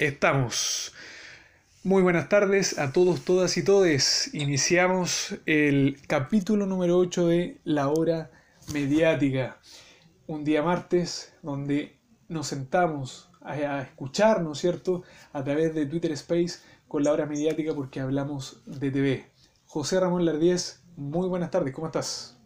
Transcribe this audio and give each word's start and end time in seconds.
Estamos. 0.00 0.94
Muy 1.84 2.02
buenas 2.02 2.30
tardes 2.30 2.78
a 2.78 2.90
todos, 2.90 3.22
todas 3.22 3.58
y 3.58 3.62
todes. 3.62 4.32
Iniciamos 4.32 5.34
el 5.44 5.98
capítulo 6.06 6.64
número 6.64 6.96
8 6.96 7.26
de 7.26 7.58
La 7.64 7.88
Hora 7.88 8.30
Mediática. 8.72 9.58
Un 10.26 10.42
día 10.42 10.62
martes 10.62 11.34
donde 11.42 11.98
nos 12.28 12.46
sentamos 12.46 13.28
a 13.42 13.82
escuchar, 13.82 14.40
¿no 14.40 14.52
es 14.52 14.58
cierto?, 14.58 15.02
a 15.34 15.44
través 15.44 15.74
de 15.74 15.84
Twitter 15.84 16.12
Space 16.12 16.60
con 16.88 17.04
La 17.04 17.12
Hora 17.12 17.26
Mediática 17.26 17.74
porque 17.74 18.00
hablamos 18.00 18.62
de 18.64 18.90
TV. 18.90 19.30
José 19.66 20.00
Ramón 20.00 20.24
Lardíez, 20.24 20.82
muy 20.96 21.28
buenas 21.28 21.50
tardes, 21.50 21.74
¿cómo 21.74 21.88
estás? 21.88 22.40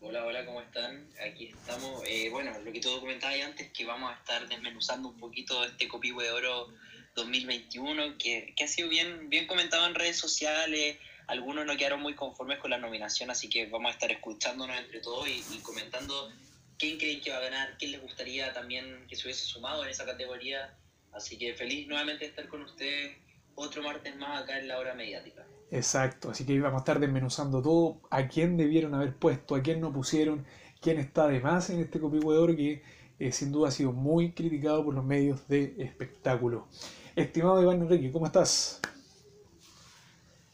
Hola, 0.00 0.24
hola, 0.24 0.44
¿cómo 0.44 0.60
están? 0.60 1.03
Aquí 1.24 1.46
estamos. 1.46 2.02
Eh, 2.06 2.28
bueno, 2.30 2.52
lo 2.62 2.72
que 2.72 2.80
tú 2.80 3.00
comentabas 3.00 3.40
antes, 3.40 3.70
que 3.72 3.84
vamos 3.84 4.12
a 4.12 4.14
estar 4.14 4.46
desmenuzando 4.46 5.08
un 5.08 5.16
poquito 5.16 5.64
este 5.64 5.88
Copihue 5.88 6.24
de 6.24 6.30
Oro 6.30 6.68
2021, 7.14 8.18
que, 8.18 8.52
que, 8.54 8.64
ha 8.64 8.68
sido 8.68 8.88
bien, 8.88 9.30
bien 9.30 9.46
comentado 9.46 9.86
en 9.86 9.94
redes 9.94 10.18
sociales. 10.18 10.98
Algunos 11.26 11.64
no 11.64 11.76
quedaron 11.76 12.02
muy 12.02 12.14
conformes 12.14 12.58
con 12.58 12.70
la 12.70 12.78
nominación, 12.78 13.30
así 13.30 13.48
que 13.48 13.66
vamos 13.66 13.90
a 13.90 13.94
estar 13.94 14.12
escuchándonos 14.12 14.76
entre 14.76 15.00
todos 15.00 15.26
y, 15.26 15.42
y 15.54 15.58
comentando 15.60 16.30
quién 16.78 16.98
creen 16.98 17.22
que 17.22 17.30
va 17.30 17.38
a 17.38 17.40
ganar, 17.40 17.76
quién 17.78 17.92
les 17.92 18.02
gustaría 18.02 18.52
también 18.52 19.06
que 19.08 19.16
se 19.16 19.24
hubiese 19.24 19.46
sumado 19.46 19.84
en 19.84 19.90
esa 19.90 20.04
categoría. 20.04 20.76
Así 21.12 21.38
que 21.38 21.54
feliz 21.54 21.86
nuevamente 21.88 22.24
de 22.24 22.30
estar 22.30 22.48
con 22.48 22.62
ustedes 22.62 23.16
otro 23.54 23.82
martes 23.82 24.14
más 24.16 24.42
acá 24.42 24.58
en 24.58 24.68
la 24.68 24.78
hora 24.78 24.94
mediática. 24.94 25.46
Exacto, 25.70 26.30
así 26.30 26.44
que 26.44 26.60
vamos 26.60 26.78
a 26.78 26.82
estar 26.82 27.00
desmenuzando 27.00 27.62
todo, 27.62 28.00
a 28.10 28.28
quién 28.28 28.56
debieron 28.56 28.94
haber 28.94 29.14
puesto, 29.16 29.54
a 29.54 29.62
quién 29.62 29.80
no 29.80 29.92
pusieron, 29.92 30.46
quién 30.84 30.98
está 30.98 31.26
de 31.28 31.40
más 31.40 31.70
en 31.70 31.80
este 31.80 31.98
Copihue 31.98 32.34
de 32.34 32.40
Oro 32.40 32.54
que 32.54 32.82
eh, 33.18 33.32
sin 33.32 33.50
duda 33.50 33.68
ha 33.68 33.70
sido 33.70 33.90
muy 33.90 34.32
criticado 34.32 34.84
por 34.84 34.92
los 34.92 35.02
medios 35.02 35.48
de 35.48 35.74
espectáculo. 35.78 36.68
Estimado 37.16 37.62
Iván 37.62 37.80
Enrique, 37.80 38.12
¿cómo 38.12 38.26
estás? 38.26 38.82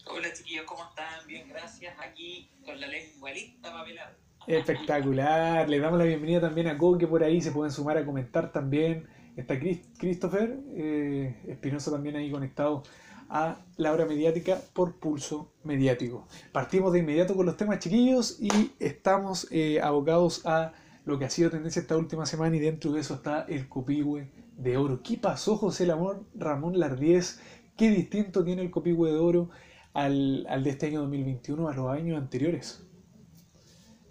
Hola 0.07 0.33
chiquillos, 0.33 0.65
¿cómo 0.67 0.85
están? 0.85 1.27
Bien, 1.27 1.49
gracias. 1.49 1.97
Aquí 1.99 2.49
con 2.65 2.81
la 2.81 2.87
lengua 2.87 3.33
lista 3.33 3.73
para 3.73 4.15
Espectacular. 4.47 5.69
Le 5.69 5.81
damos 5.81 5.99
la 5.99 6.05
bienvenida 6.05 6.41
también 6.41 6.69
a 6.69 6.75
Go, 6.75 6.97
que 6.97 7.09
por 7.09 7.25
ahí 7.25 7.41
se 7.41 7.51
pueden 7.51 7.73
sumar 7.73 7.99
a 7.99 8.07
comentar 8.07 8.53
también. 8.53 9.09
Está 9.37 9.59
Christopher 9.59 10.61
eh, 10.77 11.35
Espinosa 11.49 11.91
también 11.91 12.15
ahí 12.15 12.31
conectado 12.31 12.85
a 13.31 13.65
la 13.77 13.93
hora 13.93 14.07
mediática 14.07 14.61
por 14.75 14.99
pulso 14.99 15.53
mediático. 15.63 16.27
Partimos 16.53 16.93
de 16.93 16.99
inmediato 16.99 17.37
con 17.37 17.47
los 17.47 17.57
temas 17.57 17.79
chiquillos 17.79 18.39
y 18.41 18.73
estamos 18.81 19.47
eh, 19.53 19.81
abocados 19.81 20.45
a 20.45 20.73
lo 21.05 21.19
que 21.19 21.25
ha 21.25 21.31
sido 21.31 21.49
tendencia 21.49 21.81
esta 21.81 21.97
última 21.97 22.27
semana 22.27 22.57
y 22.57 22.61
dentro 22.61 22.93
de 22.93 23.01
eso 23.01 23.15
está 23.15 23.47
el 23.49 23.69
copihue 23.69 24.29
de 24.57 24.77
oro. 24.77 25.01
¿Qué 25.03 25.17
pasó 25.17 25.57
José 25.57 25.85
el 25.85 25.93
Amor 25.93 26.25
Ramón 26.35 26.79
Lardíez? 26.79 27.41
¿Qué 27.77 27.89
distinto 27.91 28.45
tiene 28.45 28.63
el 28.63 28.71
copihue 28.71 29.11
de 29.11 29.19
oro 29.19 29.51
al, 29.95 30.45
al 30.49 30.65
de 30.65 30.71
este 30.71 30.87
año 30.87 31.01
2021 31.03 31.69
a 31.69 31.75
los 31.75 31.89
años 31.89 32.19
anteriores? 32.19 32.85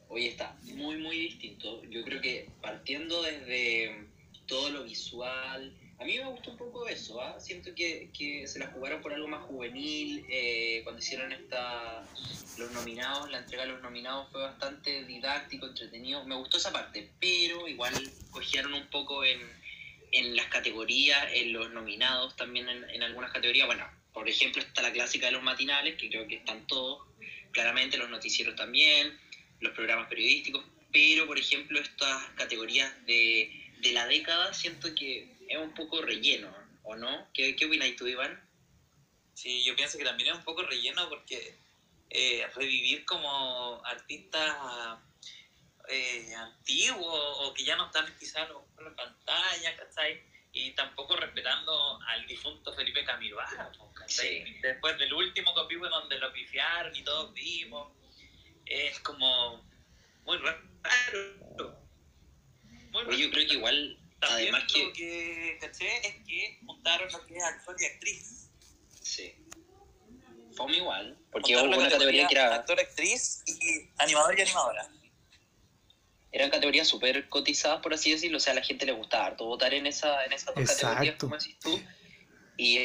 Hoy 0.07 0.27
está 0.27 0.57
muy 0.75 0.97
muy 0.97 1.19
distinto. 1.19 1.83
Yo 1.83 2.03
creo 2.03 2.21
que 2.21 2.49
partiendo 2.61 3.21
desde 3.21 4.07
todo 4.47 4.71
lo 4.71 4.83
visual, 4.85 5.73
a 5.99 6.05
mí 6.05 6.17
me 6.17 6.25
gustó 6.25 6.51
un 6.51 6.57
poco 6.57 6.87
eso, 6.87 7.21
¿ah? 7.21 7.37
siento 7.39 7.75
que, 7.75 8.09
que, 8.17 8.47
se 8.47 8.57
la 8.57 8.67
jugaron 8.67 9.01
por 9.01 9.13
algo 9.13 9.27
más 9.27 9.43
juvenil, 9.43 10.25
eh, 10.29 10.79
cuando 10.83 10.99
hicieron 10.99 11.31
esta, 11.33 12.05
los 12.57 12.71
nominados, 12.71 13.29
la 13.29 13.39
entrega 13.39 13.63
de 13.65 13.73
los 13.73 13.81
nominados 13.81 14.31
fue 14.31 14.41
bastante 14.41 15.03
didáctico, 15.03 15.67
entretenido, 15.67 16.23
me 16.23 16.35
gustó 16.35 16.57
esa 16.57 16.71
parte, 16.71 17.11
pero 17.19 17.67
igual 17.67 17.93
cogieron 18.31 18.73
un 18.73 18.87
poco 18.87 19.25
en, 19.25 19.41
en 20.13 20.37
las 20.37 20.47
categorías, 20.47 21.27
en 21.33 21.51
los 21.51 21.69
nominados 21.71 22.33
también 22.37 22.69
en, 22.69 22.89
en, 22.89 23.03
algunas 23.03 23.33
categorías, 23.33 23.67
bueno, 23.67 23.85
por 24.13 24.29
ejemplo 24.29 24.61
está 24.61 24.81
la 24.81 24.93
clásica 24.93 25.25
de 25.25 25.33
los 25.33 25.43
matinales, 25.43 25.97
que 25.97 26.07
creo 26.07 26.25
que 26.27 26.35
están 26.35 26.65
todos, 26.67 27.07
claramente 27.51 27.97
los 27.97 28.09
noticieros 28.09 28.55
también, 28.55 29.19
los 29.59 29.73
programas 29.73 30.07
periodísticos, 30.07 30.63
pero 30.93 31.27
por 31.27 31.37
ejemplo 31.37 31.77
estas 31.77 32.23
categorías 32.35 33.05
de, 33.05 33.51
de 33.81 33.91
la 33.91 34.07
década 34.07 34.53
siento 34.53 34.95
que 34.95 35.38
es 35.49 35.57
un 35.57 35.73
poco 35.73 36.01
relleno, 36.01 36.53
¿o 36.83 36.95
no? 36.95 37.27
¿Qué, 37.33 37.55
qué 37.55 37.65
opinas 37.65 37.95
tú, 37.97 38.07
Iván? 38.07 38.39
Sí, 39.33 39.63
yo 39.63 39.75
pienso 39.75 39.97
que 39.97 40.05
también 40.05 40.29
es 40.29 40.35
un 40.35 40.43
poco 40.43 40.63
relleno 40.63 41.09
porque 41.09 41.57
eh, 42.09 42.47
revivir 42.55 43.05
como 43.05 43.81
artistas 43.85 44.55
eh, 45.87 46.33
antiguos 46.35 47.37
o 47.39 47.53
que 47.53 47.63
ya 47.63 47.75
no 47.75 47.85
están 47.85 48.05
quizás 48.17 48.47
en 48.77 48.83
la 48.85 48.95
pantalla, 48.95 49.77
¿cachai? 49.77 50.21
Y 50.51 50.71
tampoco 50.71 51.15
respetando 51.15 51.99
al 52.07 52.25
difunto 52.27 52.73
Felipe 52.73 53.03
Camiroaga, 53.05 53.71
¿cachai? 53.95 54.45
Sí. 54.45 54.59
Después 54.61 54.97
del 54.97 55.13
último 55.13 55.53
copihue 55.53 55.89
donde 55.89 56.19
lo 56.19 56.33
pifiaron 56.33 56.95
y 56.95 57.03
todos 57.03 57.33
vimos, 57.33 57.91
es 58.65 58.99
como 58.99 59.63
muy 60.25 60.37
raro. 60.37 60.61
Muy 62.91 63.03
raro. 63.03 63.17
Yo 63.17 63.31
creo 63.31 63.47
que 63.47 63.53
igual 63.53 63.98
también 64.19 64.53
Además 64.53 64.73
lo 64.75 64.93
que... 64.93 65.57
caché 65.61 66.07
es 66.07 66.15
que 66.27 66.59
montaron 66.61 67.11
lo 67.11 67.25
que 67.25 67.37
es 67.37 67.43
actor 67.43 67.75
y 67.79 67.85
actriz. 67.85 68.49
Sí. 69.01 69.33
Fue 70.55 70.75
igual, 70.75 71.17
porque 71.31 71.55
hubo 71.55 71.63
una 71.63 71.89
categoría, 71.89 72.27
que 72.27 72.35
era... 72.35 72.55
Actor, 72.55 72.79
actriz 72.79 73.43
y 73.47 73.89
animador 73.97 74.37
y 74.37 74.41
animadora. 74.41 74.89
Eran 76.31 76.49
categorías 76.49 76.87
súper 76.87 77.27
cotizadas, 77.29 77.81
por 77.81 77.93
así 77.93 78.11
decirlo. 78.11 78.37
O 78.37 78.39
sea, 78.39 78.53
a 78.53 78.57
la 78.57 78.61
gente 78.61 78.85
le 78.85 78.91
gustaba 78.91 79.27
harto 79.27 79.45
votar 79.45 79.73
en, 79.73 79.87
esa, 79.87 80.25
en 80.25 80.33
esas 80.33 80.53
dos 80.53 80.63
Exacto. 80.63 80.87
categorías, 80.87 81.15
como 81.17 81.37
decís 81.37 81.57
tú. 81.59 81.81
Y 82.57 82.77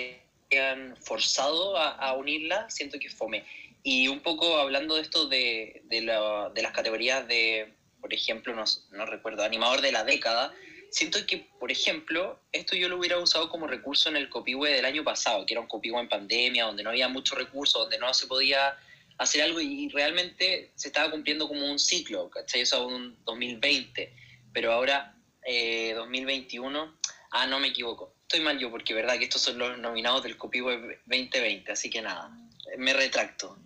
han 0.56 0.96
forzado 0.98 1.76
a, 1.76 1.90
a 1.90 2.14
unirlas, 2.14 2.74
siento 2.74 2.98
que 2.98 3.10
fome. 3.10 3.44
Y 3.82 4.08
un 4.08 4.20
poco 4.20 4.56
hablando 4.58 4.94
de 4.94 5.02
esto 5.02 5.26
de, 5.26 5.82
de, 5.86 6.02
la, 6.02 6.50
de 6.54 6.62
las 6.62 6.72
categorías 6.72 7.26
de, 7.26 7.74
por 8.00 8.14
ejemplo, 8.14 8.54
no, 8.54 8.64
no 8.92 9.06
recuerdo, 9.06 9.42
animador 9.42 9.80
de 9.80 9.92
la 9.92 10.04
década, 10.04 10.54
siento 10.94 11.18
que, 11.26 11.48
por 11.58 11.72
ejemplo, 11.72 12.38
esto 12.52 12.76
yo 12.76 12.88
lo 12.88 12.98
hubiera 12.98 13.18
usado 13.18 13.48
como 13.48 13.66
recurso 13.66 14.08
en 14.08 14.16
el 14.16 14.28
copihue 14.28 14.70
del 14.70 14.84
año 14.84 15.02
pasado, 15.02 15.44
que 15.44 15.54
era 15.54 15.60
un 15.60 15.66
copihue 15.66 15.98
en 15.98 16.08
pandemia, 16.08 16.66
donde 16.66 16.84
no 16.84 16.90
había 16.90 17.08
muchos 17.08 17.36
recursos, 17.36 17.82
donde 17.82 17.98
no 17.98 18.14
se 18.14 18.28
podía 18.28 18.78
hacer 19.18 19.42
algo 19.42 19.60
y 19.60 19.88
realmente 19.88 20.70
se 20.76 20.88
estaba 20.88 21.10
cumpliendo 21.10 21.48
como 21.48 21.68
un 21.68 21.80
ciclo, 21.80 22.30
¿cachai? 22.30 22.60
Eso 22.60 22.86
un 22.86 23.16
2020, 23.24 24.14
pero 24.52 24.72
ahora 24.72 25.16
eh, 25.44 25.94
2021, 25.96 26.96
ah, 27.32 27.46
no 27.48 27.58
me 27.58 27.68
equivoco, 27.68 28.14
estoy 28.22 28.40
mal 28.40 28.56
yo 28.60 28.70
porque 28.70 28.94
verdad 28.94 29.18
que 29.18 29.24
estos 29.24 29.42
son 29.42 29.58
los 29.58 29.76
nominados 29.76 30.22
del 30.22 30.36
copihue 30.36 31.00
2020, 31.06 31.72
así 31.72 31.90
que 31.90 32.02
nada, 32.02 32.30
me 32.78 32.92
retracto. 32.92 33.58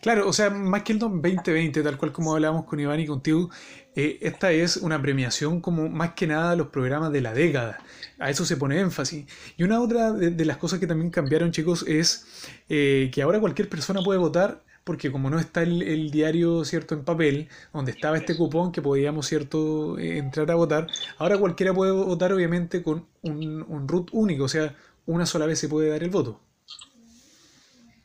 Claro, 0.00 0.28
o 0.28 0.32
sea, 0.32 0.50
más 0.50 0.82
que 0.82 0.92
el 0.92 0.98
2020, 0.98 1.82
tal 1.82 1.96
cual 1.96 2.12
como 2.12 2.34
hablábamos 2.34 2.66
con 2.66 2.78
Iván 2.80 3.00
y 3.00 3.06
contigo, 3.06 3.50
eh, 3.94 4.18
esta 4.22 4.52
es 4.52 4.78
una 4.78 5.00
premiación 5.00 5.60
como 5.60 5.88
más 5.88 6.12
que 6.14 6.26
nada 6.26 6.56
los 6.56 6.68
programas 6.68 7.12
de 7.12 7.20
la 7.20 7.34
década. 7.34 7.78
A 8.18 8.30
eso 8.30 8.44
se 8.44 8.56
pone 8.56 8.80
énfasis. 8.80 9.26
Y 9.56 9.62
una 9.64 9.80
otra 9.80 10.12
de, 10.12 10.44
las 10.44 10.56
cosas 10.56 10.78
que 10.80 10.86
también 10.86 11.10
cambiaron, 11.10 11.52
chicos, 11.52 11.84
es 11.86 12.26
eh, 12.68 13.10
que 13.12 13.22
ahora 13.22 13.40
cualquier 13.40 13.68
persona 13.68 14.00
puede 14.02 14.18
votar 14.18 14.62
porque 14.84 15.12
como 15.12 15.30
no 15.30 15.38
está 15.38 15.62
el, 15.62 15.82
el, 15.82 16.10
diario 16.10 16.64
cierto 16.64 16.94
en 16.94 17.04
papel, 17.04 17.48
donde 17.72 17.92
estaba 17.92 18.16
este 18.16 18.36
cupón 18.36 18.72
que 18.72 18.82
podíamos 18.82 19.26
cierto 19.26 19.98
eh, 19.98 20.18
entrar 20.18 20.50
a 20.50 20.56
votar, 20.56 20.88
ahora 21.18 21.38
cualquiera 21.38 21.72
puede 21.72 21.92
votar 21.92 22.32
obviamente 22.32 22.82
con 22.82 23.06
un, 23.22 23.64
un 23.68 23.88
root 23.88 24.08
único, 24.12 24.44
o 24.44 24.48
sea, 24.48 24.74
una 25.06 25.26
sola 25.26 25.46
vez 25.46 25.58
se 25.60 25.68
puede 25.68 25.88
dar 25.90 26.02
el 26.02 26.10
voto. 26.10 26.40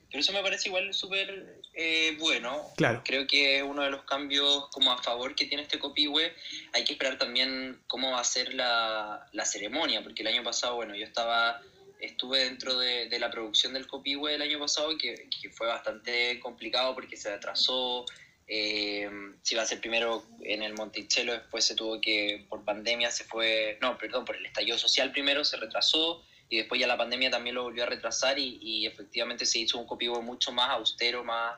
Pero 0.10 0.22
eso 0.22 0.32
me 0.32 0.42
parece 0.42 0.70
igual 0.70 0.94
súper 0.94 1.62
eh, 1.74 2.16
bueno. 2.20 2.72
Claro. 2.78 3.02
Creo 3.04 3.28
que 3.28 3.62
uno 3.64 3.84
de 3.84 3.90
los 3.90 4.04
cambios 4.04 4.70
como 4.72 4.92
a 4.92 5.02
favor 5.02 5.36
que 5.36 5.46
tiene 5.46 5.64
este 5.64 5.80
copihue. 5.80 6.34
Hay 6.74 6.84
que 6.84 6.94
esperar 6.94 7.18
también 7.18 7.82
cómo 7.88 8.12
va 8.12 8.22
a 8.22 8.24
ser 8.24 8.54
la, 8.54 9.28
la 9.34 9.46
ceremonia, 9.46 10.02
porque 10.02 10.22
el 10.22 10.28
año 10.28 10.44
pasado, 10.44 10.76
bueno, 10.76 10.96
yo 10.96 11.06
estaba 11.06 11.62
estuve 12.00 12.44
dentro 12.44 12.78
de, 12.78 13.10
de 13.10 13.20
la 13.20 13.32
producción 13.32 13.74
del 13.74 13.88
copihue 13.88 14.36
el 14.36 14.42
año 14.42 14.60
pasado, 14.60 14.98
que, 14.98 15.28
que, 15.42 15.50
fue 15.50 15.68
bastante 15.68 16.40
complicado 16.40 16.94
porque 16.94 17.18
se 17.18 17.32
atrasó. 17.32 18.06
Eh, 18.48 19.10
se 19.42 19.56
iba 19.56 19.64
a 19.64 19.66
ser 19.66 19.82
primero 19.82 20.26
en 20.42 20.64
el 20.64 20.74
Monticello, 20.74 21.34
después 21.34 21.66
se 21.66 21.76
tuvo 21.76 22.00
que, 22.00 22.46
por 22.48 22.64
pandemia, 22.64 23.12
se 23.12 23.26
fue, 23.26 23.78
no, 23.82 23.98
perdón, 23.98 24.24
por 24.24 24.38
el 24.38 24.46
estallido 24.46 24.78
social 24.78 25.12
primero, 25.12 25.44
se 25.44 25.58
retrasó 25.58 26.24
y 26.50 26.58
después 26.58 26.80
ya 26.80 26.88
la 26.88 26.98
pandemia 26.98 27.30
también 27.30 27.56
lo 27.56 27.64
volvió 27.64 27.84
a 27.84 27.88
retrasar 27.88 28.40
y, 28.40 28.58
y 28.62 28.86
efectivamente 28.86 29.46
se 29.46 29.60
hizo 29.60 29.78
un 29.78 29.86
copihue 29.86 30.22
mucho 30.22 30.52
más 30.52 30.70
austero, 30.70 31.24
más 31.24 31.58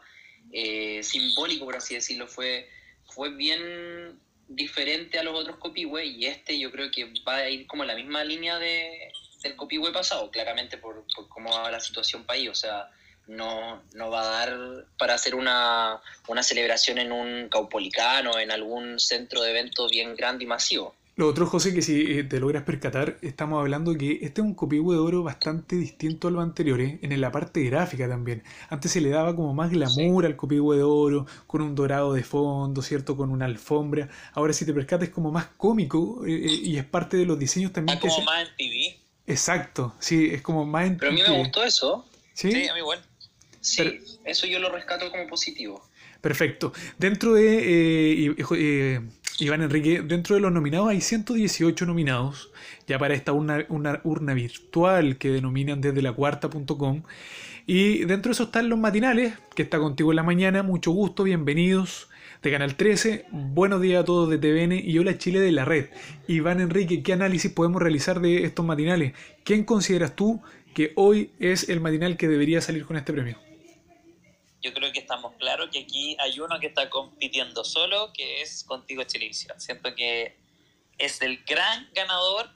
eh, 0.51 1.01
simbólico, 1.03 1.65
por 1.65 1.75
así 1.75 1.95
decirlo, 1.95 2.27
fue, 2.27 2.69
fue 3.05 3.29
bien 3.29 4.19
diferente 4.47 5.19
a 5.19 5.23
los 5.23 5.35
otros 5.35 5.57
copihue 5.57 6.05
y 6.05 6.25
este 6.25 6.57
yo 6.59 6.71
creo 6.71 6.89
que 6.89 7.13
va 7.27 7.35
a 7.35 7.49
ir 7.49 7.67
como 7.67 7.83
en 7.83 7.87
la 7.87 7.95
misma 7.95 8.23
línea 8.23 8.57
de, 8.57 9.11
del 9.43 9.55
copihue 9.55 9.91
pasado, 9.93 10.31
claramente 10.31 10.77
por, 10.77 11.05
por, 11.15 11.29
cómo 11.29 11.51
va 11.51 11.69
la 11.69 11.79
situación 11.79 12.25
país, 12.25 12.49
o 12.49 12.55
sea, 12.55 12.89
no, 13.27 13.83
no 13.93 14.09
va 14.09 14.21
a 14.21 14.25
dar 14.25 14.85
para 14.97 15.13
hacer 15.13 15.35
una, 15.35 16.01
una 16.27 16.41
celebración 16.41 16.97
en 16.97 17.11
un 17.11 17.47
caupolicano, 17.47 18.39
en 18.39 18.49
algún 18.49 18.99
centro 18.99 19.43
de 19.43 19.51
eventos 19.51 19.91
bien 19.91 20.15
grande 20.15 20.45
y 20.45 20.47
masivo. 20.47 20.95
Lo 21.19 21.27
otro, 21.27 21.45
José, 21.45 21.73
que 21.73 21.81
si 21.81 21.99
eh, 21.99 22.23
te 22.23 22.39
logras 22.39 22.63
percatar, 22.63 23.17
estamos 23.21 23.59
hablando 23.59 23.93
que 23.97 24.19
este 24.21 24.39
es 24.39 24.47
un 24.47 24.53
copihue 24.53 24.93
de 24.93 25.01
oro 25.01 25.21
bastante 25.21 25.75
distinto 25.75 26.29
a 26.29 26.31
los 26.31 26.41
anteriores, 26.41 26.97
en 27.01 27.19
la 27.19 27.29
parte 27.29 27.61
gráfica 27.63 28.07
también. 28.07 28.41
Antes 28.69 28.93
se 28.93 29.01
le 29.01 29.09
daba 29.09 29.35
como 29.35 29.53
más 29.53 29.69
glamour 29.69 30.25
al 30.25 30.37
copihue 30.37 30.77
de 30.77 30.83
oro, 30.83 31.27
con 31.45 31.61
un 31.61 31.75
dorado 31.75 32.13
de 32.13 32.23
fondo, 32.23 32.81
¿cierto? 32.81 33.17
Con 33.17 33.31
una 33.31 33.43
alfombra. 33.47 34.07
Ahora, 34.31 34.53
si 34.53 34.65
te 34.65 34.71
percatas, 34.73 35.09
es 35.09 35.13
como 35.13 35.29
más 35.29 35.47
cómico 35.57 36.25
eh, 36.25 36.35
eh, 36.35 36.59
y 36.63 36.77
es 36.77 36.85
parte 36.85 37.17
de 37.17 37.25
los 37.25 37.37
diseños 37.37 37.73
también. 37.73 37.97
Está 37.97 38.07
como 38.07 38.23
más 38.23 38.47
en 38.47 38.55
TV. 38.55 38.97
Exacto, 39.27 39.95
sí, 39.99 40.29
es 40.31 40.41
como 40.41 40.65
más 40.65 40.87
en 40.87 40.97
Pero 40.99 41.11
a 41.11 41.15
mí 41.15 41.21
me 41.21 41.37
gustó 41.37 41.65
eso. 41.65 42.05
Sí, 42.33 42.49
Sí, 42.49 42.69
a 42.69 42.73
mí 42.73 42.79
igual. 42.79 43.01
Sí, 43.59 43.99
eso 44.23 44.47
yo 44.47 44.59
lo 44.59 44.71
rescato 44.71 45.11
como 45.11 45.27
positivo. 45.27 45.83
perfecto. 46.21 46.71
Dentro 46.97 47.33
de 47.33 48.27
eh, 48.27 48.35
eh, 48.55 49.01
Iván 49.41 49.61
Enrique, 49.61 50.01
dentro 50.01 50.35
de 50.35 50.41
los 50.41 50.51
nominados 50.51 50.89
hay 50.89 50.99
118 50.99 51.85
nominados, 51.85 52.51
ya 52.87 52.99
para 52.99 53.13
esta 53.13 53.31
urna, 53.31 53.65
una 53.69 54.01
urna 54.03 54.33
virtual 54.33 55.17
que 55.17 55.29
denominan 55.29 55.79
desde 55.79 56.01
la 56.01 56.11
cuarta.com. 56.11 57.03
Y 57.65 57.99
dentro 58.05 58.29
de 58.29 58.33
eso 58.33 58.43
están 58.43 58.67
los 58.67 58.79
matinales, 58.79 59.33
que 59.55 59.63
está 59.63 59.79
contigo 59.79 60.11
en 60.11 60.17
la 60.17 60.23
mañana. 60.23 60.63
Mucho 60.63 60.91
gusto, 60.91 61.23
bienvenidos 61.23 62.09
de 62.41 62.51
Canal 62.51 62.75
13. 62.75 63.25
Buenos 63.31 63.81
días 63.81 64.01
a 64.01 64.05
todos 64.05 64.29
de 64.29 64.39
TVN 64.39 64.73
y 64.83 64.97
Hola 64.97 65.17
Chile 65.17 65.39
de 65.39 65.51
la 65.51 65.63
red. 65.65 65.87
Iván 66.27 66.59
Enrique, 66.59 67.01
¿qué 67.01 67.13
análisis 67.13 67.51
podemos 67.51 67.81
realizar 67.81 68.19
de 68.19 68.43
estos 68.43 68.65
matinales? 68.65 69.13
¿Quién 69.43 69.63
consideras 69.63 70.15
tú 70.15 70.41
que 70.73 70.91
hoy 70.95 71.31
es 71.39 71.69
el 71.69 71.79
matinal 71.79 72.17
que 72.17 72.27
debería 72.27 72.59
salir 72.59 72.85
con 72.85 72.97
este 72.97 73.13
premio? 73.13 73.48
Yo 74.61 74.73
creo 74.73 74.91
que 74.91 74.99
estamos 74.99 75.35
claros 75.37 75.69
que 75.71 75.79
aquí 75.79 76.17
hay 76.19 76.39
uno 76.39 76.59
que 76.59 76.67
está 76.67 76.89
compitiendo 76.89 77.63
solo, 77.63 78.11
que 78.13 78.41
es 78.41 78.63
Contigo 78.63 79.05
Televisión. 79.07 79.59
Siento 79.59 79.95
que 79.95 80.37
es 80.97 81.21
el 81.21 81.43
gran 81.45 81.89
ganador 81.93 82.49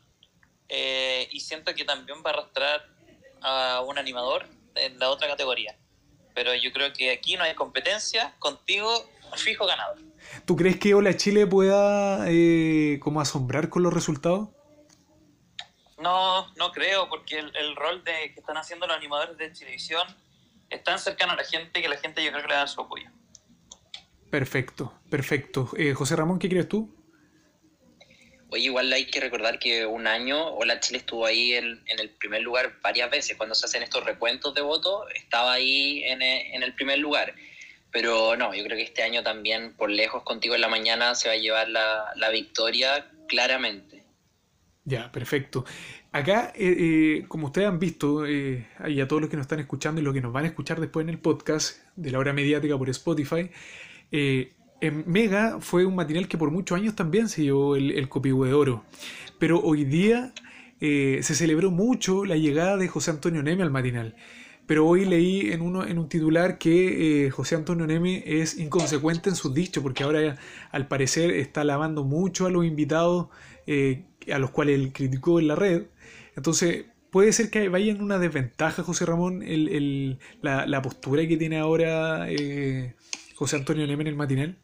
eh, 0.67 1.29
y 1.31 1.39
siento 1.39 1.73
que 1.73 1.85
también 1.85 2.19
va 2.25 2.31
a 2.31 2.33
arrastrar 2.33 2.89
a 3.41 3.81
un 3.87 3.97
animador 3.97 4.47
en 4.75 4.99
la 4.99 5.09
otra 5.09 5.27
categoría. 5.29 5.77
Pero 6.35 6.53
yo 6.55 6.73
creo 6.73 6.91
que 6.91 7.11
aquí 7.11 7.37
no 7.37 7.43
hay 7.43 7.55
competencia, 7.55 8.35
contigo 8.39 9.09
fijo 9.37 9.65
ganador. 9.65 9.99
¿Tú 10.45 10.55
crees 10.55 10.79
que 10.79 10.93
Hola 10.93 11.15
Chile 11.15 11.47
pueda 11.47 12.25
eh, 12.27 12.99
como 13.01 13.21
asombrar 13.21 13.69
con 13.69 13.83
los 13.83 13.93
resultados? 13.93 14.49
No, 15.99 16.53
no 16.55 16.71
creo, 16.71 17.07
porque 17.07 17.39
el, 17.39 17.55
el 17.55 17.75
rol 17.75 18.03
de 18.03 18.33
que 18.33 18.39
están 18.39 18.57
haciendo 18.57 18.87
los 18.87 18.97
animadores 18.97 19.37
de 19.37 19.49
televisión 19.49 20.05
es 20.75 20.83
tan 20.83 20.99
cercano 20.99 21.33
a 21.33 21.35
la 21.35 21.43
gente 21.43 21.81
que 21.81 21.87
la 21.87 21.97
gente 21.97 22.23
yo 22.23 22.31
creo 22.31 22.41
que 22.43 22.49
le 22.49 22.55
da 22.55 22.67
su 22.67 22.81
apoyo. 22.81 23.09
Perfecto, 24.29 24.93
perfecto. 25.09 25.69
Eh, 25.77 25.93
José 25.93 26.15
Ramón, 26.15 26.39
¿qué 26.39 26.49
crees 26.49 26.67
tú? 26.67 26.95
Oye, 28.49 28.65
igual 28.65 28.91
hay 28.93 29.05
que 29.07 29.19
recordar 29.19 29.57
que 29.59 29.85
un 29.85 30.05
año 30.05 30.47
Hola 30.55 30.79
Chile 30.79 30.99
estuvo 30.99 31.25
ahí 31.25 31.53
en, 31.53 31.83
en 31.87 31.99
el 31.99 32.09
primer 32.11 32.41
lugar 32.41 32.79
varias 32.81 33.09
veces. 33.09 33.35
Cuando 33.35 33.55
se 33.55 33.65
hacen 33.65 33.81
estos 33.83 34.03
recuentos 34.03 34.53
de 34.53 34.61
votos, 34.61 35.05
estaba 35.15 35.53
ahí 35.53 36.03
en, 36.03 36.21
e- 36.21 36.55
en 36.55 36.61
el 36.63 36.73
primer 36.75 36.99
lugar. 36.99 37.33
Pero 37.91 38.35
no, 38.35 38.53
yo 38.53 38.63
creo 38.63 38.77
que 38.77 38.83
este 38.83 39.03
año 39.03 39.23
también, 39.23 39.75
por 39.75 39.89
lejos, 39.89 40.23
contigo 40.23 40.55
en 40.55 40.61
la 40.61 40.67
mañana, 40.67 41.15
se 41.15 41.27
va 41.29 41.35
a 41.35 41.37
llevar 41.37 41.69
la, 41.69 42.11
la 42.15 42.29
victoria 42.29 43.09
claramente. 43.27 44.03
Ya, 44.83 45.11
perfecto. 45.11 45.65
Acá, 46.13 46.53
eh, 46.55 46.75
eh, 46.77 47.25
como 47.27 47.47
ustedes 47.47 47.67
han 47.67 47.79
visto, 47.79 48.27
eh, 48.27 48.67
y 48.87 49.01
a 49.01 49.07
todos 49.07 49.19
los 49.19 49.31
que 49.31 49.35
nos 49.35 49.45
están 49.45 49.59
escuchando 49.59 49.99
y 49.99 50.03
los 50.03 50.13
que 50.13 50.21
nos 50.21 50.31
van 50.31 50.43
a 50.43 50.47
escuchar 50.47 50.79
después 50.79 51.03
en 51.03 51.09
el 51.09 51.17
podcast 51.17 51.79
de 51.95 52.11
la 52.11 52.19
hora 52.19 52.33
mediática 52.33 52.77
por 52.77 52.87
Spotify, 52.91 53.49
eh, 54.11 54.53
en 54.79 55.05
Mega 55.07 55.57
fue 55.59 55.87
un 55.87 55.95
matinal 55.95 56.27
que 56.27 56.37
por 56.37 56.51
muchos 56.51 56.77
años 56.77 56.95
también 56.95 57.29
se 57.29 57.41
llevó 57.41 57.75
el, 57.75 57.89
el 57.89 58.09
Copihue 58.09 58.47
de 58.47 58.53
Oro. 58.53 58.83
Pero 59.39 59.59
hoy 59.59 59.85
día 59.85 60.33
se 60.79 61.23
celebró 61.23 61.71
mucho 61.71 62.25
la 62.25 62.35
llegada 62.35 62.75
de 62.75 62.89
José 62.89 63.09
Antonio 63.09 63.41
Neme 63.41 63.63
al 63.63 63.71
matinal. 63.71 64.15
Pero 64.67 64.85
hoy 64.85 65.05
leí 65.05 65.51
en, 65.51 65.61
uno, 65.61 65.85
en 65.87 65.97
un 65.97 66.09
titular 66.09 66.57
que 66.57 67.29
José 67.31 67.55
Antonio 67.55 67.87
Neme 67.87 68.21
es 68.25 68.57
inconsecuente 68.57 69.29
en 69.29 69.35
sus 69.37 69.53
dichos, 69.53 69.81
porque 69.81 70.03
ahora 70.03 70.37
al 70.71 70.87
parecer 70.89 71.31
está 71.31 71.61
alabando 71.61 72.03
mucho 72.03 72.45
a 72.45 72.49
los 72.49 72.65
invitados 72.65 73.29
a 74.31 74.39
los 74.39 74.51
cuales 74.51 74.77
él 74.77 74.91
criticó 74.91 75.39
en 75.39 75.47
la 75.47 75.55
red. 75.55 75.83
Entonces, 76.35 76.85
puede 77.11 77.31
ser 77.33 77.49
que 77.49 77.69
vaya 77.69 77.91
en 77.91 78.01
una 78.01 78.19
desventaja, 78.19 78.83
José 78.83 79.05
Ramón, 79.05 79.43
el, 79.43 79.69
el- 79.69 80.19
la, 80.41 80.65
la 80.65 80.81
postura 80.81 81.27
que 81.27 81.37
tiene 81.37 81.57
ahora 81.59 82.27
eh, 82.29 82.95
José 83.35 83.55
Antonio 83.57 83.85
Neme 83.87 84.01
en 84.03 84.07
el 84.07 84.15
matinal. 84.15 84.57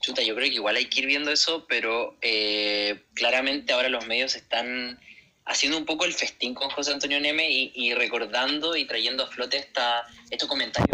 Chuta, 0.00 0.22
yo 0.22 0.34
creo 0.36 0.48
que 0.48 0.54
igual 0.56 0.76
hay 0.76 0.86
que 0.86 1.00
ir 1.00 1.06
viendo 1.06 1.30
eso, 1.32 1.66
pero 1.68 2.16
eh, 2.22 3.02
claramente 3.14 3.72
ahora 3.72 3.88
los 3.88 4.06
medios 4.06 4.36
están 4.36 5.00
haciendo 5.46 5.78
un 5.78 5.84
poco 5.84 6.04
el 6.04 6.12
festín 6.12 6.54
con 6.54 6.68
José 6.70 6.92
Antonio 6.92 7.20
Neme 7.20 7.48
y, 7.48 7.94
recordando 7.94 8.76
y 8.76 8.84
trayendo 8.84 9.24
a 9.24 9.28
flote 9.28 9.56
esta, 9.56 10.04
estos 10.30 10.48
comentarios 10.48 10.86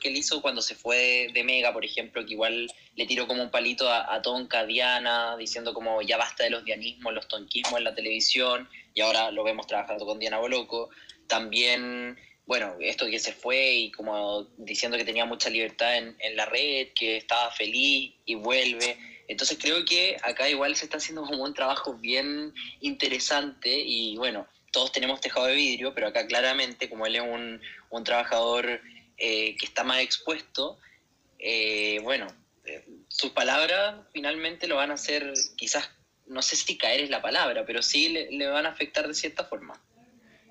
que 0.00 0.08
él 0.08 0.16
hizo 0.16 0.40
cuando 0.40 0.62
se 0.62 0.74
fue 0.74 1.28
de, 1.32 1.44
Mega, 1.44 1.72
por 1.72 1.84
ejemplo, 1.84 2.24
que 2.24 2.32
igual 2.32 2.72
le 2.96 3.06
tiró 3.06 3.26
como 3.26 3.42
un 3.42 3.50
palito 3.50 3.88
a, 3.88 4.12
a 4.14 4.22
Tonka, 4.22 4.64
Diana, 4.64 5.36
diciendo 5.36 5.74
como 5.74 6.00
ya 6.02 6.16
basta 6.16 6.44
de 6.44 6.50
los 6.50 6.64
dianismos, 6.64 7.12
los 7.12 7.28
tonquismos 7.28 7.78
en 7.78 7.84
la 7.84 7.94
televisión, 7.94 8.68
y 8.94 9.02
ahora 9.02 9.30
lo 9.30 9.44
vemos 9.44 9.66
trabajando 9.66 10.06
con 10.06 10.18
Diana 10.18 10.38
Boloco. 10.38 10.90
También 11.26 12.18
bueno, 12.46 12.74
esto 12.80 13.06
que 13.06 13.20
se 13.20 13.32
fue 13.32 13.72
y 13.74 13.90
como 13.92 14.48
diciendo 14.56 14.96
que 14.96 15.04
tenía 15.04 15.24
mucha 15.24 15.50
libertad 15.50 15.96
en 15.96 16.36
la 16.36 16.46
red, 16.46 16.88
que 16.96 17.16
estaba 17.18 17.50
feliz 17.52 18.14
y 18.24 18.34
vuelve. 18.34 18.96
Entonces 19.30 19.58
creo 19.60 19.84
que 19.84 20.16
acá 20.24 20.48
igual 20.48 20.74
se 20.74 20.86
está 20.86 20.96
haciendo 20.96 21.22
como 21.22 21.44
un 21.44 21.54
trabajo 21.54 21.94
bien 21.94 22.52
interesante 22.80 23.80
y 23.80 24.16
bueno, 24.16 24.48
todos 24.72 24.90
tenemos 24.90 25.20
tejado 25.20 25.46
de 25.46 25.54
vidrio, 25.54 25.94
pero 25.94 26.08
acá 26.08 26.26
claramente 26.26 26.88
como 26.88 27.06
él 27.06 27.14
es 27.14 27.22
un, 27.22 27.60
un 27.90 28.04
trabajador 28.04 28.80
eh, 29.18 29.54
que 29.56 29.66
está 29.66 29.84
más 29.84 30.00
expuesto, 30.00 30.78
eh, 31.38 32.00
bueno, 32.02 32.26
eh, 32.64 32.84
sus 33.06 33.30
palabras 33.30 34.00
finalmente 34.12 34.66
lo 34.66 34.76
van 34.76 34.90
a 34.90 34.94
hacer 34.94 35.32
quizás, 35.56 35.88
no 36.26 36.42
sé 36.42 36.56
si 36.56 36.76
caer 36.76 37.00
es 37.00 37.10
la 37.10 37.22
palabra, 37.22 37.64
pero 37.64 37.82
sí 37.82 38.08
le, 38.08 38.32
le 38.32 38.48
van 38.48 38.66
a 38.66 38.70
afectar 38.70 39.06
de 39.06 39.14
cierta 39.14 39.44
forma. 39.44 39.80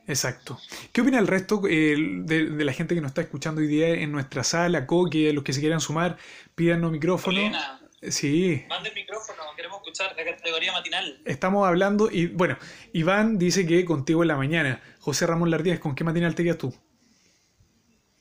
Exacto. 0.08 0.58
¿Qué 0.94 1.02
opina 1.02 1.20
el 1.20 1.28
resto 1.28 1.62
eh, 1.70 1.96
de, 2.00 2.46
de 2.46 2.64
la 2.64 2.72
gente 2.72 2.96
que 2.96 3.02
nos 3.02 3.12
está 3.12 3.22
escuchando 3.22 3.60
hoy 3.60 3.68
día 3.68 3.90
en 3.90 4.12
nuestra 4.12 4.46
sala, 4.46 4.88
Coque, 4.88 5.34
los 5.34 5.44
que 5.44 5.52
se 5.52 5.60
quieran 5.60 5.82
sumar, 5.82 6.18
pídanos 6.56 6.92
micrófono? 6.92 7.38
Elena, 7.38 7.79
Sí, 8.02 8.64
mande 8.70 8.90
el 8.90 8.96
micrófono, 8.96 9.42
queremos 9.56 9.80
escuchar 9.80 10.16
la 10.16 10.24
categoría 10.24 10.72
matinal. 10.72 11.22
estamos 11.26 11.68
hablando 11.68 12.10
y 12.10 12.28
bueno, 12.28 12.58
Iván 12.94 13.38
dice 13.38 13.66
que 13.66 13.84
contigo 13.86 14.22
en 14.22 14.30
la 14.30 14.38
mañana. 14.38 14.82
José 15.00 15.28
Ramón 15.28 15.52
Lardíez, 15.52 15.80
¿con 15.80 15.96
qué 15.96 16.04
matinal 16.04 16.34
te 16.34 16.44
quedas 16.44 16.58
tú? 16.58 16.74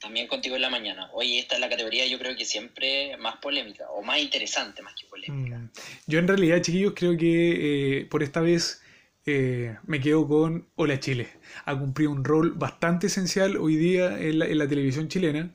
También 0.00 0.26
contigo 0.28 0.56
en 0.56 0.62
la 0.62 0.70
mañana. 0.70 1.10
Oye, 1.12 1.38
esta 1.38 1.56
es 1.56 1.60
la 1.60 1.68
categoría 1.68 2.06
yo 2.06 2.18
creo 2.18 2.36
que 2.36 2.44
siempre 2.44 3.16
más 3.18 3.36
polémica, 3.36 3.88
o 3.90 4.02
más 4.02 4.18
interesante 4.18 4.82
más 4.82 4.94
que 4.94 5.06
polémica. 5.06 5.58
Mm, 5.58 5.70
Yo 6.06 6.18
en 6.18 6.28
realidad, 6.28 6.60
chiquillos, 6.62 6.92
creo 6.96 7.16
que 7.16 8.00
eh, 8.00 8.04
por 8.06 8.22
esta 8.22 8.40
vez 8.40 8.82
eh, 9.26 9.76
me 9.86 10.00
quedo 10.00 10.26
con 10.26 10.68
Hola 10.76 10.98
Chile. 11.00 11.28
Ha 11.64 11.76
cumplido 11.78 12.12
un 12.12 12.24
rol 12.24 12.52
bastante 12.52 13.08
esencial 13.08 13.56
hoy 13.56 13.76
día 13.76 14.18
en 14.18 14.38
la, 14.38 14.46
en 14.46 14.58
la 14.58 14.68
televisión 14.68 15.08
chilena. 15.08 15.52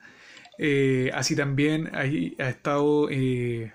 Eh, 0.60 1.10
así 1.14 1.36
también 1.36 1.90
ahí 1.96 2.36
ha 2.38 2.50
estado 2.50 3.10
eh, 3.10 3.74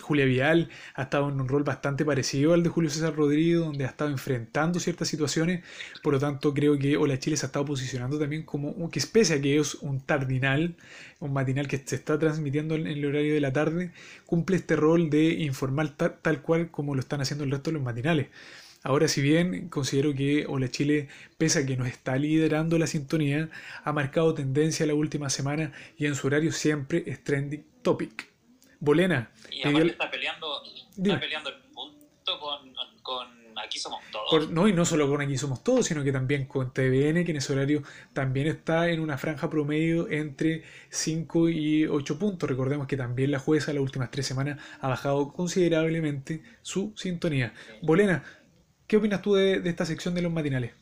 Julia 0.00 0.24
Vial, 0.24 0.68
ha 0.94 1.02
estado 1.02 1.28
en 1.28 1.40
un 1.40 1.48
rol 1.48 1.62
bastante 1.62 2.04
parecido 2.04 2.52
al 2.54 2.62
de 2.62 2.68
Julio 2.68 2.90
César 2.90 3.14
Rodríguez, 3.14 3.58
donde 3.58 3.84
ha 3.84 3.88
estado 3.88 4.10
enfrentando 4.10 4.80
ciertas 4.80 5.08
situaciones. 5.08 5.62
Por 6.02 6.14
lo 6.14 6.18
tanto, 6.18 6.52
creo 6.54 6.78
que 6.78 6.96
Hola 6.96 7.18
Chile 7.18 7.36
se 7.36 7.46
ha 7.46 7.48
estado 7.48 7.64
posicionando 7.64 8.18
también 8.18 8.42
como, 8.44 8.90
que 8.90 9.00
pese 9.12 9.34
a 9.34 9.40
que 9.40 9.58
es 9.58 9.74
un 9.76 10.00
tardinal, 10.00 10.74
un 11.20 11.32
matinal 11.32 11.68
que 11.68 11.78
se 11.84 11.96
está 11.96 12.18
transmitiendo 12.18 12.74
en 12.74 12.86
el 12.86 13.04
horario 13.04 13.34
de 13.34 13.40
la 13.40 13.52
tarde, 13.52 13.92
cumple 14.26 14.56
este 14.56 14.76
rol 14.76 15.10
de 15.10 15.24
informar 15.34 15.90
ta- 15.96 16.16
tal 16.16 16.42
cual 16.42 16.70
como 16.70 16.94
lo 16.94 17.00
están 17.00 17.20
haciendo 17.20 17.44
el 17.44 17.50
resto 17.50 17.70
de 17.70 17.74
los 17.74 17.82
matinales. 17.82 18.28
Ahora, 18.82 19.08
si 19.08 19.20
bien 19.20 19.68
considero 19.68 20.14
que 20.14 20.46
Hola 20.48 20.70
Chile, 20.70 21.08
pese 21.36 21.58
a 21.60 21.66
que 21.66 21.76
nos 21.76 21.88
está 21.88 22.16
liderando 22.16 22.78
la 22.78 22.86
sintonía, 22.86 23.50
ha 23.84 23.92
marcado 23.92 24.32
tendencia 24.34 24.86
la 24.86 24.94
última 24.94 25.28
semana 25.30 25.72
y 25.98 26.06
en 26.06 26.14
su 26.14 26.26
horario 26.28 26.50
siempre 26.52 27.04
es 27.06 27.22
trending 27.22 27.64
topic. 27.82 28.29
Bolena, 28.80 29.30
Y 29.50 29.60
aparte 29.60 29.80
el- 29.82 29.90
está 29.90 30.10
peleando, 30.10 30.62
Dime. 30.96 31.14
está 31.14 31.20
peleando 31.20 31.50
el 31.50 31.56
punto 31.74 32.40
con, 32.40 32.74
con 33.02 33.40
Aquí 33.58 33.78
Somos 33.78 34.00
Todos. 34.10 34.26
por- 34.30 34.50
no, 34.50 34.68
y 34.68 34.72
no 34.72 34.84
solo 34.86 35.06
con 35.08 35.20
Aquí 35.20 35.36
Somos 35.36 35.62
Todos, 35.62 35.86
sino 35.86 36.02
que 36.02 36.12
también 36.12 36.46
con 36.46 36.72
TVN, 36.72 37.24
que 37.24 37.32
en 37.32 37.36
ese 37.36 37.52
horario 37.52 37.82
también 38.14 38.46
está 38.46 38.88
en 38.88 39.00
una 39.00 39.18
franja 39.18 39.50
promedio 39.50 40.08
entre 40.10 40.64
5 40.88 41.48
y 41.50 41.86
8 41.86 42.18
puntos. 42.18 42.48
Recordemos 42.48 42.86
que 42.86 42.96
también 42.96 43.30
la 43.32 43.38
jueza 43.38 43.72
las 43.74 43.82
últimas 43.82 44.10
tres 44.10 44.26
semanas 44.26 44.58
ha 44.80 44.88
bajado 44.88 45.32
considerablemente 45.32 46.42
su 46.62 46.94
sintonía. 46.96 47.52
Bolena, 47.82 48.24
¿qué 48.86 48.96
opinas 48.96 49.20
tú 49.20 49.34
de, 49.34 49.60
de 49.60 49.68
esta 49.68 49.84
sección 49.84 50.14
de 50.14 50.22
los 50.22 50.32
matinales? 50.32 50.72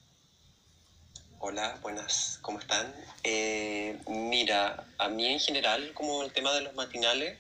Hola, 1.40 1.78
buenas, 1.82 2.38
¿cómo 2.42 2.58
están? 2.60 2.92
Eh, 3.24 3.96
mira, 4.08 4.84
a 4.98 5.08
mí 5.08 5.26
en 5.26 5.38
general, 5.40 5.92
como 5.94 6.22
el 6.22 6.32
tema 6.32 6.52
de 6.52 6.62
los 6.62 6.74
matinales, 6.74 7.38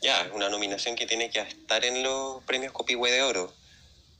ya, 0.00 0.22
es 0.22 0.32
una 0.32 0.48
nominación 0.48 0.96
que 0.96 1.06
tiene 1.06 1.30
que 1.30 1.40
estar 1.40 1.84
en 1.84 2.02
los 2.02 2.42
premios 2.44 2.72
Copihue 2.72 3.10
de 3.10 3.22
Oro. 3.22 3.52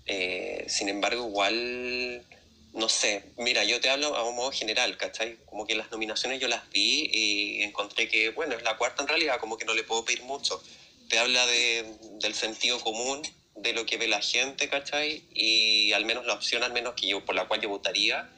Eh, 0.06 0.64
sin 0.68 0.88
embargo, 0.88 1.26
igual, 1.26 2.24
no 2.72 2.88
sé, 2.88 3.24
mira, 3.36 3.64
yo 3.64 3.80
te 3.80 3.90
hablo 3.90 4.16
a 4.16 4.28
un 4.28 4.36
modo 4.36 4.50
general, 4.50 4.96
¿cachai? 4.96 5.38
Como 5.46 5.66
que 5.66 5.74
las 5.74 5.90
nominaciones 5.90 6.40
yo 6.40 6.48
las 6.48 6.68
vi 6.70 7.10
y 7.12 7.62
encontré 7.62 8.08
que, 8.08 8.30
bueno, 8.30 8.54
es 8.54 8.62
la 8.62 8.76
cuarta 8.76 9.02
en 9.02 9.08
realidad, 9.08 9.38
como 9.40 9.56
que 9.56 9.64
no 9.64 9.74
le 9.74 9.84
puedo 9.84 10.04
pedir 10.04 10.22
mucho. 10.22 10.62
Te 11.08 11.18
habla 11.18 11.46
de, 11.46 11.84
del 12.20 12.34
sentido 12.34 12.80
común, 12.80 13.22
de 13.56 13.72
lo 13.72 13.86
que 13.86 13.96
ve 13.96 14.08
la 14.08 14.20
gente, 14.20 14.68
¿cachai? 14.68 15.22
Y 15.32 15.92
al 15.92 16.04
menos 16.04 16.26
la 16.26 16.34
opción, 16.34 16.62
al 16.62 16.72
menos 16.72 16.94
que 16.94 17.06
yo, 17.06 17.24
por 17.24 17.34
la 17.34 17.46
cual 17.46 17.60
yo 17.60 17.68
votaría, 17.68 18.28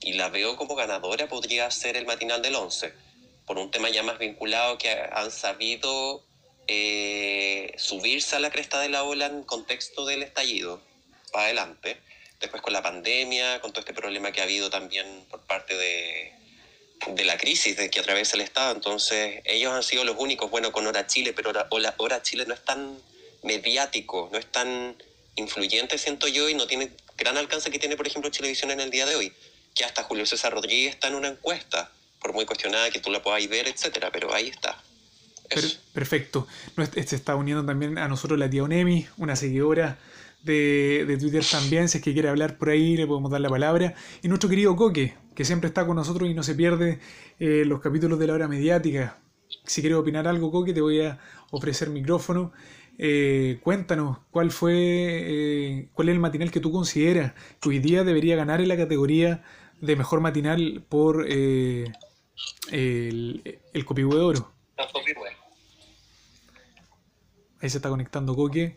y 0.00 0.14
la 0.14 0.28
veo 0.28 0.56
como 0.56 0.74
ganadora, 0.74 1.28
podría 1.28 1.70
ser 1.70 1.96
el 1.96 2.06
matinal 2.06 2.42
del 2.42 2.56
11, 2.56 2.92
por 3.46 3.58
un 3.58 3.70
tema 3.70 3.90
ya 3.90 4.02
más 4.02 4.18
vinculado 4.18 4.78
que 4.78 4.90
han 4.90 5.30
sabido 5.30 6.24
eh, 6.68 7.74
subirse 7.76 8.36
a 8.36 8.40
la 8.40 8.50
cresta 8.50 8.80
de 8.80 8.88
la 8.88 9.04
ola 9.04 9.26
en 9.26 9.42
contexto 9.42 10.04
del 10.06 10.22
estallido, 10.22 10.80
para 11.32 11.46
adelante. 11.46 11.98
Después 12.40 12.62
con 12.62 12.72
la 12.72 12.82
pandemia, 12.82 13.60
con 13.60 13.72
todo 13.72 13.80
este 13.80 13.94
problema 13.94 14.32
que 14.32 14.40
ha 14.40 14.44
habido 14.44 14.68
también 14.68 15.06
por 15.30 15.40
parte 15.42 15.76
de, 15.76 16.32
de 17.06 17.24
la 17.24 17.36
crisis 17.36 17.76
de 17.76 17.90
que 17.90 18.00
atraviesa 18.00 18.36
el 18.36 18.42
Estado. 18.42 18.74
Entonces, 18.74 19.40
ellos 19.44 19.72
han 19.72 19.82
sido 19.82 20.04
los 20.04 20.16
únicos, 20.18 20.50
bueno, 20.50 20.72
con 20.72 20.86
Hora 20.86 21.06
Chile, 21.06 21.32
pero 21.32 21.50
Hora, 21.50 21.94
Hora 21.98 22.22
Chile 22.22 22.44
no 22.46 22.54
es 22.54 22.64
tan 22.64 22.98
mediático, 23.42 24.28
no 24.32 24.38
es 24.38 24.46
tan 24.46 24.96
influyente, 25.36 25.98
siento 25.98 26.28
yo, 26.28 26.48
y 26.48 26.54
no 26.54 26.66
tiene 26.66 26.90
gran 27.16 27.36
alcance 27.36 27.70
que 27.70 27.78
tiene, 27.78 27.96
por 27.96 28.06
ejemplo, 28.06 28.30
Televisión 28.30 28.70
en 28.70 28.80
el 28.80 28.90
día 28.90 29.06
de 29.06 29.16
hoy, 29.16 29.32
que 29.74 29.84
hasta 29.84 30.02
Julio 30.04 30.26
César 30.26 30.52
Rodríguez 30.52 30.94
está 30.94 31.08
en 31.08 31.14
una 31.14 31.28
encuesta, 31.28 31.90
por 32.20 32.32
muy 32.32 32.44
cuestionada 32.44 32.90
que 32.90 33.00
tú 33.00 33.10
la 33.10 33.22
puedas 33.22 33.46
ver, 33.48 33.68
etcétera, 33.68 34.10
pero 34.12 34.32
ahí 34.34 34.48
está. 34.48 34.82
Perfecto. 35.92 36.46
Se 37.04 37.16
está 37.16 37.36
uniendo 37.36 37.64
también 37.64 37.98
a 37.98 38.08
nosotros 38.08 38.38
la 38.38 38.48
tía 38.48 38.62
Onemi, 38.62 39.06
una 39.16 39.36
seguidora 39.36 39.98
de, 40.42 41.04
de, 41.06 41.16
Twitter 41.18 41.44
también, 41.48 41.88
si 41.88 41.98
es 41.98 42.04
que 42.04 42.12
quiere 42.12 42.28
hablar 42.28 42.58
por 42.58 42.70
ahí, 42.70 42.96
le 42.96 43.06
podemos 43.06 43.30
dar 43.30 43.40
la 43.40 43.48
palabra. 43.48 43.94
Y 44.22 44.28
nuestro 44.28 44.48
querido 44.48 44.74
Coque, 44.76 45.14
que 45.34 45.44
siempre 45.44 45.68
está 45.68 45.86
con 45.86 45.96
nosotros 45.96 46.28
y 46.28 46.34
no 46.34 46.42
se 46.42 46.54
pierde 46.54 46.98
eh, 47.38 47.64
los 47.66 47.80
capítulos 47.80 48.18
de 48.18 48.26
la 48.26 48.34
hora 48.34 48.48
mediática. 48.48 49.18
Si 49.64 49.80
quieres 49.80 49.98
opinar 49.98 50.26
algo, 50.26 50.50
Coque, 50.50 50.72
te 50.72 50.80
voy 50.80 51.00
a 51.02 51.18
ofrecer 51.50 51.90
micrófono. 51.90 52.52
Eh, 52.98 53.58
cuéntanos, 53.62 54.18
¿cuál 54.30 54.50
fue, 54.50 54.74
eh, 54.74 55.88
cuál 55.94 56.08
es 56.08 56.14
el 56.14 56.20
matinal 56.20 56.50
que 56.50 56.60
tú 56.60 56.70
consideras 56.70 57.32
que 57.60 57.68
hoy 57.70 57.78
día 57.78 58.04
debería 58.04 58.36
ganar 58.36 58.60
en 58.60 58.68
la 58.68 58.76
categoría 58.76 59.42
de 59.80 59.96
mejor 59.96 60.20
matinal 60.20 60.84
por 60.88 61.24
eh, 61.28 61.90
el, 62.70 63.60
el 63.72 63.84
Copihue 63.84 64.14
de 64.14 64.20
Oro? 64.20 64.52
Ahí 67.62 67.70
se 67.70 67.78
está 67.78 67.88
conectando 67.88 68.34
Coque. 68.34 68.76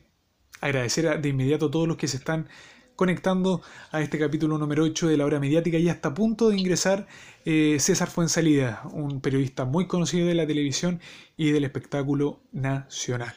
Agradecer 0.61 1.19
de 1.19 1.29
inmediato 1.29 1.65
a 1.65 1.71
todos 1.71 1.87
los 1.87 1.97
que 1.97 2.07
se 2.07 2.17
están 2.17 2.47
conectando 2.95 3.61
a 3.91 4.01
este 4.01 4.19
capítulo 4.19 4.59
número 4.59 4.83
8 4.83 5.07
de 5.07 5.17
la 5.17 5.25
hora 5.25 5.39
mediática 5.39 5.77
y 5.79 5.89
hasta 5.89 6.09
a 6.09 6.13
punto 6.13 6.49
de 6.49 6.57
ingresar 6.57 7.07
eh, 7.45 7.77
César 7.79 8.09
Fuensalida, 8.09 8.83
un 8.93 9.21
periodista 9.21 9.65
muy 9.65 9.87
conocido 9.87 10.27
de 10.27 10.35
la 10.35 10.45
televisión 10.45 11.01
y 11.35 11.49
del 11.49 11.63
espectáculo 11.63 12.43
nacional. 12.51 13.35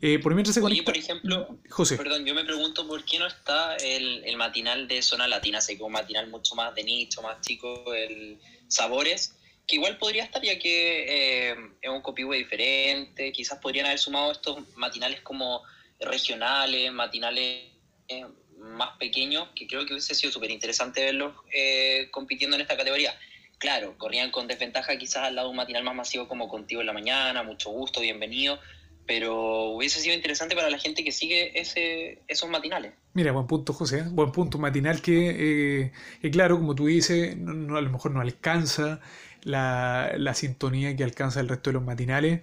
Eh, 0.00 0.20
por 0.20 0.32
mientras 0.34 0.54
se 0.54 0.60
conecta... 0.60 0.84
por 0.84 0.96
ejemplo, 0.96 1.58
José. 1.68 1.96
Perdón, 1.96 2.24
yo 2.24 2.34
me 2.34 2.44
pregunto 2.44 2.86
por 2.86 3.04
qué 3.04 3.18
no 3.18 3.26
está 3.26 3.76
el, 3.76 4.24
el 4.24 4.36
matinal 4.36 4.86
de 4.86 5.02
Zona 5.02 5.26
Latina, 5.26 5.60
sé 5.60 5.76
que 5.76 5.82
un 5.82 5.92
matinal 5.92 6.30
mucho 6.30 6.54
más 6.54 6.72
de 6.74 6.84
nicho, 6.84 7.20
más 7.20 7.40
chico, 7.40 7.92
el 7.92 8.38
Sabores, 8.68 9.34
que 9.66 9.76
igual 9.76 9.98
podría 9.98 10.24
estar 10.24 10.42
ya 10.42 10.58
que 10.58 11.50
eh, 11.50 11.56
es 11.80 11.90
un 11.90 12.02
copihue 12.02 12.38
diferente, 12.38 13.32
quizás 13.32 13.58
podrían 13.58 13.86
haber 13.86 13.98
sumado 13.98 14.32
estos 14.32 14.58
matinales 14.76 15.20
como 15.20 15.62
regionales, 16.00 16.92
matinales 16.92 17.70
eh, 18.08 18.26
más 18.58 18.96
pequeños, 18.98 19.48
que 19.54 19.66
creo 19.66 19.86
que 19.86 19.94
hubiese 19.94 20.14
sido 20.14 20.32
súper 20.32 20.50
interesante 20.50 21.04
verlos 21.04 21.34
eh, 21.52 22.08
compitiendo 22.10 22.56
en 22.56 22.62
esta 22.62 22.76
categoría. 22.76 23.16
Claro, 23.58 23.96
corrían 23.96 24.30
con 24.30 24.48
desventaja 24.48 24.96
quizás 24.98 25.24
al 25.24 25.36
lado 25.36 25.48
de 25.48 25.50
un 25.52 25.56
matinal 25.56 25.84
más 25.84 25.94
masivo 25.94 26.26
como 26.26 26.48
Contigo 26.48 26.80
en 26.80 26.88
la 26.88 26.92
Mañana, 26.92 27.42
mucho 27.44 27.70
gusto, 27.70 28.00
bienvenido, 28.00 28.58
pero 29.06 29.70
hubiese 29.70 30.00
sido 30.00 30.14
interesante 30.14 30.54
para 30.54 30.70
la 30.70 30.78
gente 30.78 31.04
que 31.04 31.12
sigue 31.12 31.58
ese, 31.60 32.22
esos 32.28 32.48
matinales. 32.48 32.94
Mira, 33.14 33.32
buen 33.32 33.46
punto, 33.46 33.72
José, 33.72 34.04
buen 34.10 34.32
punto. 34.32 34.58
matinal 34.58 35.02
que, 35.02 35.92
eh, 36.22 36.30
claro, 36.30 36.58
como 36.58 36.74
tú 36.74 36.86
dices, 36.86 37.36
no, 37.36 37.76
a 37.76 37.80
lo 37.80 37.90
mejor 37.90 38.12
no 38.12 38.20
alcanza 38.20 39.00
la, 39.42 40.12
la, 40.16 40.34
sintonía 40.34 40.96
que 40.96 41.04
alcanza 41.04 41.40
el 41.40 41.48
resto 41.48 41.70
de 41.70 41.74
los 41.74 41.84
matinales, 41.84 42.42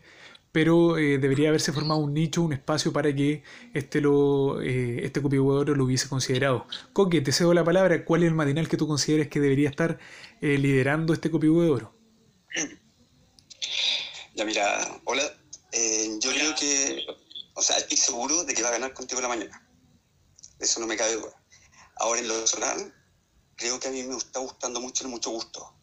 pero 0.51 0.97
eh, 0.97 1.17
debería 1.19 1.49
haberse 1.49 1.71
formado 1.71 1.99
un 1.99 2.13
nicho, 2.13 2.41
un 2.41 2.53
espacio 2.53 2.91
para 2.91 3.13
que 3.13 3.43
este, 3.73 4.01
lo, 4.01 4.61
eh, 4.61 5.05
este 5.05 5.21
lo 5.21 5.83
hubiese 5.83 6.09
considerado. 6.09 6.67
Coque, 6.93 7.21
te 7.21 7.31
cedo 7.31 7.53
la 7.53 7.63
palabra. 7.63 8.03
¿Cuál 8.03 8.23
es 8.23 8.29
el 8.29 8.35
matinal 8.35 8.67
que 8.67 8.77
tú 8.77 8.87
consideras 8.87 9.27
que 9.27 9.39
debería 9.39 9.69
estar 9.69 9.99
eh, 10.41 10.57
liderando 10.57 11.13
este 11.13 11.29
copihuevo 11.29 11.93
Ya, 14.35 14.45
mira, 14.45 14.99
hola, 15.03 15.23
eh, 15.71 16.17
yo 16.19 16.31
creo 16.31 16.55
que, 16.55 17.05
o 17.53 17.61
sea, 17.61 17.77
estoy 17.77 17.97
seguro 17.97 18.43
de 18.43 18.53
que 18.53 18.63
va 18.63 18.69
a 18.69 18.73
ganar 18.73 18.93
contigo 18.93 19.21
la 19.21 19.27
mañana. 19.27 19.65
Eso 20.59 20.79
no 20.79 20.87
me 20.87 20.97
cabe 20.97 21.15
duda. 21.15 21.33
Ahora 21.97 22.21
en 22.21 22.27
lo 22.27 22.35
personal, 22.35 22.93
creo 23.55 23.79
que 23.79 23.87
a 23.87 23.91
mí 23.91 24.03
me 24.03 24.17
está 24.17 24.39
gustando 24.39 24.79
mucho 24.79 25.03
el 25.03 25.09
mucho 25.09 25.29
gusto. 25.31 25.73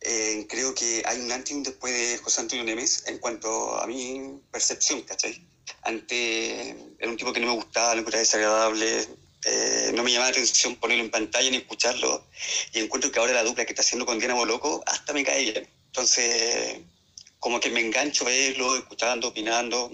Eh, 0.00 0.46
creo 0.48 0.74
que 0.74 1.02
hay 1.04 1.20
un 1.20 1.32
antes 1.32 1.50
y 1.50 1.54
un 1.54 1.62
después 1.62 1.92
de 1.92 2.18
José 2.18 2.40
Antonio 2.40 2.64
Nemes 2.64 3.04
en 3.06 3.18
cuanto 3.18 3.78
a 3.80 3.86
mi 3.86 4.40
percepción, 4.50 5.02
¿cachai? 5.02 5.46
Ante 5.82 6.70
era 6.98 7.10
un 7.10 7.16
tipo 7.16 7.32
que 7.32 7.40
no 7.40 7.48
me 7.48 7.54
gustaba, 7.54 7.94
lo 7.94 8.00
encontraba 8.00 8.20
desagradable, 8.20 9.08
eh, 9.44 9.92
no 9.94 10.02
me 10.02 10.10
llamaba 10.10 10.30
la 10.30 10.36
atención 10.36 10.76
ponerlo 10.76 11.04
en 11.04 11.10
pantalla 11.10 11.50
ni 11.50 11.58
escucharlo, 11.58 12.24
y 12.72 12.80
encuentro 12.80 13.10
que 13.10 13.18
ahora 13.18 13.32
la 13.32 13.44
dupla 13.44 13.64
que 13.64 13.72
está 13.72 13.82
haciendo 13.82 14.06
con 14.06 14.18
Diana 14.18 14.34
Boloco 14.34 14.82
hasta 14.86 15.12
me 15.12 15.24
cae 15.24 15.42
bien. 15.42 15.68
Entonces, 15.86 16.80
como 17.38 17.60
que 17.60 17.70
me 17.70 17.80
engancho 17.80 18.24
a 18.24 18.28
verlo, 18.28 18.76
escuchando, 18.76 19.28
opinando. 19.28 19.90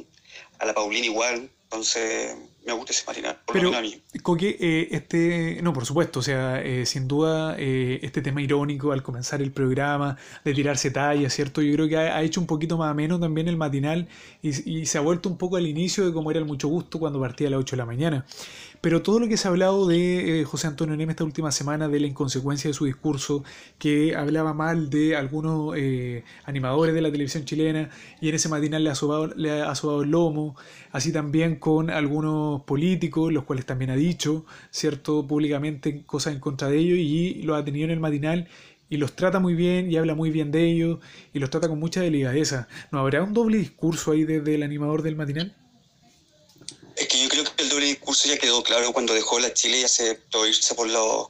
A 0.59 0.67
la 0.67 0.75
Paulina 0.75 1.07
igual. 1.07 1.51
Entonces, 1.65 2.37
me 2.65 2.73
gusta 2.73 2.93
ese 2.93 3.05
matinal, 3.05 3.41
por 3.45 3.55
Pero, 3.55 3.65
lo 3.65 3.71
menos 3.73 3.93
a 3.93 3.97
mí. 3.97 4.21
Coque, 4.23 4.57
eh, 4.61 4.89
este, 4.93 5.61
no, 5.61 5.73
por 5.73 5.85
supuesto, 5.85 6.21
o 6.21 6.23
sea, 6.23 6.63
eh, 6.63 6.87
sin 6.87 7.09
duda, 7.09 7.57
eh, 7.59 7.99
este 8.03 8.23
tema 8.23 8.41
irónico 8.41 8.93
al 8.93 9.03
comenzar 9.03 9.43
el 9.43 9.51
programa, 9.51 10.17
de 10.45 10.55
tirarse 10.55 10.91
talla, 10.91 11.29
¿cierto? 11.31 11.63
Yo 11.63 11.75
creo 11.75 11.89
que 11.89 11.97
ha, 11.97 12.23
hecho 12.23 12.41
un 12.41 12.47
poquito 12.47 12.79
más 12.79 12.95
menos 12.95 13.21
también 13.21 13.49
el 13.49 13.57
matinal 13.57 14.09
y, 14.41 14.81
y, 14.81 14.87
se 14.87 14.99
ha 14.99 15.01
vuelto 15.01 15.29
un 15.29 15.37
poco 15.37 15.57
al 15.57 15.67
inicio 15.67 16.07
de 16.07 16.13
cómo 16.13 16.31
era 16.31 16.39
el 16.39 16.47
mucho 16.47 16.69
gusto 16.69 16.99
cuando 16.99 17.21
partía 17.21 17.49
a 17.49 17.51
las 17.51 17.61
8 17.61 17.77
de 17.77 17.79
la 17.79 17.87
mañana. 17.87 18.27
Pero 18.85 19.01
todo 19.01 19.19
lo 19.19 19.29
que 19.29 19.39
se 19.39 19.49
ha 19.49 19.51
hablado 19.51 19.87
de 19.89 20.43
eh, 20.43 20.45
José 20.45 20.67
Antonio 20.67 20.95
Neme 20.95 21.13
esta 21.13 21.25
última 21.25 21.51
semana, 21.53 21.89
de 21.89 22.01
la 22.01 22.07
inconsecuencia 22.07 22.69
de 22.69 22.75
su 22.75 22.85
discurso, 22.85 23.43
que 23.79 24.15
hablaba 24.15 24.53
mal 24.53 24.91
de 24.91 25.17
algunos 25.17 25.75
eh, 25.75 26.23
animadores 26.45 26.95
de 26.95 27.01
la 27.01 27.11
televisión 27.11 27.47
chilena 27.47 27.89
y 28.21 28.29
en 28.29 28.35
ese 28.35 28.51
matinal 28.51 28.85
le 28.85 28.91
ha, 28.91 28.95
sobado, 29.75 30.03
el 30.03 30.11
lomo, 30.11 30.55
así 30.93 31.13
también 31.13 31.57
con 31.57 31.89
algunos 31.89 32.61
políticos, 32.65 33.33
los 33.33 33.45
cuales 33.45 33.65
también 33.65 33.91
ha 33.91 33.97
dicho, 33.97 34.45
¿cierto?, 34.71 35.27
públicamente 35.27 36.05
cosas 36.05 36.35
en 36.35 36.41
contra 36.41 36.69
de 36.69 36.77
ellos 36.77 36.99
y 36.99 37.43
lo 37.43 37.55
ha 37.55 37.65
tenido 37.65 37.87
en 37.87 37.93
el 37.93 38.01
matinal 38.01 38.49
y 38.91 38.99
los 38.99 39.17
trata 39.17 39.41
muy 39.41 39.55
bien 39.55 39.91
y 39.91 39.97
habla 39.97 40.15
muy 40.15 40.31
bien 40.31 40.51
de 40.51 40.63
ellos 40.63 40.99
y 41.33 41.39
los 41.39 41.49
trata 41.49 41.69
con 41.69 41.81
mucha 41.81 42.03
delicadeza. 42.03 42.69
¿No 42.93 42.99
habrá 42.99 43.23
un 43.23 43.33
doble 43.33 43.57
discurso 43.57 44.13
ahí 44.13 44.25
desde 44.25 44.57
el 44.57 44.63
animador 44.63 45.01
del 45.01 45.17
matinal? 45.17 45.57
Es 46.97 47.09
que 47.09 47.23
yo 47.23 47.29
creo 47.29 47.45
que 47.45 47.63
el 47.63 47.69
doble 47.69 47.87
discurso 47.87 48.29
ya 48.29 48.39
quedó 48.39 48.63
claro 48.63 48.93
cuando 48.93 49.15
dejó 49.15 49.39
la 49.39 49.53
Chile 49.53 49.81
y 49.81 49.85
aceptó 49.85 50.47
irse 50.47 50.75
por 50.75 50.89
los 50.89 51.29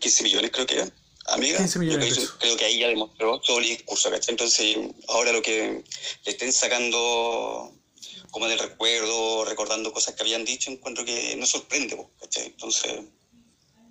15 0.00 0.20
eh, 0.20 0.22
millones, 0.24 0.50
creo 0.50 0.66
que 0.66 0.74
era. 0.74 0.88
Amiga, 1.26 1.58
15 1.58 1.78
millones 1.78 2.32
creo, 2.40 2.56
que 2.56 2.64
ahí 2.64 2.80
ya 2.80 2.88
demostró 2.88 3.40
doble 3.46 3.68
discurso, 3.68 4.10
Entonces, 4.28 4.76
ahora 5.08 5.32
lo 5.32 5.40
que 5.40 5.84
le 6.24 6.30
estén 6.30 6.52
sacando 6.52 7.72
como 8.30 8.48
del 8.48 8.58
recuerdo, 8.58 9.44
recordando 9.44 9.92
cosas 9.92 10.14
que 10.14 10.22
habían 10.22 10.44
dicho, 10.44 10.70
encuentro 10.70 11.04
que 11.04 11.36
no 11.36 11.46
sorprende, 11.46 11.96
¿cachai? 12.18 12.46
Entonces. 12.46 13.00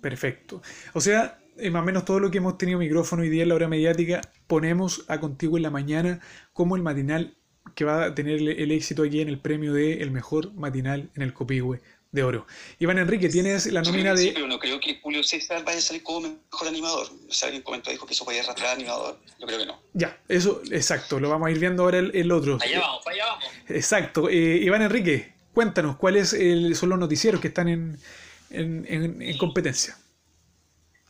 Perfecto. 0.00 0.60
O 0.94 1.00
sea, 1.00 1.38
eh, 1.58 1.70
más 1.70 1.82
o 1.82 1.84
menos 1.84 2.04
todo 2.04 2.18
lo 2.18 2.30
que 2.30 2.38
hemos 2.38 2.58
tenido 2.58 2.78
micrófono 2.78 3.22
hoy 3.22 3.30
día 3.30 3.44
en 3.44 3.50
la 3.50 3.54
hora 3.54 3.68
mediática, 3.68 4.20
ponemos 4.48 5.04
a 5.06 5.20
contigo 5.20 5.56
en 5.56 5.62
la 5.62 5.70
mañana 5.70 6.20
como 6.52 6.76
el 6.76 6.82
matinal 6.82 7.36
que 7.74 7.84
va 7.84 8.04
a 8.04 8.14
tener 8.14 8.40
el 8.40 8.70
éxito 8.70 9.02
aquí 9.02 9.20
en 9.20 9.28
el 9.28 9.38
premio 9.38 9.72
de 9.72 10.02
el 10.02 10.10
mejor 10.10 10.52
matinal 10.54 11.10
en 11.14 11.22
el 11.22 11.32
Copihue 11.32 11.80
de 12.12 12.22
Oro. 12.22 12.46
Iván 12.78 12.98
Enrique, 12.98 13.30
tienes 13.30 13.66
la 13.66 13.80
nómina 13.80 14.14
de... 14.14 14.32
pero 14.34 14.46
no 14.46 14.58
creo 14.58 14.78
que 14.78 15.00
Julio 15.00 15.22
César 15.24 15.64
vaya 15.64 15.78
a 15.78 15.80
salir 15.80 16.02
como 16.02 16.28
mejor 16.28 16.68
animador. 16.68 17.08
O 17.28 17.32
sea, 17.32 17.46
alguien 17.46 17.62
comentó, 17.62 17.90
dijo 17.90 18.06
que 18.06 18.12
eso 18.12 18.24
podía 18.24 18.42
arrastrar 18.42 18.76
animador. 18.76 19.18
Yo 19.40 19.46
creo 19.46 19.58
que 19.58 19.66
no. 19.66 19.80
Ya, 19.94 20.20
eso, 20.28 20.60
exacto, 20.70 21.18
lo 21.18 21.30
vamos 21.30 21.48
a 21.48 21.50
ir 21.50 21.58
viendo 21.58 21.84
ahora 21.84 21.98
el, 21.98 22.30
otro. 22.30 22.58
Allá 22.60 22.80
vamos, 22.80 23.06
allá 23.06 23.24
vamos. 23.26 23.44
Exacto. 23.68 24.28
Eh, 24.28 24.60
Iván 24.62 24.82
Enrique, 24.82 25.32
cuéntanos, 25.54 25.96
¿cuáles 25.96 26.36
son 26.78 26.90
los 26.90 26.98
noticieros 26.98 27.40
que 27.40 27.48
están 27.48 27.68
en, 27.68 27.98
en, 28.50 29.22
en 29.22 29.38
competencia? 29.38 29.96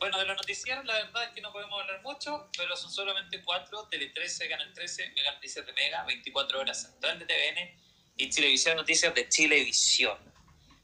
Bueno, 0.03 0.19
de 0.19 0.25
los 0.25 0.35
noticieros 0.35 0.83
la 0.83 0.95
verdad 0.95 1.23
es 1.23 1.29
que 1.29 1.39
no 1.39 1.53
podemos 1.53 1.79
hablar 1.79 2.01
mucho, 2.01 2.49
pero 2.57 2.75
son 2.75 2.91
solamente 2.91 3.41
cuatro, 3.41 3.87
Tele 3.87 4.07
13, 4.07 4.49
Canal 4.49 4.73
13, 4.73 5.13
Mega 5.15 5.31
Noticias 5.31 5.65
de 5.65 5.71
Mega, 5.71 6.03
24 6.03 6.59
horas 6.59 6.81
central 6.81 7.19
de 7.19 7.25
TVN 7.25 7.81
y 8.17 8.29
Chilevisión 8.29 8.75
Noticias 8.75 9.15
de 9.15 9.29
Chilevisión. 9.29 10.17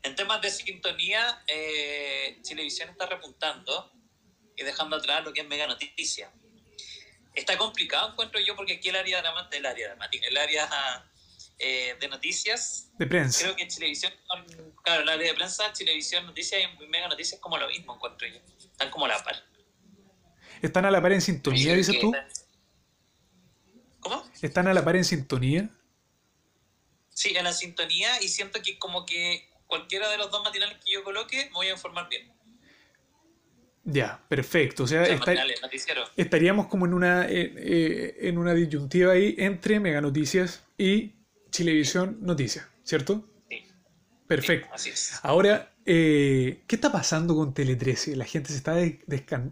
En 0.03 0.15
temas 0.15 0.41
de 0.41 0.49
sintonía, 0.49 1.43
eh, 1.47 2.39
Chilevisión 2.43 2.91
está 2.91 3.07
repuntando 3.07 3.91
y 4.55 4.63
dejando 4.63 4.95
atrás 4.95 5.21
lo 5.25 5.33
que 5.33 5.41
es 5.41 5.47
Mega 5.49 5.67
Noticia. 5.67 6.31
Está 7.33 7.57
complicado, 7.57 8.11
encuentro 8.11 8.39
yo, 8.39 8.55
porque 8.55 8.75
aquí 8.75 8.87
el 8.87 8.95
área 8.95 9.21
dramática, 9.21 9.57
el 9.57 9.65
área 9.65 9.87
dramática, 9.87 10.27
el 10.27 10.37
área 10.37 10.69
eh, 11.59 11.95
de 11.99 12.07
noticias, 12.07 12.89
De 12.97 13.05
prensa. 13.05 13.43
creo 13.43 13.55
que 13.55 13.67
Chilevisión, 13.67 14.13
con- 14.27 14.45
claro, 14.83 15.01
área 15.09 15.27
de 15.27 15.33
prensa, 15.33 15.71
Chilevisión 15.73 16.25
Noticias 16.25 16.61
y 16.63 16.87
Mega 16.87 17.07
Noticias 17.07 17.39
como 17.39 17.57
lo 17.57 17.67
mismo, 17.67 17.95
encuentro 17.95 18.27
yo. 18.27 18.39
Están 18.59 18.89
como 18.89 19.05
a 19.05 19.09
la 19.09 19.23
par. 19.23 19.35
¿Están 20.61 20.85
a 20.85 20.91
la 20.91 21.01
par 21.01 21.11
en 21.13 21.21
sintonía, 21.21 21.73
dices 21.73 21.99
tú? 21.99 22.13
¿Cómo? 23.99 24.23
¿Están 24.41 24.67
a 24.67 24.73
la 24.73 24.83
par 24.83 24.95
en 24.95 25.05
sintonía? 25.05 25.69
Sí, 27.09 27.35
en 27.35 27.43
la 27.43 27.53
sintonía 27.53 28.21
y 28.21 28.29
siento 28.29 28.61
que 28.61 28.79
como 28.79 29.05
que 29.05 29.49
cualquiera 29.67 30.09
de 30.09 30.17
los 30.17 30.31
dos 30.31 30.41
matinales 30.43 30.77
que 30.83 30.93
yo 30.93 31.03
coloque 31.03 31.45
me 31.47 31.51
voy 31.51 31.67
a 31.67 31.71
informar 31.71 32.07
bien. 32.09 32.31
Ya, 33.83 34.23
perfecto. 34.29 34.83
O 34.83 34.87
sea, 34.87 35.01
O 35.03 36.11
estaríamos 36.15 36.67
como 36.67 36.85
en 36.85 36.93
una, 36.93 37.27
eh, 37.27 37.53
eh, 37.57 38.17
en 38.21 38.37
una 38.37 38.53
disyuntiva 38.53 39.13
ahí 39.13 39.35
entre 39.37 39.79
Mega 39.79 39.99
Noticias 40.01 40.63
y 40.77 41.13
Chilevisión 41.51 42.17
Noticias, 42.21 42.65
¿cierto? 42.83 43.25
Sí. 43.49 43.63
Perfecto. 44.27 44.67
Así 44.71 44.91
es. 44.91 45.19
Ahora, 45.23 45.73
eh, 45.85 46.61
¿qué 46.67 46.75
está 46.75 46.91
pasando 46.91 47.35
con 47.35 47.53
Tele 47.55 47.75
13? 47.75 48.15
La 48.15 48.25
gente 48.25 48.49
se 48.51 48.57
está 48.57 48.75
de- 48.75 48.99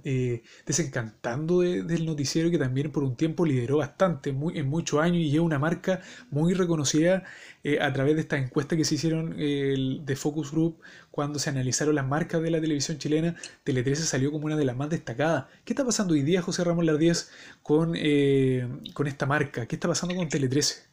eh, 0.04 0.44
desencantando 0.68 1.62
de- 1.62 1.82
del 1.82 2.06
noticiero 2.06 2.52
que 2.52 2.60
también 2.60 2.92
por 2.92 3.04
un 3.04 3.16
tiempo 3.16 3.44
lideró 3.46 3.78
bastante, 3.78 4.32
muy, 4.32 4.58
en 4.60 4.68
muchos 4.68 5.00
años 5.02 5.18
y 5.18 5.32
lleva 5.32 5.46
una 5.46 5.58
marca 5.60 6.02
muy 6.30 6.54
reconocida 6.54 7.24
eh, 7.64 7.80
a 7.82 7.92
través 7.92 8.16
de 8.16 8.22
estas 8.22 8.42
encuestas 8.42 8.78
que 8.78 8.86
se 8.86 8.96
hicieron 8.96 9.34
el- 9.40 10.02
de 10.06 10.16
Focus 10.16 10.52
Group 10.52 10.80
cuando 11.12 11.40
se 11.40 11.50
analizaron 11.50 11.96
las 11.96 12.06
marcas 12.08 12.42
de 12.44 12.52
la 12.52 12.62
televisión 12.62 12.98
chilena. 13.00 13.36
Tele 13.64 13.82
13 13.84 14.04
salió 14.04 14.32
como 14.32 14.46
una 14.46 14.56
de 14.56 14.66
las 14.66 14.76
más 14.78 14.90
destacadas. 14.92 15.46
¿Qué 15.66 15.74
está 15.74 15.84
pasando 15.84 16.14
hoy 16.14 16.22
día, 16.22 16.42
José 16.44 16.64
Ramón 16.64 16.86
Lardíez, 16.86 17.30
con, 17.64 17.94
eh, 17.96 18.68
con 18.94 19.08
esta 19.08 19.26
marca? 19.26 19.66
¿Qué 19.66 19.76
está 19.76 19.88
pasando 19.88 20.16
con 20.16 20.30
Tele 20.30 20.48
13? 20.48 20.84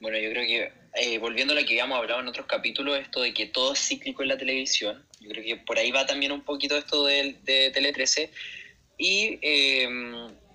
Bueno, 0.00 0.18
yo 0.18 0.30
creo 0.30 0.44
que, 0.46 0.72
eh, 0.94 1.18
volviendo 1.18 1.52
a 1.52 1.56
lo 1.56 1.62
que 1.66 1.74
habíamos 1.74 1.98
hablado 1.98 2.20
en 2.20 2.28
otros 2.28 2.46
capítulos, 2.46 2.98
esto 2.98 3.20
de 3.20 3.34
que 3.34 3.46
todo 3.46 3.74
es 3.74 3.80
cíclico 3.86 4.22
en 4.22 4.28
la 4.28 4.38
televisión, 4.38 5.06
yo 5.20 5.28
creo 5.30 5.44
que 5.44 5.56
por 5.58 5.78
ahí 5.78 5.90
va 5.90 6.06
también 6.06 6.32
un 6.32 6.42
poquito 6.42 6.76
esto 6.76 7.04
de, 7.04 7.36
de 7.42 7.70
Tele 7.70 7.92
13, 7.92 8.30
y 8.96 9.38
eh, 9.42 9.88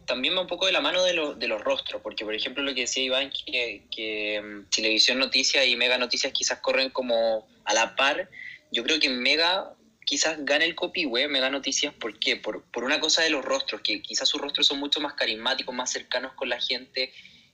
también 0.05 0.35
va 0.35 0.41
un 0.41 0.47
poco 0.47 0.65
de 0.65 0.71
la 0.71 0.81
mano 0.81 1.03
de, 1.03 1.13
lo- 1.13 1.35
de 1.35 1.47
los 1.47 1.61
rostros, 1.61 2.01
porque 2.01 2.25
por 2.25 2.33
ejemplo 2.35 2.63
lo 2.63 2.73
que 2.73 2.81
decía 2.81 3.03
Iván, 3.03 3.31
que, 3.45 3.83
que 3.91 4.41
mm, 4.41 4.69
Televisión 4.69 5.19
Noticias 5.19 5.65
y 5.67 5.75
Mega 5.75 5.97
Noticias 5.97 6.33
quizás 6.33 6.59
corren 6.59 6.89
como 6.89 7.47
a 7.65 7.73
la 7.75 7.95
par, 7.95 8.29
yo 8.71 8.83
creo 8.83 8.99
que 8.99 9.09
Mega 9.09 9.63
quizás 10.05 10.37
gane 10.43 10.65
el 10.65 10.75
copihue, 10.75 11.27
Mega 11.27 11.49
Noticias, 11.51 11.93
¿por 11.95 12.17
qué? 12.19 12.35
Por, 12.37 12.65
por 12.71 12.83
una 12.83 12.99
cosa 12.99 13.21
de 13.23 13.29
los 13.29 13.45
rostros, 13.45 13.81
que 13.81 14.01
quizás 14.01 14.27
sus 14.29 14.41
rostros 14.41 14.67
son 14.67 14.79
mucho 14.79 14.99
más 15.01 15.13
carismáticos, 15.13 15.73
más 15.75 15.91
cercanos 15.91 16.33
con 16.35 16.49
la 16.49 16.59
gente, 16.59 17.11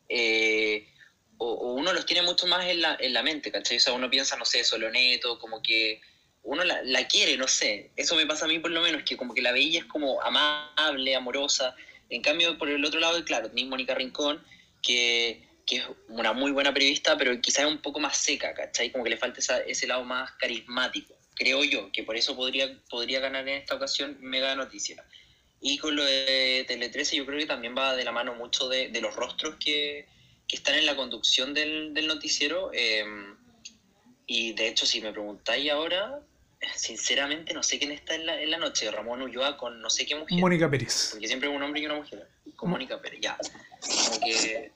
eh, 0.09 0.85
o, 1.43 1.53
o 1.53 1.73
uno 1.73 1.91
los 1.91 2.05
tiene 2.05 2.21
mucho 2.21 2.45
más 2.45 2.65
en 2.67 2.81
la, 2.81 2.95
en 2.99 3.13
la 3.13 3.23
mente, 3.23 3.51
¿cachai? 3.51 3.77
O 3.77 3.79
sea, 3.79 3.93
uno 3.93 4.09
piensa, 4.09 4.37
no 4.37 4.45
sé, 4.45 4.63
Soloneto, 4.63 5.39
como 5.39 5.59
que 5.61 5.99
uno 6.43 6.63
la, 6.63 6.81
la 6.83 7.07
quiere, 7.07 7.35
no 7.35 7.47
sé. 7.47 7.89
Eso 7.95 8.15
me 8.15 8.27
pasa 8.27 8.45
a 8.45 8.47
mí 8.47 8.59
por 8.59 8.69
lo 8.71 8.81
menos, 8.81 9.01
que 9.03 9.17
como 9.17 9.33
que 9.33 9.41
la 9.41 9.51
veía 9.51 9.79
es 9.79 9.85
como 9.85 10.21
amable, 10.21 11.15
amorosa. 11.15 11.75
En 12.09 12.21
cambio, 12.21 12.57
por 12.59 12.69
el 12.69 12.83
otro 12.85 12.99
lado, 12.99 13.23
claro, 13.25 13.49
tenés 13.49 13.65
Mónica 13.65 13.95
Rincón, 13.95 14.43
que, 14.83 15.41
que 15.65 15.77
es 15.77 15.83
una 16.09 16.31
muy 16.33 16.51
buena 16.51 16.73
periodista, 16.73 17.17
pero 17.17 17.39
quizás 17.41 17.65
es 17.65 17.71
un 17.71 17.81
poco 17.81 17.99
más 17.99 18.17
seca, 18.17 18.53
¿cachai? 18.53 18.91
Como 18.91 19.03
que 19.03 19.09
le 19.09 19.17
falta 19.17 19.39
esa- 19.39 19.61
ese 19.61 19.87
lado 19.87 20.03
más 20.03 20.31
carismático. 20.33 21.15
Creo 21.35 21.63
yo, 21.63 21.91
que 21.91 22.03
por 22.03 22.15
eso 22.17 22.35
podría, 22.35 22.69
podría 22.89 23.19
ganar 23.19 23.47
en 23.47 23.55
esta 23.61 23.75
ocasión 23.75 24.17
Mega 24.19 24.55
Noticia. 24.55 25.03
Y 25.59 25.77
con 25.79 25.95
lo 25.95 26.03
de 26.03 26.65
Tele 26.67 26.89
13 26.89 27.15
yo 27.15 27.25
creo 27.25 27.39
que 27.39 27.45
también 27.47 27.75
va 27.75 27.95
de 27.95 28.03
la 28.03 28.11
mano 28.11 28.35
mucho 28.35 28.67
de, 28.69 28.89
de 28.89 29.01
los 29.01 29.15
rostros 29.15 29.55
que, 29.63 30.05
que 30.51 30.57
están 30.57 30.75
en 30.75 30.85
la 30.85 30.97
conducción 30.97 31.53
del, 31.53 31.93
del 31.93 32.07
noticiero. 32.07 32.71
eh, 32.73 33.05
y 34.27 34.53
de 34.53 34.67
hecho, 34.67 34.85
si 34.85 35.01
me 35.01 35.11
preguntáis 35.11 35.71
ahora, 35.71 36.19
sinceramente 36.75 37.53
no 37.53 37.63
sé 37.63 37.79
quién 37.79 37.91
está 37.91 38.15
en 38.15 38.25
la, 38.25 38.41
en 38.41 38.51
la 38.51 38.57
noche. 38.57 38.89
Ramón 38.91 39.21
Ulloa 39.21 39.57
con 39.57 39.81
no 39.81 39.89
sé 39.89 40.05
qué 40.05 40.15
mujer. 40.15 40.39
Mónica 40.39 40.69
Pérez. 40.69 41.09
Porque 41.11 41.27
siempre 41.27 41.49
un 41.49 41.61
hombre 41.63 41.81
y 41.81 41.85
una 41.85 41.95
mujer. 41.95 42.27
Con 42.55 42.69
Mónica 42.69 43.01
Pérez, 43.01 43.19
ya. 43.21 43.37
Como 43.81 44.19
que 44.25 44.71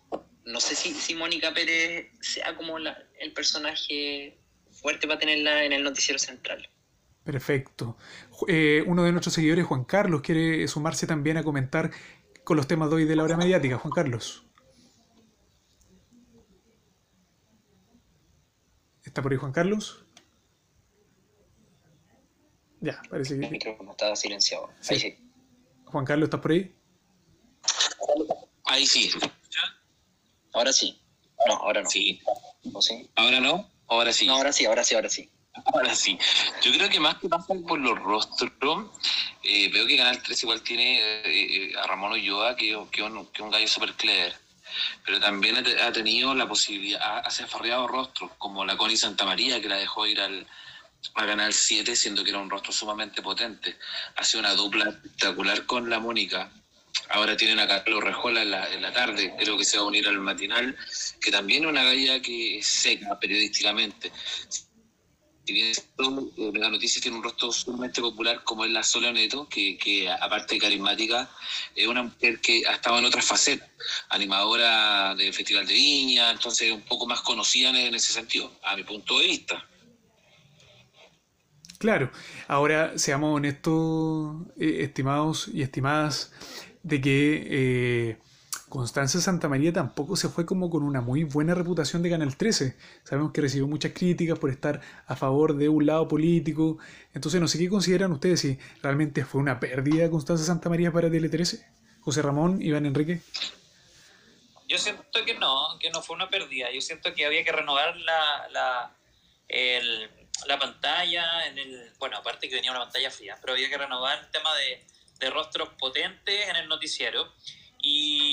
no 0.46 0.60
sé 0.60 0.76
si, 0.76 0.94
si 0.94 1.14
Mónica 1.14 1.54
Pérez 1.54 2.08
sea 2.22 2.56
como 2.56 2.80
la- 2.80 2.98
el 3.20 3.34
personaje 3.34 4.38
fuerte 4.72 5.08
para 5.08 5.20
tenerla 5.20 5.64
en 5.66 5.74
el 5.74 5.84
noticiero 5.84 6.20
central. 6.20 6.70
Perfecto. 7.24 7.98
Eh, 8.48 8.84
uno 8.88 9.04
de 9.04 9.12
nuestros 9.12 9.34
seguidores, 9.36 9.66
Juan 9.66 9.84
Carlos, 9.84 10.22
quiere 10.22 10.68
sumarse 10.68 11.06
también 11.08 11.38
a 11.38 11.44
comentar 11.44 11.92
con 12.44 12.56
los 12.58 12.68
temas 12.68 12.90
de 12.90 12.96
hoy 12.98 13.06
de 13.06 13.16
la 13.16 13.24
hora 13.24 13.36
mediática. 13.38 13.78
Juan 13.78 13.94
Carlos. 13.94 14.45
¿Está 19.16 19.24
por 19.24 19.32
ahí 19.32 19.38
Juan 19.38 19.54
Carlos? 19.54 20.04
Ya, 22.82 23.02
parece 23.10 23.36
El 23.36 23.40
que... 23.40 23.50
micrófono 23.50 23.92
estaba 23.92 24.14
silenciado. 24.14 24.70
Sí. 24.82 24.94
Ahí 24.94 25.00
sí. 25.00 25.18
Juan 25.86 26.04
Carlos, 26.04 26.28
¿estás 26.28 26.42
por 26.42 26.52
ahí? 26.52 26.76
Ahí 28.66 28.86
sí. 28.86 29.10
Ahora 30.52 30.74
sí. 30.74 31.02
No, 31.48 31.54
ahora 31.54 31.82
no. 31.84 31.90
Sí. 31.90 32.20
¿O 32.74 32.82
sí? 32.82 33.10
Ahora 33.16 33.40
no, 33.40 33.72
ahora 33.88 34.12
sí. 34.12 34.28
No, 34.28 34.36
ahora 34.36 34.52
sí, 34.52 34.66
ahora 34.66 34.84
sí, 34.84 34.96
ahora 34.96 35.08
sí. 35.08 35.32
Ahora 35.74 35.96
sí. 35.96 36.20
Yo 36.62 36.74
creo 36.74 36.90
que 36.90 37.00
más 37.00 37.16
que 37.20 37.30
pasa 37.30 37.54
por 37.66 37.80
los 37.80 37.98
rostros, 37.98 38.92
eh, 39.44 39.72
veo 39.72 39.88
que 39.88 39.96
Canal 39.96 40.22
3 40.22 40.44
igual 40.44 40.62
tiene 40.62 41.00
eh, 41.00 41.72
eh, 41.72 41.74
a 41.78 41.88
Ramón 41.88 42.12
Ulloa, 42.12 42.58
que, 42.58 42.78
que, 42.92 43.02
un, 43.02 43.26
que 43.28 43.42
un 43.42 43.50
gallo 43.50 43.68
súper 43.70 43.94
clever. 43.94 44.36
Pero 45.06 45.20
también 45.20 45.58
ha, 45.58 45.64
te- 45.64 45.82
ha 45.82 45.92
tenido 45.92 46.34
la 46.36 46.48
posibilidad, 46.48 47.02
ha, 47.02 47.20
ha 47.20 47.32
zafarreado 47.32 47.88
rostros, 47.88 48.32
como 48.38 48.66
la 48.66 48.76
Connie 48.78 48.98
Santa 48.98 49.26
María, 49.26 49.62
que 49.62 49.70
la 49.70 49.78
dejó 49.78 50.06
ir 50.08 50.20
al, 50.22 50.46
Canal 51.14 51.54
7, 51.54 51.96
siendo 51.96 52.24
que 52.24 52.32
era 52.32 52.40
un 52.40 52.50
rostro 52.50 52.72
sumamente 52.72 53.22
potente. 53.22 53.78
Ha 54.16 54.24
sido 54.24 54.40
una 54.40 54.54
dupla 54.54 54.90
espectacular 54.90 55.66
con 55.66 55.90
la 55.90 56.00
Mónica. 56.00 56.52
Ahora 57.10 57.38
tienen 57.38 57.60
a 57.60 57.68
Carlos 57.68 58.04
Rejola 58.04 58.42
en 58.42 58.52
la, 58.52 58.74
en 58.74 58.82
la 58.82 58.92
tarde, 58.92 59.34
creo 59.38 59.58
que 59.58 59.66
se 59.66 59.78
va 59.78 59.84
a 59.84 59.88
unir 59.88 60.08
al 60.08 60.20
matinal, 60.20 60.76
que 61.22 61.30
también 61.30 61.64
es 61.64 61.70
una 61.70 61.84
galla 61.84 62.20
que 62.22 62.60
seca 62.64 63.20
periodísticamente. 63.20 64.12
Si 65.46 65.54
bien 65.54 65.68
es 65.68 65.78
cierto, 65.78 66.32
eh, 66.38 66.52
la 66.56 66.70
noticia 66.70 67.02
tiene 67.02 67.18
un 67.18 67.24
rostro 67.24 67.52
sumamente 67.52 68.02
popular 68.02 68.44
como 68.44 68.66
es 68.66 68.72
la 68.72 68.82
Sola 68.82 69.12
Neto, 69.12 69.48
que, 69.48 69.78
que 69.78 70.10
aparte 70.10 70.56
de 70.56 70.62
carismática, 70.62 71.30
es 71.76 71.88
una 71.88 72.02
mujer 72.04 72.40
que 72.40 72.64
ha 72.68 72.74
estado 72.74 72.98
en 72.98 73.06
otras 73.06 73.26
facetas, 73.26 73.70
animadora 74.10 75.14
del 75.14 75.34
Festival 75.34 75.68
de 75.68 75.74
Viña, 75.74 76.32
entonces 76.32 76.72
un 76.72 76.82
poco 76.82 77.06
más 77.06 77.22
conocida 77.22 77.70
en, 77.70 77.76
en 77.76 77.96
ese 77.96 78.12
sentido, 78.12 78.52
a 78.64 78.76
mi 78.76 78.84
punto 78.84 79.20
de 79.20 79.28
vista. 79.28 79.64
Claro, 81.78 82.12
ahora 82.48 82.98
seamos 82.98 83.36
honestos, 83.36 84.48
eh, 84.60 84.78
estimados 84.80 85.50
y 85.54 85.62
estimadas, 85.62 86.32
de 86.82 87.02
que 87.02 87.48
eh, 87.50 88.18
Constanza 88.76 89.22
Santamaría 89.22 89.72
tampoco 89.72 90.18
se 90.18 90.28
fue 90.28 90.46
como 90.46 90.70
con 90.70 90.84
una 90.84 91.00
muy 91.00 91.24
buena 91.24 91.56
reputación 91.56 92.04
de 92.04 92.10
Canal 92.10 92.36
13. 92.36 92.76
Sabemos 93.06 93.32
que 93.32 93.40
recibió 93.40 93.68
muchas 93.68 93.94
críticas 93.94 94.38
por 94.38 94.50
estar 94.50 94.82
a 95.08 95.16
favor 95.16 95.56
de 95.56 95.70
un 95.70 95.86
lado 95.86 96.10
político. 96.10 96.78
Entonces, 97.14 97.40
no 97.40 97.48
sé 97.48 97.58
qué 97.58 97.70
consideran 97.70 98.12
ustedes 98.12 98.42
si 98.42 98.60
realmente 98.84 99.24
fue 99.24 99.40
una 99.40 99.62
pérdida 99.62 100.10
Constanza 100.10 100.44
Santamaría 100.44 100.92
para 100.92 101.10
Tele 101.10 101.30
13. 101.30 101.66
José 102.02 102.22
Ramón, 102.22 102.62
Iván 102.62 102.86
Enrique. 102.86 103.22
Yo 104.68 104.78
siento 104.78 105.24
que 105.26 105.36
no, 105.36 105.80
que 105.80 105.90
no 105.92 106.02
fue 106.02 106.18
una 106.18 106.30
pérdida. 106.30 106.68
Yo 106.74 106.82
siento 106.82 107.14
que 107.14 107.26
había 107.26 107.46
que 107.46 107.54
renovar 107.54 107.96
la, 107.96 108.50
la, 108.52 108.92
la 110.48 110.60
pantalla, 110.60 111.48
en 111.48 111.58
el, 111.60 111.94
bueno, 111.98 112.18
aparte 112.18 112.50
que 112.50 112.56
venía 112.56 112.72
una 112.72 112.82
pantalla 112.82 113.10
fría, 113.10 113.38
pero 113.40 113.54
había 113.54 113.70
que 113.70 113.78
renovar 113.78 114.20
el 114.20 114.30
tema 114.32 114.54
de, 114.56 114.86
de 115.18 115.30
rostros 115.30 115.70
potentes 115.80 116.50
en 116.50 116.58
el 116.58 116.68
noticiero. 116.68 117.32
Y 117.88 118.25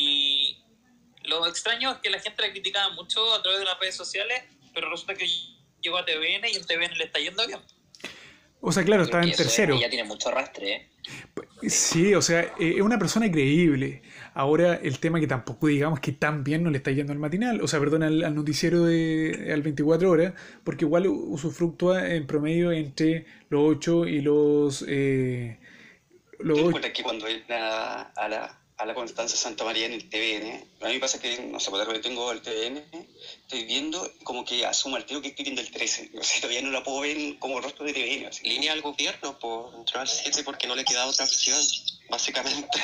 lo 1.24 1.46
extraño 1.46 1.92
es 1.92 1.98
que 1.98 2.11
la 2.11 2.20
gente 2.20 2.42
la 2.42 2.50
criticaba 2.50 2.90
mucho 2.94 3.35
a 3.35 3.42
través 3.42 3.61
de 3.61 3.64
las 3.64 3.78
redes 3.78 3.96
sociales, 3.96 4.42
pero 4.74 4.90
resulta 4.90 5.14
que 5.14 5.26
llegó 5.80 5.98
a 5.98 6.04
TVN 6.04 6.48
y 6.48 6.56
en 6.56 6.64
TVN 6.64 6.96
le 6.96 7.04
está 7.04 7.18
yendo 7.18 7.46
bien. 7.46 7.61
O 8.61 8.70
sea, 8.70 8.85
claro, 8.85 9.02
estaba 9.02 9.24
en 9.24 9.32
tercero. 9.32 9.74
Ella 9.74 9.90
tiene 9.90 10.04
mucho 10.04 10.28
arrastre, 10.28 10.72
¿eh? 10.72 10.88
Sí, 11.68 12.14
o 12.14 12.22
sea, 12.22 12.42
eh, 12.61 12.74
es 12.76 12.80
una 12.80 12.96
persona 12.96 13.30
creíble. 13.30 14.02
Ahora 14.35 14.74
el 14.74 15.00
tema 15.00 15.18
que 15.18 15.26
tampoco 15.26 15.66
digamos 15.66 15.98
que 15.98 16.12
tan 16.12 16.44
bien 16.44 16.62
no 16.62 16.70
le 16.70 16.78
está 16.78 16.92
yendo 16.92 17.12
al 17.12 17.18
matinal, 17.18 17.61
o 17.61 17.66
sea, 17.66 17.80
perdón, 17.80 18.04
al, 18.04 18.22
al 18.22 18.35
noticiero 18.35 18.85
de 18.85 19.50
al 19.52 19.62
24 19.62 20.08
horas, 20.08 20.35
porque 20.62 20.85
igual 20.85 21.08
usufructúa 21.08 22.08
en 22.08 22.26
promedio 22.26 22.70
entre 22.70 23.26
los 23.48 23.62
8 23.76 24.06
y 24.06 24.20
los... 24.20 24.85
Eh, 24.88 25.58
los 26.38 26.80
¿Te 26.80 26.92
que 26.92 27.02
cuando 27.02 27.26
entra 27.26 28.02
a 28.02 28.28
la, 28.28 28.62
a 28.83 28.87
la 28.87 28.95
Constanza 28.95 29.37
Santa 29.37 29.64
María 29.64 29.87
en 29.87 29.92
el 29.92 30.09
TVN. 30.09 30.66
A 30.83 30.88
mí 30.88 30.95
me 30.95 31.01
pasa 31.01 31.21
que, 31.21 31.38
no 31.38 31.61
sé, 31.61 31.71
por 31.71 31.85
pues, 31.87 32.01
tengo 32.01 32.33
el 32.33 32.42
TVN, 32.42 32.85
estoy 33.42 33.64
viendo 33.64 34.11
como 34.25 34.45
que 34.45 34.66
asumo 34.66 34.97
al 34.97 35.07
tío 35.07 35.23
que 35.23 35.29
estoy 35.29 35.45
viendo 35.45 35.61
el 35.61 35.71
13. 35.71 36.11
O 36.18 36.25
sea, 36.25 36.40
todavía 36.40 36.62
no 36.62 36.71
la 36.71 36.83
puedo 36.83 37.01
ver 37.01 37.38
como 37.38 37.61
rostro 37.61 37.85
de 37.85 37.92
TVN. 37.92 38.31
Línea 38.42 38.73
al 38.73 38.83
gobierno, 38.83 39.38
pues 39.38 39.75
entró 39.77 40.01
al 40.01 40.09
7 40.09 40.42
porque 40.42 40.66
no 40.66 40.75
le 40.75 40.85
queda 40.85 41.07
otra 41.07 41.25
opción, 41.25 41.61
básicamente. 42.11 42.83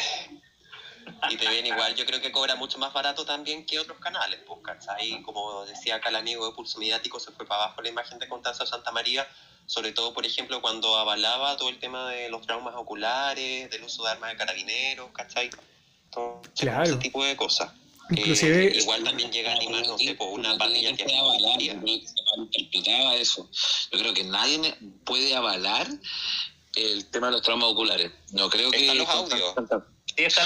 Y 1.30 1.36
TVN 1.36 1.66
igual 1.66 1.94
yo 1.96 2.06
creo 2.06 2.20
que 2.20 2.30
cobra 2.30 2.54
mucho 2.54 2.78
más 2.78 2.92
barato 2.92 3.24
también 3.24 3.66
que 3.66 3.80
otros 3.80 3.98
canales, 3.98 4.38
pues, 4.46 4.60
¿cachai? 4.62 5.20
Como 5.22 5.64
decía 5.64 5.96
acá 5.96 6.10
el 6.10 6.16
amigo 6.16 6.46
de 6.46 6.54
Pulso 6.54 6.78
Mediático, 6.78 7.18
se 7.18 7.32
fue 7.32 7.44
para 7.44 7.64
abajo 7.64 7.82
la 7.82 7.88
imagen 7.88 8.20
de 8.20 8.28
Constanza 8.28 8.66
Santa 8.66 8.92
María, 8.92 9.26
sobre 9.66 9.92
todo, 9.92 10.14
por 10.14 10.24
ejemplo, 10.24 10.62
cuando 10.62 10.96
avalaba 10.96 11.56
todo 11.56 11.70
el 11.70 11.80
tema 11.80 12.08
de 12.08 12.28
los 12.30 12.42
traumas 12.42 12.74
oculares, 12.76 13.68
del 13.70 13.82
uso 13.82 14.04
de 14.04 14.10
armas 14.10 14.30
de 14.30 14.36
carabineros, 14.36 15.10
¿cachai? 15.12 15.50
Todo 16.54 16.82
ese 16.82 16.96
tipo 16.96 17.24
de 17.24 17.36
cosas. 17.36 17.70
Inclusive, 18.10 18.68
eh, 18.68 18.78
igual 18.80 19.04
también 19.04 19.30
llega 19.30 19.52
a 19.52 19.56
animar, 19.56 19.86
no 19.86 19.98
sé, 19.98 20.14
por 20.14 20.28
una 20.28 20.56
parrilla 20.56 20.96
que 20.96 21.04
interpretaba 22.36 23.14
eso. 23.16 23.48
Yo 23.92 23.98
creo 23.98 24.14
que 24.14 24.24
nadie 24.24 24.74
puede 25.04 25.36
avalar 25.36 25.86
el 26.74 27.04
tema 27.06 27.26
de 27.26 27.34
los 27.34 27.42
traumas 27.42 27.68
oculares. 27.70 28.10
No 28.32 28.48
creo 28.48 28.70
que... 28.70 28.80
Están 28.80 28.98
los 28.98 29.08
audios. 29.08 29.54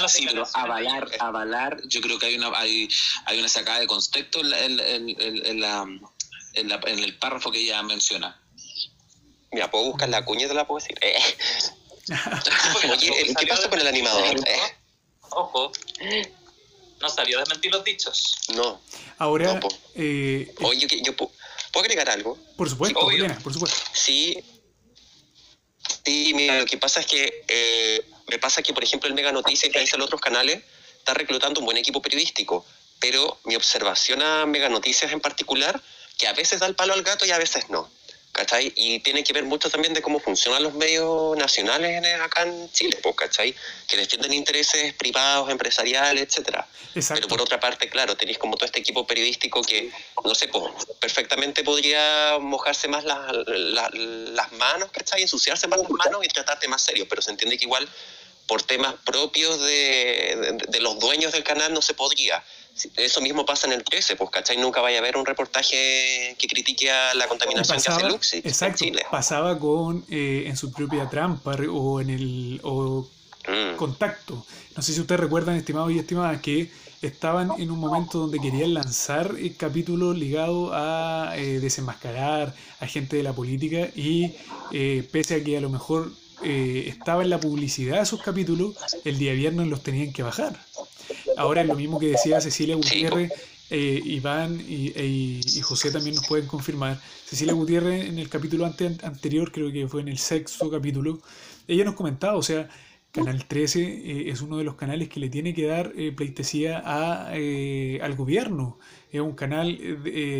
Sí, 0.07 0.25
pero 0.27 0.45
avalar, 0.53 1.07
avalar, 1.19 1.81
yo 1.87 2.01
creo 2.01 2.19
que 2.19 2.27
hay 2.27 2.35
una 2.35 2.51
hay, 2.55 2.87
hay 3.25 3.39
una 3.39 3.49
sacada 3.49 3.79
de 3.79 3.87
contexto 3.87 4.41
en, 4.41 4.79
en, 4.79 5.09
en, 5.09 5.45
en 5.45 5.61
la, 5.61 5.85
en, 6.53 6.69
la, 6.69 6.79
en 6.85 6.99
el 6.99 7.17
párrafo 7.17 7.49
que 7.49 7.59
ella 7.59 7.81
menciona. 7.81 8.39
Mira, 9.51 9.71
puedo 9.71 9.85
buscar 9.85 10.09
la 10.09 10.25
cuña 10.25 10.45
y 10.45 10.47
te 10.47 10.53
la 10.53 10.67
puedo 10.67 10.79
decir. 10.79 10.97
Eh. 11.01 11.19
Oye, 12.91 13.33
¿qué 13.39 13.47
pasa 13.47 13.69
con 13.69 13.79
el 13.79 13.87
animador? 13.87 14.37
Eh. 14.47 14.82
Ojo. 15.35 15.71
No 17.01 17.09
salió 17.09 17.37
a 17.37 17.41
desmentir 17.41 17.71
los 17.71 17.83
dichos. 17.83 18.35
No. 18.55 18.81
Ahora. 19.17 19.59
eh, 19.95 20.53
Oye, 20.61 20.87
yo, 20.87 20.97
yo, 21.03 21.15
¿puedo 21.15 21.33
agregar 21.75 22.09
algo? 22.09 22.37
Por 22.55 22.69
supuesto, 22.69 22.99
sí, 23.09 23.17
por 23.43 23.53
supuesto. 23.53 23.77
Sí. 23.93 24.37
Sí, 26.05 26.33
mira, 26.33 26.59
lo 26.59 26.65
que 26.65 26.77
pasa 26.77 27.01
es 27.01 27.05
que 27.05 27.43
eh, 27.47 28.05
me 28.27 28.39
pasa 28.39 28.61
que, 28.61 28.73
por 28.73 28.83
ejemplo, 28.83 29.09
el 29.09 29.15
Mega 29.15 29.31
Noticias 29.31 29.71
que 29.71 29.79
en 29.79 30.01
otros 30.01 30.21
canales 30.21 30.63
está 30.97 31.13
reclutando 31.13 31.59
un 31.59 31.65
buen 31.65 31.77
equipo 31.77 32.01
periodístico, 32.01 32.65
pero 32.99 33.37
mi 33.43 33.55
observación 33.55 34.21
a 34.21 34.45
Mega 34.45 34.69
Noticias 34.69 35.11
en 35.11 35.19
particular, 35.19 35.81
que 36.17 36.27
a 36.27 36.33
veces 36.33 36.59
da 36.61 36.67
el 36.67 36.75
palo 36.75 36.93
al 36.93 37.03
gato 37.03 37.25
y 37.25 37.31
a 37.31 37.37
veces 37.37 37.69
no. 37.69 37.89
¿Cachai? 38.33 38.73
Y 38.75 38.99
tiene 39.01 39.23
que 39.23 39.31
ver 39.31 39.43
mucho 39.43 39.69
también 39.69 39.93
de 39.93 40.01
cómo 40.01 40.19
funcionan 40.19 40.63
los 40.63 40.73
medios 40.73 41.37
nacionales 41.37 42.03
acá 42.19 42.41
en 42.41 42.71
Chile, 42.71 42.97
pues, 43.03 43.15
¿cachai? 43.15 43.53
Que 43.87 43.95
defienden 43.95 44.33
intereses 44.33 44.91
privados, 44.95 45.51
empresariales, 45.51 46.23
etcétera. 46.23 46.67
Pero 46.93 47.27
por 47.27 47.39
otra 47.39 47.59
parte, 47.59 47.87
claro, 47.89 48.17
tenéis 48.17 48.39
como 48.39 48.55
todo 48.55 48.65
este 48.65 48.79
equipo 48.79 49.05
periodístico 49.05 49.61
que, 49.61 49.91
no 50.23 50.33
sé, 50.33 50.47
pues, 50.47 50.63
perfectamente 50.99 51.63
podría 51.63 52.39
mojarse 52.39 52.87
más 52.87 53.03
las, 53.03 53.19
las, 53.45 53.93
las 53.93 54.51
manos, 54.53 54.89
¿cachai? 54.91 55.21
Ensuciarse 55.21 55.67
más 55.67 55.79
las 55.79 55.89
manos 55.91 56.25
y 56.25 56.27
tratarte 56.27 56.67
más 56.67 56.81
serio, 56.81 57.05
pero 57.07 57.21
se 57.21 57.29
entiende 57.29 57.55
que 57.59 57.65
igual 57.65 57.87
por 58.47 58.63
temas 58.63 58.95
propios 59.05 59.59
de, 59.59 60.55
de, 60.57 60.65
de 60.69 60.79
los 60.81 60.97
dueños 60.97 61.33
del 61.33 61.43
canal 61.43 61.71
no 61.71 61.83
se 61.83 61.93
podría. 61.93 62.43
Eso 62.97 63.21
mismo 63.21 63.45
pasa 63.45 63.67
en 63.67 63.73
el 63.73 63.83
13, 63.83 64.15
pues, 64.15 64.29
¿cachai? 64.29 64.57
Nunca 64.57 64.81
vaya 64.81 64.97
a 64.97 65.01
haber 65.01 65.15
un 65.17 65.25
reportaje 65.25 66.35
que 66.37 66.47
critique 66.47 66.89
a 66.89 67.13
la 67.13 67.27
contaminación 67.27 67.77
pasaba, 67.77 67.97
que 67.97 68.03
hace 68.05 68.13
Luxi 68.13 68.37
exacto, 68.37 68.83
en 68.83 68.91
Chile. 68.91 69.05
Pasaba 69.11 69.59
con, 69.59 70.05
eh, 70.09 70.45
en 70.47 70.57
su 70.57 70.71
propia 70.71 71.09
trampa 71.09 71.55
o 71.71 72.01
en 72.01 72.09
el 72.09 72.59
o 72.63 73.07
Mm. 73.47 73.75
contacto. 73.75 74.45
No 74.75 74.81
sé 74.81 74.93
si 74.93 75.01
ustedes 75.01 75.19
recuerdan, 75.19 75.55
estimados 75.55 75.91
y 75.91 75.99
estimadas, 75.99 76.41
que 76.41 76.71
estaban 77.01 77.51
en 77.59 77.71
un 77.71 77.79
momento 77.79 78.19
donde 78.19 78.39
querían 78.39 78.73
lanzar 78.73 79.35
el 79.37 79.55
capítulo 79.57 80.13
ligado 80.13 80.71
a 80.73 81.33
eh, 81.35 81.59
desenmascarar 81.59 82.55
a 82.79 82.87
gente 82.87 83.17
de 83.17 83.23
la 83.23 83.33
política 83.33 83.89
y 83.95 84.31
eh, 84.71 85.07
pese 85.11 85.35
a 85.35 85.43
que 85.43 85.57
a 85.57 85.61
lo 85.61 85.69
mejor 85.69 86.13
eh, 86.43 86.85
estaba 86.87 87.23
en 87.23 87.29
la 87.29 87.39
publicidad 87.39 87.97
de 87.97 88.03
esos 88.03 88.21
capítulos, 88.21 88.75
el 89.03 89.17
día 89.17 89.33
viernes 89.33 89.67
los 89.67 89.83
tenían 89.83 90.13
que 90.13 90.23
bajar. 90.23 90.57
Ahora 91.37 91.61
es 91.61 91.67
lo 91.67 91.75
mismo 91.75 91.99
que 91.99 92.07
decía 92.07 92.41
Cecilia 92.41 92.75
Gutiérrez, 92.75 93.31
eh, 93.69 94.01
Iván 94.03 94.59
y, 94.59 94.89
y, 94.99 95.41
y, 95.45 95.61
José 95.61 95.91
también 95.91 96.15
nos 96.15 96.27
pueden 96.27 96.47
confirmar. 96.47 96.99
Cecilia 97.25 97.53
Gutiérrez 97.53 98.05
en 98.05 98.19
el 98.19 98.29
capítulo 98.29 98.65
ante, 98.65 98.85
anterior, 99.03 99.51
creo 99.51 99.71
que 99.71 99.87
fue 99.87 100.01
en 100.01 100.09
el 100.09 100.17
sexto 100.17 100.69
capítulo, 100.69 101.19
ella 101.67 101.85
nos 101.85 101.95
comentaba, 101.95 102.35
o 102.35 102.43
sea, 102.43 102.69
Canal 103.13 103.45
13 103.45 103.79
eh, 103.81 104.29
es 104.31 104.41
uno 104.41 104.57
de 104.57 104.63
los 104.63 104.73
canales 104.73 105.07
que 105.07 105.19
le 105.19 105.29
tiene 105.29 105.53
que 105.53 105.67
dar 105.67 105.93
eh, 105.95 106.11
pleitesía 106.11 106.81
a, 106.83 107.29
eh, 107.35 107.99
al 108.01 108.15
gobierno. 108.15 108.79
Es 109.11 109.21
un 109.21 109.33
canal 109.33 109.77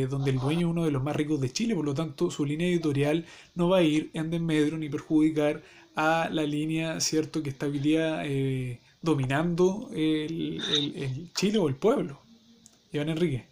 donde 0.10 0.32
el 0.32 0.40
dueño 0.40 0.68
es 0.68 0.72
uno 0.72 0.84
de 0.84 0.90
los 0.90 1.04
más 1.04 1.16
ricos 1.16 1.40
de 1.40 1.52
Chile, 1.52 1.76
por 1.76 1.86
lo 1.86 1.94
tanto 1.94 2.32
su 2.32 2.44
línea 2.44 2.68
editorial 2.68 3.28
no 3.54 3.70
va 3.70 3.78
a 3.78 3.82
ir 3.84 4.10
en 4.14 4.32
desmedro 4.32 4.80
ni 4.80 4.90
perjudicar 4.90 5.62
a 5.96 6.28
la 6.32 6.42
línea 6.42 7.00
cierto 7.00 7.44
que 7.44 7.52
estaría 7.52 8.24
dominando 9.04 9.90
el, 9.92 10.62
el, 10.72 11.04
el 11.04 11.34
Chile 11.34 11.60
o 11.60 11.68
el 11.68 11.76
pueblo. 11.76 12.20
Iván 12.92 13.10
Enrique. 13.10 13.46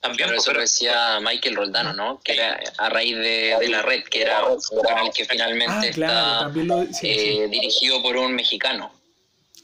También, 0.00 0.28
pero 0.28 0.40
eso 0.40 0.52
lo 0.52 0.60
decía 0.60 1.18
Michael 1.20 1.56
Roldano, 1.56 1.92
¿no? 1.94 2.20
Que 2.22 2.34
era 2.34 2.60
a 2.78 2.88
raíz 2.90 3.16
de, 3.16 3.56
de 3.58 3.68
la 3.68 3.82
red, 3.82 4.04
que 4.04 4.22
era 4.22 4.44
un 4.44 4.60
canal 4.86 5.10
que 5.12 5.24
finalmente 5.24 5.88
ah, 5.88 5.92
claro, 5.92 6.48
está 6.48 6.64
lo, 6.64 6.84
sí, 6.92 7.10
eh, 7.10 7.42
sí. 7.44 7.50
dirigido 7.50 8.02
por 8.02 8.16
un 8.16 8.34
mexicano. 8.34 8.92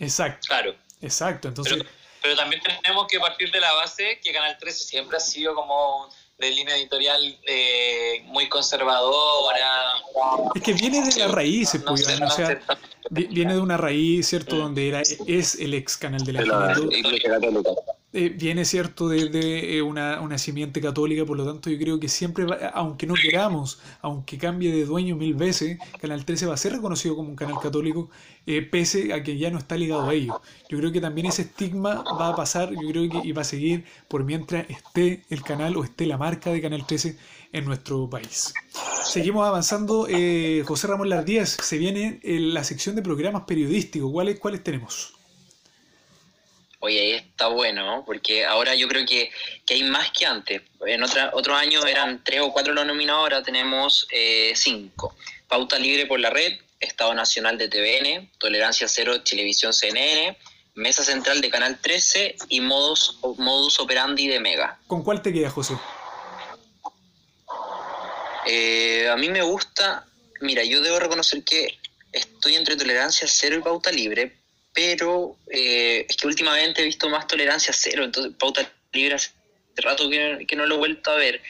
Exacto. 0.01 0.47
Claro. 0.49 0.75
Exacto, 1.01 1.49
entonces... 1.49 1.75
Pero, 1.75 1.89
pero, 2.23 2.37
también 2.37 2.63
tenemos 2.63 3.07
que 3.09 3.21
partir 3.21 3.51
de 3.53 3.61
la 3.61 3.73
base 3.75 4.19
que 4.23 4.33
Canal 4.33 4.57
13 4.59 4.85
siempre 4.85 5.17
ha 5.17 5.21
sido 5.21 5.55
como 5.55 6.09
de 6.43 6.51
línea 6.51 6.77
editorial 6.77 7.39
eh, 7.47 8.23
muy 8.27 8.49
conservadora. 8.49 9.57
Es 10.55 10.63
que 10.63 10.73
viene 10.73 11.01
de 11.03 11.21
las 11.21 11.31
raíces, 11.31 11.81
no, 11.85 11.93
pues, 11.93 12.21
no 12.21 12.27
o 12.27 12.31
sea, 12.31 12.61
viene 13.11 13.55
de 13.55 13.61
una 13.61 13.77
raíz, 13.77 14.29
¿cierto? 14.29 14.57
Mm. 14.57 14.59
Donde 14.59 14.89
era, 14.89 15.03
es 15.27 15.55
el 15.55 15.75
ex 15.75 15.97
canal 15.97 16.25
de 16.25 16.33
la, 16.33 16.43
la 16.43 16.97
Iglesia 16.97 17.31
Católica 17.31 17.71
eh, 18.15 18.29
viene 18.29 18.67
cierto 18.67 19.09
de, 19.09 19.79
eh, 19.79 19.81
una, 19.81 20.21
una, 20.21 20.37
simiente 20.37 20.83
católica, 20.83 21.25
por 21.25 21.39
lo 21.39 21.47
tanto 21.47 21.71
yo 21.71 21.79
creo 21.79 21.99
que 21.99 22.09
siempre, 22.09 22.45
va, 22.45 22.57
aunque 22.75 23.07
no 23.07 23.15
queramos, 23.15 23.81
aunque 24.03 24.37
cambie 24.37 24.71
de 24.71 24.85
dueño 24.85 25.17
mil 25.17 25.33
veces, 25.33 25.79
Canal 25.99 26.27
13 26.27 26.45
va 26.45 26.53
a 26.53 26.59
ser 26.59 26.73
reconocido 26.73 27.17
como 27.17 27.31
un 27.31 27.37
canal 27.37 27.59
católico, 27.59 28.11
eh, 28.47 28.61
pese 28.61 29.15
a 29.15 29.23
que 29.23 29.39
ya 29.39 29.51
no 29.51 29.57
está 29.57 29.77
ligado 29.77 30.11
a 30.11 30.13
ello. 30.13 30.43
Yo 30.69 30.77
creo 30.77 30.93
que 30.93 31.01
también 31.01 31.27
ese 31.27 31.43
estigma 31.43 32.03
va 32.03 32.29
a 32.29 32.37
pasar, 32.37 32.71
yo 32.73 32.87
creo 32.91 33.09
que 33.09 33.27
y 33.27 33.33
va 33.33 33.43
a 33.43 33.45
seguir 33.45 33.87
por 34.09 34.25
mientras 34.25 34.69
esté 34.69 35.23
el 35.31 35.43
canal 35.43 35.75
o 35.79 35.85
esté 35.85 36.05
la 36.05 36.19
marca 36.19 36.51
de 36.51 36.61
Canal 36.61 36.87
13 36.87 37.17
en 37.53 37.65
nuestro 37.65 38.11
país. 38.11 38.53
Seguimos 39.05 39.47
avanzando, 39.47 40.07
José 40.67 40.87
Ramón 40.87 41.09
Lardíez, 41.09 41.57
se 41.63 41.79
viene 41.79 42.21
la 42.23 42.63
sección 42.63 42.95
de 42.95 43.03
programas 43.03 43.45
periodísticos, 43.45 44.13
¿cuáles, 44.13 44.39
cuáles 44.39 44.63
tenemos? 44.63 45.15
Oye, 46.85 46.99
ahí 46.99 47.13
está 47.13 47.47
bueno, 47.47 47.87
¿no? 47.87 48.05
porque 48.05 48.45
ahora 48.45 48.75
yo 48.75 48.89
creo 48.89 49.07
que, 49.07 49.31
que 49.65 49.75
hay 49.75 49.85
más 49.85 50.11
que 50.11 50.27
antes. 50.27 50.63
En 50.85 51.01
otra, 51.05 51.31
otros 51.33 51.57
años 51.57 51.85
eran 51.87 52.25
tres 52.25 52.41
o 52.41 52.53
cuatro 52.53 52.75
los 52.75 52.85
nominados, 52.85 53.23
ahora 53.23 53.41
tenemos 53.41 54.05
eh, 54.11 54.53
cinco. 54.57 55.15
Pauta 55.47 55.79
Libre 55.79 56.07
por 56.07 56.19
la 56.19 56.31
Red, 56.31 56.59
Estado 56.81 57.15
Nacional 57.15 57.57
de 57.57 57.69
TVN, 57.69 58.33
Tolerancia 58.37 58.89
Cero 58.89 59.23
Televisión 59.23 59.73
CNN, 59.73 60.37
Mesa 60.75 61.05
Central 61.05 61.41
de 61.41 61.51
Canal 61.51 61.79
13 61.81 62.35
y 62.49 62.61
Modus, 62.61 63.17
modus 63.39 63.79
Operandi 63.79 64.27
de 64.27 64.41
Mega. 64.41 64.81
¿Con 64.89 65.05
cuál 65.05 65.23
te 65.23 65.33
queda, 65.33 65.51
José? 65.51 65.75
Eh, 68.45 69.09
a 69.09 69.17
mí 69.17 69.29
me 69.29 69.43
gusta, 69.43 70.05
mira, 70.41 70.65
yo 70.65 70.81
debo 70.81 70.99
reconocer 70.99 71.45
que 71.45 71.79
estoy 72.11 72.57
entre 72.57 72.75
Tolerancia 72.75 73.29
Cero 73.29 73.57
y 73.57 73.63
Pauta 73.63 73.93
Libre, 73.93 74.42
pero 74.73 75.37
eh, 75.51 76.07
es 76.09 76.17
que 76.17 76.27
últimamente 76.27 76.83
he 76.83 76.85
visto 76.85 77.09
más 77.09 77.27
tolerancia 77.27 77.73
cero, 77.73 78.05
entonces 78.05 78.33
pauta 78.39 78.71
libre 78.93 79.15
hace 79.15 79.31
rato 79.77 80.09
que, 80.09 80.45
que 80.47 80.57
no 80.57 80.67
lo 80.67 80.77
he 80.77 80.79
vuelto 80.79 81.11
a 81.11 81.17
ver. 81.17 81.43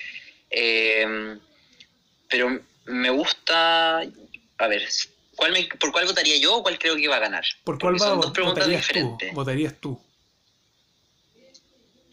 Eh, 0.51 1.39
pero 2.29 2.61
me 2.87 3.11
gusta, 3.11 3.99
a 4.01 4.67
ver, 4.69 4.89
¿cuál 5.37 5.53
me, 5.53 5.65
¿por 5.79 5.93
cuál 5.93 6.07
votaría 6.07 6.37
yo 6.39 6.57
o 6.57 6.63
cuál 6.63 6.79
creo 6.79 6.97
que 6.97 7.03
iba 7.03 7.17
a 7.17 7.21
ganar? 7.21 7.45
¿Por 7.65 7.79
cuál 7.79 7.95
va, 7.95 7.99
son 7.99 8.21
dos 8.21 8.33
preguntas 8.33 8.65
votarías 8.65 8.87
diferentes. 8.87 9.31
Tú, 9.31 9.35
¿Votarías 9.35 9.81
tú? 9.81 10.01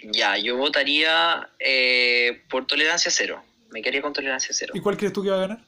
Ya, 0.03 0.37
yo 0.37 0.57
votaría 0.57 1.49
eh, 1.59 2.43
por 2.49 2.65
tolerancia 2.65 3.11
cero. 3.11 3.43
Me 3.69 3.81
quedaría 3.81 4.01
con 4.01 4.13
tolerancia 4.13 4.53
cero. 4.53 4.73
¿Y 4.75 4.79
cuál 4.79 4.97
crees 4.97 5.13
tú 5.13 5.23
que 5.23 5.29
va 5.29 5.37
a 5.37 5.47
ganar? 5.47 5.65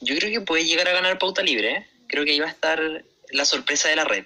Yo 0.00 0.16
creo 0.16 0.30
que 0.30 0.40
puede 0.40 0.64
llegar 0.64 0.88
a 0.88 0.92
ganar 0.92 1.18
pauta 1.18 1.42
libre, 1.42 1.72
¿eh? 1.72 1.86
Creo 2.08 2.24
que 2.24 2.40
va 2.40 2.46
a 2.46 2.50
estar 2.50 3.04
la 3.30 3.44
sorpresa 3.44 3.88
de 3.88 3.96
la 3.96 4.04
red. 4.04 4.24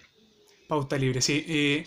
Pauta 0.69 0.97
libre, 0.97 1.21
sí. 1.21 1.45
Eh, 1.49 1.85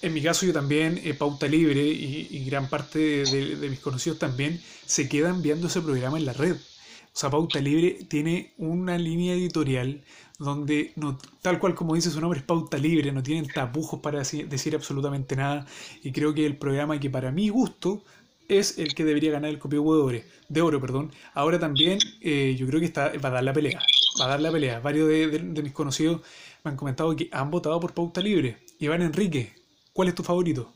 en 0.00 0.12
mi 0.12 0.22
caso 0.22 0.46
yo 0.46 0.52
también, 0.52 1.00
eh, 1.02 1.14
Pauta 1.14 1.48
Libre 1.48 1.82
y, 1.82 2.44
gran 2.44 2.68
parte 2.68 2.98
de, 2.98 3.68
mis 3.68 3.80
conocidos 3.80 4.18
también 4.18 4.62
se 4.86 5.08
quedan 5.08 5.42
viendo 5.42 5.66
ese 5.66 5.80
programa 5.80 6.18
en 6.18 6.26
la 6.26 6.32
red. 6.32 6.54
O 6.54 7.18
sea, 7.18 7.30
Pauta 7.30 7.58
Libre 7.60 7.98
tiene 8.08 8.52
una 8.58 8.96
línea 8.96 9.34
editorial 9.34 10.02
donde, 10.38 10.92
no, 10.94 11.18
tal 11.42 11.58
cual 11.58 11.74
como 11.74 11.96
dice 11.96 12.10
su 12.10 12.20
nombre, 12.20 12.38
es 12.38 12.46
Pauta 12.46 12.78
Libre, 12.78 13.10
no 13.10 13.24
tienen 13.24 13.48
tapujos 13.48 13.98
para 14.00 14.18
decir 14.18 14.74
absolutamente 14.76 15.34
nada. 15.34 15.66
Y 16.04 16.12
creo 16.12 16.32
que 16.32 16.46
el 16.46 16.56
programa 16.56 17.00
que 17.00 17.10
para 17.10 17.32
mi 17.32 17.48
gusto 17.48 18.04
es 18.48 18.78
el 18.78 18.94
que 18.94 19.04
debería 19.04 19.32
ganar 19.32 19.50
el 19.50 19.58
copio 19.58 19.82
de 19.82 19.88
oro, 19.88 20.20
de 20.48 20.62
oro 20.62 20.80
perdón. 20.80 21.12
Ahora 21.34 21.58
también 21.58 21.98
eh, 22.20 22.56
yo 22.58 22.66
creo 22.66 22.80
que 22.80 22.86
está, 22.86 23.12
va 23.18 23.28
a 23.28 23.32
dar 23.32 23.44
la 23.44 23.52
pelea, 23.52 23.80
a 24.20 24.26
dar 24.26 24.40
la 24.40 24.50
pelea. 24.50 24.80
Varios 24.80 25.08
de, 25.08 25.62
mis 25.62 25.72
conocidos 25.72 26.20
me 26.64 26.70
han 26.70 26.76
comentado 26.76 27.14
que 27.14 27.28
han 27.32 27.50
votado 27.50 27.78
por 27.80 27.94
Pauta 27.94 28.20
Libre. 28.20 28.64
Iván 28.78 29.02
Enrique, 29.02 29.54
¿cuál 29.92 30.08
es 30.08 30.14
tu 30.14 30.22
favorito? 30.22 30.72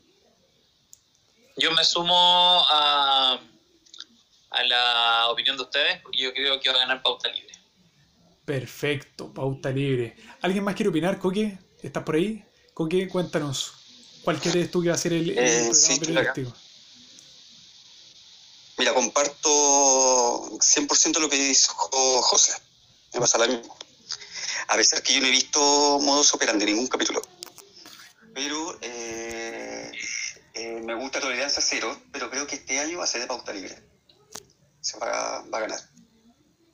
Yo 1.57 1.71
me 1.71 1.83
sumo 1.83 2.65
a, 2.69 3.39
a 4.49 4.63
la 4.63 5.27
opinión 5.29 5.57
de 5.57 5.63
ustedes 5.63 6.01
porque 6.01 6.23
yo 6.23 6.33
creo 6.33 6.59
que 6.59 6.69
va 6.69 6.75
a 6.75 6.79
ganar 6.79 7.01
Pauta 7.01 7.29
Libre. 7.29 7.53
Perfecto, 8.45 9.33
Pauta 9.33 9.69
Libre. 9.69 10.15
¿Alguien 10.41 10.63
más 10.63 10.75
quiere 10.75 10.89
opinar, 10.89 11.19
Coque? 11.19 11.57
¿Estás 11.81 12.03
por 12.03 12.15
ahí? 12.15 12.43
Coque, 12.73 13.07
cuéntanos. 13.07 13.73
¿Cuál 14.23 14.39
crees 14.39 14.71
tú 14.71 14.81
que 14.81 14.89
va 14.89 14.95
a 14.95 14.97
ser 14.97 15.13
el, 15.13 15.29
el 15.29 15.37
eh, 15.37 15.71
programa 15.71 16.33
sí, 16.35 16.47
Mira, 18.77 18.93
comparto 18.93 19.49
100% 20.59 21.19
lo 21.19 21.29
que 21.29 21.37
dijo 21.37 22.21
José. 22.21 22.53
Me 23.13 23.19
pasa 23.19 23.37
lo 23.37 23.47
mismo. 23.47 23.77
A 24.67 24.75
pesar 24.75 25.03
que 25.03 25.13
yo 25.13 25.21
no 25.21 25.27
he 25.27 25.31
visto 25.31 25.59
modos 26.01 26.33
operandi 26.33 26.63
en 26.65 26.71
ningún 26.71 26.87
capítulo. 26.87 27.21
Pero 28.33 28.77
eh, 28.81 29.91
eh, 30.55 30.81
me 30.83 30.95
gusta 30.95 31.19
Tolerancia 31.19 31.61
Cero, 31.61 31.95
pero 32.11 32.29
creo 32.29 32.47
que 32.47 32.55
este 32.55 32.79
año 32.79 32.97
va 32.97 33.03
a 33.03 33.07
ser 33.07 33.21
de 33.21 33.27
pauta 33.27 33.53
libre. 33.53 33.75
Se 34.81 34.97
va, 34.97 35.39
a 35.39 35.59
ganar. 35.59 35.79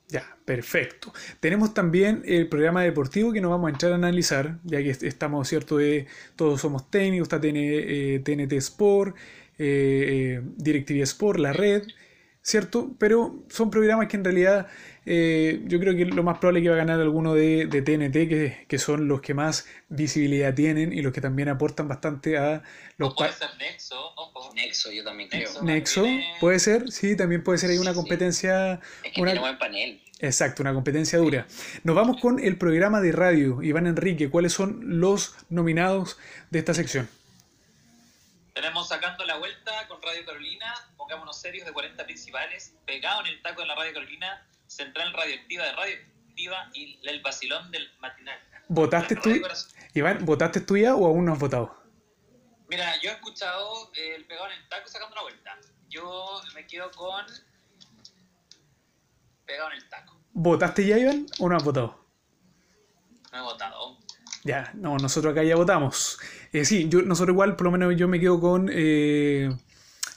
Ya, 0.08 0.36
perfecto. 0.44 1.12
Tenemos 1.38 1.74
también 1.74 2.22
el 2.24 2.48
programa 2.48 2.82
deportivo 2.82 3.32
que 3.32 3.40
nos 3.40 3.50
vamos 3.50 3.68
a 3.68 3.72
entrar 3.72 3.92
a 3.92 3.96
analizar, 3.96 4.58
ya 4.64 4.78
que 4.78 4.90
estamos, 4.90 5.48
¿cierto? 5.48 5.76
De, 5.76 6.06
todos 6.36 6.60
somos 6.60 6.90
técnicos, 6.90 7.26
está 7.26 7.40
TNT 7.40 8.52
Sport, 8.54 9.16
eh, 9.58 10.38
eh 10.38 10.40
DirecTV 10.56 11.02
Sport, 11.02 11.38
la 11.38 11.52
red, 11.52 11.84
¿cierto? 12.42 12.96
Pero 12.98 13.44
son 13.48 13.70
programas 13.70 14.08
que 14.08 14.16
en 14.16 14.24
realidad 14.24 14.66
eh, 15.12 15.62
yo 15.64 15.80
creo 15.80 15.96
que 15.96 16.04
lo 16.04 16.22
más 16.22 16.38
probable 16.38 16.60
es 16.60 16.62
que 16.62 16.68
va 16.68 16.76
a 16.76 16.78
ganar 16.78 17.00
alguno 17.00 17.34
de, 17.34 17.66
TNT, 17.66 18.68
que, 18.68 18.78
son 18.78 19.08
los 19.08 19.20
que 19.20 19.34
más 19.34 19.66
visibilidad 19.88 20.54
tienen 20.54 20.92
y 20.92 21.02
los 21.02 21.12
que 21.12 21.20
también 21.20 21.48
aportan 21.48 21.88
bastante 21.88 22.38
a 22.38 22.62
los... 22.96 23.14
puede 23.14 23.32
ser 23.32 23.48
Nexo, 23.58 24.14
Nexo, 24.54 24.92
yo 24.92 25.02
también 25.02 25.28
creo. 25.28 25.62
Nexo, 25.62 26.06
puede 26.38 26.60
ser, 26.60 26.92
sí, 26.92 27.16
también 27.16 27.42
puede 27.42 27.58
ser 27.58 27.70
ahí 27.70 27.78
una 27.78 27.92
competencia... 27.92 28.74
Es 29.02 29.12
que 29.12 29.20
una... 29.20 29.32
tiene 29.32 29.40
buen 29.40 29.58
panel. 29.58 30.00
Exacto, 30.20 30.62
una 30.62 30.72
competencia 30.72 31.18
dura. 31.18 31.44
Nos 31.82 31.96
vamos 31.96 32.20
con 32.20 32.38
el 32.38 32.56
programa 32.56 33.00
de 33.00 33.10
radio. 33.10 33.64
Iván 33.64 33.88
Enrique, 33.88 34.30
¿cuáles 34.30 34.52
son 34.52 35.00
los 35.00 35.34
nominados 35.48 36.18
de 36.50 36.60
esta 36.60 36.72
sección? 36.72 37.08
Tenemos 38.54 38.86
sacando 38.86 39.24
la 39.24 39.38
vuelta 39.38 39.88
con 39.88 40.00
Radio 40.02 40.24
Carolina, 40.24 40.72
pongámonos 40.96 41.40
serios 41.40 41.66
de 41.66 41.72
40 41.72 42.04
principales, 42.04 42.74
pegado 42.86 43.22
en 43.22 43.26
el 43.26 43.42
taco 43.42 43.62
de 43.62 43.66
la 43.66 43.74
Radio 43.74 43.92
Carolina, 43.92 44.46
Central 44.70 45.12
Radioactiva 45.12 45.64
de 45.64 45.72
Radioactiva 45.72 46.70
y 46.74 46.98
el 47.02 47.20
vacilón 47.22 47.70
del 47.72 47.90
matinal. 47.98 48.38
¿Votaste 48.68 49.16
tú? 49.16 49.30
Iván, 49.94 50.24
¿votaste 50.24 50.60
tú 50.60 50.76
ya 50.76 50.94
o 50.94 51.06
aún 51.06 51.24
no 51.24 51.32
has 51.32 51.38
votado? 51.40 51.76
Mira, 52.68 52.94
yo 53.02 53.10
he 53.10 53.14
escuchado 53.14 53.90
el 53.94 54.24
pegado 54.26 54.46
en 54.46 54.58
el 54.58 54.68
taco 54.68 54.88
sacando 54.88 55.16
la 55.16 55.22
vuelta. 55.22 55.58
Yo 55.88 56.40
me 56.54 56.64
quedo 56.68 56.88
con 56.92 57.26
pegado 59.44 59.72
en 59.72 59.76
el 59.78 59.88
taco. 59.88 60.16
¿Votaste 60.32 60.86
ya, 60.86 60.98
Iván, 60.98 61.26
o 61.40 61.48
no 61.48 61.56
has 61.56 61.64
votado? 61.64 62.04
No 63.32 63.38
he 63.38 63.42
votado. 63.42 63.98
Ya, 64.44 64.70
no, 64.74 64.96
nosotros 64.98 65.32
acá 65.32 65.42
ya 65.42 65.56
votamos. 65.56 66.20
Eh, 66.52 66.64
sí, 66.64 66.88
yo, 66.88 67.02
nosotros 67.02 67.34
igual, 67.34 67.56
por 67.56 67.64
lo 67.64 67.72
menos 67.72 67.96
yo 67.96 68.06
me 68.06 68.20
quedo 68.20 68.38
con, 68.38 68.70
eh, 68.72 69.50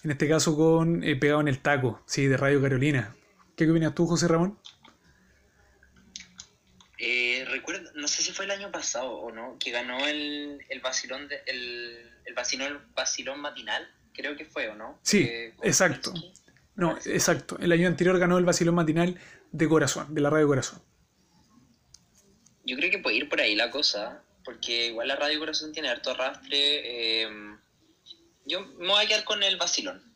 en 0.03 0.11
este 0.11 0.29
caso 0.29 0.55
con 0.55 1.03
eh, 1.03 1.15
Pegado 1.15 1.41
en 1.41 1.47
el 1.47 1.59
Taco, 1.59 2.03
sí, 2.05 2.27
de 2.27 2.37
Radio 2.37 2.61
Carolina. 2.61 3.15
¿Qué 3.55 3.69
opinas 3.69 3.93
tú, 3.93 4.07
José 4.07 4.27
Ramón? 4.27 4.57
Eh, 6.97 7.45
recuerdo, 7.49 7.91
no 7.95 8.07
sé 8.07 8.23
si 8.23 8.31
fue 8.31 8.45
el 8.45 8.51
año 8.51 8.71
pasado 8.71 9.11
o 9.11 9.31
no, 9.31 9.57
que 9.59 9.71
ganó 9.71 10.07
el, 10.07 10.61
el 10.69 10.79
vacilón, 10.79 11.27
de, 11.27 11.41
el, 11.47 12.09
el, 12.25 12.33
vacilón, 12.33 12.81
vacilón 12.95 13.41
matinal, 13.41 13.87
creo 14.13 14.37
que 14.37 14.45
fue, 14.45 14.69
¿o 14.69 14.75
no? 14.75 14.99
Sí, 15.03 15.29
exacto. 15.63 16.13
No, 16.75 16.97
exacto. 17.05 17.57
El 17.59 17.71
año 17.71 17.87
anterior 17.87 18.17
ganó 18.17 18.37
el 18.37 18.45
vacilón 18.45 18.75
matinal 18.75 19.19
de 19.51 19.67
Corazón, 19.67 20.15
de 20.15 20.21
la 20.21 20.29
Radio 20.29 20.47
Corazón. 20.47 20.81
Yo 22.65 22.77
creo 22.77 22.89
que 22.89 22.99
puede 22.99 23.17
ir 23.17 23.29
por 23.29 23.41
ahí 23.41 23.55
la 23.55 23.69
cosa, 23.69 24.23
porque 24.45 24.87
igual 24.87 25.09
la 25.09 25.15
Radio 25.17 25.39
Corazón 25.39 25.73
tiene 25.73 25.89
harto 25.89 26.11
arrastre. 26.11 27.23
Eh, 27.23 27.27
yo 28.45 28.61
me 28.77 28.87
voy 28.87 29.03
a 29.03 29.07
quedar 29.07 29.25
con 29.25 29.43
el 29.43 29.57
vacilón. 29.57 30.12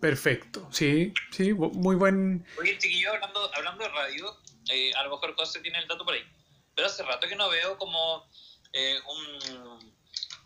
Perfecto, 0.00 0.68
sí, 0.70 1.12
sí, 1.30 1.52
muy 1.54 1.96
buen... 1.96 2.46
Oye, 2.58 2.76
chiquillo, 2.78 3.12
hablando, 3.12 3.50
hablando 3.54 3.84
de 3.84 3.90
radio, 3.90 4.36
eh, 4.68 4.92
a 4.94 5.04
lo 5.04 5.10
mejor 5.10 5.34
José 5.34 5.60
tiene 5.60 5.78
el 5.78 5.88
dato 5.88 6.04
por 6.04 6.14
ahí, 6.14 6.22
pero 6.74 6.88
hace 6.88 7.02
rato 7.02 7.26
que 7.26 7.34
no 7.34 7.48
veo 7.48 7.78
como 7.78 8.28
eh, 8.72 8.98
un, 9.08 9.92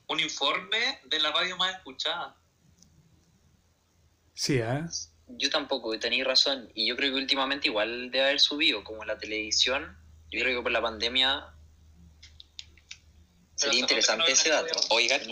un 0.07 0.21
informe 0.21 1.01
de 1.05 1.19
la 1.19 1.33
radio 1.33 1.57
más 1.57 1.75
escuchada. 1.77 2.37
Sí, 4.35 4.59
¿eh? 4.59 4.85
Yo 5.27 5.51
tampoco, 5.51 5.99
tenéis 5.99 6.25
razón, 6.25 6.71
y 6.75 6.89
yo 6.89 6.97
creo 6.97 7.13
que 7.13 7.19
últimamente 7.19 7.69
igual 7.69 8.11
debe 8.11 8.25
haber 8.25 8.41
subido, 8.41 8.83
como 8.85 9.05
la 9.05 9.19
televisión, 9.19 9.97
yo 10.31 10.41
creo 10.41 10.59
que 10.59 10.63
por 10.63 10.73
la 10.73 10.81
pandemia 10.81 11.55
sería 13.57 13.81
interesante 13.81 14.33
ese 14.33 14.49
dato. 14.49 14.81
Oigan, 14.91 15.23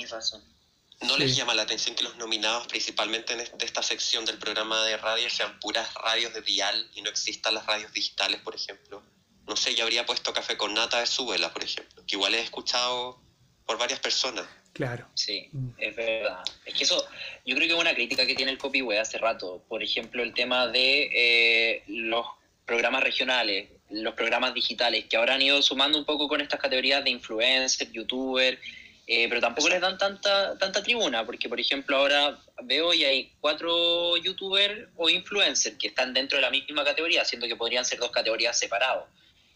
¿no 1.01 1.17
les 1.17 1.37
llama 1.37 1.55
la 1.55 1.63
atención 1.63 1.95
que 1.95 2.05
los 2.05 2.17
nominados 2.17 2.67
principalmente 2.67 3.33
en 3.33 3.41
esta 3.61 3.83
sección 3.83 4.25
del 4.25 4.39
programa 4.39 4.85
de 4.85 4.97
radio 4.97 5.31
sean 5.31 5.59
puras 5.61 5.93
radios 5.95 6.35
de 6.35 6.43
dial 6.43 6.91
y 6.95 7.03
no 7.03 7.11
existan 7.11 7.55
las 7.55 7.67
radios 7.67 7.93
digitales, 7.93 8.41
por 8.41 8.55
ejemplo? 8.55 9.03
No 9.47 9.57
sé, 9.57 9.75
yo 9.75 9.85
habría 9.85 10.05
puesto 10.05 10.33
Café 10.33 10.57
con 10.57 10.75
Nata 10.75 11.01
de 11.01 11.07
Suela, 11.07 11.53
por 11.53 11.65
ejemplo, 11.65 12.03
que 12.07 12.17
igual 12.17 12.35
he 12.35 12.41
escuchado 12.41 13.21
por 13.65 13.79
varias 13.79 14.01
personas. 14.01 14.47
Claro. 14.73 15.09
Sí, 15.15 15.49
mm. 15.53 15.69
es 15.79 15.97
verdad. 15.97 16.45
Es 16.65 16.75
que 16.75 16.85
eso, 16.85 17.05
yo 17.45 17.57
creo 17.57 17.69
que 17.69 17.75
es 17.75 17.81
una 17.81 17.95
crítica 17.95 18.27
que 18.27 18.35
tiene 18.35 18.53
el 18.53 18.59
copyweb 18.59 19.01
hace 19.01 19.19
rato. 19.19 19.65
Por 19.69 19.83
ejemplo, 19.83 20.23
el 20.23 20.35
tema 20.35 20.67
de 20.69 21.11
eh, 21.13 21.85
los 21.87 22.27
programas 22.67 23.03
regionales, 23.03 23.69
los 23.91 24.15
programas 24.15 24.53
digitales, 24.53 25.07
que 25.07 25.17
ahora 25.17 25.35
han 25.35 25.43
ido 25.43 25.63
sumando 25.63 25.99
un 25.99 26.05
poco 26.05 26.29
con 26.29 26.41
estas 26.41 26.61
categorías 26.61 27.03
de 27.03 27.11
influencer, 27.11 27.91
youtuber, 27.91 28.61
eh, 29.09 29.27
pero 29.29 29.41
tampoco 29.41 29.69
les 29.69 29.81
dan 29.81 29.99
tanta, 29.99 30.57
tanta 30.59 30.83
tribuna, 30.83 31.27
porque 31.27 31.49
por 31.49 31.59
ejemplo 31.59 31.97
ahora 31.97 32.39
veo 32.63 32.95
y 32.95 33.05
hay 33.05 33.33
cuatro 33.41 34.17
youtubers 34.19 34.89
o 34.97 35.09
influencers 35.09 35.77
que 35.77 35.89
están 35.89 36.15
dentro 36.15 36.37
de 36.37 36.43
la 36.43 36.51
misma 36.51 36.85
categoría, 36.85 37.25
siendo 37.25 37.49
que 37.49 37.57
podrían 37.57 37.85
ser 37.85 37.99
dos 37.99 38.11
categorías 38.11 38.59
separadas. 38.59 39.05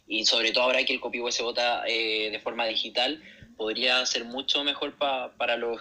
Y 0.08 0.24
sobre 0.24 0.50
todo 0.50 0.64
ahora 0.64 0.84
que 0.84 0.92
el 0.92 1.00
copy 1.00 1.20
se 1.30 1.42
vota 1.42 1.84
eh, 1.86 2.30
de 2.30 2.40
forma 2.40 2.66
digital, 2.66 3.22
podría 3.56 4.04
ser 4.06 4.24
mucho 4.24 4.64
mejor 4.64 4.96
para 4.96 5.56
los 5.56 5.80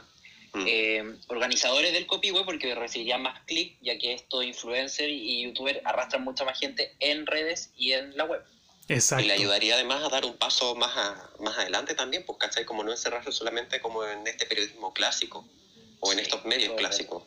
Mm. 0.53 0.65
Eh, 0.67 1.15
organizadores 1.27 1.93
del 1.93 2.05
copy 2.05 2.31
web 2.31 2.43
porque 2.43 2.75
recibirían 2.75 3.21
más 3.21 3.41
clics, 3.45 3.77
ya 3.81 3.97
que 3.97 4.13
estos 4.13 4.43
influencers 4.43 5.09
y 5.09 5.43
youtubers 5.43 5.79
arrastran 5.85 6.23
mucha 6.23 6.43
más 6.43 6.59
gente 6.59 6.93
en 6.99 7.25
redes 7.25 7.71
y 7.77 7.93
en 7.93 8.17
la 8.17 8.25
web. 8.25 8.43
Exacto. 8.87 9.23
Y 9.23 9.27
le 9.27 9.33
ayudaría 9.33 9.75
además 9.75 10.03
a 10.03 10.09
dar 10.09 10.25
un 10.25 10.35
paso 10.37 10.75
más, 10.75 10.91
más 11.39 11.57
adelante 11.57 11.95
también, 11.95 12.23
pues, 12.25 12.37
¿cachai? 12.39 12.65
Como 12.65 12.83
no 12.83 12.91
encerrarse 12.91 13.31
solamente 13.31 13.79
como 13.79 14.03
en 14.05 14.27
este 14.27 14.45
periodismo 14.45 14.93
clásico 14.93 15.47
o 15.99 16.11
en 16.11 16.19
estos 16.19 16.43
medios 16.45 16.73
clásicos. 16.75 17.23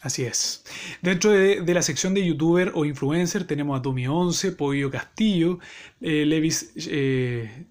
Así 0.00 0.24
es. 0.24 0.64
Dentro 1.00 1.30
de, 1.30 1.62
la 1.74 1.82
sección 1.82 2.12
de 2.12 2.24
youtuber 2.24 2.72
o 2.74 2.84
influencer 2.84 3.46
tenemos 3.46 3.80
a 3.80 3.82
Tommy11, 3.82 4.54
Pollo 4.54 4.90
Castillo, 4.90 5.58
eh, 6.02 6.26
Levis 6.26 6.72
eh, 6.76 7.66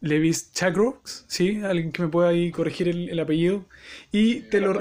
Levis 0.00 0.52
Chagrox, 0.52 1.24
¿sí? 1.28 1.60
Alguien 1.62 1.92
que 1.92 2.02
me 2.02 2.08
pueda 2.08 2.30
ahí 2.30 2.50
corregir 2.50 2.88
el, 2.88 3.18
apellido. 3.18 3.66
Y 4.10 4.40
te 4.48 4.60
lo, 4.60 4.78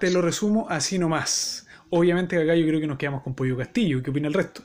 te 0.00 0.10
lo 0.10 0.20
resumo 0.20 0.66
así 0.68 0.98
nomás. 0.98 1.66
Obviamente 1.88 2.36
acá 2.36 2.54
yo 2.56 2.66
creo 2.66 2.80
que 2.80 2.86
nos 2.86 2.98
quedamos 2.98 3.22
con 3.22 3.34
Pollo 3.34 3.56
Castillo. 3.56 4.02
¿Qué 4.02 4.10
opina 4.10 4.28
el 4.28 4.34
resto? 4.34 4.64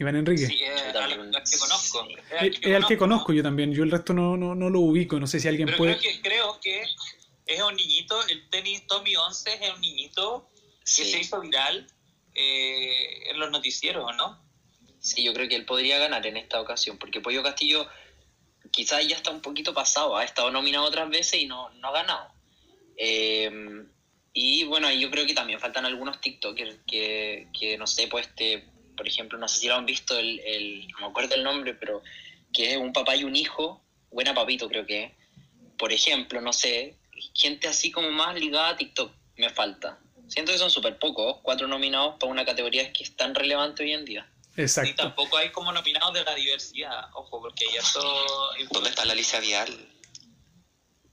Iván 0.00 0.16
Enrique. 0.16 0.46
Sí, 0.46 0.62
es 0.62 0.94
al, 0.94 1.10
que 1.44 1.58
conozco. 1.58 2.08
Es 2.30 2.74
al 2.74 2.86
que, 2.86 2.96
conozco. 2.96 3.32
yo 3.34 3.42
también. 3.42 3.72
Yo 3.72 3.84
el 3.84 3.90
resto 3.90 4.14
no, 4.14 4.34
no, 4.36 4.54
no 4.54 4.70
lo 4.70 4.80
ubico. 4.80 5.20
No 5.20 5.26
sé 5.26 5.38
si 5.38 5.46
alguien 5.46 5.68
puede... 5.76 5.98
Creo 5.98 6.12
que, 6.14 6.20
creo 6.22 6.60
que 6.60 6.84
es 7.46 7.62
un 7.62 7.76
niñito, 7.76 8.18
el 8.28 8.48
tenis 8.48 8.86
Tommy 8.86 9.14
11 9.14 9.58
es 9.60 9.74
un 9.74 9.80
niñito 9.80 10.48
que 10.84 11.04
se 11.04 11.20
hizo 11.20 11.40
viral 11.40 11.86
eh, 12.34 13.30
en 13.30 13.38
los 13.38 13.50
noticieros, 13.50 14.16
¿no? 14.16 14.42
Sí, 15.00 15.22
yo 15.22 15.34
creo 15.34 15.48
que 15.48 15.56
él 15.56 15.66
podría 15.66 15.98
ganar 15.98 16.26
en 16.26 16.38
esta 16.38 16.60
ocasión, 16.60 16.96
porque 16.96 17.20
Pollo 17.20 17.42
Castillo 17.42 17.86
quizás 18.70 19.06
ya 19.06 19.16
está 19.16 19.30
un 19.30 19.42
poquito 19.42 19.74
pasado, 19.74 20.16
ha 20.16 20.24
estado 20.24 20.50
nominado 20.50 20.86
otras 20.86 21.10
veces 21.10 21.42
y 21.42 21.46
no, 21.46 21.70
no 21.70 21.88
ha 21.88 21.92
ganado. 21.92 22.32
Eh, 22.96 23.50
Y 24.32 24.64
bueno, 24.64 24.86
ahí 24.86 25.00
yo 25.00 25.10
creo 25.10 25.26
que 25.26 25.34
también 25.34 25.58
faltan 25.58 25.84
algunos 25.84 26.20
TikTokers 26.20 26.76
que, 26.86 27.48
que 27.58 27.76
no 27.76 27.86
sé, 27.86 28.06
pues 28.06 28.28
este, 28.28 28.69
por 29.00 29.08
ejemplo, 29.08 29.38
no 29.38 29.48
sé 29.48 29.60
si 29.60 29.66
lo 29.66 29.76
han 29.76 29.86
visto, 29.86 30.18
el, 30.18 30.40
el, 30.40 30.86
no 30.88 30.98
me 31.00 31.06
acuerdo 31.06 31.34
el 31.34 31.42
nombre, 31.42 31.72
pero 31.72 32.02
que 32.52 32.72
es 32.72 32.76
un 32.76 32.92
papá 32.92 33.16
y 33.16 33.24
un 33.24 33.34
hijo, 33.34 33.82
buena 34.10 34.34
papito 34.34 34.68
creo 34.68 34.84
que 34.84 35.04
es. 35.04 35.12
Por 35.78 35.90
ejemplo, 35.90 36.42
no 36.42 36.52
sé, 36.52 36.96
gente 37.34 37.66
así 37.66 37.90
como 37.90 38.10
más 38.10 38.38
ligada 38.38 38.68
a 38.68 38.76
TikTok 38.76 39.10
me 39.38 39.48
falta. 39.48 39.98
Siento 40.28 40.52
que 40.52 40.58
son 40.58 40.70
súper 40.70 40.98
pocos, 40.98 41.38
cuatro 41.42 41.66
nominados 41.66 42.16
para 42.20 42.30
una 42.30 42.44
categoría 42.44 42.92
que 42.92 43.02
es 43.04 43.16
tan 43.16 43.34
relevante 43.34 43.84
hoy 43.84 43.92
en 43.94 44.04
día. 44.04 44.28
Y 44.54 44.60
Exacto. 44.60 44.96
tampoco 44.96 45.38
hay 45.38 45.50
como 45.50 45.72
nominados 45.72 46.12
de 46.12 46.22
la 46.22 46.34
diversidad, 46.34 47.08
ojo, 47.14 47.40
porque 47.40 47.64
hay 47.70 47.78
harto... 47.78 48.02
¿Dónde 48.70 48.90
está 48.90 49.06
la 49.06 49.14
Alicia 49.14 49.40
Vial? 49.40 49.70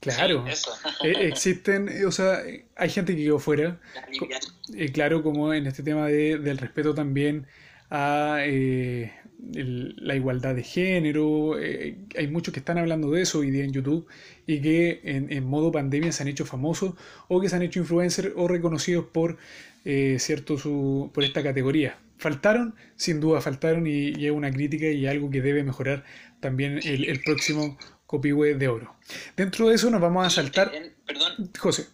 Claro. 0.00 0.44
Sí, 0.46 0.52
eso. 0.52 0.76
Eh, 1.04 1.28
existen, 1.28 1.88
eh, 1.88 2.04
o 2.04 2.12
sea, 2.12 2.42
eh, 2.42 2.66
hay 2.76 2.90
gente 2.90 3.16
que 3.16 3.22
quedó 3.22 3.38
fuera. 3.38 3.80
Eh, 4.76 4.92
claro, 4.92 5.22
como 5.22 5.54
en 5.54 5.66
este 5.66 5.82
tema 5.82 6.06
de- 6.06 6.36
del 6.36 6.58
respeto 6.58 6.94
también 6.94 7.46
a 7.90 8.38
eh, 8.42 9.12
el- 9.54 9.94
la 9.98 10.14
igualdad 10.16 10.54
de 10.54 10.62
género. 10.62 11.58
eh, 11.60 11.96
hay 12.16 12.26
muchos 12.28 12.52
que 12.52 12.60
están 12.60 12.78
hablando 12.78 13.10
de 13.10 13.22
eso 13.22 13.38
hoy 13.40 13.50
día 13.50 13.64
en 13.64 13.72
YouTube 13.72 14.06
y 14.46 14.60
que 14.60 15.00
en, 15.04 15.32
en 15.32 15.44
modo 15.44 15.72
pandemia 15.72 16.12
se 16.12 16.22
han 16.22 16.28
hecho 16.28 16.44
famosos 16.46 16.94
o 17.28 17.40
que 17.40 17.48
se 17.48 17.56
han 17.56 17.62
hecho 17.62 17.80
influencers 17.80 18.32
o 18.36 18.48
reconocidos 18.48 19.06
por, 19.12 19.36
eh, 19.84 20.16
cierto, 20.18 20.58
su, 20.58 21.10
por 21.14 21.24
esta 21.24 21.42
categoría. 21.42 21.98
Faltaron, 22.18 22.74
sin 22.96 23.20
duda 23.20 23.40
faltaron 23.40 23.86
y, 23.86 24.08
y 24.18 24.26
es 24.26 24.32
una 24.32 24.50
crítica 24.50 24.86
y 24.88 25.06
algo 25.06 25.30
que 25.30 25.40
debe 25.40 25.62
mejorar 25.62 26.04
también 26.40 26.80
el, 26.84 27.04
el 27.04 27.20
próximo 27.22 27.78
Copihue 28.06 28.54
de 28.54 28.68
Oro. 28.68 28.94
Dentro 29.36 29.68
de 29.68 29.74
eso 29.76 29.90
nos 29.90 30.00
vamos 30.00 30.26
a 30.26 30.30
saltar... 30.30 30.72
Perdón, 31.06 31.50
José. 31.58 31.86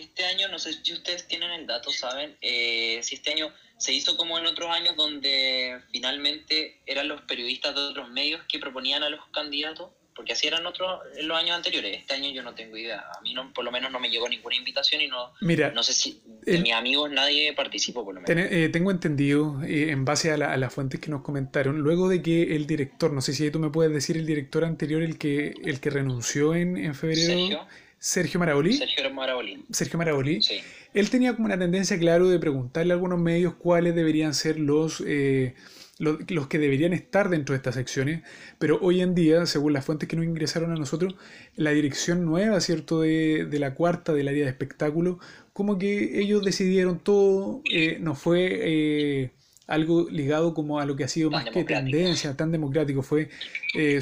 Este 0.00 0.24
año, 0.24 0.48
no 0.48 0.58
sé 0.58 0.72
si 0.82 0.92
ustedes 0.92 1.26
tienen 1.26 1.50
el 1.50 1.66
dato, 1.66 1.90
¿saben? 1.90 2.36
Eh, 2.40 3.00
si 3.02 3.14
este 3.16 3.32
año 3.32 3.52
se 3.78 3.92
hizo 3.92 4.16
como 4.16 4.38
en 4.38 4.46
otros 4.46 4.70
años 4.70 4.94
donde 4.96 5.80
finalmente 5.90 6.80
eran 6.86 7.08
los 7.08 7.22
periodistas 7.22 7.74
de 7.74 7.80
otros 7.80 8.10
medios 8.10 8.40
que 8.48 8.58
proponían 8.58 9.02
a 9.02 9.08
los 9.10 9.20
candidatos, 9.32 9.90
porque 10.14 10.32
así 10.32 10.46
eran 10.46 10.64
otros 10.64 11.00
en 11.16 11.26
los 11.26 11.36
años 11.36 11.56
anteriores. 11.56 11.98
Este 11.98 12.14
año 12.14 12.30
yo 12.30 12.44
no 12.44 12.54
tengo 12.54 12.76
idea. 12.76 13.00
A 13.00 13.20
mí 13.22 13.34
no, 13.34 13.52
por 13.52 13.64
lo 13.64 13.72
menos 13.72 13.90
no 13.90 13.98
me 13.98 14.08
llegó 14.10 14.28
ninguna 14.28 14.54
invitación 14.54 15.00
y 15.02 15.08
no, 15.08 15.32
Mira, 15.40 15.72
no 15.72 15.82
sé 15.82 15.92
si 15.92 16.22
de 16.42 16.54
el- 16.54 16.62
mis 16.62 16.72
amigos 16.72 17.10
nadie 17.10 17.52
participó 17.52 18.04
por 18.04 18.14
lo 18.14 18.20
menos. 18.20 18.26
Ten- 18.28 18.48
eh, 18.64 18.68
tengo 18.68 18.92
entendido, 18.92 19.60
eh, 19.64 19.90
en 19.90 20.04
base 20.04 20.30
a, 20.30 20.36
la- 20.36 20.52
a 20.52 20.56
las 20.56 20.72
fuentes 20.72 21.00
que 21.00 21.10
nos 21.10 21.22
comentaron, 21.22 21.78
luego 21.80 22.08
de 22.08 22.22
que 22.22 22.54
el 22.54 22.68
director, 22.68 23.12
no 23.12 23.20
sé 23.22 23.32
si 23.32 23.50
tú 23.50 23.58
me 23.58 23.70
puedes 23.70 23.92
decir 23.92 24.16
el 24.16 24.24
director 24.24 24.64
anterior, 24.64 25.02
el 25.02 25.18
que, 25.18 25.52
el 25.64 25.80
que 25.80 25.90
renunció 25.90 26.54
en, 26.54 26.76
en 26.76 26.94
febrero, 26.94 27.20
Sergio, 27.26 27.66
Sergio 28.04 28.38
Maraoli, 28.38 28.74
Sergio 28.74 29.10
Marabolí. 29.14 29.64
Sergio 29.70 30.42
Sí. 30.42 30.60
él 30.92 31.08
tenía 31.08 31.34
como 31.34 31.46
una 31.46 31.58
tendencia, 31.58 31.98
claro, 31.98 32.28
de 32.28 32.38
preguntarle 32.38 32.92
a 32.92 32.96
algunos 32.96 33.18
medios 33.18 33.54
cuáles 33.54 33.94
deberían 33.94 34.34
ser 34.34 34.60
los, 34.60 35.02
eh, 35.06 35.54
los, 35.98 36.18
los 36.30 36.46
que 36.46 36.58
deberían 36.58 36.92
estar 36.92 37.30
dentro 37.30 37.54
de 37.54 37.56
estas 37.56 37.76
secciones, 37.76 38.20
pero 38.58 38.78
hoy 38.82 39.00
en 39.00 39.14
día, 39.14 39.46
según 39.46 39.72
las 39.72 39.86
fuentes 39.86 40.06
que 40.06 40.16
nos 40.16 40.26
ingresaron 40.26 40.70
a 40.70 40.74
nosotros, 40.74 41.14
la 41.56 41.70
dirección 41.70 42.26
nueva, 42.26 42.60
¿cierto?, 42.60 43.00
de, 43.00 43.46
de 43.46 43.58
la 43.58 43.72
cuarta 43.72 44.12
del 44.12 44.28
área 44.28 44.44
de 44.44 44.50
espectáculo, 44.50 45.18
como 45.54 45.78
que 45.78 46.20
ellos 46.20 46.44
decidieron 46.44 46.98
todo, 46.98 47.62
eh, 47.72 47.96
no 48.00 48.14
fue 48.14 48.50
eh, 48.52 49.30
algo 49.66 50.10
ligado 50.10 50.52
como 50.52 50.78
a 50.78 50.84
lo 50.84 50.94
que 50.94 51.04
ha 51.04 51.08
sido 51.08 51.30
Tan 51.30 51.44
más 51.44 51.50
que 51.54 51.64
tendencia, 51.64 52.36
tan 52.36 52.52
democrático, 52.52 53.02
fue 53.02 53.30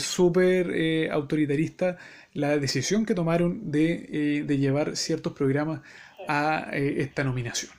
súper 0.01 1.09
autoritarista 1.13 1.99
la 2.35 2.57
decisión 2.59 3.05
que 3.07 3.15
tomaron 3.15 3.71
de, 3.71 4.09
eh, 4.13 4.43
de 4.45 4.59
llevar 4.59 4.97
ciertos 4.97 5.33
programas 5.33 5.81
a 6.29 6.69
eh, 6.73 7.03
esta 7.03 7.25
nominación. 7.25 7.73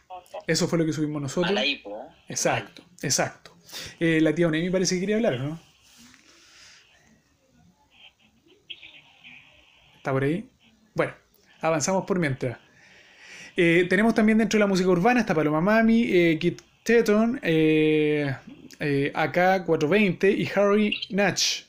Eso 0.48 0.68
fue 0.68 0.78
lo 0.80 0.86
que 0.86 0.94
subimos 0.94 1.18
A 1.18 1.24
nosotros. 1.24 1.54
la 1.54 1.66
hipo. 1.66 2.08
Exacto, 2.28 2.84
exacto. 3.02 3.56
Eh, 4.00 4.20
la 4.22 4.34
tía 4.36 4.48
Onemi 4.48 4.70
parece 4.70 4.96
que 4.96 5.02
quería 5.02 5.16
hablar, 5.16 5.39
¿no? 5.39 5.60
¿Está 9.98 10.12
por 10.12 10.24
ahí? 10.24 10.50
Bueno, 10.94 11.13
avanzamos 11.62 12.06
por 12.06 12.20
mientras. 12.20 12.58
Eh, 13.56 13.86
tenemos 13.89 14.13
también 14.16 14.38
dentro 14.38 14.58
de 14.58 14.62
la 14.62 14.68
música 14.68 14.89
urbana 14.89 15.22
está 15.22 15.34
Paloma 15.34 15.62
Mami, 15.62 16.04
eh, 16.12 16.38
Kit 16.39 16.62
Teton, 16.84 17.39
eh, 17.44 18.36
eh, 18.80 19.12
AK420 19.16 20.36
y 20.38 20.50
Harry 20.60 21.00
Natch. 21.12 21.63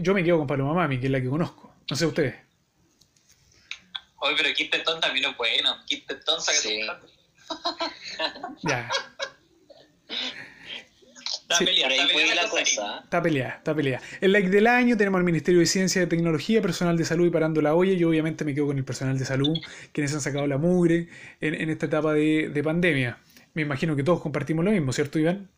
Yo 0.00 0.14
me 0.14 0.22
quedo 0.22 0.38
con 0.38 0.46
Paloma 0.46 0.74
Mami, 0.74 1.00
que 1.00 1.06
es 1.06 1.12
la 1.12 1.20
que 1.20 1.28
conozco. 1.28 1.61
No 1.90 1.96
sé 1.96 2.06
ustedes. 2.06 2.34
Oye, 4.20 4.34
pero 4.36 4.54
Kid 4.54 4.70
Tetón 4.70 5.00
también 5.00 5.26
es 5.30 5.36
bueno. 5.36 5.76
Kid 5.86 6.04
Tetón 6.06 6.40
saca 6.40 6.58
Sí. 6.58 6.80
tu 6.86 7.48
Ya, 8.68 8.88
Está 11.42 11.56
Sí. 11.58 11.64
peleada, 11.66 11.94
está 11.94 12.06
peleada 12.08 12.34
la 12.42 12.48
cosa 12.48 13.00
está 13.04 13.22
peleada, 13.22 13.50
está 13.56 13.74
peleada. 13.74 14.02
El 14.20 14.32
like 14.32 14.48
del 14.48 14.66
año 14.66 14.96
tenemos 14.96 15.18
al 15.18 15.24
Ministerio 15.24 15.60
de 15.60 15.66
Ciencia 15.66 16.02
y 16.02 16.06
Tecnología, 16.06 16.62
personal 16.62 16.96
de 16.96 17.04
salud 17.04 17.26
y 17.26 17.30
parando 17.30 17.60
la 17.60 17.74
olla. 17.74 17.92
Yo 17.94 18.08
obviamente 18.08 18.44
me 18.44 18.54
quedo 18.54 18.66
con 18.68 18.78
el 18.78 18.84
personal 18.84 19.18
de 19.18 19.24
salud, 19.24 19.54
quienes 19.92 20.14
han 20.14 20.20
sacado 20.22 20.46
la 20.46 20.56
mugre 20.56 21.08
en, 21.40 21.54
en 21.54 21.68
esta 21.70 21.86
etapa 21.86 22.14
de, 22.14 22.48
de 22.48 22.62
pandemia. 22.62 23.18
Me 23.54 23.62
imagino 23.62 23.96
que 23.96 24.02
todos 24.02 24.20
compartimos 24.22 24.64
lo 24.64 24.70
mismo, 24.70 24.92
¿cierto, 24.92 25.18
Iván? 25.18 25.50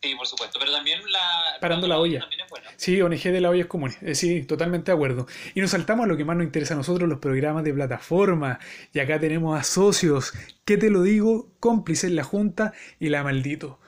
Sí, 0.00 0.14
por 0.14 0.26
supuesto. 0.26 0.58
Pero 0.60 0.72
también 0.72 1.00
la. 1.10 1.58
Parando 1.60 1.88
la 1.88 1.98
olla. 1.98 2.20
También 2.20 2.42
es 2.42 2.50
bueno. 2.50 2.66
Sí, 2.76 3.02
ONG 3.02 3.22
de 3.22 3.40
la 3.40 3.50
olla 3.50 3.62
es 3.62 3.66
común. 3.66 3.92
Eh, 4.02 4.14
sí, 4.14 4.44
totalmente 4.44 4.92
de 4.92 4.96
acuerdo. 4.96 5.26
Y 5.54 5.60
nos 5.60 5.72
saltamos 5.72 6.04
a 6.04 6.06
lo 6.06 6.16
que 6.16 6.24
más 6.24 6.36
nos 6.36 6.46
interesa 6.46 6.74
a 6.74 6.76
nosotros, 6.76 7.08
los 7.08 7.18
programas 7.18 7.64
de 7.64 7.74
plataforma. 7.74 8.60
Y 8.92 9.00
acá 9.00 9.18
tenemos 9.18 9.58
a 9.58 9.64
socios. 9.64 10.32
¿Qué 10.64 10.76
te 10.76 10.90
lo 10.90 11.02
digo? 11.02 11.50
Cómplices, 11.58 12.12
la 12.12 12.22
Junta 12.22 12.72
y 13.00 13.08
la 13.08 13.24
Maldito. 13.24 13.80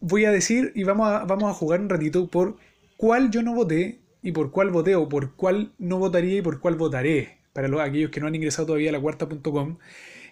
Voy 0.00 0.24
a 0.24 0.30
decir 0.30 0.72
y 0.74 0.84
vamos 0.84 1.08
a, 1.08 1.24
vamos 1.24 1.50
a 1.50 1.54
jugar 1.54 1.80
un 1.80 1.90
ratito 1.90 2.28
por 2.28 2.56
cuál 2.96 3.30
yo 3.30 3.42
no 3.42 3.52
voté 3.54 4.00
y 4.22 4.32
por 4.32 4.50
cuál 4.50 4.70
voté 4.70 4.94
o 4.94 5.08
por 5.10 5.34
cuál 5.36 5.72
no 5.78 5.98
votaría 5.98 6.38
y 6.38 6.42
por 6.42 6.60
cuál 6.60 6.76
votaré. 6.76 7.38
Para 7.52 7.68
los, 7.68 7.80
aquellos 7.80 8.10
que 8.10 8.20
no 8.20 8.28
han 8.28 8.34
ingresado 8.34 8.66
todavía 8.66 8.90
a 8.90 8.92
la 8.92 9.00
cuarta.com. 9.00 9.76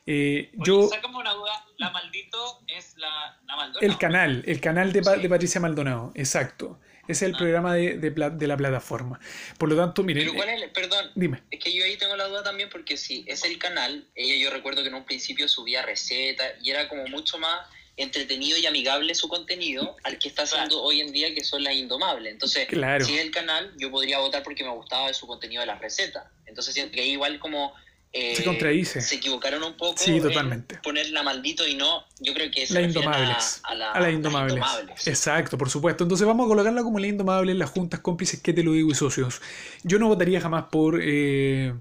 Eh, 0.06 0.50
yo, 0.54 0.88
sácame 0.88 1.18
una 1.18 1.34
duda. 1.34 1.37
La 1.78 1.90
maldito 1.90 2.60
es 2.66 2.94
la. 2.98 3.38
La 3.46 3.56
Maldona. 3.56 3.86
el 3.86 3.98
canal, 3.98 4.42
el 4.46 4.60
canal 4.60 4.92
de, 4.92 5.02
Sí. 5.02 5.20
de 5.22 5.28
Patricia 5.28 5.60
Maldonado, 5.60 6.12
exacto. 6.14 6.78
Ese 7.04 7.24
es 7.24 7.30
el 7.30 7.34
Ah. 7.34 7.38
programa 7.38 7.74
de, 7.74 7.96
de 7.96 8.10
de 8.10 8.46
la 8.46 8.56
plataforma. 8.56 9.18
Por 9.58 9.70
lo 9.70 9.76
tanto, 9.76 10.02
miren, 10.02 10.24
Pero 10.24 10.34
¿cuál 10.36 10.48
eh, 10.50 10.54
es 10.56 10.62
el, 10.64 10.70
perdón, 10.72 11.10
dime. 11.14 11.42
es 11.50 11.58
que 11.58 11.72
yo 11.72 11.82
ahí 11.84 11.96
tengo 11.96 12.14
la 12.16 12.26
duda 12.28 12.42
también 12.42 12.68
porque 12.68 12.96
si 12.98 13.24
es 13.26 13.44
el 13.44 13.58
canal, 13.58 14.06
ella 14.14 14.34
yo 14.36 14.50
recuerdo 14.50 14.82
que 14.82 14.88
en 14.88 14.94
un 14.94 15.04
principio 15.04 15.48
subía 15.48 15.80
recetas 15.82 16.52
y 16.62 16.70
era 16.70 16.86
como 16.88 17.06
mucho 17.06 17.38
más 17.38 17.60
entretenido 17.96 18.58
y 18.58 18.66
amigable 18.66 19.14
su 19.14 19.28
contenido 19.28 19.96
al 20.04 20.18
que 20.18 20.28
está 20.28 20.42
haciendo 20.42 20.82
hoy 20.82 21.00
en 21.00 21.12
día 21.12 21.34
que 21.34 21.42
son 21.42 21.64
las 21.64 21.74
indomables. 21.74 22.32
Entonces, 22.32 22.68
Claro. 22.68 23.04
si 23.04 23.14
es 23.16 23.22
el 23.22 23.30
canal, 23.30 23.72
yo 23.78 23.90
podría 23.90 24.18
votar 24.18 24.42
porque 24.42 24.62
me 24.62 24.70
gustaba 24.70 25.12
su 25.14 25.26
contenido 25.26 25.60
de 25.60 25.66
las 25.66 25.80
recetas. 25.80 26.24
Entonces 26.46 26.74
que 26.92 27.06
igual 27.06 27.38
como 27.40 27.72
eh, 28.12 28.34
Se 28.36 28.44
contradice. 28.44 29.00
se 29.00 29.16
equivocaron 29.16 29.62
un 29.62 29.74
poco 29.76 29.98
Sí, 29.98 30.12
en 30.16 30.22
totalmente. 30.22 30.78
ponerla 30.82 31.22
maldito 31.22 31.66
y 31.66 31.74
no, 31.74 32.04
yo 32.20 32.32
creo 32.34 32.50
que 32.50 32.66
se 32.66 32.74
Las 32.74 32.84
refieren 32.84 33.08
a- 33.12 33.16
indomables. 33.18 33.60
a, 33.64 33.74
la- 33.74 33.90
A 33.92 33.94
las 33.94 34.02
las 34.08 34.12
indomables. 34.14 34.54
indomables. 34.54 35.06
Exacto, 35.06 35.58
por 35.58 35.68
supuesto. 35.70 36.04
Entonces 36.04 36.26
vamos 36.26 36.46
a 36.46 36.48
colocarla 36.48 36.82
como 36.82 36.98
la 36.98 37.06
indomable 37.06 37.52
en 37.52 37.58
las 37.58 37.70
juntas 37.70 38.00
cómplices 38.00 38.40
que 38.40 38.52
te 38.52 38.62
lo 38.62 38.72
digo 38.72 38.90
y 38.90 38.94
socios. 38.94 39.40
Yo 39.82 39.98
no 39.98 40.08
votaría 40.08 40.40
jamás 40.40 40.64
por 40.70 41.00
eh, 41.02 41.74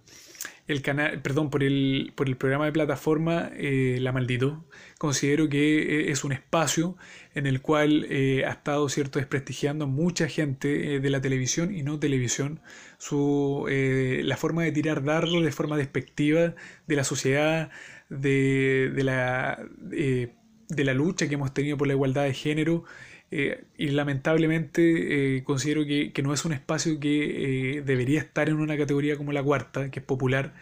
el 0.67 0.81
canal, 0.81 1.21
perdón, 1.21 1.49
por 1.49 1.63
el, 1.63 2.11
por 2.15 2.27
el 2.27 2.35
programa 2.35 2.65
de 2.65 2.73
plataforma 2.73 3.49
eh, 3.55 3.97
La 4.01 4.11
Maldito. 4.11 4.65
Considero 4.97 5.47
que 5.47 6.07
eh, 6.07 6.11
es 6.11 6.25
un 6.25 6.33
espacio 6.33 6.97
en 7.35 7.45
el 7.47 7.61
cual 7.61 8.05
eh, 8.09 8.43
ha 8.45 8.51
estado 8.51 8.89
cierto 8.89 9.19
desprestigiando 9.19 9.85
a 9.85 9.87
mucha 9.87 10.27
gente 10.27 10.95
eh, 10.95 10.99
de 10.99 11.09
la 11.09 11.21
televisión 11.21 11.73
y 11.73 11.83
no 11.83 11.99
televisión 11.99 12.59
su 12.97 13.65
eh, 13.69 14.21
la 14.23 14.37
forma 14.37 14.63
de 14.63 14.71
tirar 14.71 15.03
dardos 15.03 15.43
de 15.43 15.51
forma 15.51 15.77
despectiva 15.77 16.55
de 16.87 16.95
la 16.95 17.03
sociedad 17.03 17.69
de, 18.09 18.91
de 18.95 19.03
la 19.03 19.59
eh, 19.91 20.33
de 20.69 20.83
la 20.83 20.93
lucha 20.93 21.27
que 21.27 21.35
hemos 21.35 21.53
tenido 21.53 21.77
por 21.77 21.87
la 21.87 21.93
igualdad 21.93 22.23
de 22.23 22.33
género. 22.33 22.83
Eh, 23.29 23.65
y 23.77 23.89
lamentablemente 23.89 25.43
considero 25.43 25.85
que, 25.85 26.13
que 26.13 26.23
no 26.23 26.33
es 26.33 26.45
un 26.45 26.53
espacio 26.53 26.97
que 26.99 27.83
debería 27.85 28.21
estar 28.21 28.47
en 28.47 28.55
una 28.55 28.77
categoría 28.77 29.17
como 29.17 29.33
la 29.33 29.43
cuarta, 29.43 29.91
que 29.91 29.99
es 29.99 30.05
popular, 30.05 30.53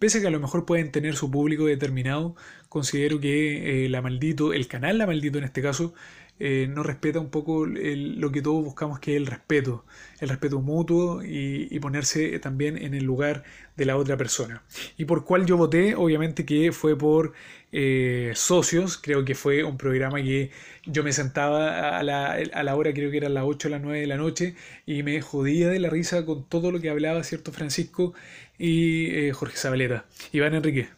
pese 0.00 0.18
a 0.18 0.20
que 0.22 0.26
a 0.26 0.30
lo 0.30 0.40
mejor 0.40 0.66
pueden 0.66 0.90
tener 0.90 1.14
su 1.14 1.30
público 1.30 1.66
determinado, 1.66 2.34
considero 2.68 3.20
que 3.20 3.86
la 3.88 4.02
maldito, 4.02 4.52
el 4.52 4.66
canal 4.66 4.98
la 4.98 5.06
maldito 5.06 5.38
en 5.38 5.44
este 5.44 5.62
caso, 5.62 5.94
eh, 6.40 6.66
no 6.68 6.82
respeta 6.82 7.18
un 7.18 7.30
poco 7.30 7.66
lo 7.66 8.32
que 8.32 8.42
todos 8.42 8.64
buscamos 8.64 9.00
que 9.00 9.12
es 9.12 9.16
el 9.16 9.26
respeto, 9.26 9.84
el 10.20 10.28
respeto 10.28 10.60
mutuo 10.60 11.22
y, 11.24 11.78
ponerse 11.80 12.38
también 12.40 12.76
en 12.76 12.94
el 12.94 13.04
lugar 13.04 13.44
de 13.76 13.86
la 13.86 13.96
otra 13.96 14.16
persona. 14.16 14.62
Y 14.96 15.04
por 15.04 15.24
cuál 15.24 15.46
yo 15.46 15.56
voté, 15.56 15.94
obviamente 15.94 16.44
que 16.44 16.72
fue 16.72 16.98
por 16.98 17.32
eh, 17.72 18.32
Socios, 18.34 18.98
creo 18.98 19.24
que 19.24 19.34
fue 19.34 19.64
un 19.64 19.78
programa 19.78 20.22
que 20.22 20.50
yo 20.86 21.02
me 21.04 21.12
sentaba 21.12 21.98
a 21.98 22.02
la, 22.02 22.36
a 22.52 22.62
la 22.62 22.76
hora, 22.76 22.92
creo 22.92 23.10
que 23.10 23.18
eran 23.18 23.34
las 23.34 23.44
8 23.44 23.68
o 23.68 23.70
las 23.70 23.80
9 23.80 24.00
de 24.00 24.06
la 24.06 24.16
noche, 24.16 24.54
y 24.86 25.02
me 25.02 25.20
jodía 25.20 25.68
de 25.68 25.78
la 25.78 25.88
risa 25.90 26.26
con 26.26 26.48
todo 26.48 26.72
lo 26.72 26.80
que 26.80 26.90
hablaba, 26.90 27.22
¿cierto? 27.24 27.52
Francisco 27.52 28.14
y 28.58 29.06
eh, 29.28 29.32
Jorge 29.32 29.56
Zabaleta. 29.56 30.06
Iván 30.32 30.54
Enrique. 30.54 30.88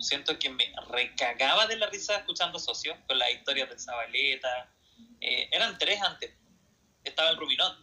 Siento 0.00 0.38
que 0.38 0.48
me 0.50 0.72
recagaba 0.88 1.66
de 1.66 1.76
la 1.76 1.86
risa 1.88 2.16
escuchando 2.16 2.58
socios 2.58 2.96
con 3.06 3.18
las 3.18 3.30
historias 3.30 3.68
de 3.68 3.78
Zabaleta. 3.78 4.70
Eh, 5.20 5.48
eran 5.52 5.76
tres 5.78 6.00
antes. 6.02 6.30
Estaba 7.04 7.30
el 7.30 7.36
Ruminot. 7.36 7.76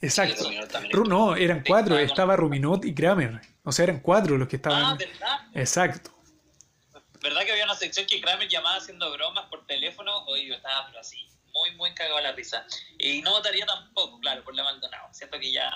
Exacto. 0.00 0.44
Ruminot 0.44 0.70
también 0.70 0.92
Ru- 0.92 1.08
no, 1.08 1.34
eran 1.36 1.62
cuatro. 1.66 1.98
Estaba- 1.98 2.36
Ruminot 2.36 2.84
y 2.84 2.94
Kramer. 2.94 3.40
O 3.64 3.72
sea, 3.72 3.84
eran 3.84 4.00
cuatro 4.00 4.36
los 4.36 4.46
que 4.48 4.56
Ah, 4.56 4.58
estaban. 4.58 4.98
¿verdad? 4.98 5.40
Exacto. 5.54 6.10
¿Verdad 7.22 7.42
que 7.46 7.52
había 7.52 7.64
una 7.64 7.74
sección 7.74 8.06
que 8.06 8.20
Kramer 8.20 8.48
llamaba 8.48 8.76
haciendo 8.76 9.10
bromas 9.12 9.46
por 9.46 9.66
teléfono? 9.66 10.24
Oye, 10.26 10.44
yo 10.46 10.54
estaba 10.54 10.86
pero 10.88 11.00
así, 11.00 11.26
muy, 11.54 11.70
muy 11.76 11.94
cagado 11.94 12.18
a 12.18 12.20
la 12.20 12.32
risa. 12.32 12.66
Y 12.98 13.22
no 13.22 13.30
votaría 13.30 13.64
tampoco, 13.64 14.20
claro, 14.20 14.44
por 14.44 14.54
la 14.54 14.62
Maldonado. 14.64 15.08
Siento 15.12 15.40
que 15.40 15.50
ya 15.50 15.70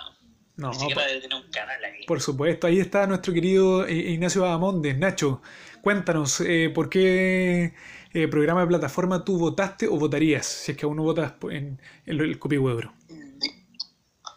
No, 0.58 0.70
ni 0.70 0.78
siquiera 0.78 1.00
pa- 1.02 1.06
debe 1.08 1.20
tener 1.22 1.36
un 1.42 1.50
canal 1.50 1.84
aquí. 1.84 2.04
Por 2.06 2.20
supuesto, 2.20 2.66
ahí 2.66 2.78
está 2.80 3.06
nuestro 3.06 3.32
querido 3.32 3.86
eh, 3.86 3.94
Ignacio 3.94 4.42
Bahamondes. 4.42 4.98
Nacho, 4.98 5.40
cuéntanos, 5.82 6.40
eh, 6.40 6.70
¿por 6.74 6.90
qué 6.90 7.74
eh, 8.12 8.28
programa 8.28 8.60
de 8.60 8.66
plataforma 8.66 9.24
tú 9.24 9.38
votaste 9.38 9.88
o 9.88 9.96
votarías 9.96 10.44
si 10.46 10.72
es 10.72 10.76
que 10.78 10.84
aún 10.84 10.96
no 10.96 11.04
votas 11.04 11.32
en, 11.44 11.80
en 12.06 12.20
el 12.20 12.38
copihuebro? 12.38 12.92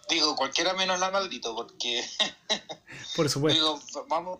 Digo, 0.09 0.35
cualquiera 0.35 0.73
menos 0.73 0.99
la 0.99 1.09
maldito, 1.09 1.55
porque 1.55 2.03
Por 3.15 3.29
supuesto. 3.29 3.59
Digo, 3.59 4.05
vamos, 4.07 4.39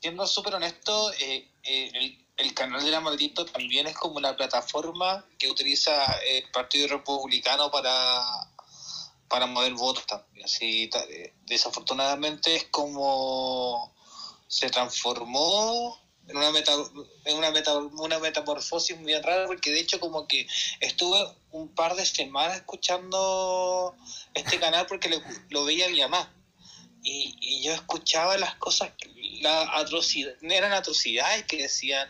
siendo 0.00 0.26
súper 0.26 0.54
honesto, 0.54 1.12
eh, 1.14 1.48
eh, 1.62 1.90
el, 1.94 2.26
el 2.36 2.54
canal 2.54 2.84
de 2.84 2.90
la 2.90 3.00
Maldito 3.00 3.46
también 3.46 3.86
es 3.86 3.96
como 3.96 4.16
una 4.18 4.36
plataforma 4.36 5.24
que 5.38 5.48
utiliza 5.50 5.92
el 6.28 6.44
Partido 6.52 6.88
Republicano 6.88 7.70
para, 7.70 8.20
para 9.34 9.46
mover 9.46 9.72
votos 9.72 10.06
también. 10.06 10.44
Así, 10.44 10.88
desafortunadamente 11.46 12.54
es 12.54 12.66
como 12.66 13.92
se 14.46 14.70
transformó 14.70 15.98
en 16.28 16.36
una, 16.36 16.52
meta, 16.52 16.72
en 17.24 17.36
una, 17.36 17.50
meta, 17.50 17.76
una 17.76 18.20
metamorfosis 18.20 18.96
bien 19.02 19.24
rara, 19.24 19.48
porque 19.48 19.72
de 19.72 19.80
hecho 19.80 19.98
como 19.98 20.28
que 20.28 20.46
estuve 20.78 21.18
un 21.50 21.68
par 21.74 21.96
de 21.96 22.06
semanas 22.06 22.58
escuchando 22.58 23.96
este 24.34 24.60
canal 24.60 24.86
porque 24.86 25.08
le- 25.08 25.22
lo 25.48 25.64
veía 25.64 25.88
mi 25.88 26.00
mamá 26.00 26.32
y, 27.02 27.60
yo 27.64 27.72
escuchaba 27.72 28.38
las 28.38 28.54
cosas, 28.54 28.92
la 29.40 29.62
atrocidad, 29.76 30.32
eran 30.42 30.72
atrocidades 30.72 31.44
que 31.46 31.62
decían 31.62 32.08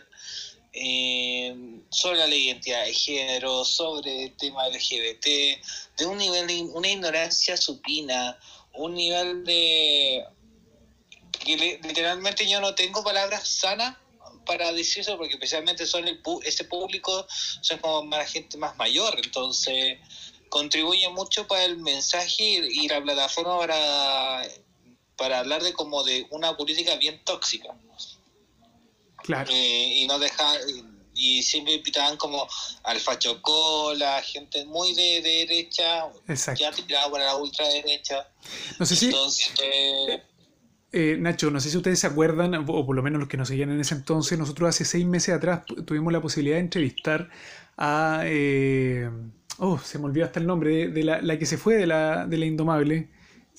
eh, 0.73 1.55
sobre 1.89 2.19
la 2.19 2.35
identidad 2.35 2.85
de 2.85 2.93
género, 2.93 3.65
sobre 3.65 4.25
el 4.25 4.37
tema 4.37 4.67
LGBT, 4.67 5.59
de 5.97 6.05
un 6.05 6.17
nivel 6.17 6.47
de 6.47 6.61
una 6.73 6.87
ignorancia 6.89 7.55
supina, 7.57 8.37
un 8.73 8.93
nivel 8.95 9.43
de 9.43 10.25
que 11.39 11.79
literalmente 11.83 12.47
yo 12.49 12.59
no 12.61 12.73
tengo 12.75 13.03
palabras 13.03 13.47
sanas 13.47 13.97
para 14.45 14.71
decir 14.71 15.01
eso 15.01 15.17
porque 15.17 15.33
especialmente 15.33 15.85
son 15.85 16.07
el 16.07 16.21
pu- 16.21 16.41
ese 16.43 16.63
público 16.65 17.25
son 17.61 17.79
como 17.79 18.03
más 18.03 18.31
gente 18.31 18.57
más 18.57 18.75
mayor 18.77 19.19
entonces 19.23 19.97
contribuye 20.49 21.07
mucho 21.09 21.47
para 21.47 21.65
el 21.65 21.77
mensaje 21.77 22.43
y, 22.43 22.85
y 22.85 22.87
la 22.87 23.01
plataforma 23.01 23.57
para 23.59 24.43
para 25.17 25.39
hablar 25.39 25.63
de 25.63 25.73
como 25.73 26.03
de 26.03 26.25
una 26.31 26.55
política 26.57 26.95
bien 26.95 27.23
tóxica 27.23 27.75
Claro. 29.23 29.49
eh, 29.51 29.93
y 29.95 30.07
no 30.07 30.19
dejar 30.19 30.59
y 31.15 31.41
siempre 31.41 31.73
invitaban 31.73 32.17
como 32.17 32.47
al 32.83 32.99
fachocola 32.99 34.21
gente 34.21 34.65
muy 34.65 34.93
de, 34.93 35.21
de 35.21 35.45
derecha 35.47 36.07
Exacto. 36.27 36.61
ya 36.61 36.71
tirada 36.71 37.09
para 37.09 37.25
la 37.25 37.35
ultraderecha 37.37 38.27
No 38.77 38.85
sé 38.85 38.95
si, 38.95 39.05
entonces 39.07 39.53
eh, 39.63 40.21
eh, 40.91 41.17
Nacho, 41.17 41.49
no 41.51 41.59
sé 41.59 41.69
si 41.69 41.77
ustedes 41.77 41.99
se 41.99 42.07
acuerdan, 42.07 42.53
o 42.55 42.85
por 42.85 42.95
lo 42.95 43.01
menos 43.01 43.19
los 43.19 43.27
que 43.29 43.37
nos 43.37 43.47
seguían 43.47 43.71
en 43.71 43.79
ese 43.81 43.95
entonces, 43.95 44.37
nosotros 44.37 44.69
hace 44.69 44.85
seis 44.85 45.05
meses 45.05 45.35
atrás 45.35 45.63
tuvimos 45.85 46.13
la 46.13 46.21
posibilidad 46.21 46.55
de 46.57 46.61
entrevistar 46.61 47.29
a... 47.77 48.21
eh, 48.25 49.09
oh, 49.57 49.77
se 49.79 49.99
me 49.99 50.05
olvidó 50.05 50.25
hasta 50.25 50.39
el 50.39 50.47
nombre, 50.47 50.69
de, 50.75 50.87
de 50.89 51.03
la, 51.03 51.21
la 51.21 51.39
que 51.39 51.45
se 51.45 51.57
fue 51.57 51.75
de 51.75 51.87
la, 51.87 52.25
de 52.25 52.37
la 52.37 52.45
Indomable. 52.45 53.09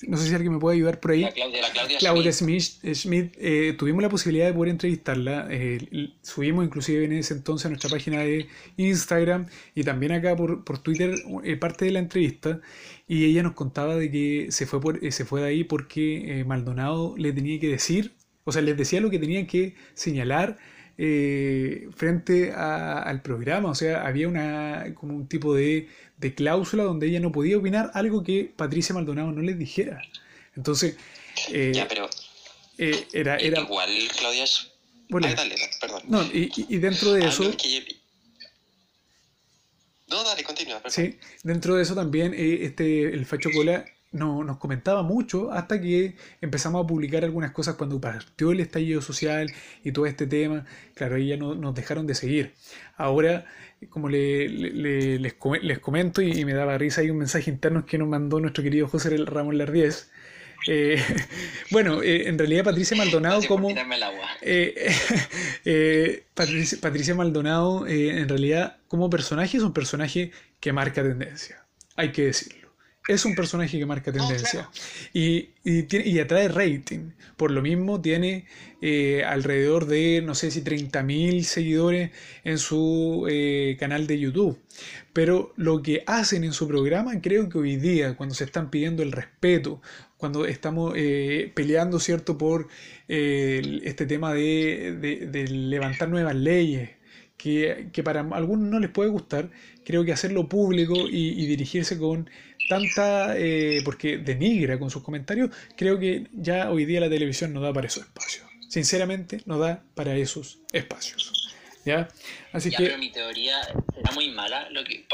No 0.03 0.15
sé 0.17 0.27
si 0.27 0.35
alguien 0.35 0.53
me 0.53 0.59
puede 0.59 0.75
ayudar 0.77 0.99
por 0.99 1.11
ahí. 1.11 1.21
La 1.21 1.31
Claudia, 1.31 1.61
la 1.61 1.71
Claudia 1.71 1.97
Claudia 1.97 2.31
Schmidt. 2.31 2.63
Eh, 2.83 2.93
Schmidt, 2.93 3.33
eh, 3.39 3.73
tuvimos 3.77 4.03
la 4.03 4.09
posibilidad 4.09 4.45
de 4.45 4.53
poder 4.53 4.69
entrevistarla. 4.71 5.47
eh, 5.49 5.79
subimos 6.21 6.65
inclusive 6.65 7.05
en 7.05 7.13
ese 7.13 7.33
entonces 7.33 7.65
a 7.65 7.69
nuestra 7.69 7.89
página 7.89 8.19
de 8.21 8.47
Instagram 8.77 9.47
y 9.73 9.83
también 9.83 10.11
acá 10.11 10.35
por, 10.35 10.63
por 10.63 10.77
Twitter 10.79 11.15
eh, 11.43 11.55
parte 11.57 11.85
de 11.85 11.91
la 11.91 11.99
entrevista. 11.99 12.61
Y 13.07 13.25
ella 13.25 13.41
nos 13.43 13.53
contaba 13.53 13.95
de 13.95 14.11
que 14.11 14.47
se 14.51 14.65
fue, 14.67 14.79
por, 14.81 14.99
se 15.11 15.25
fue 15.25 15.41
de 15.41 15.47
ahí 15.47 15.63
porque 15.63 16.43
Maldonado 16.45 17.15
le 17.17 17.31
tenía 17.33 17.59
que 17.59 17.69
decir, 17.69 18.11
o 18.43 18.51
sea, 18.51 18.61
les 18.61 18.77
decía 18.77 19.01
lo 19.01 19.09
que 19.09 19.19
tenían 19.19 19.47
que 19.47 19.75
señalar 19.95 20.57
frente 21.95 22.51
a- 22.53 23.01
al 23.01 23.21
programa. 23.21 23.69
O 23.69 23.75
sea, 23.75 24.05
había 24.05 24.27
una 24.27 24.93
como 24.95 25.15
un 25.15 25.27
tipo 25.27 25.53
de, 25.55 25.87
de 26.17 26.33
cláusula 26.35 26.83
donde 26.83 27.07
ella 27.07 27.19
no 27.19 27.31
podía 27.31 27.57
opinar 27.57 27.91
algo 27.93 28.23
que 28.23 28.51
Patricia 28.55 28.93
Maldonado 28.95 29.31
no 29.31 29.41
les 29.41 29.57
dijera. 29.57 30.01
Entonces, 30.55 30.97
eh, 31.51 31.71
Ya, 31.75 31.87
pero 31.87 32.09
eh, 32.77 33.07
era, 33.13 33.37
era 33.37 33.61
igual, 33.61 33.89
Claudia. 34.17 34.43
es- 34.43 34.71
bueno, 35.09 35.27
Ay, 35.27 35.35
dale, 35.35 35.55
perdón. 35.79 36.01
no, 36.07 36.21
y, 36.23 36.51
y- 36.69 36.77
dentro 36.79 37.13
de 37.13 37.23
Ah, 37.23 37.27
eso, 37.29 37.43
no, 37.43 37.49
es 37.49 37.55
que 37.55 37.71
yo- 37.71 37.81
No, 40.09 40.23
dale, 40.23 40.43
continúa. 40.43 40.77
perdón. 40.81 40.91
sí, 40.91 41.17
dentro 41.43 41.75
de 41.75 41.83
eso 41.83 41.93
también 41.95 42.33
eh, 42.33 42.59
este, 42.63 43.03
el 43.13 43.25
Facho 43.25 43.49
Cola 43.53 43.85
no, 44.13 44.43
nos 44.43 44.57
comentaba 44.57 45.03
mucho 45.03 45.51
hasta 45.51 45.81
que 45.81 46.15
empezamos 46.39 46.83
a 46.83 46.87
publicar 46.87 47.23
algunas 47.25 47.51
cosas 47.51 47.75
cuando 47.75 47.99
partió 47.99 48.51
el 48.53 48.61
estallido 48.61 49.01
social 49.01 49.51
y 49.83 49.91
todo 49.91 50.05
este 50.05 50.25
tema. 50.25 50.65
Claro, 50.95 51.15
ahí 51.17 51.27
ya 51.27 51.37
no, 51.37 51.55
nos 51.55 51.75
dejaron 51.75 52.07
de 52.07 52.15
seguir. 52.15 52.53
Ahora, 52.95 53.45
como 53.89 54.09
le- 54.09 54.47
le- 54.49 54.71
le- 54.71 55.19
les, 55.19 55.35
les 55.61 55.79
comento 55.79 56.21
y, 56.21 56.31
y 56.31 56.45
me 56.45 56.53
daba 56.53 56.77
risa, 56.77 57.01
hay 57.01 57.09
un 57.09 57.17
mensaje 57.19 57.49
interno 57.51 57.85
que 57.85 57.97
nos 57.97 58.07
mandó 58.07 58.39
nuestro 58.39 58.63
querido 58.63 58.87
José 58.87 59.15
Ramón 59.17 59.57
Lardíez. 59.57 60.09
Eh, 60.67 61.01
bueno, 61.71 62.01
eh, 62.01 62.27
en 62.27 62.37
realidad 62.37 62.63
Patricia 62.63 62.97
Maldonado 62.97 63.41
como... 63.47 63.69
Eh, 64.41 64.91
eh, 65.65 66.23
Patricia, 66.33 66.77
Patricia 66.81 67.15
Maldonado, 67.15 67.85
en 67.87 68.27
realidad, 68.27 68.77
como 68.87 69.09
personaje, 69.09 69.57
es 69.57 69.63
un 69.63 69.73
personaje 69.73 70.31
que 70.59 70.73
marca 70.73 71.03
tendencia. 71.03 71.63
Hay 71.95 72.11
que 72.11 72.23
decirlo. 72.25 72.66
Es 73.07 73.23
un 73.25 73.35
personaje 73.35 73.79
que 73.79 73.85
marca 73.85 74.11
tendencia. 74.11 74.69
Y, 75.13 75.49
y, 75.63 75.83
tiene- 75.83 76.07
y 76.09 76.19
atrae 76.19 76.49
rating. 76.49 77.11
Por 77.37 77.51
lo 77.51 77.61
mismo, 77.61 78.01
tiene 78.01 78.45
eh, 78.81 79.23
alrededor 79.25 79.85
de, 79.85 80.21
no 80.25 80.35
sé 80.35 80.51
si 80.51 80.61
30.000 80.61 81.43
seguidores 81.43 82.11
en 82.43 82.57
su 82.57 83.25
eh, 83.29 83.77
canal 83.79 84.07
de 84.07 84.19
YouTube. 84.19 84.59
Pero 85.13 85.53
lo 85.55 85.81
que 85.81 86.03
hacen 86.05 86.43
en 86.43 86.51
su 86.53 86.67
programa, 86.67 87.21
creo 87.21 87.47
que 87.49 87.57
hoy 87.57 87.77
día, 87.77 88.15
cuando 88.17 88.35
se 88.35 88.43
están 88.43 88.69
pidiendo 88.69 89.03
el 89.03 89.11
respeto, 89.13 89.81
cuando 90.17 90.45
estamos 90.45 90.93
eh, 90.97 91.51
peleando, 91.55 91.99
¿cierto?, 91.99 92.37
por 92.37 92.67
este 93.07 94.05
tema 94.05 94.33
de, 94.33 94.97
de- 94.99 95.27
de 95.27 95.47
levantar 95.47 96.09
nuevas 96.09 96.35
leyes, 96.35 96.89
que, 97.37 97.89
que 97.93 98.01
para 98.03 98.21
algunos 98.21 98.67
no 98.69 98.79
les 98.79 98.89
puede 98.89 99.09
gustar, 99.11 99.51
creo 99.85 100.03
que 100.03 100.11
hacerlo 100.11 100.49
público 100.49 101.07
y, 101.07 101.29
y 101.41 101.45
dirigirse 101.45 101.97
con 101.97 102.29
tanta, 102.67 103.37
eh, 103.37 103.81
porque 103.83 104.17
denigra 104.17 104.77
con 104.79 104.89
sus 104.89 105.03
comentarios, 105.03 105.49
creo 105.75 105.99
que 105.99 106.27
ya 106.33 106.69
hoy 106.69 106.85
día 106.85 106.99
la 106.99 107.09
televisión 107.09 107.53
no 107.53 107.61
da 107.61 107.73
para 107.73 107.87
esos 107.87 108.03
espacios. 108.03 108.45
Sinceramente, 108.69 109.41
no 109.45 109.57
da 109.57 109.83
para 109.95 110.15
esos 110.15 110.59
espacios. 110.73 111.33
¿Ya? 111.85 112.09
Así 112.51 112.69
Ya, 112.69 112.77
que... 112.77 112.83
pero 112.85 112.97
mi 112.97 113.11
teoría 113.11 113.61
será 113.95 114.11
muy 114.13 114.29
mala. 114.31 114.69
Lo 114.71 114.83
que 114.83 115.05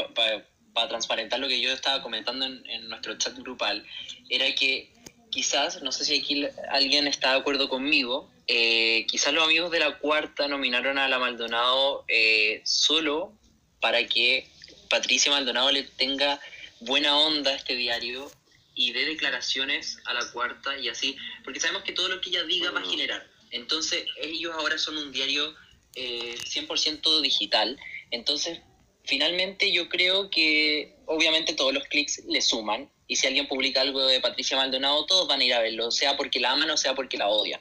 para 0.72 0.88
transparentar 0.88 1.38
lo 1.38 1.46
que 1.46 1.60
yo 1.60 1.72
estaba 1.72 2.02
comentando 2.02 2.46
en, 2.46 2.66
en 2.66 2.88
nuestro 2.88 3.16
chat 3.16 3.36
grupal 3.38 3.84
era 4.28 4.52
que 4.56 4.90
quizás, 5.30 5.82
no 5.82 5.92
sé 5.92 6.04
si 6.04 6.18
aquí 6.18 6.46
alguien 6.70 7.06
está 7.06 7.32
de 7.32 7.38
acuerdo 7.38 7.68
conmigo, 7.68 8.30
eh, 8.46 9.06
quizás 9.08 9.32
los 9.32 9.44
amigos 9.44 9.70
de 9.70 9.80
la 9.80 9.98
cuarta 9.98 10.48
nominaron 10.48 10.98
a 10.98 11.08
la 11.08 11.18
Maldonado 11.18 12.04
eh, 12.08 12.60
solo 12.64 13.32
para 13.80 14.06
que 14.06 14.46
Patricia 14.90 15.32
Maldonado 15.32 15.72
le 15.72 15.82
tenga 15.82 16.40
buena 16.84 17.16
onda 17.16 17.54
este 17.54 17.76
diario 17.76 18.30
y 18.74 18.92
dé 18.92 19.04
declaraciones 19.04 19.98
a 20.04 20.14
la 20.14 20.30
cuarta 20.32 20.78
y 20.78 20.88
así, 20.88 21.16
porque 21.44 21.60
sabemos 21.60 21.84
que 21.84 21.92
todo 21.92 22.08
lo 22.08 22.20
que 22.20 22.30
ella 22.30 22.44
diga 22.44 22.70
va 22.70 22.80
a 22.80 22.84
generar. 22.84 23.26
Entonces, 23.50 24.04
ellos 24.20 24.52
ahora 24.56 24.78
son 24.78 24.96
un 24.98 25.12
diario 25.12 25.54
eh, 25.94 26.34
100% 26.36 27.20
digital. 27.20 27.78
Entonces, 28.10 28.60
finalmente 29.04 29.72
yo 29.72 29.88
creo 29.88 30.28
que 30.28 30.96
obviamente 31.06 31.54
todos 31.54 31.72
los 31.72 31.84
clics 31.84 32.22
le 32.26 32.40
suman. 32.40 32.90
Y 33.06 33.16
si 33.16 33.26
alguien 33.26 33.46
publica 33.46 33.80
algo 33.80 34.04
de 34.06 34.20
Patricia 34.20 34.56
Maldonado, 34.56 35.06
todos 35.06 35.28
van 35.28 35.40
a 35.40 35.44
ir 35.44 35.54
a 35.54 35.60
verlo, 35.60 35.90
sea 35.90 36.16
porque 36.16 36.40
la 36.40 36.52
aman 36.52 36.70
o 36.70 36.76
sea 36.76 36.94
porque 36.94 37.18
la 37.18 37.28
odian. 37.28 37.60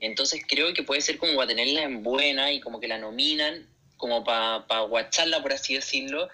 Entonces 0.00 0.42
creo 0.46 0.74
que 0.74 0.82
puede 0.82 1.00
ser 1.00 1.16
como 1.16 1.34
para 1.34 1.48
tenerla 1.48 1.82
en 1.82 2.02
buena 2.02 2.52
y 2.52 2.60
como 2.60 2.78
que 2.78 2.88
la 2.88 2.98
nominan, 2.98 3.68
como 3.96 4.22
para 4.22 4.66
pa 4.66 4.80
guacharla, 4.80 5.40
por 5.42 5.52
así 5.52 5.74
decirlo, 5.74 6.28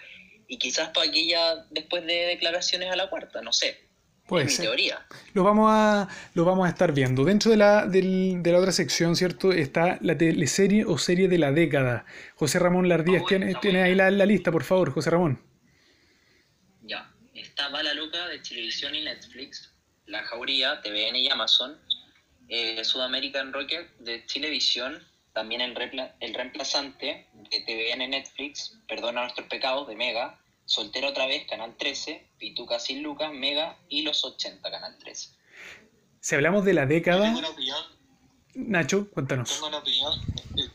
y 0.49 0.59
quizás 0.59 0.89
para 0.89 1.11
que 1.13 1.21
ella 1.21 1.65
después 1.71 2.05
de 2.05 2.15
declaraciones 2.27 2.91
a 2.91 2.97
la 2.97 3.09
cuarta, 3.09 3.41
no 3.43 3.53
sé. 3.53 3.87
Puede 4.27 4.45
mi 4.45 4.55
teoría. 4.57 5.07
Lo 5.33 5.43
vamos 5.43 5.71
a, 5.73 6.07
lo 6.35 6.45
vamos 6.45 6.67
a 6.67 6.69
estar 6.71 6.93
viendo. 6.93 7.25
Dentro 7.25 7.51
de 7.51 7.57
la, 7.57 7.87
del- 7.87 8.43
de 8.43 8.53
la 8.53 8.59
otra 8.59 8.73
sección, 8.73 9.17
¿cierto? 9.17 9.53
Está 9.53 9.97
la 10.03 10.19
teleserie 10.19 10.85
o 10.85 10.99
serie 10.99 11.29
de 11.29 11.39
la 11.39 11.51
década. 11.51 12.05
José 12.35 12.59
Ramón 12.59 12.89
Lardíez, 12.91 13.23
Está 13.23 13.37
buena, 13.39 13.61
tiene, 13.61 13.83
ahí 13.83 13.95
la, 13.95 14.11
la 14.11 14.27
lista, 14.27 14.53
por 14.53 14.65
favor, 14.65 14.91
José 14.93 15.09
Ramón. 15.11 15.41
Ya. 16.83 17.11
Está 17.35 17.69
Bala 17.71 17.95
Loca 17.95 18.27
de 18.29 18.39
Televisión 18.41 18.95
y 18.95 19.03
Netflix. 19.03 19.73
La 20.07 20.23
Jauría, 20.25 20.81
TVN 20.83 21.17
y 21.17 21.31
Amazon. 21.31 21.79
Eh, 22.49 22.85
Sudamerican 22.85 23.53
Rocket 23.53 23.97
de 23.99 24.19
Televisión. 24.21 25.03
También 25.39 25.61
el, 25.61 25.77
repla- 25.77 26.17
el 26.19 26.35
Reemplazante 26.35 27.29
de 27.33 27.61
TVN 27.61 28.11
Netflix. 28.11 28.77
Perdona 28.89 29.21
nuestros 29.23 29.47
pecados 29.47 29.87
de 29.87 29.95
Mega. 29.95 30.37
Soltera 30.65 31.11
otra 31.11 31.27
vez, 31.27 31.47
Canal 31.49 31.77
13. 31.77 32.27
Pituca 32.39 32.81
sin 32.81 33.05
Lucas, 33.05 33.33
Mega. 33.33 33.79
Y 33.89 34.03
Los 34.03 34.25
80, 34.25 34.69
Canal 34.69 34.99
13. 34.99 35.29
Si 36.19 36.35
hablamos 36.35 36.65
de 36.65 36.75
la 36.75 36.87
década, 36.87 37.23
tengo 37.27 37.39
una 37.39 37.51
opinión, 37.51 37.79
Nacho, 38.55 39.09
cuéntanos. 39.13 39.49
tengo 39.55 39.69
una 39.69 39.79
opinión, 39.79 40.13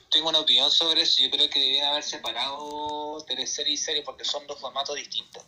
tengo 0.10 0.30
una 0.30 0.40
opinión 0.40 0.72
sobre 0.72 1.02
eso. 1.02 1.22
Yo 1.22 1.30
creo 1.30 1.50
que 1.50 1.60
deberían 1.60 1.88
haber 1.88 2.04
separado 2.04 3.18
teleserie 3.28 3.74
y 3.74 3.78
serie 3.78 4.02
porque 4.04 4.24
son 4.24 4.48
dos 4.48 4.62
formatos 4.62 4.96
distintos. 4.96 5.44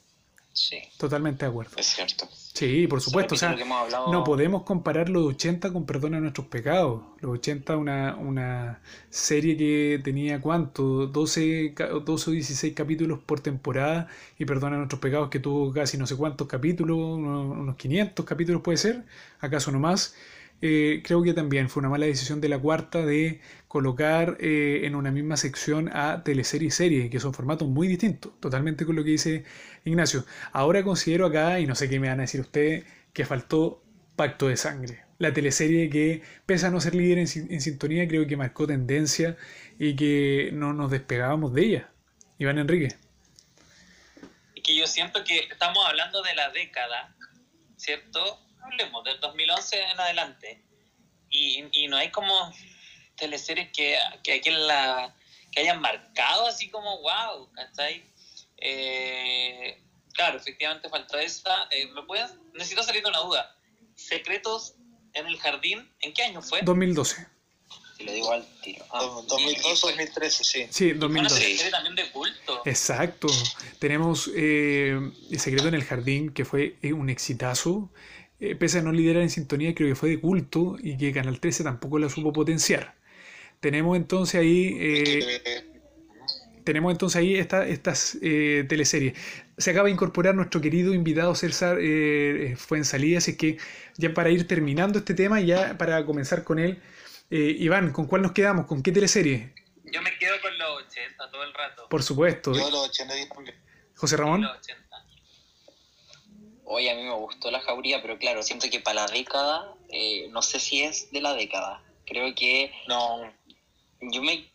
Sí. 0.55 0.77
Totalmente 0.97 1.43
de 1.43 1.49
acuerdo. 1.51 1.71
Es 1.75 1.87
cierto. 1.87 2.29
Sí, 2.31 2.87
por 2.87 3.01
supuesto. 3.01 3.35
O 3.35 3.37
sea, 3.37 3.49
hablado- 3.51 4.09
no 4.09 4.23
podemos 4.23 4.63
comparar 4.63 5.09
los 5.09 5.25
80 5.27 5.73
con 5.73 5.85
Perdona 5.85 6.21
nuestros 6.21 6.47
pecados. 6.47 7.01
Los 7.19 7.33
80, 7.39 7.75
una, 7.75 8.15
una 8.15 8.79
serie 9.09 9.57
que 9.57 9.99
tenía 10.01 10.39
cuánto, 10.39 11.07
12, 11.07 11.73
ca- 11.75 11.89
12 11.89 12.29
o 12.29 12.33
16 12.33 12.73
capítulos 12.73 13.19
por 13.25 13.41
temporada 13.41 14.07
y 14.39 14.45
Perdona 14.45 14.77
nuestros 14.77 15.01
pecados 15.01 15.29
que 15.29 15.39
tuvo 15.39 15.73
casi 15.73 15.97
no 15.97 16.07
sé 16.07 16.15
cuántos 16.15 16.47
capítulos, 16.47 16.97
unos, 16.97 17.51
unos 17.57 17.75
500 17.75 18.25
capítulos 18.25 18.61
puede 18.61 18.77
ser, 18.77 19.03
acaso 19.41 19.73
no 19.73 19.79
más. 19.79 20.15
Eh, 20.61 21.01
creo 21.03 21.21
que 21.23 21.33
también 21.33 21.69
fue 21.69 21.81
una 21.81 21.89
mala 21.89 22.05
decisión 22.05 22.41
de 22.41 22.49
la 22.49 22.57
cuarta 22.59 23.05
de 23.05 23.41
colocar 23.67 24.37
eh, 24.39 24.81
en 24.83 24.95
una 24.95 25.11
misma 25.11 25.37
sección 25.37 25.89
a 25.93 26.23
teleserie 26.23 26.69
y 26.69 26.71
serie, 26.71 27.09
que 27.09 27.19
son 27.19 27.33
formatos 27.33 27.67
muy 27.67 27.87
distintos, 27.87 28.31
totalmente 28.39 28.85
con 28.85 28.95
lo 28.95 29.03
que 29.03 29.11
dice 29.11 29.43
Ignacio. 29.83 30.25
Ahora 30.53 30.83
considero 30.83 31.25
acá, 31.27 31.59
y 31.59 31.65
no 31.67 31.75
sé 31.75 31.89
qué 31.89 31.99
me 31.99 32.07
van 32.09 32.19
a 32.19 32.23
decir 32.23 32.41
ustedes, 32.41 32.85
que 33.13 33.25
faltó 33.25 33.83
Pacto 34.15 34.47
de 34.47 34.57
Sangre. 34.57 35.03
La 35.17 35.33
teleserie 35.33 35.89
que, 35.89 36.21
pese 36.45 36.65
a 36.67 36.71
no 36.71 36.81
ser 36.81 36.95
líder 36.95 37.19
en, 37.19 37.27
sin- 37.27 37.51
en 37.51 37.61
sintonía, 37.61 38.07
creo 38.07 38.25
que 38.27 38.37
marcó 38.37 38.65
tendencia 38.67 39.37
y 39.79 39.95
que 39.95 40.49
no 40.53 40.73
nos 40.73 40.89
despegábamos 40.91 41.53
de 41.53 41.61
ella. 41.65 41.89
Iván 42.37 42.59
Enrique. 42.59 42.95
Que 44.63 44.75
yo 44.75 44.87
siento 44.87 45.23
que 45.23 45.39
estamos 45.51 45.85
hablando 45.85 46.21
de 46.23 46.33
la 46.33 46.49
década, 46.49 47.15
¿cierto? 47.77 48.39
Hablemos 48.65 49.03
del 49.03 49.19
2011 49.19 49.81
en 49.91 49.99
adelante. 49.99 50.61
Y, 51.29 51.63
y 51.71 51.87
no 51.87 51.97
hay 51.97 52.11
como 52.11 52.53
teleseries 53.17 53.69
que, 53.71 53.97
que, 54.23 54.33
aquí 54.33 54.49
en 54.49 54.67
la, 54.67 55.15
que 55.51 55.61
hayan 55.61 55.81
marcado 55.81 56.47
así 56.47 56.69
como 56.69 56.99
wow, 57.01 57.51
¿cachai? 57.53 58.03
Eh, 58.57 59.81
claro, 60.13 60.37
efectivamente 60.37 60.89
faltó 60.89 61.17
esa. 61.17 61.67
Eh, 61.71 61.87
¿Me 61.93 62.03
puedes? 62.03 62.31
Necesito 62.53 62.83
salir 62.83 63.03
de 63.03 63.09
una 63.09 63.19
duda. 63.19 63.55
Secretos 63.95 64.75
en 65.13 65.27
el 65.27 65.37
jardín, 65.37 65.89
¿en 66.01 66.13
qué 66.13 66.23
año 66.23 66.41
fue? 66.41 66.61
2012. 66.61 67.27
Te 67.97 68.03
lo 68.03 68.11
digo 68.11 68.31
al 68.33 68.45
tiro. 68.61 68.85
Ah, 68.91 68.99
Dos- 69.03 69.27
2002 69.27 69.83
o 69.83 69.87
2013, 69.87 70.43
sí. 70.43 70.67
Sí, 70.69 70.91
Una 70.91 70.99
2012. 70.99 71.39
teleserie 71.41 71.71
también 71.71 71.95
de 71.95 72.11
culto. 72.11 72.61
Exacto. 72.65 73.27
Tenemos 73.79 74.29
eh, 74.35 74.99
El 75.31 75.39
secreto 75.39 75.69
en 75.69 75.75
el 75.75 75.83
jardín, 75.85 76.33
que 76.33 76.43
fue 76.43 76.75
eh, 76.81 76.91
un 76.91 77.09
exitazo. 77.09 77.89
Eh, 78.51 78.55
pese 78.55 78.79
a 78.79 78.81
no 78.81 78.91
liderar 78.91 79.23
en 79.23 79.29
sintonía, 79.29 79.73
creo 79.75 79.89
que 79.89 79.95
fue 79.95 80.09
de 80.09 80.19
culto 80.19 80.77
y 80.79 80.97
que 80.97 81.11
Canal 81.11 81.39
13 81.39 81.63
tampoco 81.63 81.99
la 81.99 82.09
supo 82.09 82.31
potenciar. 82.33 82.95
Tenemos 83.59 83.97
entonces 83.97 84.39
ahí, 84.39 84.77
eh, 84.79 85.63
tenemos 86.65 86.91
entonces 86.91 87.17
ahí 87.17 87.35
esta, 87.35 87.65
estas 87.65 88.17
eh, 88.21 88.65
teleseries. 88.67 89.13
Se 89.57 89.71
acaba 89.71 89.85
de 89.85 89.93
incorporar 89.93 90.35
nuestro 90.35 90.59
querido 90.59 90.93
invitado 90.93 91.33
César 91.35 91.77
eh, 91.79 92.55
Fuensalida, 92.57 93.19
así 93.19 93.37
que 93.37 93.57
ya 93.97 94.13
para 94.13 94.29
ir 94.31 94.47
terminando 94.47 94.99
este 94.99 95.13
tema, 95.13 95.39
ya 95.39 95.77
para 95.77 96.03
comenzar 96.05 96.43
con 96.43 96.59
él, 96.59 96.81
eh, 97.29 97.55
Iván, 97.59 97.91
¿con 97.91 98.07
cuál 98.07 98.23
nos 98.23 98.33
quedamos? 98.33 98.65
¿Con 98.65 98.83
qué 98.83 98.91
teleserie? 98.91 99.53
Yo 99.85 100.01
me 100.01 100.17
quedo 100.17 100.33
con 100.41 100.57
los 100.57 100.83
80 100.87 101.31
todo 101.31 101.43
el 101.43 101.53
rato. 101.53 101.87
Por 101.89 102.03
supuesto. 102.03 102.53
yo 102.53 102.69
los 102.69 102.89
80 102.89 103.13
también. 103.33 103.55
José 103.95 104.17
Ramón. 104.17 104.41
Los 104.41 104.57
80. 104.57 104.84
Hoy 106.65 106.89
a 106.89 106.95
mí 106.95 107.03
me 107.03 107.13
gustó 107.13 107.51
la 107.51 107.61
jauría, 107.61 108.01
pero 108.01 108.17
claro, 108.17 108.41
siento 108.41 108.67
que 108.69 108.79
para 108.79 109.05
la 109.05 109.07
década, 109.07 109.75
eh, 109.89 110.27
no 110.31 110.41
sé 110.41 110.59
si 110.59 110.81
es 110.81 111.11
de 111.11 111.21
la 111.21 111.33
década. 111.33 111.83
Creo 112.05 112.33
que 112.35 112.71
No, 112.87 113.21
yo 114.01 114.21
me, 114.23 114.49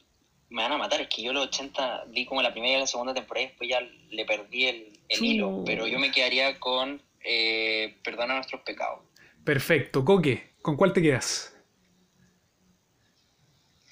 me 0.49 0.63
van 0.63 0.73
a 0.73 0.79
matar, 0.79 1.01
es 1.01 1.09
que 1.09 1.23
yo 1.23 1.33
los 1.33 1.47
80 1.47 2.07
vi 2.09 2.27
como 2.27 2.43
la 2.43 2.53
primera 2.53 2.77
y 2.77 2.81
la 2.81 2.87
segunda 2.87 3.15
temporada 3.15 3.45
y 3.45 3.49
después 3.49 3.71
ya 3.71 3.81
le 3.81 4.25
perdí 4.25 4.67
el, 4.67 5.01
el 5.09 5.25
hilo, 5.25 5.63
pero 5.65 5.87
yo 5.87 5.99
me 5.99 6.11
quedaría 6.11 6.59
con 6.59 7.01
eh, 7.23 7.97
Perdona 8.03 8.35
nuestros 8.35 8.63
pecados. 8.63 9.01
Perfecto. 9.45 10.05
Coque, 10.05 10.55
¿con 10.63 10.77
cuál 10.77 10.93
te 10.93 11.03
quedas? 11.03 11.55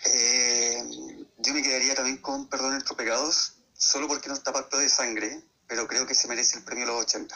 Eh, 0.07 0.83
yo 1.39 1.55
me 1.55 1.63
quedaría 1.63 1.95
también 1.95 2.19
con 2.19 2.49
Perdón 2.49 2.73
nuestros 2.73 2.97
pecados, 2.97 3.55
solo 3.75 4.09
porque 4.09 4.29
no 4.29 4.35
está 4.35 4.53
pacto 4.53 4.79
de 4.79 4.89
sangre, 4.89 5.41
pero 5.67 5.87
creo 5.87 6.07
que 6.07 6.15
se 6.15 6.27
merece 6.29 6.59
el 6.59 6.65
premio 6.65 6.87
de 6.87 6.93
los 6.93 7.03
80. 7.03 7.35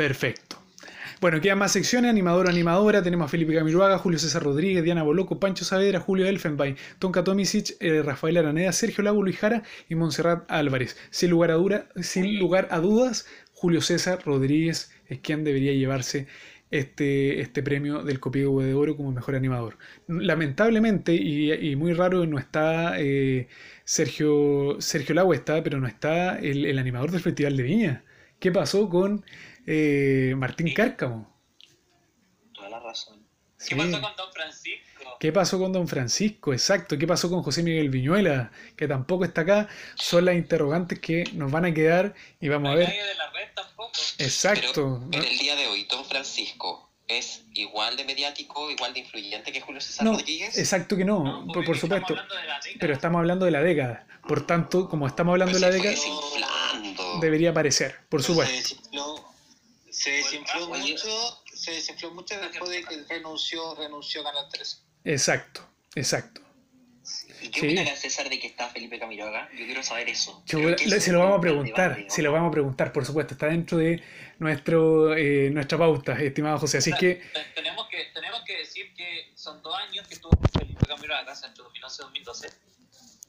Perfecto. 0.00 0.56
Bueno, 1.20 1.42
quedan 1.42 1.58
más 1.58 1.72
secciones, 1.72 2.08
animador 2.10 2.48
animadora, 2.48 3.02
tenemos 3.02 3.26
a 3.26 3.28
Felipe 3.28 3.54
Camiroaga, 3.54 3.98
Julio 3.98 4.18
César 4.18 4.42
Rodríguez, 4.42 4.82
Diana 4.82 5.02
Boloco, 5.02 5.38
Pancho 5.38 5.62
Saavedra, 5.66 6.00
Julio 6.00 6.26
Elfenbein, 6.26 6.76
Tonka 6.98 7.22
Tomisic, 7.22 7.76
eh, 7.80 8.00
Rafael 8.02 8.38
Araneda, 8.38 8.72
Sergio 8.72 9.04
Lago, 9.04 9.22
Luis 9.22 9.38
y 9.90 9.94
Montserrat 9.96 10.50
Álvarez. 10.50 10.96
Sin 11.10 11.28
lugar 11.28 11.50
a, 11.50 12.02
sin 12.02 12.38
lugar 12.38 12.68
a 12.70 12.78
dudas, 12.78 13.26
Julio 13.52 13.82
César 13.82 14.20
Rodríguez 14.24 14.90
es 15.06 15.18
quien 15.18 15.44
debería 15.44 15.74
llevarse 15.74 16.28
este, 16.70 17.42
este 17.42 17.62
premio 17.62 18.02
del 18.02 18.20
Copigo 18.20 18.62
de 18.62 18.72
Oro 18.72 18.96
como 18.96 19.12
mejor 19.12 19.34
animador. 19.34 19.76
Lamentablemente, 20.08 21.12
y, 21.12 21.52
y 21.52 21.76
muy 21.76 21.92
raro, 21.92 22.24
no 22.24 22.38
está 22.38 22.98
eh, 22.98 23.48
Sergio, 23.84 24.76
Sergio 24.80 25.14
Lago, 25.14 25.34
está, 25.34 25.62
pero 25.62 25.78
no 25.78 25.86
está 25.86 26.38
el, 26.38 26.64
el 26.64 26.78
animador 26.78 27.10
del 27.10 27.20
Festival 27.20 27.58
de 27.58 27.62
Viña. 27.64 28.04
¿Qué 28.38 28.50
pasó 28.50 28.88
con 28.88 29.22
eh, 29.72 30.34
Martín 30.36 30.74
Cárcamo? 30.74 31.32
Toda 32.52 32.68
la 32.70 32.80
razón. 32.80 33.24
¿Qué 33.58 33.64
Sí. 33.66 33.74
pasó 33.74 34.00
con 34.00 34.16
Don 34.16 34.32
Francisco? 34.32 35.16
¿Qué 35.20 35.32
pasó 35.32 35.58
con 35.58 35.72
Don 35.72 35.86
Francisco? 35.88 36.52
Exacto. 36.52 36.98
¿Qué 36.98 37.06
pasó 37.06 37.28
con 37.30 37.42
José 37.42 37.62
Miguel 37.62 37.88
Viñuela? 37.90 38.50
Que 38.76 38.88
tampoco 38.88 39.24
está 39.24 39.42
acá. 39.42 39.68
Son 39.94 40.24
las 40.24 40.34
interrogantes 40.34 40.98
que 40.98 41.24
nos 41.34 41.52
van 41.52 41.66
a 41.66 41.74
quedar 41.74 42.14
y 42.40 42.48
vamos 42.48 42.72
a 42.72 42.74
ver. 42.74 42.88
Nadie 42.88 43.04
de 43.04 43.14
la 43.14 43.30
red 43.30 43.48
tampoco. 43.54 43.92
Exacto. 44.18 45.06
Pero 45.10 45.22
en 45.22 45.30
el 45.30 45.38
día 45.38 45.54
de 45.56 45.66
hoy, 45.68 45.84
Don 45.84 46.04
Francisco 46.04 46.90
es 47.06 47.42
igual 47.54 47.96
de 47.96 48.04
mediático, 48.04 48.70
igual 48.70 48.92
de 48.94 49.00
influyente 49.00 49.52
que 49.52 49.60
Julio 49.60 49.80
César 49.80 50.04
No, 50.04 50.12
Rodríguez. 50.12 50.56
exacto 50.56 50.96
que 50.96 51.04
no, 51.04 51.44
No, 51.44 51.52
por, 51.52 51.76
supuesto. 51.76 52.16
Pero 52.80 52.92
estamos 52.94 53.18
hablando 53.20 53.44
de 53.44 53.50
la 53.50 53.60
década. 53.60 54.06
Por 54.26 54.46
tanto, 54.46 54.88
como 54.88 55.06
estamos 55.06 55.32
hablando 55.32 55.58
de 55.58 55.66
Pues 55.66 55.82
la 55.82 55.90
década, 55.90 57.20
debería 57.20 57.50
aparecer, 57.50 57.96
por 58.08 58.22
Se 58.22 58.28
supuesto. 58.28 58.76
Se 60.00 60.10
desinfló 60.12 60.68
mucho, 60.68 61.42
se 61.54 61.72
desinfló 61.72 62.10
mucho 62.12 62.38
después 62.40 62.70
de 62.70 62.84
que 62.84 63.04
renunció, 63.08 63.74
renunció 63.74 64.24
Canal 64.24 64.48
13. 64.50 64.78
Exacto, 65.04 65.60
exacto. 65.94 66.40
¿Y 67.42 67.48
qué 67.50 67.60
Sí. 67.60 67.66
opinará 67.66 67.96
César 67.96 68.28
de 68.30 68.38
que 68.38 68.46
está 68.46 68.68
Felipe 68.68 68.98
Camiroaga? 68.98 69.48
Yo 69.52 69.64
quiero 69.66 69.82
saber 69.82 70.08
eso. 70.08 70.42
Yo- 70.46 70.74
que 70.76 71.00
se 71.00 71.12
lo 71.12 71.18
vamos 71.20 71.38
a 71.38 71.40
preguntar, 71.40 71.96
debate, 71.96 72.10
se 72.14 72.22
lo 72.22 72.32
vamos 72.32 72.48
a 72.48 72.52
preguntar, 72.52 72.92
por 72.92 73.04
supuesto. 73.04 73.34
Está 73.34 73.46
dentro 73.46 73.76
de 73.78 74.02
nuestro, 74.38 75.14
eh, 75.16 75.50
nuestra 75.50 75.76
pauta, 75.76 76.12
estimado 76.20 76.58
José. 76.58 76.78
Así 76.78 76.92
que, 76.94 77.16
Te- 77.16 77.44
Tenemos 77.54 77.86
que, 77.88 78.04
tenemos 78.14 78.42
que 78.46 78.56
decir 78.58 78.94
que 78.94 79.32
son 79.34 79.60
dos 79.62 79.74
años 79.76 80.06
que 80.08 80.14
estuvo 80.14 80.30
Felipe 80.58 80.86
Camilo 80.86 81.14
a 81.14 81.24
casa 81.26 81.46
entre 81.48 81.62
2011 81.64 82.00
y 82.00 82.04
2012. 82.04 82.50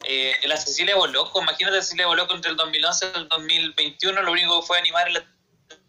Eh, 0.04 0.34
la 0.46 0.56
Cecilia 0.58 0.96
Boloco, 0.96 1.42
imagínate 1.42 1.78
a 1.78 1.82
Cecilia 1.82 2.08
Boloco 2.08 2.34
entre 2.34 2.52
el 2.52 2.58
2011 2.58 3.12
y 3.14 3.18
el 3.20 3.28
2021, 3.28 4.22
lo 4.22 4.32
único 4.32 4.62
que 4.62 4.68
fue 4.68 4.78
animar 4.78 5.08
en 5.08 5.14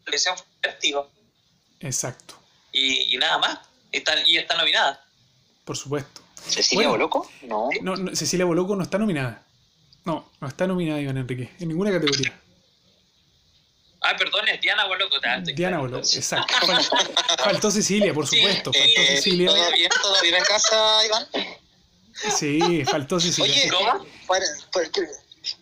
fue 0.04 0.44
Vertigo. 0.62 1.10
exacto, 1.80 2.34
Y, 2.72 3.14
y 3.14 3.18
nada 3.18 3.38
más. 3.38 3.58
Y 3.90 3.98
está, 3.98 4.14
y 4.26 4.36
está 4.38 4.56
nominada. 4.56 5.04
por 5.64 5.76
supuesto. 5.76 6.20
¿Cecilia 6.48 6.88
Bueno. 6.88 6.90
Boloco? 7.08 7.30
No. 7.42 7.68
No, 7.82 7.96
no, 7.96 8.16
Cecilia 8.16 8.44
Boloco 8.44 8.74
no 8.74 8.82
está 8.82 8.98
nominada. 8.98 9.44
No, 10.04 10.28
no 10.40 10.48
está 10.48 10.66
nominada 10.66 11.00
Iván 11.00 11.16
Enrique, 11.18 11.50
en 11.60 11.68
ninguna 11.68 11.92
categoría. 11.92 12.32
Ah, 14.00 14.16
perdón, 14.16 14.48
es 14.48 14.60
Diana 14.60 14.86
Boloco. 14.86 15.16
Diana. 15.54 15.78
Boloco, 15.78 15.98
exacto. 16.12 16.52
Fal- 16.66 17.38
Faltó 17.38 17.70
Cecilia, 17.70 18.12
por 18.12 18.26
supuesto. 18.26 18.72
Faltó 18.72 19.00
Eh, 19.00 19.06
Cecilia. 19.16 19.46
¿Todo 19.48 19.70
bien? 19.72 19.90
¿Todo 20.02 20.20
bien 20.22 20.34
en 20.34 20.44
casa, 20.44 21.06
Iván? 21.06 21.28
Sí, 22.36 22.84
faltó 22.84 23.20
Cecilia. 23.20 23.52
Oye, 23.52 23.68
¿Cómo? 23.70 24.06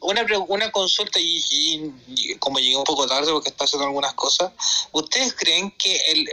Una, 0.01 0.25
una 0.49 0.71
consulta 0.73 1.19
y, 1.21 1.45
y- 1.51 1.93
y 2.09 2.35
como 2.37 2.59
llegué 2.59 2.77
un 2.77 2.85
poco 2.85 3.07
tarde 3.07 3.31
porque 3.33 3.51
está 3.51 3.65
haciendo 3.65 3.87
algunas 3.87 4.15
cosas, 4.15 4.53
¿ustedes 4.93 5.35
creen 5.35 5.71
que 5.73 5.97
el 6.09 6.29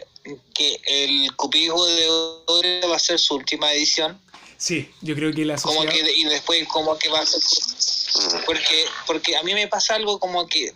que 0.53 0.79
el 0.85 1.35
cupismo 1.35 1.85
de 1.85 2.09
oro 2.09 2.89
va 2.89 2.95
a 2.95 2.99
ser 2.99 3.19
su 3.19 3.35
última 3.35 3.71
edición? 3.73 4.19
Sí, 4.57 4.89
yo 5.01 5.15
creo 5.15 5.33
que 5.33 5.45
la 5.45 5.55
Como 5.57 5.83
sociedad... 5.83 6.05
que 6.05 6.11
y 6.17 6.23
después 6.25 6.67
como 6.67 6.97
que 6.97 7.09
va 7.09 7.19
a 7.19 7.25
ser 7.25 7.41
porque 8.45 8.85
porque 9.05 9.37
a 9.37 9.43
mí 9.43 9.53
me 9.53 9.67
pasa 9.67 9.95
algo 9.95 10.19
como 10.19 10.47
que 10.47 10.73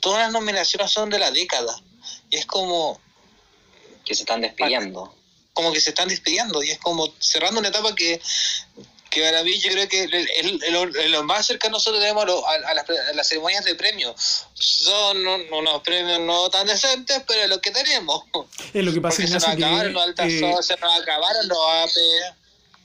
todas 0.00 0.20
las 0.20 0.32
nominaciones 0.32 0.90
son 0.92 1.08
de 1.10 1.18
la 1.18 1.30
década 1.30 1.74
y 2.30 2.36
es 2.36 2.46
como 2.46 3.00
Que 4.04 4.14
se 4.14 4.22
están 4.24 4.42
despidiendo. 4.42 5.14
como 5.54 5.72
que 5.72 5.80
se 5.80 5.90
están 5.90 6.08
despidiendo 6.08 6.62
y 6.62 6.70
es 6.70 6.78
como 6.78 7.12
cerrando 7.18 7.60
una 7.60 7.68
etapa 7.70 7.94
que 7.94 8.20
que 9.14 9.22
para 9.22 9.42
mí 9.44 9.58
yo 9.58 9.70
creo 9.70 9.88
que 9.88 10.02
el, 10.04 10.14
el- 10.14 10.28
el- 10.64 10.96
el- 10.96 11.12
lo 11.12 11.22
más 11.24 11.46
cercano 11.46 11.72
nosotros 11.78 12.00
tenemos 12.02 12.24
a, 12.24 12.28
a- 12.28 12.70
a 12.70 12.74
las, 12.74 12.90
a 12.90 13.12
las 13.14 13.26
ceremonias 13.28 13.64
de 13.64 13.74
premios 13.76 14.14
son 14.54 15.26
un- 15.26 15.52
unos 15.52 15.80
premios 15.82 16.20
no 16.20 16.50
tan 16.50 16.66
decentes 16.66 17.22
pero 17.26 17.46
lo 17.46 17.60
que 17.60 17.70
tenemos 17.70 18.24
Es 18.74 18.84
lo 18.84 18.92
que 18.92 19.00
pasa, 19.00 19.16
porque 19.16 19.28
se 19.28 19.34
nos 19.34 19.44
Ignacio, 19.44 19.66
acabaron 19.66 19.92
los 19.94 20.02
altas 20.02 20.26
eh, 20.32 20.38
se 20.62 20.76
nos 20.76 21.00
acabaron 21.00 21.48
los 21.48 21.58
AP 21.58 21.90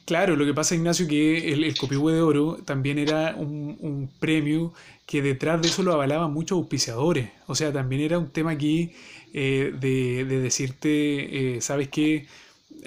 Claro, 0.05 0.35
lo 0.35 0.43
que 0.45 0.55
pasa, 0.55 0.73
Ignacio, 0.73 1.07
que 1.07 1.53
el, 1.53 1.63
el 1.63 1.77
Copihue 1.77 2.13
de 2.13 2.21
Oro 2.21 2.57
también 2.65 2.97
era 2.97 3.35
un, 3.37 3.77
un 3.79 4.11
premio 4.19 4.73
que 5.05 5.21
detrás 5.21 5.61
de 5.61 5.67
eso 5.67 5.83
lo 5.83 5.93
avalaban 5.93 6.33
muchos 6.33 6.57
auspiciadores. 6.57 7.29
O 7.45 7.53
sea, 7.53 7.71
también 7.71 8.01
era 8.01 8.17
un 8.17 8.31
tema 8.31 8.51
aquí 8.51 8.91
eh, 9.35 9.71
de, 9.71 10.25
de 10.25 10.39
decirte, 10.39 11.57
eh, 11.57 11.61
¿sabes 11.61 11.89
qué? 11.89 12.25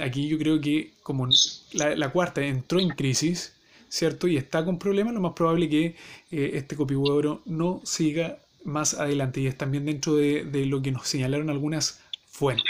Aquí 0.01 0.27
yo 0.27 0.37
creo 0.37 0.61
que 0.61 0.92
como 1.03 1.29
la, 1.73 2.11
cuarta 2.11 2.43
entró 2.43 2.81
en 2.81 2.91
crisis, 2.91 3.55
¿cierto? 3.89 4.29
Y 4.29 4.37
está 4.37 4.65
con 4.65 4.79
problemas, 4.79 5.15
lo 5.15 5.21
más 5.21 5.33
probable 5.35 5.69
que 5.69 5.97
eh, 6.31 6.51
este 6.55 6.77
Copihue 6.77 7.05
de 7.05 7.11
Oro 7.11 7.43
no 7.45 7.81
siga 7.85 8.39
más 8.65 8.95
adelante. 8.95 9.41
Y 9.41 9.47
es 9.47 9.57
también 9.57 9.85
dentro 9.87 10.15
de, 10.15 10.45
de 10.45 10.67
lo 10.67 10.83
que 10.83 10.93
nos 10.93 11.09
señalaron 11.09 11.51
algunas 11.51 12.01
fuentes. 12.31 12.65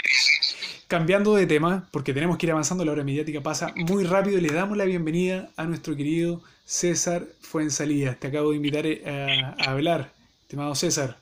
Cambiando 0.87 1.35
de 1.35 1.47
tema, 1.47 1.87
porque 1.91 2.13
tenemos 2.13 2.37
que 2.37 2.45
ir 2.45 2.51
avanzando, 2.51 2.85
la 2.85 2.91
hora 2.91 3.03
mediática 3.03 3.41
pasa 3.41 3.73
muy 3.75 4.03
rápido, 4.03 4.39
le 4.39 4.53
damos 4.53 4.77
la 4.77 4.85
bienvenida 4.85 5.49
a 5.55 5.63
nuestro 5.65 5.95
querido 5.95 6.41
César 6.65 7.25
Fuensalida. 7.41 8.15
Te 8.15 8.27
acabo 8.27 8.51
de 8.51 8.57
invitar 8.57 8.85
eh, 8.85 9.01
a, 9.05 9.55
a 9.57 9.71
hablar, 9.71 10.11
estimado 10.43 10.75
César. 10.75 11.17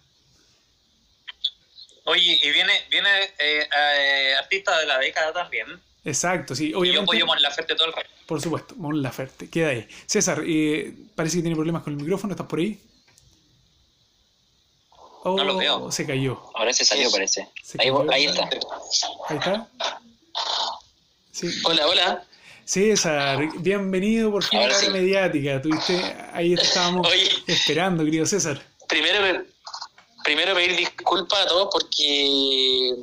Oye, 2.06 2.40
y 2.42 2.52
viene, 2.52 2.74
viene 2.90 3.10
eh, 3.38 3.68
eh, 3.74 4.36
artista 4.38 4.78
de 4.80 4.86
la 4.86 4.98
década 4.98 5.32
también. 5.34 5.68
Exacto, 6.04 6.56
sí, 6.56 6.68
Y 6.68 6.72
yo 6.72 6.80
obviamente. 6.80 7.04
apoyo 7.04 7.26
Mon 7.28 7.42
Laferte 7.42 7.76
todo 7.76 7.88
el 7.88 7.94
rato. 7.94 8.10
Por 8.26 8.42
supuesto, 8.42 8.76
Mon 8.76 9.02
Laferte, 9.02 9.50
queda 9.50 9.70
ahí. 9.70 9.88
César, 10.08 10.42
eh, 10.46 10.94
parece 11.16 11.38
que 11.38 11.42
tiene 11.44 11.56
problemas 11.56 11.84
con 11.84 11.94
el 11.94 12.00
micrófono, 12.00 12.34
¿estás 12.34 12.48
por 12.48 12.60
ahí? 12.60 12.80
Oh, 15.24 15.38
No 15.38 15.44
lo 15.44 15.58
veo. 15.58 15.92
Se 15.92 16.06
cayó. 16.08 16.42
Ahora 16.56 16.74
se 16.74 16.84
salió, 16.84 17.12
parece. 17.12 17.48
Se 17.62 17.78
Ahí, 17.80 17.90
está. 18.26 18.50
Ahí 19.30 19.38
está. 19.38 19.70
Sí. 21.32 21.48
Hola, 21.66 21.88
hola. 21.88 22.24
César, 22.66 23.40
bienvenido 23.60 24.32
por 24.32 24.44
fin 24.44 24.60
a 24.62 24.68
la 24.68 24.74
sí. 24.74 24.90
mediática. 24.90 25.62
Tuviste, 25.62 26.02
ahí 26.34 26.54
estábamos 26.54 27.08
Oye. 27.08 27.30
esperando, 27.48 28.04
querido 28.04 28.26
César. 28.26 28.62
Primero, 28.88 29.44
primero 30.24 30.56
pedir 30.56 30.76
disculpas 30.78 31.40
a 31.40 31.48
todos 31.48 31.70
porque 31.72 32.94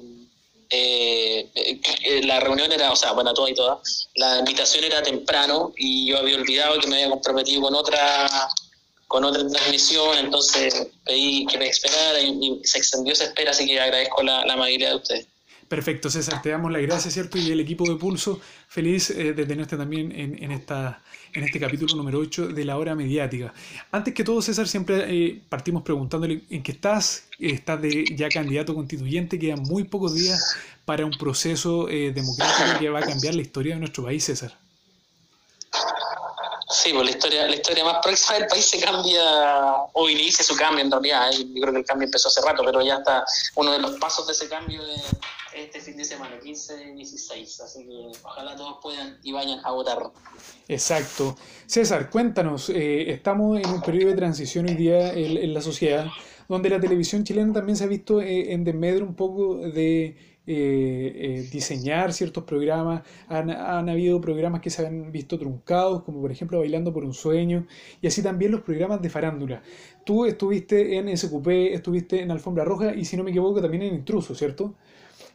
eh, 0.71 1.49
eh, 1.55 2.23
la 2.25 2.41
reunión 2.41 2.71
era, 2.73 2.93
o 2.93 2.97
sea, 2.97 3.13
bueno, 3.13 3.31
a 3.31 3.35
todas 3.35 3.51
y 3.51 3.55
todas, 3.55 4.09
la 4.15 4.39
invitación 4.39 4.85
era 4.85 5.03
temprano 5.03 5.73
y 5.77 6.07
yo 6.07 6.19
había 6.19 6.37
olvidado 6.37 6.79
que 6.81 6.87
me 6.89 6.97
había 6.97 7.11
comprometido 7.11 7.63
con 7.63 7.75
otra 7.75 8.29
con 9.07 9.25
otra 9.25 9.49
transmisión, 9.49 10.19
entonces 10.19 10.89
pedí 11.05 11.47
que 11.47 11.57
me 11.57 11.69
esperara 11.69 12.21
y, 12.21 12.29
y 12.29 12.61
se 12.65 12.77
extendió 12.77 13.15
esa 13.15 13.25
espera, 13.25 13.53
así 13.53 13.67
que 13.67 13.81
agradezco 13.81 14.23
la, 14.23 14.45
la 14.45 14.53
amabilidad 14.53 14.91
de 14.91 14.97
ustedes. 14.97 15.27
Perfecto, 15.69 16.09
César, 16.09 16.41
te 16.41 16.49
damos 16.49 16.73
las 16.73 16.83
gracias, 16.83 17.13
¿cierto? 17.13 17.37
Y 17.37 17.51
el 17.51 17.61
equipo 17.61 17.85
de 17.89 17.97
Pulso, 17.97 18.41
feliz 18.69 19.11
eh, 19.11 19.35
de 19.35 19.47
tenerte 19.47 19.77
también 19.77 20.13
en, 20.13 20.43
en, 20.43 20.51
esta, 20.51 21.03
en 21.39 21.45
este 21.45 21.61
capítulo 21.61 21.95
número 21.95 22.19
8 22.19 22.49
de 22.49 22.65
la 22.65 22.77
hora 22.77 22.95
mediática. 22.95 23.55
Antes 23.93 24.13
que 24.13 24.25
todo, 24.25 24.43
César, 24.43 24.67
siempre 24.67 25.05
eh, 25.09 25.41
partimos 25.49 25.83
preguntándole 25.85 26.43
en 26.51 26.63
qué 26.63 26.73
estás. 26.73 27.29
Eh, 27.39 27.53
Estás 27.53 27.81
de 27.81 28.05
ya 28.17 28.29
candidato 28.29 28.75
constituyente, 28.75 29.39
quedan 29.39 29.63
muy 29.63 29.85
pocos 29.85 30.15
días 30.15 30.57
para 30.85 31.07
un 31.07 31.13
proceso 31.13 31.89
eh, 31.89 32.13
democrático 32.13 32.79
que 32.79 32.89
va 32.91 32.99
a 32.99 33.03
cambiar 33.03 33.35
la 33.35 33.43
historia 33.43 33.75
de 33.75 33.81
nuestro 33.81 34.05
país, 34.05 34.25
César. 34.25 34.59
Sí, 36.71 36.93
pues 36.93 37.05
la 37.05 37.11
historia, 37.11 37.47
la 37.47 37.55
historia 37.55 37.83
más 37.83 37.99
próxima 38.03 38.39
del 38.39 38.47
país 38.47 38.67
se 38.67 38.79
cambia, 38.79 39.23
o 39.95 40.09
inicia 40.09 40.45
su 40.45 40.55
cambio 40.55 40.85
en 40.85 40.91
realidad. 40.91 41.31
Yo 41.33 41.63
creo 41.63 41.73
que 41.73 41.79
el 41.81 41.87
cambio 41.87 42.05
empezó 42.07 42.29
hace 42.29 42.43
rato, 42.43 42.63
pero 42.63 42.83
ya 42.83 42.97
está 42.97 43.25
uno 43.55 43.73
de 43.73 43.79
los 43.79 43.93
pasos 43.93 44.27
de 44.27 44.35
ese 44.35 44.49
cambio 44.49 44.85
de 44.85 44.95
este 45.55 45.81
fin 45.81 45.97
de 45.97 46.05
semana, 46.05 46.39
15 46.39 46.91
y 46.93 46.97
16. 46.97 47.61
Así 47.61 47.87
que 47.87 48.19
ojalá 48.23 48.55
todos 48.55 48.79
puedan 48.83 49.19
y 49.23 49.33
vayan 49.33 49.61
a 49.65 49.71
votar. 49.73 49.99
Exacto. 50.69 51.37
César, 51.67 52.11
cuéntanos, 52.11 52.69
eh, 52.69 53.13
estamos 53.13 53.59
en 53.59 53.71
un 53.71 53.81
periodo 53.81 54.11
de 54.11 54.17
transición 54.17 54.67
hoy 54.67 54.75
día 54.75 55.13
en, 55.15 55.39
en 55.39 55.55
la 55.55 55.63
sociedad, 55.63 56.07
donde 56.49 56.69
la 56.69 56.79
televisión 56.79 57.25
chilena 57.25 57.53
también 57.55 57.77
se 57.77 57.85
ha 57.85 57.89
visto 57.89 58.21
eh, 58.21 58.53
en 58.53 58.65
desmedro 58.65 59.07
un 59.07 59.15
poco 59.15 59.57
de 59.57 60.28
eh, 60.51 61.13
eh, 61.15 61.49
diseñar 61.53 62.15
ciertos 62.15 62.45
programas. 62.45 63.03
Han, 63.29 63.51
han 63.51 63.87
habido 63.91 64.19
programas 64.19 64.63
que 64.63 64.71
se 64.71 64.87
han 64.87 65.13
visto 65.13 65.39
truncados, 65.39 66.03
como 66.05 66.23
por 66.23 66.33
ejemplo 66.33 66.59
Bailando 66.61 66.91
por 66.91 67.05
un 67.05 67.13
Sueño, 67.13 67.67
y 68.01 68.07
así 68.07 68.23
también 68.23 68.53
los 68.53 68.63
programas 68.63 69.03
de 69.03 69.11
farándula. 69.11 69.63
Tú 70.07 70.25
estuviste 70.25 70.97
en 70.97 71.15
SQP, 71.15 71.49
estuviste 71.75 72.23
en 72.23 72.31
Alfombra 72.31 72.65
Roja 72.65 72.95
y 72.95 73.05
si 73.05 73.19
no 73.19 73.25
me 73.25 73.31
equivoco 73.31 73.61
también 73.61 73.83
en 73.83 73.95
Intruso, 73.97 74.35
¿cierto? 74.35 74.75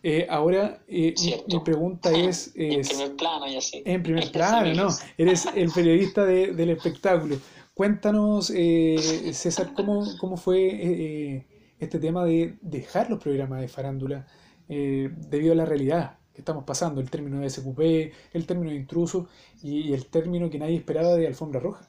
Eh, 0.01 0.25
ahora, 0.27 0.81
eh, 0.87 1.13
mi, 1.47 1.59
pregunta 1.59 2.11
es... 2.11 2.51
En 2.55 2.81
primer 2.81 3.15
plano 3.17 3.47
y 3.47 3.55
así. 3.55 3.83
en 3.85 4.01
primer 4.01 4.31
plano, 4.31 4.73
¿no? 4.73 4.87
Eres 5.15 5.47
el 5.55 5.69
periodista 5.71 6.25
de- 6.25 6.53
del 6.53 6.71
espectáculo. 6.71 7.37
Cuéntanos, 7.75 8.51
eh, 8.55 8.95
César, 9.31 9.73
¿cómo, 9.75 10.05
cómo 10.19 10.37
fue 10.37 11.45
este 11.79 11.99
tema 11.99 12.25
de 12.25 12.55
dejar 12.61 13.09
los 13.11 13.19
programas 13.19 13.61
de 13.61 13.67
farándula 13.67 14.25
eh, 14.69 15.09
debido 15.29 15.53
a 15.53 15.55
la 15.55 15.65
realidad 15.65 16.17
que 16.33 16.41
estamos 16.41 16.63
pasando, 16.63 16.99
el 16.99 17.09
término 17.09 17.39
de 17.39 17.49
SQP, 17.49 17.79
el 18.33 18.45
término 18.47 18.71
de 18.71 18.77
intruso 18.77 19.27
y, 19.61 19.89
y 19.89 19.93
el 19.93 20.07
término 20.07 20.49
que 20.49 20.59
nadie 20.59 20.77
esperaba 20.77 21.15
de 21.15 21.27
alfombra 21.27 21.59
roja? 21.59 21.87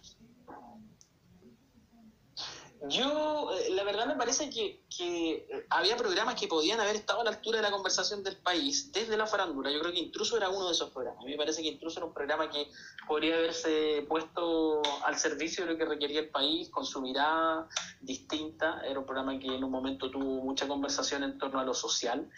Yo, 2.89 3.51
eh, 3.53 3.74
verdad 4.05 4.17
me 4.17 4.19
parece 4.19 4.51
que, 4.51 4.85
que 4.95 5.47
eh, 5.49 5.67
había 5.71 5.97
programas 5.97 6.35
que 6.35 6.47
podían 6.47 6.81
haber 6.81 6.97
estado 6.97 7.21
a 7.21 7.25
la 7.25 7.31
altura 7.31 7.59
de 7.59 7.63
la 7.63 7.71
conversación 7.71 8.23
del 8.23 8.37
país 8.37 8.93
desde 8.93 9.17
la 9.17 9.27
farándula. 9.27 9.71
Yo 9.71 9.81
creo 9.81 9.93
que 9.93 9.99
Intruso 9.99 10.37
era 10.37 10.49
uno 10.49 10.67
de 10.67 10.73
esos 10.73 10.91
programas. 10.91 11.23
A 11.23 11.25
mí 11.25 11.33
me 11.33 11.39
parece 11.39 11.63
que 11.63 11.69
Intruso 11.69 11.99
era 11.99 12.07
un 12.07 12.15
programa 12.15 12.51
que 12.51 12.69
podría 13.07 13.37
haberse 13.37 14.05
puesto 14.09 14.83
al 15.05 15.19
servicio 15.19 15.65
de 15.65 15.73
lo 15.73 15.79
que 15.79 15.85
requería 15.85 16.21
el 16.21 16.29
país, 16.29 16.69
con 16.71 16.85
su 16.85 17.01
mirada 17.01 17.69
distinta. 18.01 18.83
Era 18.87 18.99
un 18.99 19.07
programa 19.07 19.39
que 19.39 19.47
en 19.47 19.65
un 19.65 19.71
momento 19.71 20.11
tuvo 20.11 20.43
mucha 20.43 20.69
conversación 20.69 21.25
en 21.25 21.39
torno 21.39 21.61
a 21.61 21.65
lo 21.65 21.75
social. 21.75 22.29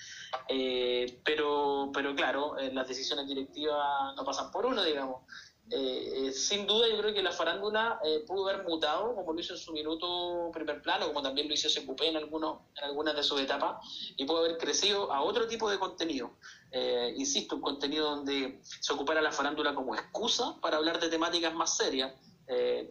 Eh, 0.48 1.20
pero, 1.24 1.90
pero 1.92 2.14
claro, 2.14 2.58
eh, 2.58 2.72
las 2.72 2.88
decisiones 2.88 3.26
directivas 3.26 4.14
no 4.16 4.24
pasan 4.24 4.50
por 4.50 4.66
uno, 4.66 4.82
digamos. 4.82 5.22
Eh, 5.68 6.28
eh, 6.28 6.32
sin 6.32 6.64
duda 6.64 6.86
yo 6.88 6.96
creo 6.98 7.12
que 7.12 7.22
la 7.24 7.32
farándula 7.32 7.98
eh, 8.04 8.22
pudo 8.24 8.48
haber 8.48 8.62
mutado 8.62 9.16
como 9.16 9.32
lo 9.32 9.40
hizo 9.40 9.54
en 9.54 9.58
su 9.58 9.72
minuto 9.72 10.48
primer 10.52 10.80
plano 10.80 11.08
como 11.08 11.22
también 11.22 11.48
lo 11.48 11.54
hizo 11.54 11.68
SQP 11.68 12.02
en, 12.02 12.16
algunos, 12.16 12.60
en 12.76 12.84
algunas 12.84 13.16
de 13.16 13.24
sus 13.24 13.40
etapas 13.40 13.78
y 14.16 14.24
pudo 14.26 14.44
haber 14.44 14.58
crecido 14.58 15.12
a 15.12 15.22
otro 15.22 15.48
tipo 15.48 15.68
de 15.68 15.78
contenido 15.78 16.36
Eh, 16.70 17.14
insisto, 17.16 17.56
un 17.56 17.62
contenido 17.62 18.10
donde 18.16 18.60
se 18.62 18.92
ocupara 18.92 19.20
la 19.20 19.32
farándula 19.32 19.74
como 19.74 19.94
excusa 19.94 20.56
para 20.60 20.76
hablar 20.76 21.00
de 21.00 21.08
temáticas 21.08 21.52
más 21.54 21.76
serias 21.76 22.12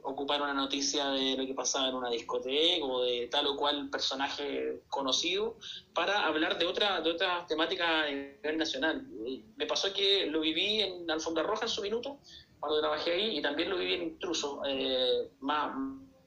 ocupar 0.03 0.41
una 0.41 0.53
noticia 0.53 1.07
de 1.11 1.37
lo 1.37 1.45
que 1.45 1.53
pasaba 1.53 1.87
en 1.87 1.95
una 1.95 2.09
discoteca 2.09 2.85
o 2.85 3.03
de 3.03 3.29
tal 3.31 3.47
o 3.47 3.55
cual 3.55 3.89
personaje 3.89 4.81
conocido 4.89 5.55
para 5.93 6.25
hablar 6.25 6.57
de 6.59 6.65
otra 6.65 6.99
de 6.99 7.11
otras 7.11 7.47
temáticas 7.47 7.87
a 7.87 8.07
nivel 8.07 8.57
nacional. 8.57 9.07
Me 9.55 9.65
pasó 9.65 9.93
que 9.93 10.25
lo 10.25 10.41
viví 10.41 10.81
en 10.81 11.09
Alfombra 11.09 11.43
Roja 11.43 11.63
en 11.63 11.69
su 11.69 11.81
minuto, 11.81 12.19
cuando 12.59 12.79
trabajé 12.79 13.13
ahí, 13.13 13.37
y 13.37 13.41
también 13.41 13.69
lo 13.69 13.77
viví 13.77 13.93
en 13.93 14.03
Intruso, 14.03 14.61
eh, 14.65 15.29
más, 15.39 15.75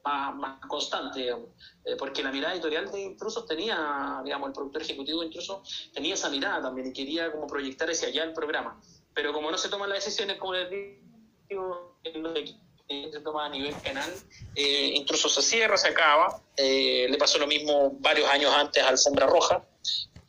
más, 0.03 0.59
constante, 0.67 1.19
digamos. 1.19 1.49
Eh, 1.85 1.95
porque 1.97 2.23
la 2.23 2.31
mirada 2.31 2.53
editorial 2.53 2.91
de 2.91 3.01
Intrusos 3.01 3.45
tenía, 3.45 4.21
digamos, 4.23 4.47
el 4.47 4.53
productor 4.53 4.81
ejecutivo 4.81 5.19
de 5.19 5.27
Intrusos 5.27 5.89
tenía 5.93 6.13
esa 6.13 6.29
mirada 6.29 6.61
también 6.61 6.87
y 6.87 6.93
quería 6.93 7.31
como 7.31 7.47
proyectar 7.47 7.89
hacia 7.89 8.07
allá 8.07 8.23
el 8.23 8.33
programa. 8.33 8.79
Pero 9.13 9.33
como 9.33 9.51
no 9.51 9.57
se 9.57 9.69
toman 9.69 9.89
las 9.89 10.03
decisiones, 10.03 10.37
como 10.37 10.53
les 10.53 10.69
digo, 11.49 11.97
en 12.03 12.23
los 12.23 12.35
equipos 12.35 12.69
se 12.89 13.19
toma 13.21 13.45
a 13.45 13.49
nivel 13.49 13.73
penal, 13.75 14.11
eh, 14.55 14.91
Intruso 14.95 15.29
se 15.29 15.41
cierra, 15.41 15.77
se 15.77 15.89
acaba. 15.89 16.41
Eh, 16.57 17.07
le 17.09 17.17
pasó 17.17 17.37
lo 17.37 17.45
mismo 17.45 17.91
varios 17.99 18.27
años 18.29 18.51
antes 18.53 18.81
a 18.81 18.89
Alfombra 18.89 19.27
Roja. 19.27 19.63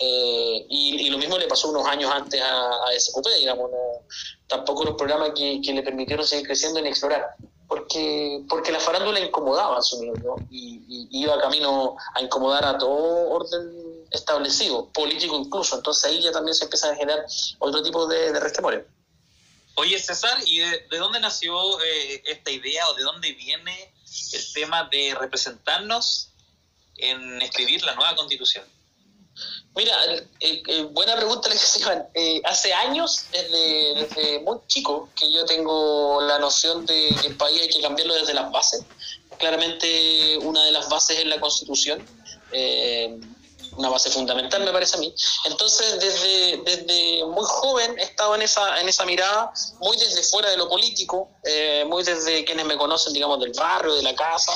Eh, 0.03 0.67
y, 0.71 1.11
lo 1.11 1.19
mismo 1.19 1.37
le 1.37 1.47
pasó 1.47 1.69
unos 1.69 1.87
años 1.87 2.11
antes 2.11 2.41
a, 2.41 2.71
a 2.87 2.99
SQP, 2.99 3.27
digamos, 3.39 3.71
no, 3.71 4.07
tampoco 4.47 4.83
era 4.83 4.93
un 4.93 4.97
programa 4.97 5.35
que, 5.35 5.61
que 5.63 5.75
le 5.75 5.83
permitieron 5.83 6.27
seguir 6.27 6.47
creciendo 6.47 6.81
ni 6.81 6.89
explorar. 6.89 7.37
porque, 7.69 8.43
porque 8.49 8.73
la 8.73 8.81
farándula 8.81 9.21
incomodaba 9.21 9.79
a 9.79 9.83
su 9.83 10.03
¿no? 10.03 10.37
y, 10.51 11.07
iba 11.13 11.39
camino 11.41 11.97
a 12.15 12.23
incomodar 12.23 12.65
a 12.65 12.79
todo 12.79 13.29
orden 13.29 14.07
establecido, 14.11 14.89
político 14.89 15.37
incluso. 15.37 15.77
Entonces 15.77 16.05
ahí 16.05 16.23
ya 16.23 16.33
también 16.33 16.55
se 16.55 16.65
empieza 16.65 16.91
a 16.91 16.97
generar 16.97 17.27
otro 17.59 17.83
tipo 17.83 18.07
de, 18.07 18.33
de. 18.33 18.87
Oye, 19.75 19.99
César, 19.99 20.39
¿y 20.47 20.61
de, 20.61 20.87
de 20.91 20.99
dónde 20.99 21.21
nació 21.21 21.55
eh, 21.83 22.23
esta 22.25 22.51
idea 22.51 22.89
o 22.89 22.95
de 22.95 23.03
dónde 23.03 23.33
viene 23.33 23.93
el 24.33 24.53
tema 24.55 24.89
de 24.91 25.15
representarnos 25.15 26.33
en 26.97 27.43
escribir 27.43 27.85
la 27.85 27.95
nueva 27.95 28.17
constitución? 28.17 28.65
Mira, 29.77 29.95
eh, 30.41 30.63
eh, 30.67 30.83
buena 30.91 31.17
pregunta 31.17 31.49
la 31.49 31.55
que 31.55 31.61
se 31.61 31.81
iban. 31.81 32.07
Eh, 32.15 32.43
hace 32.45 32.73
años, 32.75 33.27
desde, 33.31 33.95
desde, 33.95 34.41
muy 34.41 34.59
chico, 34.67 35.09
que 35.15 35.31
yo 35.33 35.45
tengo 35.45 36.21
la 36.23 36.39
noción 36.39 36.85
de 36.87 37.15
que 37.21 37.29
el 37.29 37.37
país 37.37 37.61
hay 37.63 37.69
que 37.69 37.81
cambiarlo 37.81 38.15
desde 38.15 38.35
las 38.35 38.51
bases. 38.51 38.83
Claramente 39.39 40.39
una 40.39 40.65
de 40.65 40.73
las 40.73 40.89
bases 40.89 41.21
es 41.21 41.27
la 41.27 41.41
constitución. 41.41 42.05
Eh, 42.53 43.17
una 43.77 43.89
base 43.89 44.11
fundamental, 44.11 44.63
me 44.65 44.73
parece 44.73 44.97
a 44.97 45.01
mí. 45.01 45.15
Entonces, 45.47 46.01
desde, 46.01 46.59
desde 46.65 47.25
muy 47.25 47.45
joven 47.45 47.99
he 47.99 48.03
estado 48.03 48.35
en 48.35 48.43
esa, 48.43 48.81
en 48.81 48.89
esa 48.89 49.05
mirada, 49.05 49.53
muy 49.81 49.97
desde 49.97 50.23
fuera 50.25 50.51
de 50.51 50.57
lo 50.57 50.69
político, 50.69 51.31
eh, 51.45 51.85
muy 51.87 52.03
desde 52.03 52.45
quienes 52.45 52.67
me 52.67 52.77
conocen, 52.77 53.13
digamos, 53.13 53.41
del 53.41 53.53
barrio, 53.53 53.95
de 53.95 54.03
la 54.03 54.15
casa. 54.15 54.53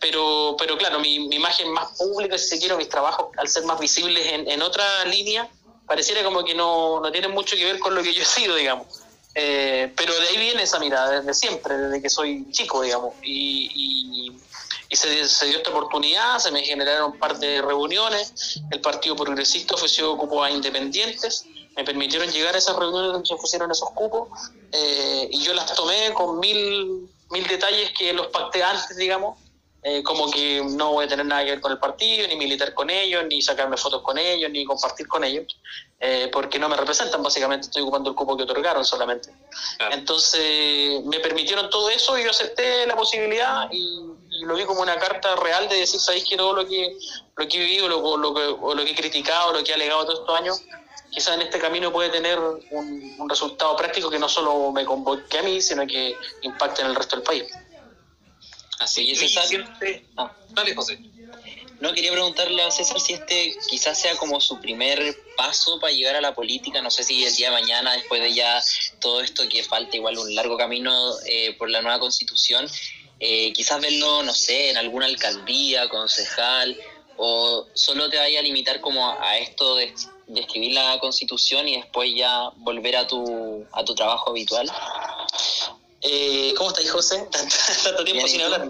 Pero, 0.00 0.56
pero 0.58 0.78
claro, 0.78 1.00
mi, 1.00 1.14
imagen 1.14 1.72
más 1.72 1.96
pública, 1.98 2.38
si 2.38 2.46
se 2.46 2.58
quiere, 2.58 2.76
mis 2.76 2.88
trabajos, 2.88 3.28
al 3.36 3.48
ser 3.48 3.64
más 3.64 3.80
visibles 3.80 4.26
en, 4.26 4.48
en 4.48 4.62
otra 4.62 5.04
línea, 5.06 5.48
pareciera 5.86 6.22
como 6.22 6.44
que 6.44 6.54
no, 6.54 7.00
no 7.00 7.10
tienen 7.10 7.32
mucho 7.32 7.56
que 7.56 7.64
ver 7.64 7.78
con 7.80 7.94
lo 7.94 8.02
que 8.02 8.12
yo 8.12 8.22
he 8.22 8.26
sido, 8.26 8.54
digamos. 8.54 8.86
Eh, 9.34 9.92
pero 9.96 10.14
de 10.14 10.28
ahí 10.28 10.36
viene 10.36 10.62
esa 10.62 10.78
mirada, 10.78 11.20
desde 11.20 11.32
siempre, 11.34 11.76
desde 11.76 12.02
que 12.02 12.10
soy 12.10 12.50
chico, 12.50 12.82
digamos. 12.82 13.14
Y, 13.22 13.70
y, 13.74 14.96
se, 14.96 15.08
dio 15.46 15.58
esta 15.58 15.70
oportunidad, 15.70 16.38
se 16.38 16.50
me 16.50 16.62
generaron 16.62 17.12
un 17.12 17.18
par 17.18 17.38
de 17.38 17.62
reuniones, 17.62 18.60
el 18.70 18.80
Partido 18.80 19.14
Progresista 19.14 19.74
ofreció 19.74 20.16
cupos 20.16 20.44
a 20.44 20.50
independientes, 20.50 21.44
me 21.76 21.84
permitieron 21.84 22.28
llegar 22.30 22.56
a 22.56 22.58
esas 22.58 22.74
reuniones 22.74 23.12
donde 23.12 23.28
se 23.28 23.34
ofrecieron 23.34 23.70
esos 23.70 23.90
cupos, 23.90 24.28
eh, 24.72 25.28
y 25.30 25.40
yo 25.44 25.54
las 25.54 25.72
tomé 25.74 26.12
con 26.14 26.40
mil, 26.40 27.08
mil 27.30 27.46
detalles 27.46 27.92
que 27.96 28.12
los 28.12 28.26
pacté 28.28 28.64
antes, 28.64 28.96
digamos, 28.96 29.38
eh, 29.90 30.02
como 30.02 30.30
que 30.30 30.62
no 30.62 30.92
voy 30.92 31.06
a 31.06 31.08
tener 31.08 31.24
nada 31.24 31.42
que 31.44 31.52
ver 31.52 31.60
con 31.62 31.72
el 31.72 31.78
partido, 31.78 32.28
ni 32.28 32.36
militar 32.36 32.74
con 32.74 32.90
ellos, 32.90 33.24
ni 33.26 33.40
sacarme 33.40 33.78
fotos 33.78 34.02
con 34.02 34.18
ellos, 34.18 34.50
ni 34.50 34.62
compartir 34.66 35.08
con 35.08 35.24
ellos, 35.24 35.46
eh, 35.98 36.28
porque 36.30 36.58
no 36.58 36.68
me 36.68 36.76
representan, 36.76 37.22
básicamente 37.22 37.68
estoy 37.68 37.80
ocupando 37.82 38.10
el 38.10 38.16
cupo 38.16 38.36
que 38.36 38.42
otorgaron 38.42 38.84
solamente. 38.84 39.30
Claro. 39.78 39.94
Entonces 39.94 41.02
me 41.04 41.20
permitieron 41.20 41.70
todo 41.70 41.88
eso 41.88 42.18
y 42.18 42.24
yo 42.24 42.30
acepté 42.30 42.86
la 42.86 42.96
posibilidad 42.96 43.68
y, 43.72 44.00
y, 44.30 44.44
lo 44.44 44.56
vi 44.56 44.64
como 44.64 44.82
una 44.82 44.98
carta 44.98 45.34
real 45.36 45.70
de 45.70 45.76
decir, 45.76 45.98
sabéis 45.98 46.28
que 46.28 46.36
todo 46.36 46.52
lo 46.52 46.68
que, 46.68 46.94
lo 47.36 47.48
que 47.48 47.56
he 47.56 47.60
vivido, 47.60 47.88
lo, 47.88 48.16
lo, 48.18 48.34
que, 48.34 48.42
o 48.42 48.74
lo 48.74 48.84
que 48.84 48.90
he 48.90 48.94
criticado, 48.94 49.54
lo 49.54 49.64
que 49.64 49.70
he 49.70 49.74
alegado 49.74 50.04
todos 50.04 50.20
estos 50.20 50.38
años, 50.38 50.60
quizás 51.10 51.34
en 51.34 51.40
este 51.40 51.58
camino 51.58 51.90
puede 51.90 52.10
tener 52.10 52.38
un, 52.38 53.16
un 53.18 53.28
resultado 53.28 53.74
práctico 53.74 54.10
que 54.10 54.18
no 54.18 54.28
solo 54.28 54.70
me 54.70 54.84
convoque 54.84 55.38
a 55.38 55.42
mí, 55.42 55.62
sino 55.62 55.86
que 55.86 56.14
impacte 56.42 56.82
en 56.82 56.88
el 56.88 56.94
resto 56.94 57.16
del 57.16 57.22
país. 57.22 57.44
Así 58.80 59.10
es, 59.10 59.18
César. 59.18 59.46
Siempre... 59.46 60.04
Ah, 60.16 60.32
dale, 60.50 60.74
José. 60.74 60.98
No, 61.80 61.92
quería 61.92 62.10
preguntarle 62.10 62.62
a 62.62 62.70
César 62.70 62.98
si 62.98 63.12
este 63.12 63.56
quizás 63.68 64.00
sea 64.00 64.16
como 64.16 64.40
su 64.40 64.60
primer 64.60 65.16
paso 65.36 65.78
para 65.78 65.92
llegar 65.92 66.16
a 66.16 66.20
la 66.20 66.34
política. 66.34 66.82
No 66.82 66.90
sé 66.90 67.04
si 67.04 67.24
el 67.24 67.34
día 67.34 67.50
de 67.50 67.60
mañana, 67.60 67.92
después 67.92 68.20
de 68.20 68.34
ya 68.34 68.60
todo 69.00 69.20
esto 69.20 69.48
que 69.48 69.62
falta, 69.62 69.96
igual 69.96 70.18
un 70.18 70.34
largo 70.34 70.56
camino 70.56 71.12
eh, 71.26 71.54
por 71.56 71.70
la 71.70 71.80
nueva 71.80 72.00
constitución, 72.00 72.68
eh, 73.20 73.52
quizás 73.52 73.80
verlo, 73.80 74.24
no 74.24 74.34
sé, 74.34 74.70
en 74.70 74.76
alguna 74.76 75.06
alcaldía, 75.06 75.88
concejal, 75.88 76.76
o 77.16 77.66
solo 77.74 78.08
te 78.10 78.16
vaya 78.16 78.40
a 78.40 78.42
limitar 78.42 78.80
como 78.80 79.08
a 79.20 79.38
esto 79.38 79.76
de, 79.76 79.94
de 80.26 80.40
escribir 80.40 80.72
la 80.72 80.98
constitución 81.00 81.68
y 81.68 81.76
después 81.76 82.10
ya 82.14 82.50
volver 82.56 82.96
a 82.96 83.06
tu, 83.06 83.66
a 83.72 83.84
tu 83.84 83.94
trabajo 83.94 84.30
habitual. 84.30 84.70
Eh, 86.02 86.54
¿Cómo 86.56 86.70
estáis, 86.70 86.90
José? 86.90 87.26
Tanto, 87.32 87.54
tanto 87.84 88.04
tiempo 88.04 88.24
bien, 88.24 88.28
sin 88.28 88.42
hablar. 88.42 88.68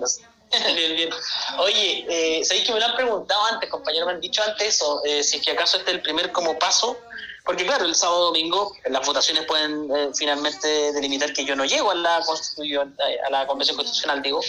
bien, 0.74 0.96
bien. 0.96 1.10
Oye, 1.58 2.06
eh, 2.08 2.44
¿sabéis 2.44 2.66
que 2.66 2.72
me 2.72 2.80
lo 2.80 2.86
han 2.86 2.96
preguntado 2.96 3.44
antes, 3.46 3.68
compañero? 3.68 4.06
Me 4.06 4.12
han 4.12 4.20
dicho 4.20 4.42
antes 4.42 4.74
eso, 4.76 5.02
eh, 5.04 5.22
si 5.22 5.36
es 5.38 5.44
que 5.44 5.52
acaso 5.52 5.76
este 5.76 5.90
es 5.90 5.96
el 5.96 6.02
primer 6.02 6.32
como 6.32 6.58
paso. 6.58 6.96
Porque 7.44 7.64
claro, 7.64 7.86
el 7.86 7.94
sábado 7.94 8.26
domingo 8.26 8.76
las 8.90 9.06
votaciones 9.06 9.46
pueden 9.46 9.90
eh, 9.96 10.10
finalmente 10.14 10.92
delimitar 10.92 11.32
que 11.32 11.46
yo 11.46 11.56
no 11.56 11.64
llego 11.64 11.90
a 11.90 11.94
la 11.94 12.20
constitución, 12.20 12.94
a 13.26 13.30
la 13.30 13.46
convención 13.46 13.74
constitucional, 13.74 14.20
digo, 14.20 14.42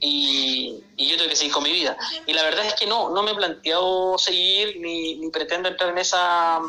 y, 0.00 0.82
y, 0.96 1.08
yo 1.08 1.16
tengo 1.16 1.30
que 1.30 1.36
seguir 1.36 1.52
con 1.52 1.62
mi 1.62 1.70
vida. 1.70 1.96
Y 2.26 2.32
la 2.32 2.42
verdad 2.42 2.66
es 2.66 2.74
que 2.74 2.86
no, 2.86 3.10
no 3.10 3.22
me 3.22 3.30
he 3.30 3.34
planteado 3.36 4.18
seguir 4.18 4.80
ni, 4.80 5.14
ni 5.14 5.30
pretendo 5.30 5.68
entrar 5.68 5.90
en 5.90 5.98
esa 5.98 6.60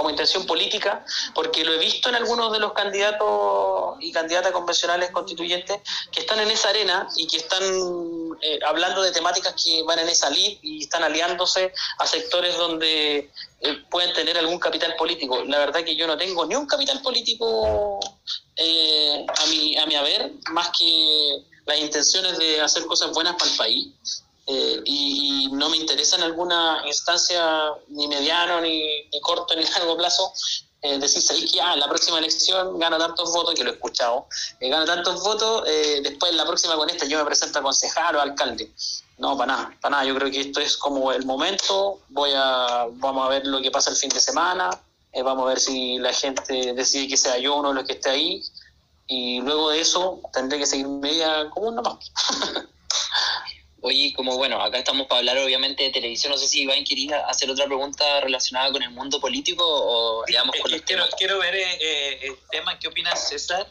como 0.00 0.08
intención 0.08 0.46
política, 0.46 1.04
porque 1.34 1.62
lo 1.62 1.74
he 1.74 1.78
visto 1.78 2.08
en 2.08 2.14
algunos 2.14 2.50
de 2.54 2.58
los 2.58 2.72
candidatos 2.72 3.98
y 4.00 4.10
candidatas 4.12 4.50
convencionales 4.50 5.10
constituyentes 5.10 5.78
que 6.10 6.20
están 6.20 6.40
en 6.40 6.50
esa 6.50 6.70
arena 6.70 7.06
y 7.18 7.26
que 7.26 7.36
están 7.36 7.62
eh, 8.40 8.58
hablando 8.66 9.02
de 9.02 9.12
temáticas 9.12 9.54
que 9.62 9.82
van 9.82 9.98
en 9.98 10.08
esa 10.08 10.30
lid 10.30 10.56
y 10.62 10.84
están 10.84 11.02
aliándose 11.02 11.74
a 11.98 12.06
sectores 12.06 12.56
donde 12.56 13.30
eh, 13.60 13.76
pueden 13.90 14.14
tener 14.14 14.38
algún 14.38 14.58
capital 14.58 14.96
político. 14.96 15.44
La 15.44 15.58
verdad 15.58 15.84
que 15.84 15.94
yo 15.94 16.06
no 16.06 16.16
tengo 16.16 16.46
ni 16.46 16.54
un 16.54 16.64
capital 16.64 17.02
político 17.02 18.00
eh, 18.56 19.26
a, 19.28 19.46
mi, 19.48 19.76
a 19.76 19.84
mi 19.84 19.96
haber, 19.96 20.32
más 20.52 20.70
que 20.78 21.42
las 21.66 21.78
intenciones 21.78 22.38
de 22.38 22.58
hacer 22.62 22.86
cosas 22.86 23.12
buenas 23.12 23.34
para 23.36 23.50
el 23.50 23.56
país. 23.58 24.24
Eh, 24.50 24.82
y, 24.84 25.48
no 25.52 25.68
me 25.68 25.76
interesa 25.76 26.16
en 26.16 26.22
alguna 26.22 26.82
instancia 26.86 27.72
ni 27.88 28.08
mediano, 28.08 28.60
ni, 28.60 28.82
ni 29.12 29.20
corto, 29.20 29.54
ni 29.56 29.64
largo 29.64 29.96
plazo 29.96 30.32
eh, 30.82 30.98
decir, 30.98 31.20
sabéis 31.20 31.52
que 31.52 31.60
ah, 31.60 31.76
la 31.76 31.88
próxima 31.88 32.18
elección 32.18 32.78
gana 32.78 32.96
tantos 32.96 33.30
votos, 33.32 33.54
que 33.54 33.62
lo 33.62 33.70
he 33.70 33.74
escuchado, 33.74 34.26
eh, 34.60 34.70
gana 34.70 34.86
tantos 34.86 35.22
votos, 35.22 35.64
eh, 35.66 36.00
después 36.02 36.30
en 36.30 36.38
la 36.38 36.46
próxima 36.46 36.74
con 36.76 36.88
esta 36.88 37.04
yo 37.04 37.18
me 37.18 37.24
presento 37.26 37.58
a 37.58 37.62
concejal 37.62 38.16
o 38.16 38.20
alcalde. 38.20 38.70
No, 39.18 39.36
para 39.36 39.54
nada, 39.54 39.76
para 39.82 39.90
nada. 39.90 40.04
Yo 40.06 40.14
creo 40.14 40.30
que 40.30 40.40
esto 40.40 40.60
es 40.60 40.78
como 40.78 41.12
el 41.12 41.26
momento, 41.26 42.00
voy 42.08 42.30
a, 42.34 42.86
vamos 42.92 43.26
a 43.26 43.28
ver 43.28 43.46
lo 43.46 43.60
que 43.60 43.70
pasa 43.70 43.90
el 43.90 43.96
fin 43.96 44.08
de 44.08 44.20
semana, 44.20 44.70
eh, 45.12 45.22
vamos 45.22 45.44
a 45.44 45.48
ver 45.48 45.60
si 45.60 45.98
la 45.98 46.14
gente 46.14 46.72
decide 46.72 47.08
que 47.08 47.18
sea 47.18 47.36
yo 47.36 47.56
uno 47.56 47.68
de 47.68 47.74
los 47.74 47.84
que 47.84 47.92
esté 47.92 48.10
ahí, 48.10 48.42
y 49.06 49.42
luego 49.42 49.68
de 49.70 49.80
eso 49.80 50.20
tendré 50.32 50.58
que 50.58 50.66
seguir 50.66 50.88
media 50.88 51.50
común 51.50 51.74
nomás. 51.74 52.10
Oye, 53.82 54.12
como 54.14 54.36
bueno, 54.36 54.60
acá 54.62 54.78
estamos 54.78 55.06
para 55.06 55.20
hablar 55.20 55.38
obviamente 55.38 55.84
de 55.84 55.90
televisión, 55.90 56.32
no 56.32 56.38
sé 56.38 56.46
si 56.48 56.62
Iván 56.62 56.84
quería 56.84 57.26
hacer 57.26 57.50
otra 57.50 57.64
pregunta 57.66 58.20
relacionada 58.20 58.70
con 58.72 58.82
el 58.82 58.90
mundo 58.90 59.20
político 59.20 59.64
o 59.64 60.24
digamos 60.26 60.54
con 60.60 60.70
los 60.70 60.82
quiero, 60.82 61.04
quiero 61.16 61.38
ver 61.38 61.54
eh, 61.54 62.26
el 62.26 62.36
tema, 62.50 62.78
¿qué 62.78 62.88
opinas 62.88 63.28
César? 63.28 63.66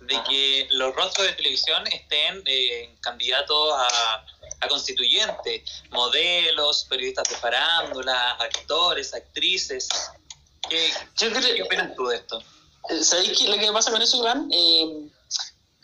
De 0.00 0.16
Ajá. 0.16 0.24
que 0.24 0.66
los 0.70 0.94
rostros 0.94 1.26
de 1.26 1.34
televisión 1.34 1.86
estén 1.88 2.42
eh, 2.46 2.94
candidatos 3.00 3.74
a, 3.74 4.24
a 4.60 4.68
constituyentes, 4.68 5.62
modelos, 5.90 6.86
periodistas 6.88 7.28
de 7.28 7.36
farándula, 7.36 8.32
actores, 8.32 9.12
actrices. 9.12 9.88
¿Qué, 10.68 10.90
Yo 11.18 11.30
creo, 11.32 11.54
¿qué 11.54 11.62
opinas 11.62 11.94
tú 11.94 12.06
de 12.06 12.16
esto? 12.16 12.42
¿Sabéis 13.02 13.38
qué 13.38 13.48
lo 13.48 13.58
que 13.58 13.70
pasa 13.72 13.90
con 13.90 14.00
eso, 14.00 14.16
Iván? 14.16 14.48
Eh, 14.52 15.08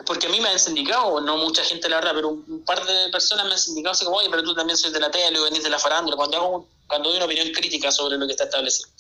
porque 0.04 0.26
a 0.26 0.30
mí 0.30 0.40
me 0.40 0.48
han 0.48 0.58
sindicado, 0.58 1.20
no 1.20 1.38
mucha 1.38 1.64
gente 1.64 1.88
la 1.88 1.96
verdad, 1.96 2.12
pero 2.14 2.28
un 2.28 2.64
par 2.66 2.84
de 2.84 3.08
personas 3.10 3.46
me 3.46 3.52
han 3.52 3.58
sindicado 3.58 3.92
así 3.92 4.04
como, 4.04 4.18
oye, 4.18 4.28
pero 4.30 4.42
tú 4.42 4.54
también 4.54 4.76
sois 4.76 4.92
de 4.92 5.00
la 5.00 5.10
tele 5.10 5.40
venís 5.40 5.62
de 5.62 5.70
la 5.70 5.78
farándula, 5.78 6.16
cuando 6.16 6.36
hago, 6.36 6.68
cuando 6.86 7.08
doy 7.08 7.16
una 7.16 7.26
opinión 7.26 7.50
crítica 7.52 7.90
sobre 7.90 8.18
lo 8.18 8.26
que 8.26 8.32
está 8.32 8.44
establecido. 8.44 8.90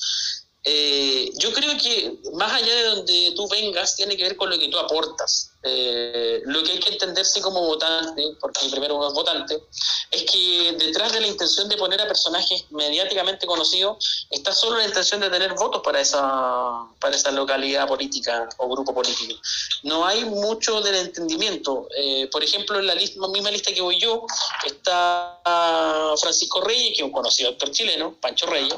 Eh, 0.68 1.30
yo 1.36 1.52
creo 1.52 1.78
que 1.78 2.18
más 2.32 2.52
allá 2.52 2.74
de 2.74 2.82
donde 2.82 3.32
tú 3.36 3.48
vengas, 3.48 3.94
tiene 3.94 4.16
que 4.16 4.24
ver 4.24 4.36
con 4.36 4.50
lo 4.50 4.58
que 4.58 4.68
tú 4.68 4.76
aportas. 4.76 5.52
Eh, 5.62 6.42
lo 6.44 6.60
que 6.64 6.72
hay 6.72 6.80
que 6.80 6.92
entenderse 6.92 7.40
como 7.40 7.60
votante, 7.60 8.22
porque 8.40 8.68
primero 8.68 8.96
uno 8.96 9.06
es 9.06 9.14
votante, 9.14 9.62
es 10.10 10.24
que 10.24 10.74
detrás 10.76 11.12
de 11.12 11.20
la 11.20 11.28
intención 11.28 11.68
de 11.68 11.76
poner 11.76 12.00
a 12.00 12.08
personajes 12.08 12.64
mediáticamente 12.70 13.46
conocidos 13.46 14.26
está 14.30 14.52
solo 14.52 14.78
la 14.78 14.86
intención 14.86 15.20
de 15.20 15.30
tener 15.30 15.54
votos 15.54 15.82
para 15.84 16.00
esa, 16.00 16.84
para 16.98 17.14
esa 17.14 17.30
localidad 17.30 17.86
política 17.86 18.48
o 18.58 18.68
grupo 18.68 18.92
político. 18.92 19.40
No 19.84 20.04
hay 20.04 20.24
mucho 20.24 20.80
del 20.80 20.96
entendimiento. 20.96 21.86
Eh, 21.96 22.28
por 22.32 22.42
ejemplo, 22.42 22.80
en 22.80 22.88
la 22.88 22.94
lista, 22.96 23.20
misma 23.28 23.52
lista 23.52 23.72
que 23.72 23.82
voy 23.82 24.00
yo 24.00 24.26
está 24.64 25.40
Francisco 26.20 26.60
Reyes, 26.60 26.88
que 26.88 27.02
es 27.02 27.02
un 27.02 27.12
conocido 27.12 27.50
actor 27.50 27.70
chileno, 27.70 28.16
Pancho 28.20 28.46
Reyes, 28.46 28.74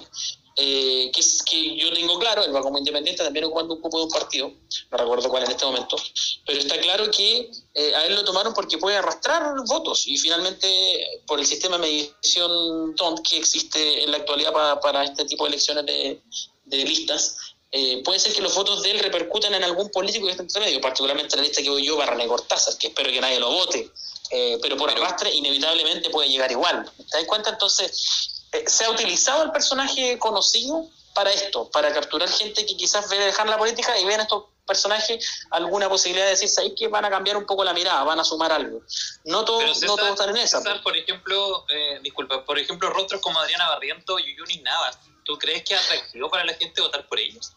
eh, 0.61 1.11
que, 1.14 1.20
es, 1.20 1.40
que 1.42 1.76
yo 1.76 1.92
tengo 1.92 2.18
claro, 2.18 2.42
él 2.42 2.54
va 2.54 2.61
como 2.62 2.78
independiente 2.78 3.22
también 3.22 3.44
ocupando 3.44 3.74
un 3.74 3.80
cupo 3.80 3.98
de 3.98 4.04
un 4.04 4.11
partido, 4.11 4.52
no 4.90 4.98
recuerdo 4.98 5.28
cuál 5.28 5.44
en 5.44 5.52
este 5.52 5.64
momento, 5.64 5.96
pero 6.44 6.59
está 6.59 6.80
claro 6.80 7.09
que 7.12 7.48
eh, 7.74 7.94
a 7.94 8.06
él 8.06 8.16
lo 8.16 8.24
tomaron 8.24 8.52
porque 8.52 8.76
puede 8.76 8.96
arrastrar 8.96 9.54
votos 9.66 10.09
y 10.09 10.18
finalmente 10.18 11.22
por 11.28 11.38
el 11.38 11.46
sistema 11.46 11.78
de 11.78 11.82
medición 11.82 12.94
TONT 12.96 13.20
que 13.24 13.36
existe 13.38 14.02
en 14.02 14.11
la 14.11 14.16
actualidad 14.16 14.52
para, 14.52 14.80
para 14.80 15.04
este 15.04 15.24
tipo 15.26 15.44
de 15.44 15.50
elecciones 15.50 15.86
de, 15.86 16.20
de 16.64 16.84
listas, 16.84 17.36
eh, 17.70 18.02
puede 18.02 18.18
ser 18.18 18.32
que 18.32 18.40
los 18.40 18.54
votos 18.54 18.82
de 18.82 18.90
él 18.90 18.98
repercutan 18.98 19.54
en 19.54 19.62
algún 19.62 19.90
político 19.90 20.24
que 20.24 20.32
esté 20.32 20.42
entre 20.42 20.61
medio, 20.61 20.80
particularmente 20.80 21.36
la 21.36 21.42
lista 21.42 21.62
que 21.62 21.68
voy 21.68 21.84
yo, 21.84 21.96
Barra 21.96 22.26
Cortázar, 22.26 22.76
que 22.78 22.88
espero 22.88 23.11
que 23.11 23.20
nadie 23.20 23.38
lo 23.38 23.50
vote, 23.50 23.92
eh, 24.30 24.59
pero 24.61 24.76
por 24.76 24.90
arrastre 24.90 25.32
inevitablemente 25.34 26.11
puede 26.11 26.30
llegar 26.30 26.50
igual. 26.50 26.90
¿Te 26.96 27.18
das 27.18 27.26
cuenta? 27.26 27.50
Entonces, 27.50 28.38
eh, 28.53 28.64
se 28.66 28.84
ha 28.84 28.90
utilizado 28.90 29.42
el 29.44 29.51
personaje 29.51 30.18
conocido 30.18 30.86
para 31.14 31.32
esto, 31.32 31.68
para 31.70 31.92
capturar 31.92 32.28
gente 32.28 32.64
que 32.64 32.76
quizás 32.76 33.09
ve 33.11 33.18
dejar 33.18 33.49
la 33.49 33.59
política 33.59 33.99
y 33.99 34.05
vean 34.05 34.20
estos 34.20 34.44
personajes 34.66 35.46
alguna 35.51 35.88
posibilidad 35.88 36.26
de 36.26 36.32
decir, 36.32 36.49
¿sabéis 36.49 36.74
que 36.78 36.86
van 36.86 37.05
a 37.05 37.11
cambiar 37.11 37.36
un 37.36 37.46
poco 37.46 37.64
la 37.64 37.72
mirada, 37.72 38.05
van 38.05 38.20
a 38.20 38.24
sumar 38.24 38.53
algo? 38.53 38.82
No 39.24 39.44
todos, 39.44 39.82
no 39.82 39.96
todos 39.96 40.11
están 40.11 40.30
en 40.30 40.36
esa. 40.36 40.59
César, 40.59 40.82
por 40.82 40.96
ejemplo, 40.96 41.64
eh, 41.68 41.99
disculpa, 42.03 42.44
por 42.44 42.59
ejemplo, 42.59 42.90
rostros 42.90 43.20
como 43.20 43.40
Adriana 43.40 43.68
Barriento, 43.70 44.18
Yuyuni 44.18 44.59
Navas, 44.59 44.99
¿tú 45.24 45.36
crees 45.38 45.64
que 45.64 45.74
atractivo 45.74 46.30
para 46.30 46.44
la 46.44 46.55
gente 46.55 46.80
votar 46.80 47.09
por 47.09 47.18
ellos? 47.18 47.53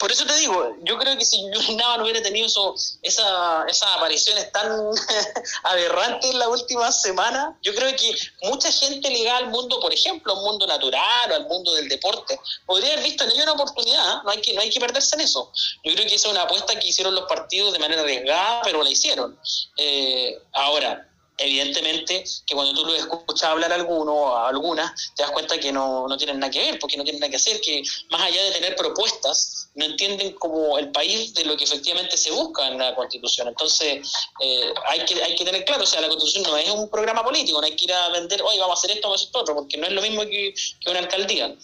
Por 0.00 0.10
eso 0.10 0.26
te 0.26 0.34
digo, 0.36 0.76
yo 0.82 0.98
creo 0.98 1.16
que 1.16 1.24
si 1.24 1.42
Nava 1.76 1.98
no 1.98 2.04
hubiera 2.04 2.22
tenido 2.22 2.46
eso, 2.46 2.74
esa, 3.02 3.64
esas 3.68 3.88
apariciones 3.96 4.50
tan 4.52 4.68
aberrantes 5.64 6.30
en 6.30 6.38
la 6.38 6.48
última 6.48 6.90
semana, 6.90 7.56
yo 7.62 7.74
creo 7.74 7.94
que 7.96 8.14
mucha 8.42 8.70
gente 8.72 9.08
ligada 9.10 9.38
al 9.38 9.50
mundo, 9.50 9.78
por 9.80 9.92
ejemplo, 9.92 10.34
al 10.34 10.42
mundo 10.42 10.66
natural 10.66 11.30
o 11.30 11.34
al 11.34 11.46
mundo 11.46 11.72
del 11.74 11.88
deporte, 11.88 12.38
podría 12.66 12.92
haber 12.94 13.04
visto 13.04 13.24
en 13.24 13.30
ello 13.30 13.44
una 13.44 13.52
oportunidad, 13.52 14.16
¿eh? 14.16 14.20
no 14.24 14.30
hay 14.30 14.40
que, 14.40 14.54
no 14.54 14.60
hay 14.60 14.70
que 14.70 14.80
perderse 14.80 15.14
en 15.14 15.22
eso. 15.22 15.52
Yo 15.84 15.94
creo 15.94 16.06
que 16.06 16.14
esa 16.14 16.28
es 16.28 16.32
una 16.32 16.42
apuesta 16.42 16.78
que 16.78 16.88
hicieron 16.88 17.14
los 17.14 17.26
partidos 17.26 17.72
de 17.72 17.78
manera 17.78 18.02
arriesgada, 18.02 18.62
pero 18.64 18.82
la 18.82 18.90
hicieron. 18.90 19.38
Eh, 19.76 20.36
ahora, 20.52 21.08
evidentemente 21.38 22.24
que 22.46 22.54
cuando 22.54 22.74
tú 22.74 22.86
lo 22.86 22.94
escuchas 22.94 23.50
hablar 23.50 23.72
a 23.72 23.76
alguno 23.76 24.12
o 24.12 24.36
a 24.36 24.48
algunas, 24.48 25.14
te 25.14 25.22
das 25.22 25.32
cuenta 25.32 25.58
que 25.58 25.72
no, 25.72 26.06
no 26.08 26.16
tienen 26.16 26.38
nada 26.38 26.50
que 26.50 26.60
ver, 26.60 26.78
porque 26.78 26.96
no 26.96 27.04
tienen 27.04 27.20
nada 27.20 27.30
que 27.30 27.36
hacer, 27.36 27.60
que 27.60 27.82
más 28.10 28.22
allá 28.22 28.42
de 28.44 28.52
tener 28.52 28.76
propuestas, 28.76 29.68
no 29.74 29.84
entienden 29.84 30.32
como 30.32 30.78
el 30.78 30.90
país 30.92 31.34
de 31.34 31.44
lo 31.44 31.56
que 31.56 31.64
efectivamente 31.64 32.16
se 32.16 32.30
busca 32.30 32.66
en 32.68 32.78
la 32.78 32.94
Constitución. 32.94 33.48
Entonces, 33.48 34.12
eh, 34.40 34.74
hay, 34.88 35.04
que, 35.04 35.22
hay 35.22 35.34
que 35.34 35.44
tener 35.44 35.64
claro, 35.64 35.82
o 35.82 35.86
sea, 35.86 36.00
la 36.00 36.08
Constitución 36.08 36.44
no 36.44 36.56
es 36.56 36.70
un 36.70 36.88
programa 36.88 37.24
político, 37.24 37.60
no 37.60 37.66
hay 37.66 37.74
que 37.74 37.86
ir 37.86 37.92
a 37.92 38.08
vender, 38.10 38.42
oye, 38.42 38.60
vamos 38.60 38.76
a 38.76 38.78
hacer 38.78 38.92
esto, 38.92 39.08
vamos 39.08 39.20
a 39.20 39.22
hacer 39.22 39.28
esto 39.28 39.40
otro, 39.40 39.54
porque 39.54 39.76
no 39.76 39.86
es 39.86 39.92
lo 39.92 40.02
mismo 40.02 40.22
que, 40.22 40.54
que 40.80 40.90
una 40.90 41.00
alcaldía. 41.00 41.54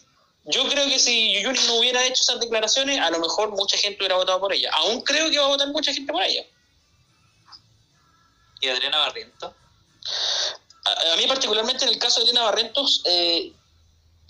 Yo 0.44 0.66
creo 0.68 0.86
que 0.86 0.98
si 0.98 1.34
Yuyuni 1.34 1.60
no 1.66 1.74
hubiera 1.74 2.04
hecho 2.04 2.22
esas 2.22 2.40
declaraciones, 2.40 2.98
a 2.98 3.10
lo 3.10 3.20
mejor 3.20 3.50
mucha 3.50 3.76
gente 3.76 3.98
hubiera 4.00 4.16
votado 4.16 4.40
por 4.40 4.52
ella. 4.52 4.70
Aún 4.72 5.02
creo 5.02 5.30
que 5.30 5.38
va 5.38 5.44
a 5.44 5.48
votar 5.48 5.68
mucha 5.68 5.92
gente 5.92 6.12
por 6.12 6.22
ella. 6.22 6.44
¿Y 8.60 8.68
Adriana 8.68 8.98
Barriento? 8.98 9.54
A, 11.12 11.16
mí 11.16 11.26
particularmente 11.26 11.84
en 11.84 11.90
el 11.90 11.98
caso 11.98 12.20
de 12.20 12.24
Adriana 12.24 12.46
Barrientos, 12.46 13.02
eh, 13.04 13.52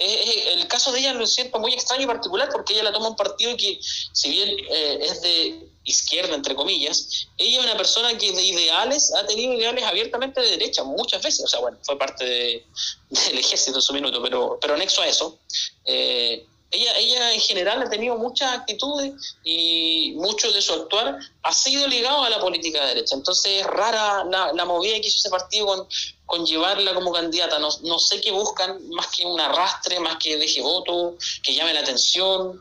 el 0.01 0.67
caso 0.67 0.93
de 0.93 1.01
ella 1.01 1.13
lo 1.13 1.27
siento 1.27 1.59
muy 1.59 1.75
extraño 1.75 2.05
y 2.05 2.07
particular 2.07 2.49
porque 2.51 2.73
ella 2.73 2.85
la 2.85 2.93
toma 2.93 3.09
un 3.09 3.17
partido 3.17 3.55
que, 3.57 3.79
si 4.13 4.31
bien 4.31 4.49
eh, 4.71 4.99
es 5.03 5.21
de 5.21 5.69
izquierda, 5.85 6.35
entre 6.35 6.55
comillas, 6.55 7.27
ella 7.37 7.59
es 7.59 7.65
una 7.65 7.77
persona 7.77 8.17
que 8.17 8.33
de 8.33 8.43
ideales 8.43 9.13
ha 9.15 9.27
tenido 9.27 9.53
ideales 9.53 9.85
abiertamente 9.85 10.41
de 10.41 10.51
derecha 10.53 10.85
muchas 10.85 11.23
veces. 11.23 11.45
O 11.45 11.49
sea, 11.49 11.61
bueno, 11.61 11.79
fue 11.83 11.99
parte 11.99 12.25
del 13.11 13.39
ejército 13.39 13.79
en 13.79 13.83
su 13.83 13.93
minuto, 13.93 14.23
pero, 14.23 14.59
pero 14.61 14.75
anexo 14.75 15.03
a 15.03 15.09
eso. 15.09 15.39
Eh, 15.85 16.47
ella, 16.71 16.97
ella 16.99 17.35
en 17.35 17.41
general 17.41 17.83
ha 17.83 17.91
tenido 17.91 18.17
muchas 18.17 18.53
actitudes 18.53 19.37
y 19.43 20.13
mucho 20.17 20.53
de 20.53 20.63
su 20.63 20.73
actuar 20.73 21.19
ha 21.43 21.53
sido 21.53 21.87
ligado 21.89 22.23
a 22.23 22.31
la 22.31 22.41
política 22.41 22.81
de 22.83 22.95
derecha. 22.95 23.17
Entonces 23.17 23.61
es 23.61 23.67
rara 23.67 24.25
la, 24.25 24.65
movida 24.65 24.95
que 25.01 25.09
hizo 25.09 25.19
ese 25.19 25.31
partido 25.31 25.67
con, 25.67 25.89
con 26.27 26.47
llevarla 26.47 26.95
como 26.95 27.13
candidata. 27.13 27.59
No, 27.59 27.69
no, 27.83 27.99
sé 27.99 28.21
qué 28.21 28.31
buscan, 28.31 28.89
más 28.91 29.09
que 29.09 29.27
un 29.27 29.41
arrastre, 29.41 29.99
más 29.99 30.17
que 30.19 30.37
deje 30.37 30.63
voto, 30.63 31.17
que 31.43 31.55
llame 31.55 31.75
la 31.75 31.81
atención 31.81 32.61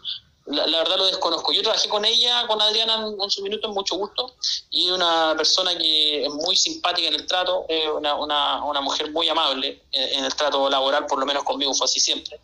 la, 0.49 0.65
verdad 0.65 0.97
lo 0.97 1.05
desconozco. 1.05 1.53
Yo 1.53 1.61
trabajé 1.61 1.87
con 1.89 2.03
ella, 2.05 2.45
con 2.47 2.61
Adriana 2.61 3.05
en, 3.21 3.29
su 3.29 3.41
minuto, 3.43 3.67
en 3.67 3.73
mucho 3.73 3.95
gusto, 3.95 4.35
y 4.71 4.89
una 4.89 5.33
persona 5.37 5.77
que 5.77 6.25
es 6.25 6.29
muy 6.29 6.55
simpática 6.55 7.07
en 7.07 7.13
el 7.13 7.27
trato, 7.27 7.65
una, 7.95 8.15
una, 8.15 8.63
una, 8.63 8.81
mujer 8.81 9.11
muy 9.11 9.29
amable 9.29 9.83
en, 9.91 10.25
el 10.25 10.33
trato 10.35 10.69
laboral, 10.69 11.05
por 11.05 11.19
lo 11.19 11.25
menos 11.25 11.43
conmigo 11.43 11.73
fue 11.73 11.85
así 11.85 11.99
siempre. 11.99 12.39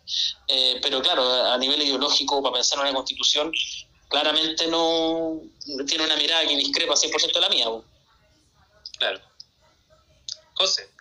Eh, 0.48 0.80
pero 0.82 1.02
claro, 1.02 1.24
a 1.52 1.58
nivel 1.58 1.82
ideológico, 1.82 2.42
para 2.44 2.54
pensar 2.54 2.78
en 2.80 2.86
una 2.86 2.94
constitución, 2.94 3.52
claramente 4.08 4.68
no 4.68 5.42
tiene 5.88 6.06
una 6.06 6.16
mirada 6.16 6.46
que 6.46 6.56
discrepa 6.58 6.94
100% 6.94 7.34
de 7.34 7.42
la 7.42 7.50
mía. 7.50 7.68
Claro. 9.00 9.20
José. 10.54 10.95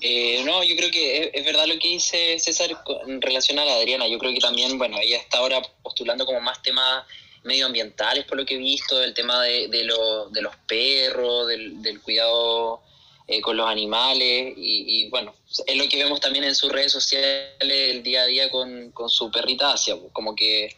Eh, 0.00 0.42
no, 0.44 0.62
yo 0.62 0.76
creo 0.76 0.90
que 0.90 1.30
es, 1.32 1.44
verdad 1.44 1.66
lo 1.66 1.78
que 1.78 1.88
dice 1.88 2.38
César 2.38 2.70
en 3.06 3.20
relación 3.20 3.58
a 3.58 3.64
la 3.64 3.74
Adriana. 3.74 4.08
Yo 4.08 4.18
creo 4.18 4.32
que 4.32 4.40
también, 4.40 4.78
bueno, 4.78 4.98
ella 5.00 5.18
está 5.18 5.38
ahora 5.38 5.60
postulando 5.82 6.24
como 6.24 6.40
más 6.40 6.62
temas 6.62 7.04
medioambientales, 7.42 8.24
por 8.24 8.38
lo 8.38 8.46
que 8.46 8.54
he 8.54 8.58
visto, 8.58 9.02
el 9.02 9.14
tema 9.14 9.42
de, 9.42 9.68
de, 9.68 9.78
de 9.78 10.42
los 10.42 10.56
perros, 10.66 11.48
del, 11.48 12.00
cuidado 12.02 12.82
eh, 13.26 13.40
con 13.40 13.56
los 13.56 13.68
animales, 13.68 14.54
y, 14.56 15.08
bueno, 15.08 15.34
es 15.66 15.76
lo 15.76 15.88
que 15.88 15.96
vemos 15.96 16.20
también 16.20 16.44
en 16.44 16.54
sus 16.54 16.70
redes 16.70 16.92
sociales 16.92 17.54
el 17.60 18.02
día 18.02 18.22
a 18.22 18.26
día 18.26 18.50
con, 18.50 18.90
con 18.92 19.08
su 19.08 19.30
perrita 19.30 19.72
Asia, 19.72 19.96
como 20.12 20.34
que 20.34 20.74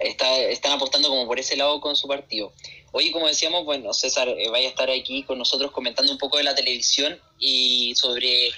está, 0.00 0.38
están 0.40 0.72
apostando 0.72 1.08
como 1.08 1.26
por 1.26 1.38
ese 1.38 1.56
lado 1.56 1.80
con 1.80 1.96
su 1.96 2.08
partido. 2.08 2.52
Hoy, 2.92 3.12
como 3.12 3.28
decíamos, 3.28 3.64
bueno, 3.64 3.92
César 3.92 4.28
eh, 4.28 4.48
vaya 4.50 4.66
a 4.66 4.70
estar 4.70 4.90
aquí 4.90 5.22
con 5.22 5.38
nosotros 5.38 5.70
comentando 5.70 6.10
un 6.10 6.18
poco 6.18 6.38
de 6.38 6.44
la 6.44 6.54
televisión 6.54 7.20
y 7.38 7.94
sobre 7.94 8.52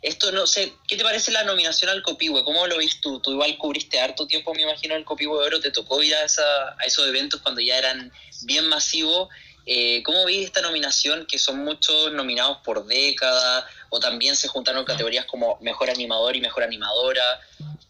esto, 0.00 0.32
no 0.32 0.46
sé, 0.46 0.72
¿qué 0.86 0.96
te 0.96 1.02
parece 1.02 1.32
la 1.32 1.44
nominación 1.44 1.90
al 1.90 2.02
Copihue? 2.02 2.44
¿Cómo 2.44 2.66
lo 2.66 2.78
viste 2.78 3.00
tú? 3.00 3.20
Tú 3.20 3.32
igual 3.32 3.56
cubriste 3.56 4.00
harto 4.00 4.26
tiempo, 4.26 4.54
me 4.54 4.62
imagino, 4.62 4.94
el 4.94 5.04
Copihue 5.04 5.40
de 5.40 5.46
Oro, 5.46 5.60
te 5.60 5.70
tocó 5.70 6.02
ir 6.02 6.14
a, 6.14 6.24
esa, 6.24 6.42
a 6.78 6.84
esos 6.84 7.06
eventos 7.08 7.40
cuando 7.40 7.62
ya 7.62 7.78
eran 7.78 8.12
bien 8.42 8.68
masivos. 8.68 9.28
Eh, 9.64 10.02
¿Cómo 10.02 10.26
viste 10.26 10.44
esta 10.44 10.60
nominación? 10.60 11.26
Que 11.26 11.38
son 11.38 11.64
muchos 11.64 12.12
nominados 12.12 12.58
por 12.58 12.84
década, 12.86 13.66
o 13.88 13.98
también 13.98 14.36
se 14.36 14.48
juntaron 14.48 14.84
categorías 14.84 15.24
como 15.24 15.58
mejor 15.62 15.88
animador 15.88 16.36
y 16.36 16.42
mejor 16.42 16.64
animadora. 16.64 17.40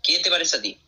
¿Qué 0.00 0.20
te 0.20 0.30
parece 0.30 0.58
a 0.58 0.62
ti? 0.62 0.78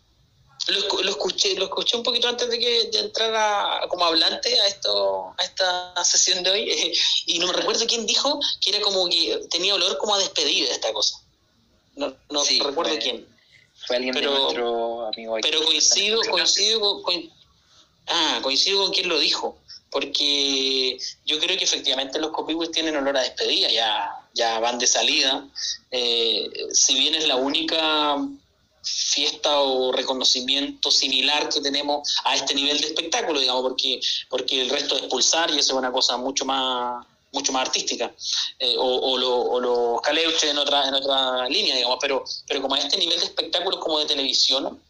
Lo, 0.68 1.02
lo, 1.02 1.10
escuché 1.10 1.54
lo 1.54 1.66
escuché 1.66 1.96
un 1.96 2.02
poquito 2.02 2.28
antes 2.28 2.48
de 2.48 2.58
que 2.58 2.84
de 2.90 2.98
entrar 2.98 3.88
como 3.88 4.04
hablante 4.04 4.60
a 4.60 4.66
esto 4.66 5.32
a 5.38 5.44
esta 5.44 6.04
sesión 6.04 6.42
de 6.42 6.50
hoy 6.50 6.92
y 7.26 7.38
no 7.38 7.46
me 7.46 7.52
recuerdo 7.52 7.86
quién 7.86 8.04
dijo 8.04 8.40
que 8.60 8.70
era 8.70 8.80
como 8.80 9.08
que 9.08 9.40
tenía 9.50 9.74
olor 9.74 9.96
como 9.98 10.14
a 10.14 10.18
despedida 10.18 10.72
esta 10.72 10.92
cosa. 10.92 11.20
No, 11.94 12.14
no 12.30 12.44
recuerdo 12.44 12.98
quién. 12.98 13.26
fue 13.86 13.96
alguien 13.96 14.14
pero, 14.14 14.32
de 14.32 14.38
nuestro 14.38 15.06
amigo 15.06 15.38
pero 15.40 15.64
coincido 15.64 16.20
coincido 16.30 17.02
con, 17.02 17.30
ah 18.08 18.40
coincido 18.42 18.82
con 18.82 18.92
quien 18.92 19.08
lo 19.08 19.18
dijo 19.18 19.58
porque 19.90 20.98
yo 21.24 21.38
creo 21.38 21.56
que 21.56 21.64
efectivamente 21.64 22.18
los 22.18 22.32
copihues 22.32 22.70
tienen 22.70 22.96
olor 22.96 23.16
a 23.16 23.22
despedida 23.22 23.70
ya 23.70 24.26
ya 24.36 24.60
van 24.60 24.78
de 24.78 24.86
salida. 24.86 25.48
Eh, 25.90 26.48
si 26.72 26.94
bien 26.94 27.14
es 27.14 27.26
la 27.26 27.36
única 27.36 28.16
fiesta 28.86 29.60
o 29.60 29.92
reconocimiento 29.92 30.90
similar 30.90 31.48
que 31.48 31.60
tenemos 31.60 32.16
a 32.24 32.36
este 32.36 32.54
nivel 32.54 32.80
de 32.80 32.86
espectáculo, 32.88 33.40
digamos, 33.40 33.62
porque, 33.62 34.00
porque 34.28 34.62
el 34.62 34.70
resto 34.70 34.96
es 34.96 35.02
pulsar 35.02 35.50
y 35.50 35.58
eso 35.58 35.72
es 35.72 35.78
una 35.78 35.92
cosa 35.92 36.16
mucho 36.16 36.44
más 36.44 37.04
mucho 37.32 37.52
más 37.52 37.66
artística, 37.66 38.10
eh, 38.58 38.76
o, 38.78 39.18
los 39.18 40.00
caleuches 40.00 40.44
en 40.44 40.56
otra, 40.56 40.88
en 40.88 40.94
otra 40.94 41.46
línea, 41.48 41.76
digamos, 41.76 41.98
pero, 42.00 42.24
pero 42.48 42.62
como 42.62 42.76
a 42.76 42.78
este 42.78 42.96
nivel 42.96 43.18
de 43.20 43.26
espectáculos 43.26 43.78
como 43.80 43.98
de 43.98 44.06
televisión, 44.06 44.80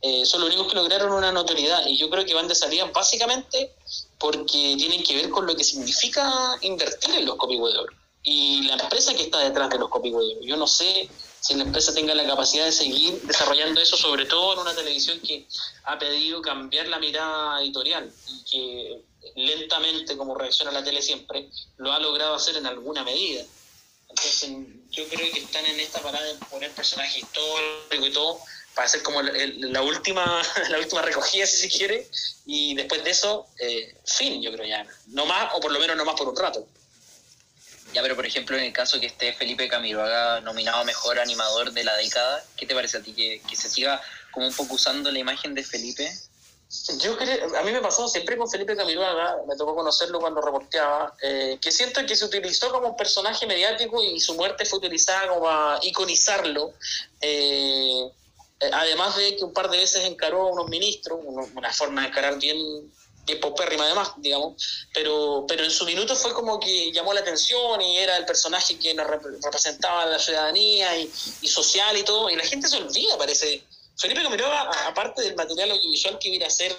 eh, 0.00 0.24
son 0.24 0.40
los 0.40 0.50
únicos 0.50 0.68
que 0.68 0.76
lograron 0.76 1.12
una 1.12 1.32
notoriedad, 1.32 1.84
y 1.86 1.98
yo 1.98 2.08
creo 2.08 2.24
que 2.24 2.34
van 2.34 2.46
de 2.46 2.54
salida 2.54 2.84
básicamente 2.94 3.72
porque 4.18 4.76
tienen 4.76 5.02
que 5.02 5.16
ver 5.16 5.30
con 5.30 5.44
lo 5.46 5.56
que 5.56 5.64
significa 5.64 6.56
invertir 6.60 7.16
en 7.16 7.26
los 7.26 7.36
oro, 7.40 7.86
y 8.22 8.62
la 8.62 8.74
empresa 8.74 9.14
que 9.14 9.24
está 9.24 9.38
detrás 9.38 9.68
de 9.70 9.78
los 9.78 9.88
oro. 9.90 10.40
Yo 10.42 10.56
no 10.56 10.68
sé 10.68 11.08
si 11.40 11.54
la 11.54 11.64
empresa 11.64 11.94
tenga 11.94 12.14
la 12.14 12.26
capacidad 12.26 12.64
de 12.64 12.72
seguir 12.72 13.20
desarrollando 13.22 13.80
eso, 13.80 13.96
sobre 13.96 14.26
todo 14.26 14.54
en 14.54 14.58
una 14.60 14.74
televisión 14.74 15.20
que 15.20 15.46
ha 15.84 15.98
pedido 15.98 16.42
cambiar 16.42 16.88
la 16.88 16.98
mirada 16.98 17.60
editorial 17.62 18.12
y 18.26 18.44
que 18.44 19.02
lentamente, 19.36 20.16
como 20.16 20.34
reacciona 20.34 20.72
la 20.72 20.82
tele 20.82 21.02
siempre, 21.02 21.48
lo 21.76 21.92
ha 21.92 21.98
logrado 21.98 22.34
hacer 22.34 22.56
en 22.56 22.66
alguna 22.66 23.04
medida. 23.04 23.44
Entonces, 24.08 24.50
yo 24.90 25.06
creo 25.08 25.32
que 25.32 25.40
están 25.40 25.64
en 25.66 25.80
esta 25.80 26.00
parada 26.00 26.24
de 26.24 26.34
poner 26.46 26.70
personajes 26.72 27.18
históricos 27.18 28.08
y 28.08 28.10
todo, 28.10 28.40
para 28.74 28.86
hacer 28.86 29.02
como 29.02 29.22
la 29.22 29.82
última 29.82 30.42
la 30.70 30.78
última 30.78 31.02
recogida, 31.02 31.46
si 31.46 31.56
se 31.56 31.68
quiere, 31.68 32.08
y 32.46 32.74
después 32.74 33.04
de 33.04 33.10
eso, 33.10 33.46
eh, 33.58 33.94
fin, 34.04 34.40
yo 34.42 34.50
creo 34.52 34.66
ya. 34.66 34.86
No 35.08 35.26
más, 35.26 35.52
o 35.54 35.60
por 35.60 35.72
lo 35.72 35.78
menos 35.78 35.96
no 35.96 36.04
más 36.04 36.16
por 36.16 36.28
un 36.28 36.36
rato. 36.36 36.66
Ya, 37.92 38.02
pero 38.02 38.16
por 38.16 38.26
ejemplo, 38.26 38.56
en 38.56 38.64
el 38.64 38.72
caso 38.72 39.00
que 39.00 39.06
esté 39.06 39.32
Felipe 39.32 39.68
Camiroaga 39.68 40.40
nominado 40.40 40.84
mejor 40.84 41.18
animador 41.18 41.72
de 41.72 41.84
la 41.84 41.96
década, 41.96 42.44
¿qué 42.56 42.66
te 42.66 42.74
parece 42.74 42.98
a 42.98 43.02
ti? 43.02 43.12
¿Que, 43.14 43.56
se 43.56 43.68
siga 43.68 44.00
como 44.30 44.46
un 44.46 44.52
poco 44.52 44.74
usando 44.74 45.10
la 45.10 45.18
imagen 45.18 45.54
de 45.54 45.64
Felipe? 45.64 46.12
Yo 46.98 47.16
creo, 47.16 47.56
a 47.56 47.62
mí 47.62 47.72
me 47.72 47.80
pasó 47.80 48.06
siempre 48.08 48.36
con 48.36 48.50
Felipe 48.50 48.76
Camiroaga, 48.76 49.38
me 49.48 49.56
tocó 49.56 49.74
conocerlo 49.74 50.20
cuando 50.20 50.42
reporteaba, 50.42 51.14
eh, 51.22 51.58
que 51.62 51.72
siento 51.72 52.04
que 52.04 52.14
se 52.14 52.26
utilizó 52.26 52.70
como 52.70 52.88
un 52.88 52.96
personaje 52.96 53.46
mediático 53.46 54.02
y 54.02 54.20
su 54.20 54.34
muerte 54.34 54.66
fue 54.66 54.80
utilizada 54.80 55.28
como 55.28 55.48
a 55.48 55.78
iconizarlo. 55.80 56.74
Eh, 57.22 58.02
eh, 58.60 58.70
además 58.72 59.16
de 59.16 59.36
que 59.36 59.44
un 59.44 59.52
par 59.54 59.70
de 59.70 59.78
veces 59.78 60.04
encaró 60.04 60.42
a 60.42 60.52
unos 60.52 60.68
ministros, 60.68 61.20
una 61.24 61.72
forma 61.72 62.02
de 62.02 62.08
encarar 62.08 62.38
bien 62.38 62.92
popérrima 63.36 63.84
además, 63.84 64.12
digamos, 64.18 64.86
pero, 64.92 65.44
pero 65.48 65.64
en 65.64 65.70
su 65.70 65.84
minuto 65.84 66.16
fue 66.16 66.32
como 66.32 66.58
que 66.58 66.92
llamó 66.92 67.12
la 67.12 67.20
atención 67.20 67.80
y 67.80 67.98
era 67.98 68.16
el 68.16 68.24
personaje 68.24 68.78
que 68.78 68.94
nos 68.94 69.06
representaba 69.06 70.06
la 70.06 70.18
ciudadanía 70.18 70.96
y, 70.98 71.08
social 71.48 71.96
y 71.96 72.02
todo, 72.02 72.30
y 72.30 72.36
la 72.36 72.44
gente 72.44 72.68
se 72.68 72.76
olvida, 72.76 73.16
parece. 73.18 73.62
Felipe 73.96 74.22
Camiroga, 74.22 74.70
aparte 74.86 75.22
del 75.22 75.34
material 75.34 75.72
audiovisual 75.72 76.18
que 76.20 76.28
iba 76.28 76.44
a 76.44 76.48
hacer 76.48 76.70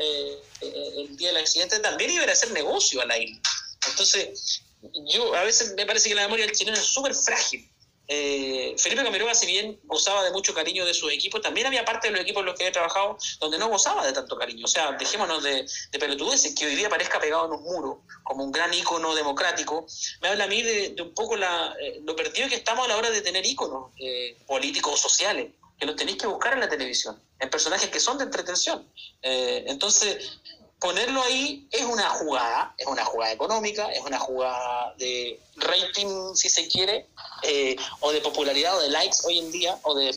eh, 0.00 0.42
eh, 0.60 0.92
el 0.96 1.16
día 1.16 1.28
del 1.28 1.36
accidente, 1.36 1.78
también 1.78 2.10
iba 2.10 2.24
a 2.24 2.32
hacer 2.32 2.50
negocio 2.50 3.00
a 3.00 3.06
la 3.06 3.16
isla. 3.16 3.40
Entonces, 3.88 4.62
yo 5.06 5.34
a 5.34 5.44
veces 5.44 5.74
me 5.76 5.86
parece 5.86 6.08
que 6.08 6.16
la 6.16 6.22
memoria 6.22 6.46
del 6.46 6.56
chileno 6.56 6.76
es 6.76 6.84
súper 6.84 7.14
frágil. 7.14 7.68
Eh, 8.10 8.74
Felipe 8.78 9.04
Camiroga, 9.04 9.34
si 9.34 9.46
bien 9.46 9.78
gozaba 9.84 10.24
de 10.24 10.30
mucho 10.30 10.54
cariño 10.54 10.86
de 10.86 10.94
sus 10.94 11.12
equipos, 11.12 11.42
también 11.42 11.66
había 11.66 11.84
parte 11.84 12.08
de 12.08 12.12
los 12.12 12.22
equipos 12.22 12.40
en 12.40 12.46
los 12.46 12.54
que 12.56 12.64
había 12.64 12.72
trabajado 12.72 13.18
donde 13.38 13.58
no 13.58 13.68
gozaba 13.68 14.06
de 14.06 14.14
tanto 14.14 14.38
cariño. 14.38 14.64
O 14.64 14.68
sea, 14.68 14.92
dejémonos 14.92 15.42
de, 15.42 15.68
de 15.92 15.98
pelotudeces, 15.98 16.54
que 16.54 16.66
hoy 16.66 16.74
día 16.74 16.88
parezca 16.88 17.20
pegado 17.20 17.44
en 17.44 17.52
un 17.52 17.62
muro, 17.62 18.02
como 18.22 18.44
un 18.44 18.50
gran 18.50 18.72
ícono 18.72 19.14
democrático. 19.14 19.86
Me 20.22 20.28
habla 20.28 20.44
a 20.44 20.46
mí 20.46 20.62
de, 20.62 20.96
un 21.02 21.12
poco 21.12 21.36
la, 21.36 21.76
eh, 21.82 22.00
lo 22.02 22.16
perdido 22.16 22.48
que 22.48 22.54
estamos 22.54 22.86
a 22.86 22.88
la 22.88 22.96
hora 22.96 23.10
de 23.10 23.20
tener 23.20 23.44
íconos 23.44 23.92
eh, 23.98 24.38
políticos 24.46 24.94
o 24.94 24.96
sociales, 24.96 25.52
que 25.78 25.84
los 25.84 25.94
tenéis 25.94 26.16
que 26.16 26.26
buscar 26.26 26.54
en 26.54 26.60
la 26.60 26.68
televisión, 26.68 27.22
en 27.38 27.50
personajes 27.50 27.90
que 27.90 28.00
son 28.00 28.16
de 28.16 28.24
entretención. 28.24 28.90
entonces, 29.22 30.40
ponerlo 30.80 31.22
ahí 31.22 31.66
es 31.70 31.82
una 31.82 32.08
jugada, 32.10 32.74
es 32.78 32.86
una 32.86 33.04
jugada 33.04 33.32
económica, 33.32 33.90
es 33.92 34.00
una 34.04 34.18
jugada 34.18 34.94
de 34.98 35.40
rating, 35.56 36.34
si 36.34 36.48
se 36.48 36.68
quiere, 36.68 37.06
eh, 37.42 37.76
o 38.00 38.12
de 38.12 38.20
popularidad 38.20 38.76
o 38.76 38.80
de 38.80 38.88
likes 38.88 39.18
hoy 39.24 39.38
en 39.38 39.50
día, 39.50 39.78
o 39.82 39.94
de, 39.94 40.12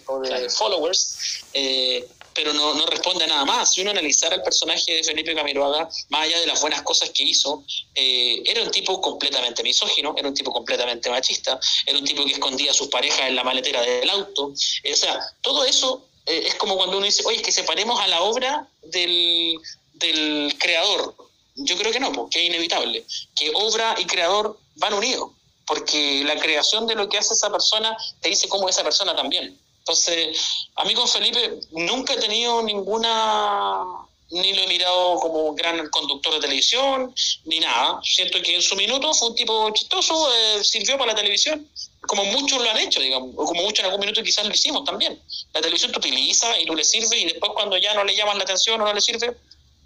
followers, 0.49 1.43
eh, 1.53 2.07
pero 2.33 2.53
no, 2.53 2.75
no, 2.75 2.85
responde 2.85 3.25
a 3.25 3.27
nada 3.27 3.43
más. 3.43 3.73
Si 3.73 3.81
uno 3.81 3.91
analizara 3.91 4.35
el 4.35 4.43
personaje 4.43 4.93
de 4.93 5.03
Felipe 5.03 5.35
Camiroaga, 5.35 5.89
más 6.09 6.21
allá 6.21 6.39
de 6.39 6.45
las 6.45 6.61
buenas 6.61 6.83
cosas 6.83 7.09
que 7.09 7.23
hizo, 7.23 7.63
eh, 7.95 8.41
era 8.45 8.61
un 8.61 8.71
tipo 8.71 9.01
completamente 9.01 9.63
misógino, 9.63 10.13
era 10.15 10.27
un 10.27 10.33
tipo 10.33 10.51
completamente 10.51 11.09
machista, 11.09 11.59
era 11.85 11.97
un 11.97 12.05
tipo 12.05 12.23
que 12.23 12.33
escondía 12.33 12.71
a 12.71 12.73
sus 12.73 12.87
parejas 12.87 13.21
en 13.21 13.35
la 13.35 13.43
maletera 13.43 13.81
del 13.81 14.09
auto. 14.09 14.47
o 14.47 14.95
sea, 14.95 15.19
todo 15.41 15.65
eso 15.65 16.05
es 16.25 16.53
como 16.55 16.77
cuando 16.77 16.97
uno 16.97 17.05
dice, 17.05 17.23
oye, 17.25 17.37
es 17.37 17.43
que 17.43 17.51
separemos 17.51 17.99
a 17.99 18.07
la 18.07 18.21
obra 18.21 18.67
del, 18.83 19.57
del 20.01 20.55
creador. 20.59 21.15
Yo 21.55 21.77
creo 21.77 21.91
que 21.91 21.99
no, 21.99 22.11
porque 22.11 22.39
es 22.39 22.45
inevitable. 22.47 23.05
Que 23.35 23.51
obra 23.53 23.95
y 23.99 24.05
creador 24.05 24.57
van 24.75 24.93
unidos, 24.93 25.31
porque 25.65 26.23
la 26.25 26.37
creación 26.37 26.87
de 26.87 26.95
lo 26.95 27.07
que 27.07 27.17
hace 27.17 27.33
esa 27.33 27.49
persona 27.49 27.95
te 28.19 28.29
dice 28.29 28.49
cómo 28.49 28.67
es 28.67 28.75
esa 28.75 28.83
persona 28.83 29.15
también. 29.15 29.57
Entonces, 29.79 30.37
a 30.75 30.85
mí 30.85 30.93
con 30.93 31.07
Felipe 31.07 31.59
nunca 31.71 32.13
he 32.13 32.17
tenido 32.17 32.61
ninguna, 32.61 33.83
ni 34.29 34.53
lo 34.53 34.61
he 34.61 34.67
mirado 34.67 35.19
como 35.19 35.53
gran 35.55 35.89
conductor 35.89 36.35
de 36.35 36.39
televisión, 36.39 37.13
ni 37.45 37.59
nada. 37.59 37.99
Siento 38.03 38.41
que 38.41 38.55
en 38.55 38.61
su 38.61 38.75
minuto 38.75 39.13
fue 39.13 39.29
un 39.29 39.35
tipo 39.35 39.69
chistoso, 39.71 40.31
eh, 40.33 40.63
sirvió 40.63 40.97
para 40.97 41.13
la 41.13 41.17
televisión, 41.17 41.67
como 42.01 42.25
muchos 42.25 42.61
lo 42.61 42.69
han 42.69 42.77
hecho, 42.77 42.99
digamos, 42.99 43.31
o 43.35 43.45
como 43.45 43.63
muchos 43.63 43.79
en 43.79 43.85
algún 43.85 44.01
minuto 44.01 44.21
quizás 44.23 44.45
lo 44.45 44.53
hicimos 44.53 44.83
también. 44.85 45.19
La 45.53 45.61
televisión 45.61 45.91
te 45.91 45.97
utiliza 45.97 46.59
y 46.59 46.65
tú 46.65 46.75
le 46.75 46.83
sirve 46.83 47.17
y 47.19 47.25
después 47.25 47.51
cuando 47.53 47.77
ya 47.77 47.93
no 47.93 48.03
le 48.03 48.15
llaman 48.15 48.37
la 48.37 48.43
atención 48.43 48.79
o 48.81 48.85
no 48.85 48.93
le 48.93 49.01
sirve, 49.01 49.35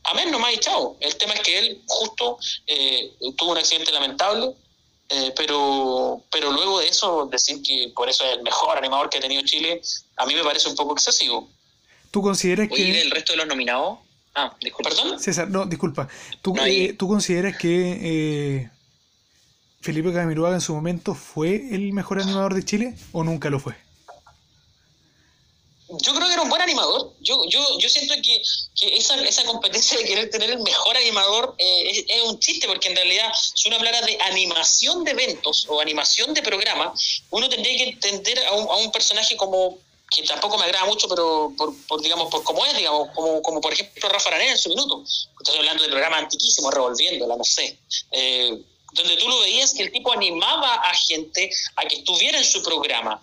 Amén, 0.05 0.31
nomás 0.31 0.53
y 0.53 0.57
chao. 0.59 0.97
El 0.99 1.15
tema 1.15 1.33
es 1.33 1.41
que 1.41 1.57
él 1.57 1.81
justo 1.87 2.37
eh, 2.67 3.11
tuvo 3.37 3.51
un 3.51 3.57
accidente 3.57 3.91
lamentable, 3.91 4.53
eh, 5.09 5.33
pero, 5.35 6.21
pero 6.31 6.51
luego 6.51 6.79
de 6.79 6.87
eso, 6.87 7.25
decir 7.25 7.61
que 7.63 7.91
por 7.95 8.07
eso 8.07 8.23
es 8.23 8.37
el 8.37 8.43
mejor 8.43 8.77
animador 8.77 9.09
que 9.09 9.17
ha 9.17 9.21
tenido 9.21 9.41
Chile, 9.43 9.81
a 10.17 10.25
mí 10.25 10.35
me 10.35 10.43
parece 10.43 10.69
un 10.69 10.75
poco 10.75 10.93
excesivo. 10.93 11.49
¿Tú 12.11 12.21
consideras 12.21 12.69
que... 12.69 13.01
el 13.01 13.11
resto 13.11 13.33
de 13.33 13.37
los 13.37 13.47
nominados? 13.47 13.99
Ah, 14.35 14.55
disculpa. 14.61 14.89
¿Perdón? 14.89 15.19
César, 15.19 15.49
no, 15.49 15.65
disculpa. 15.65 16.07
¿Tú, 16.41 16.55
eh, 16.65 16.93
¿tú 16.93 17.07
consideras 17.07 17.57
que 17.57 18.69
Felipe 19.81 20.13
Camiruaga 20.13 20.55
en 20.55 20.61
su 20.61 20.73
momento 20.73 21.15
fue 21.15 21.55
el 21.73 21.93
mejor 21.93 22.21
animador 22.21 22.53
de 22.53 22.63
Chile 22.63 22.95
o 23.11 23.23
nunca 23.23 23.49
lo 23.49 23.59
fue? 23.59 23.84
Yo 26.01 26.13
creo 26.13 26.27
que 26.27 26.33
era 26.33 26.41
un 26.41 26.49
buen 26.49 26.61
animador. 26.61 27.13
Yo, 27.21 27.43
yo, 27.49 27.63
yo 27.79 27.89
siento 27.89 28.13
que, 28.15 28.41
que 28.79 28.97
esa, 28.97 29.15
esa 29.23 29.43
competencia 29.45 29.97
de 29.97 30.05
querer 30.05 30.29
tener 30.29 30.49
el 30.51 30.59
mejor 30.59 30.95
animador 30.97 31.55
eh, 31.57 32.05
es, 32.07 32.21
un 32.23 32.39
chiste, 32.39 32.67
porque 32.67 32.89
en 32.89 32.95
realidad, 32.95 33.31
si 33.53 33.67
uno 33.67 33.77
hablara 33.77 34.01
de 34.01 34.17
animación 34.21 35.03
de 35.03 35.11
eventos 35.11 35.65
o 35.69 35.81
animación 35.81 36.33
de 36.33 36.41
programas, 36.41 37.21
uno 37.29 37.49
tendría 37.49 37.77
que 37.77 37.89
entender 37.91 38.45
a 38.45 38.53
un, 38.53 38.67
a 38.69 38.75
un 38.75 38.91
personaje 38.91 39.35
como 39.35 39.77
que 40.09 40.23
tampoco 40.23 40.57
me 40.57 40.65
agrada 40.65 40.85
mucho, 40.85 41.07
pero 41.07 41.51
por, 41.57 41.73
por 41.87 42.01
digamos, 42.01 42.29
por 42.29 42.43
cómo 42.43 42.65
es, 42.65 42.77
digamos, 42.77 43.09
como, 43.13 43.41
como 43.41 43.59
por 43.59 43.73
ejemplo 43.73 44.07
Rafa 44.07 44.29
Araneda 44.29 44.51
en 44.51 44.57
su 44.57 44.69
minuto. 44.69 45.03
Estoy 45.03 45.57
hablando 45.57 45.83
de 45.83 45.89
programa 45.89 46.17
antiquísimo, 46.17 46.71
revolviéndola, 46.71 47.35
no 47.35 47.43
sé. 47.43 47.77
Eh, 48.11 48.57
donde 48.93 49.17
tú 49.17 49.27
lo 49.27 49.39
veías 49.41 49.73
que 49.73 49.83
el 49.83 49.91
tipo 49.91 50.13
animaba 50.13 50.75
a 50.75 50.93
gente 50.93 51.49
a 51.75 51.85
que 51.85 51.97
estuviera 51.97 52.37
en 52.37 52.45
su 52.45 52.63
programa 52.63 53.21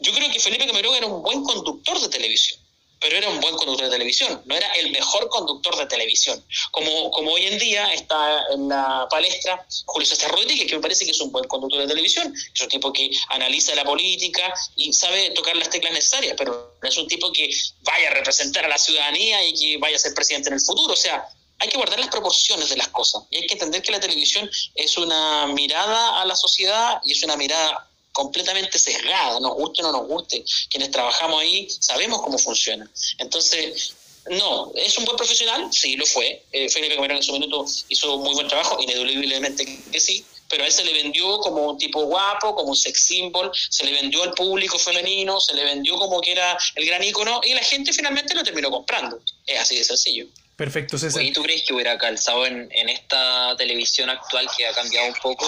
yo 0.00 0.12
creo 0.12 0.30
que 0.30 0.40
Felipe 0.40 0.66
Camiroga 0.66 0.98
era 0.98 1.06
un 1.06 1.22
buen 1.22 1.42
conductor 1.42 2.00
de 2.00 2.08
televisión, 2.08 2.58
pero 3.00 3.16
era 3.16 3.28
un 3.28 3.40
buen 3.40 3.54
conductor 3.56 3.86
de 3.86 3.92
televisión, 3.92 4.42
no 4.44 4.54
era 4.54 4.66
el 4.72 4.90
mejor 4.90 5.28
conductor 5.28 5.76
de 5.76 5.86
televisión. 5.86 6.44
Como, 6.70 7.10
como 7.10 7.32
hoy 7.32 7.46
en 7.46 7.58
día 7.58 7.92
está 7.94 8.44
en 8.52 8.68
la 8.68 9.06
palestra 9.10 9.66
Julio 9.86 10.06
César 10.06 10.30
Rodríguez, 10.30 10.68
que 10.68 10.76
me 10.76 10.82
parece 10.82 11.04
que 11.04 11.12
es 11.12 11.20
un 11.20 11.32
buen 11.32 11.46
conductor 11.48 11.80
de 11.80 11.88
televisión, 11.88 12.34
es 12.54 12.60
un 12.60 12.68
tipo 12.68 12.92
que 12.92 13.10
analiza 13.28 13.74
la 13.74 13.84
política 13.84 14.54
y 14.76 14.92
sabe 14.92 15.30
tocar 15.30 15.56
las 15.56 15.70
teclas 15.70 15.92
necesarias, 15.92 16.34
pero 16.36 16.74
no 16.80 16.88
es 16.88 16.96
un 16.98 17.08
tipo 17.08 17.32
que 17.32 17.50
vaya 17.82 18.08
a 18.08 18.14
representar 18.14 18.64
a 18.64 18.68
la 18.68 18.78
ciudadanía 18.78 19.42
y 19.44 19.54
que 19.54 19.78
vaya 19.78 19.96
a 19.96 19.98
ser 19.98 20.14
presidente 20.14 20.48
en 20.48 20.54
el 20.54 20.60
futuro. 20.60 20.92
O 20.92 20.96
sea, 20.96 21.26
hay 21.58 21.68
que 21.68 21.76
guardar 21.76 22.00
las 22.00 22.08
proporciones 22.08 22.70
de 22.70 22.76
las 22.76 22.88
cosas 22.88 23.22
y 23.30 23.36
hay 23.36 23.46
que 23.46 23.54
entender 23.54 23.82
que 23.82 23.92
la 23.92 24.00
televisión 24.00 24.50
es 24.74 24.96
una 24.96 25.46
mirada 25.48 26.20
a 26.20 26.24
la 26.24 26.34
sociedad 26.34 27.00
y 27.04 27.12
es 27.12 27.22
una 27.22 27.36
mirada 27.36 27.89
completamente 28.12 28.78
sesgada, 28.78 29.40
nos 29.40 29.54
guste 29.54 29.82
o 29.82 29.86
no 29.86 29.92
nos 29.92 30.06
guste. 30.06 30.44
Quienes 30.68 30.90
trabajamos 30.90 31.40
ahí 31.40 31.68
sabemos 31.70 32.22
cómo 32.22 32.38
funciona. 32.38 32.90
Entonces, 33.18 33.94
no, 34.28 34.72
¿es 34.74 34.96
un 34.98 35.04
buen 35.04 35.16
profesional? 35.16 35.68
Sí, 35.72 35.96
lo 35.96 36.06
fue. 36.06 36.44
Eh, 36.52 36.68
Felipe 36.68 36.94
Cameron 36.94 37.16
en 37.16 37.22
su 37.22 37.32
minuto 37.32 37.64
hizo 37.88 38.18
muy 38.18 38.34
buen 38.34 38.48
trabajo, 38.48 38.78
ineludiblemente 38.80 39.64
que 39.90 40.00
sí, 40.00 40.24
pero 40.48 40.64
a 40.64 40.66
él 40.66 40.72
se 40.72 40.84
le 40.84 40.92
vendió 40.92 41.38
como 41.38 41.70
un 41.70 41.78
tipo 41.78 42.02
guapo, 42.02 42.54
como 42.54 42.70
un 42.70 42.76
sex 42.76 43.06
symbol, 43.06 43.50
se 43.54 43.84
le 43.84 43.92
vendió 43.92 44.22
al 44.22 44.34
público 44.34 44.78
femenino, 44.78 45.40
se 45.40 45.54
le 45.54 45.64
vendió 45.64 45.96
como 45.96 46.20
que 46.20 46.32
era 46.32 46.58
el 46.74 46.84
gran 46.84 47.02
ícono 47.02 47.40
y 47.44 47.54
la 47.54 47.62
gente 47.62 47.92
finalmente 47.92 48.34
lo 48.34 48.42
terminó 48.42 48.70
comprando. 48.70 49.20
Es 49.46 49.60
así 49.60 49.76
de 49.76 49.84
sencillo. 49.84 50.26
Perfecto, 50.60 50.98
César. 50.98 51.22
¿Y 51.22 51.32
tú 51.32 51.42
crees 51.42 51.62
que 51.62 51.72
hubiera 51.72 51.96
calzado 51.96 52.44
en, 52.44 52.68
esta 52.70 53.56
televisión 53.56 54.10
actual 54.10 54.46
que 54.54 54.66
ha 54.66 54.74
cambiado 54.74 55.08
un 55.08 55.14
poco? 55.14 55.46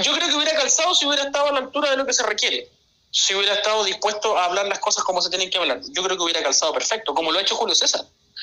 Yo 0.00 0.12
creo 0.12 0.28
que 0.28 0.34
hubiera 0.36 0.54
calzado 0.54 0.94
si 0.94 1.06
hubiera 1.06 1.24
estado 1.24 1.48
a 1.48 1.52
la 1.52 1.58
altura 1.58 1.90
de 1.90 1.96
lo 1.96 2.06
que 2.06 2.12
se 2.12 2.22
requiere. 2.22 2.68
Si 3.10 3.34
hubiera 3.34 3.54
estado 3.54 3.82
dispuesto 3.82 4.38
a 4.38 4.44
hablar 4.44 4.68
las 4.68 4.78
cosas 4.78 5.02
como 5.02 5.20
se 5.20 5.28
tienen 5.28 5.50
que 5.50 5.58
hablar. 5.58 5.80
Yo 5.90 6.04
creo 6.04 6.16
que 6.16 6.22
hubiera 6.22 6.40
calzado 6.40 6.72
perfecto, 6.72 7.14
como 7.14 7.32
lo 7.32 7.40
ha 7.40 7.42
hecho 7.42 7.56
Julio 7.56 7.74
César. 7.74 8.02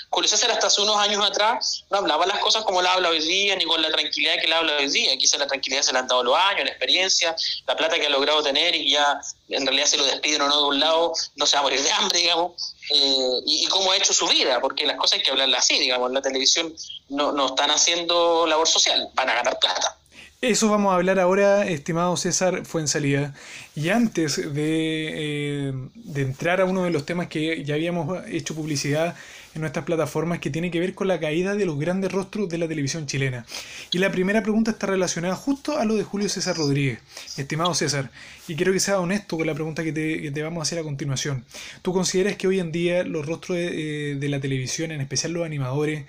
Julio 0.10 0.28
César 0.28 0.52
hasta 0.52 0.68
hace 0.68 0.82
unos 0.82 0.98
años 0.98 1.24
atrás 1.26 1.86
no 1.90 1.98
hablaba 1.98 2.26
las 2.26 2.40
cosas 2.40 2.64
como 2.64 2.82
la 2.82 2.94
habla 2.94 3.10
hoy 3.10 3.20
día, 3.20 3.56
ni 3.56 3.66
con 3.66 3.82
la 3.82 3.90
tranquilidad 3.90 4.36
que 4.40 4.48
la 4.48 4.60
habla 4.60 4.78
hoy 4.78 4.90
día. 4.90 5.16
Quizás 5.18 5.40
la 5.40 5.48
tranquilidad 5.48 5.82
se 5.82 5.94
le 5.94 6.00
han 6.00 6.08
dado 6.08 6.24
los 6.24 6.38
años, 6.38 6.66
la 6.66 6.72
experiencia, 6.72 7.36
la 7.68 7.76
plata 7.76 8.00
que 8.00 8.08
ha 8.08 8.10
logrado 8.10 8.42
tener 8.44 8.76
y 8.76 8.92
ya 8.92 9.20
en 9.50 9.66
realidad 9.66 9.86
se 9.86 9.98
lo 9.98 10.06
despiden 10.06 10.42
o 10.42 10.48
no 10.48 10.62
de 10.62 10.68
un 10.68 10.80
lado, 10.80 11.14
no 11.36 11.46
se 11.46 11.56
va 11.56 11.62
a 11.62 11.64
morir 11.64 11.82
de 11.82 11.92
hambre, 11.92 12.20
digamos. 12.20 12.76
Eh, 12.90 13.42
y, 13.46 13.68
cómo 13.68 13.92
ha 13.92 13.98
hecho 13.98 14.14
su 14.14 14.28
vida, 14.28 14.60
porque 14.60 14.86
las 14.86 14.98
cosas 14.98 15.20
hay 15.20 15.24
que 15.24 15.32
hablarlas 15.32 15.64
así, 15.64 15.80
digamos. 15.80 16.10
En 16.10 16.16
la 16.16 16.22
televisión 16.22 16.74
no, 17.10 17.32
no 17.32 17.48
están 17.48 17.72
haciendo 17.72 18.46
labor 18.48 18.68
social, 18.68 19.10
van 19.14 19.30
a 19.30 19.36
ganar 19.36 19.58
plata. 19.60 19.98
Eso 20.44 20.70
vamos 20.70 20.92
a 20.92 20.96
hablar 20.96 21.20
ahora, 21.20 21.66
estimado 21.66 22.18
César 22.18 22.66
Fuensalida. 22.66 23.34
Y 23.76 23.90
antes 23.90 24.36
de, 24.36 25.70
eh, 25.70 25.74
de 25.94 26.22
entrar 26.22 26.60
a 26.60 26.66
uno 26.66 26.84
de 26.84 26.90
los 26.90 27.06
temas 27.06 27.30
que 27.30 27.64
ya 27.64 27.76
habíamos 27.76 28.28
hecho 28.28 28.54
publicidad 28.54 29.16
en 29.56 29.62
nuestras 29.62 29.86
plataformas 29.86 30.40
que 30.40 30.50
tiene 30.50 30.72
que 30.72 30.80
ver 30.80 30.96
con 30.96 31.08
la 31.08 31.20
caída 31.20 31.56
de 31.56 31.66
los 31.66 31.80
grandes 31.80 32.12
rostros 32.12 32.50
de 32.50 32.58
la 32.58 32.68
televisión 32.68 33.06
chilena. 33.06 33.46
Y 33.92 34.00
la 34.00 34.12
primera 34.12 34.42
pregunta 34.42 34.72
está 34.72 34.88
relacionada 34.88 35.36
justo 35.36 35.78
a 35.78 35.86
lo 35.86 35.96
de 35.96 36.04
Julio 36.04 36.30
César 36.30 36.58
Rodríguez. 36.58 37.00
Estimado 37.38 37.74
César, 37.74 38.12
y 38.48 38.56
quiero 38.56 38.74
que 38.74 38.80
sea 38.80 39.00
honesto 39.00 39.38
con 39.38 39.48
la 39.48 39.54
pregunta 39.54 39.84
que 39.84 39.94
te, 39.94 40.44
vamos 40.44 40.60
a 40.60 40.64
hacer 40.64 40.80
a 40.80 40.84
continuación. 40.84 41.46
¿Tú 41.82 41.94
consideras 41.94 42.36
que 42.36 42.48
hoy 42.48 42.60
en 42.60 42.72
día 42.72 43.04
los 43.04 43.26
rostros 43.26 43.58
de, 43.58 44.14
eh, 44.14 44.30
la 44.30 44.40
televisión, 44.40 44.92
en 44.92 45.02
especial 45.02 45.34
los 45.34 45.46
animadores, 45.46 46.06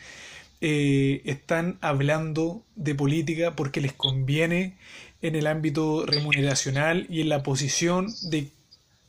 eh, 0.60 1.20
están 1.24 1.76
hablando 1.80 2.62
de 2.74 2.94
política 2.94 3.54
porque 3.54 3.80
les 3.80 3.92
conviene 3.92 4.74
en 5.20 5.36
el 5.36 5.46
ámbito 5.46 6.06
remuneracional 6.06 7.06
y 7.10 7.20
en 7.20 7.28
la 7.28 7.42
posición 7.42 8.08
de 8.22 8.48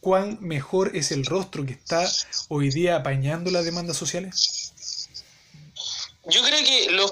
cuán 0.05 0.37
mejor 0.39 0.95
es 0.95 1.09
el 1.09 1.25
rostro 1.25 1.65
que 1.65 1.73
está 1.73 2.07
hoy 2.49 2.69
día 2.69 2.97
apañando 2.97 3.49
las 3.49 3.65
demandas 3.65 3.97
sociales? 3.97 4.71
Yo 6.25 6.43
creo 6.43 6.63
que 6.63 6.91
los, 6.91 7.11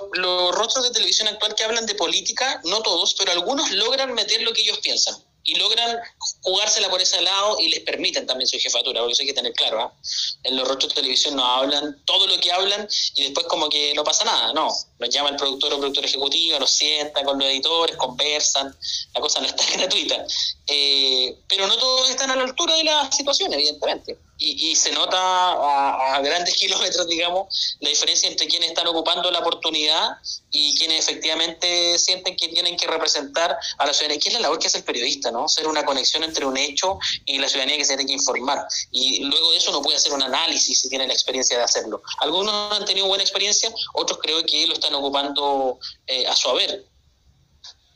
rostros 0.51 0.85
de 0.85 0.91
televisión 0.91 1.27
actual 1.27 1.55
que 1.55 1.63
hablan 1.63 1.87
de 1.87 1.95
política, 1.95 2.61
no 2.65 2.83
todos, 2.83 3.15
pero 3.17 3.31
algunos 3.31 3.71
logran 3.71 4.13
meter 4.13 4.43
lo 4.43 4.53
que 4.53 4.61
ellos 4.61 4.77
piensan. 4.83 5.15
y 5.45 5.55
logran 5.55 5.97
jugársela 6.41 6.87
por 6.89 7.01
ese 7.01 7.19
lado 7.21 7.59
y 7.59 7.67
les 7.67 7.81
permiten 7.81 8.25
también 8.25 8.47
su 8.47 8.57
jefatura, 8.59 9.01
porque 9.01 9.13
eso 9.13 9.23
hay 9.23 9.27
que 9.27 9.33
tener 9.33 9.53
claro. 9.53 9.81
¿ah? 9.81 9.93
En 10.43 10.55
los 10.55 10.65
rostros 10.67 10.93
de 10.93 11.01
televisión 11.01 11.35
no 11.35 11.45
hablan 11.45 11.99
todo 12.05 12.27
lo 12.27 12.39
que 12.39 12.51
hablan 12.51 12.87
y 13.15 13.23
después 13.23 13.47
como 13.47 13.67
que 13.69 13.93
no 13.95 14.03
pasa 14.03 14.23
nada, 14.23 14.53
no. 14.53 14.69
Los 15.03 15.13
llama 15.13 15.29
el 15.29 15.35
productor 15.35 15.73
o 15.73 15.79
productor 15.79 16.05
ejecutivo, 16.05 16.59
los 16.59 16.71
sienta 16.71 17.23
con 17.23 17.37
los 17.37 17.47
editores, 17.47 17.97
conversan, 17.97 18.73
la 19.13 19.19
cosa 19.19 19.41
no 19.41 19.47
está 19.47 19.63
gratuita. 19.77 20.25
Eh, 20.67 21.37
pero 21.49 21.67
no 21.67 21.75
todos 21.77 22.09
están 22.09 22.31
a 22.31 22.35
la 22.37 22.43
altura 22.43 22.75
de 22.75 22.85
la 22.85 23.11
situación, 23.11 23.53
evidentemente. 23.53 24.17
Y, 24.37 24.75
se 24.75 24.91
nota 24.91 25.17
a, 25.17 26.19
grandes 26.21 26.55
kilómetros, 26.59 27.07
digamos, 27.07 27.77
la 27.79 27.89
diferencia 27.89 28.29
entre 28.29 28.47
quienes 28.47 28.69
están 28.69 28.87
ocupando 28.87 29.31
la 29.31 29.39
oportunidad 29.39 30.17
y 30.51 30.75
quienes 30.77 30.99
efectivamente 30.99 31.97
sienten 31.97 32.35
que 32.35 32.49
tienen 32.49 32.75
que 32.75 32.87
representar 32.87 33.57
a 33.77 33.85
la 33.85 33.93
ciudadanía, 33.93 34.19
que 34.19 34.29
es 34.29 34.33
la 34.33 34.41
labor 34.41 34.59
que 34.59 34.67
hace 34.67 34.79
el 34.79 34.83
periodista, 34.83 35.31
¿no? 35.31 35.47
Ser 35.47 35.67
una 35.67 35.85
conexión 35.85 36.23
entre 36.23 36.45
un 36.45 36.57
hecho 36.57 36.99
y 37.25 37.37
la 37.37 37.47
ciudadanía 37.47 37.77
que 37.77 37.85
se 37.85 37.95
tiene 37.95 38.05
que 38.05 38.13
informar. 38.13 38.65
Y 38.91 39.23
luego 39.23 39.51
de 39.51 39.57
eso 39.57 39.71
no 39.71 39.81
puede 39.81 39.97
hacer 39.97 40.11
un 40.11 40.23
análisis 40.23 40.81
si 40.81 40.89
tiene 40.89 41.07
la 41.07 41.13
experiencia 41.13 41.57
de 41.57 41.63
hacerlo. 41.63 42.01
Algunos 42.19 42.73
han 42.73 42.85
tenido 42.85 43.07
buena 43.07 43.23
experiencia, 43.23 43.73
otros 43.93 44.19
creo 44.21 44.43
que 44.45 44.67
lo 44.67 44.73
están 44.73 44.92
ocupando 44.99 45.79
eh, 46.07 46.25
a 46.27 46.35
su 46.35 46.49
haber. 46.49 46.85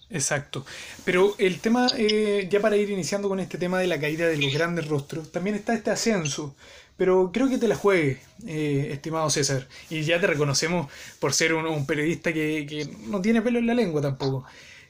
Exacto. 0.10 0.66
Pero 1.04 1.36
el 1.38 1.60
tema, 1.60 1.88
eh, 1.98 2.48
ya 2.50 2.62
para 2.62 2.78
ir 2.78 2.90
iniciando 2.90 3.28
con 3.28 3.40
este 3.40 3.58
tema 3.58 3.80
de 3.80 3.88
la 3.88 4.00
caída 4.00 4.28
de 4.28 4.38
los 4.38 4.54
grandes 4.54 4.88
rostros, 4.88 5.32
también 5.32 5.56
está 5.56 5.74
este 5.74 5.92
ascenso. 5.92 6.56
Pero 6.96 7.32
creo 7.32 7.50
que 7.50 7.58
te 7.60 7.68
la 7.68 7.76
juegue, 7.76 8.20
eh, 8.48 8.90
estimado 8.92 9.30
César. 9.30 9.68
Y 9.90 10.04
ya 10.04 10.20
te 10.20 10.28
reconocemos 10.28 10.92
por 11.20 11.34
ser 11.34 11.54
un, 11.54 11.66
un 11.68 11.86
periodista 11.86 12.34
que, 12.34 12.66
que, 12.68 12.86
no 13.08 13.22
tiene 13.22 13.42
pelo 13.42 13.60
en 13.60 13.68
la 13.68 13.74
lengua 13.76 14.02
tampoco. 14.02 14.46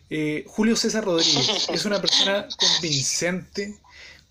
Eh, 0.09 0.45
Julio 0.47 0.75
César 0.75 1.03
Rodríguez 1.03 1.67
es 1.69 1.85
una 1.85 1.99
persona 1.99 2.47
convincente 2.57 3.75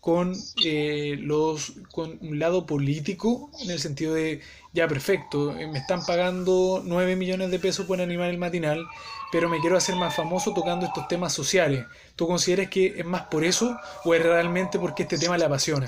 con, 0.06 0.40
eh, 0.64 1.16
los, 1.18 1.72
con 1.90 2.16
un 2.22 2.38
lado 2.38 2.64
político, 2.64 3.50
en 3.58 3.72
el 3.72 3.80
sentido 3.80 4.14
de, 4.14 4.40
ya 4.72 4.86
perfecto, 4.86 5.50
me 5.50 5.80
están 5.80 6.06
pagando 6.06 6.80
9 6.84 7.16
millones 7.16 7.50
de 7.50 7.58
pesos 7.58 7.86
por 7.86 8.00
animar 8.00 8.30
el 8.30 8.38
matinal, 8.38 8.86
pero 9.32 9.48
me 9.48 9.58
quiero 9.58 9.76
hacer 9.76 9.96
más 9.96 10.14
famoso 10.14 10.54
tocando 10.54 10.86
estos 10.86 11.08
temas 11.08 11.32
sociales. 11.32 11.86
¿Tú 12.14 12.28
consideras 12.28 12.70
que 12.70 12.94
es 12.96 13.04
más 13.04 13.22
por 13.22 13.44
eso 13.44 13.76
o 14.04 14.14
es 14.14 14.22
realmente 14.22 14.78
porque 14.78 15.02
este 15.02 15.18
tema 15.18 15.36
le 15.36 15.44
apasiona? 15.44 15.86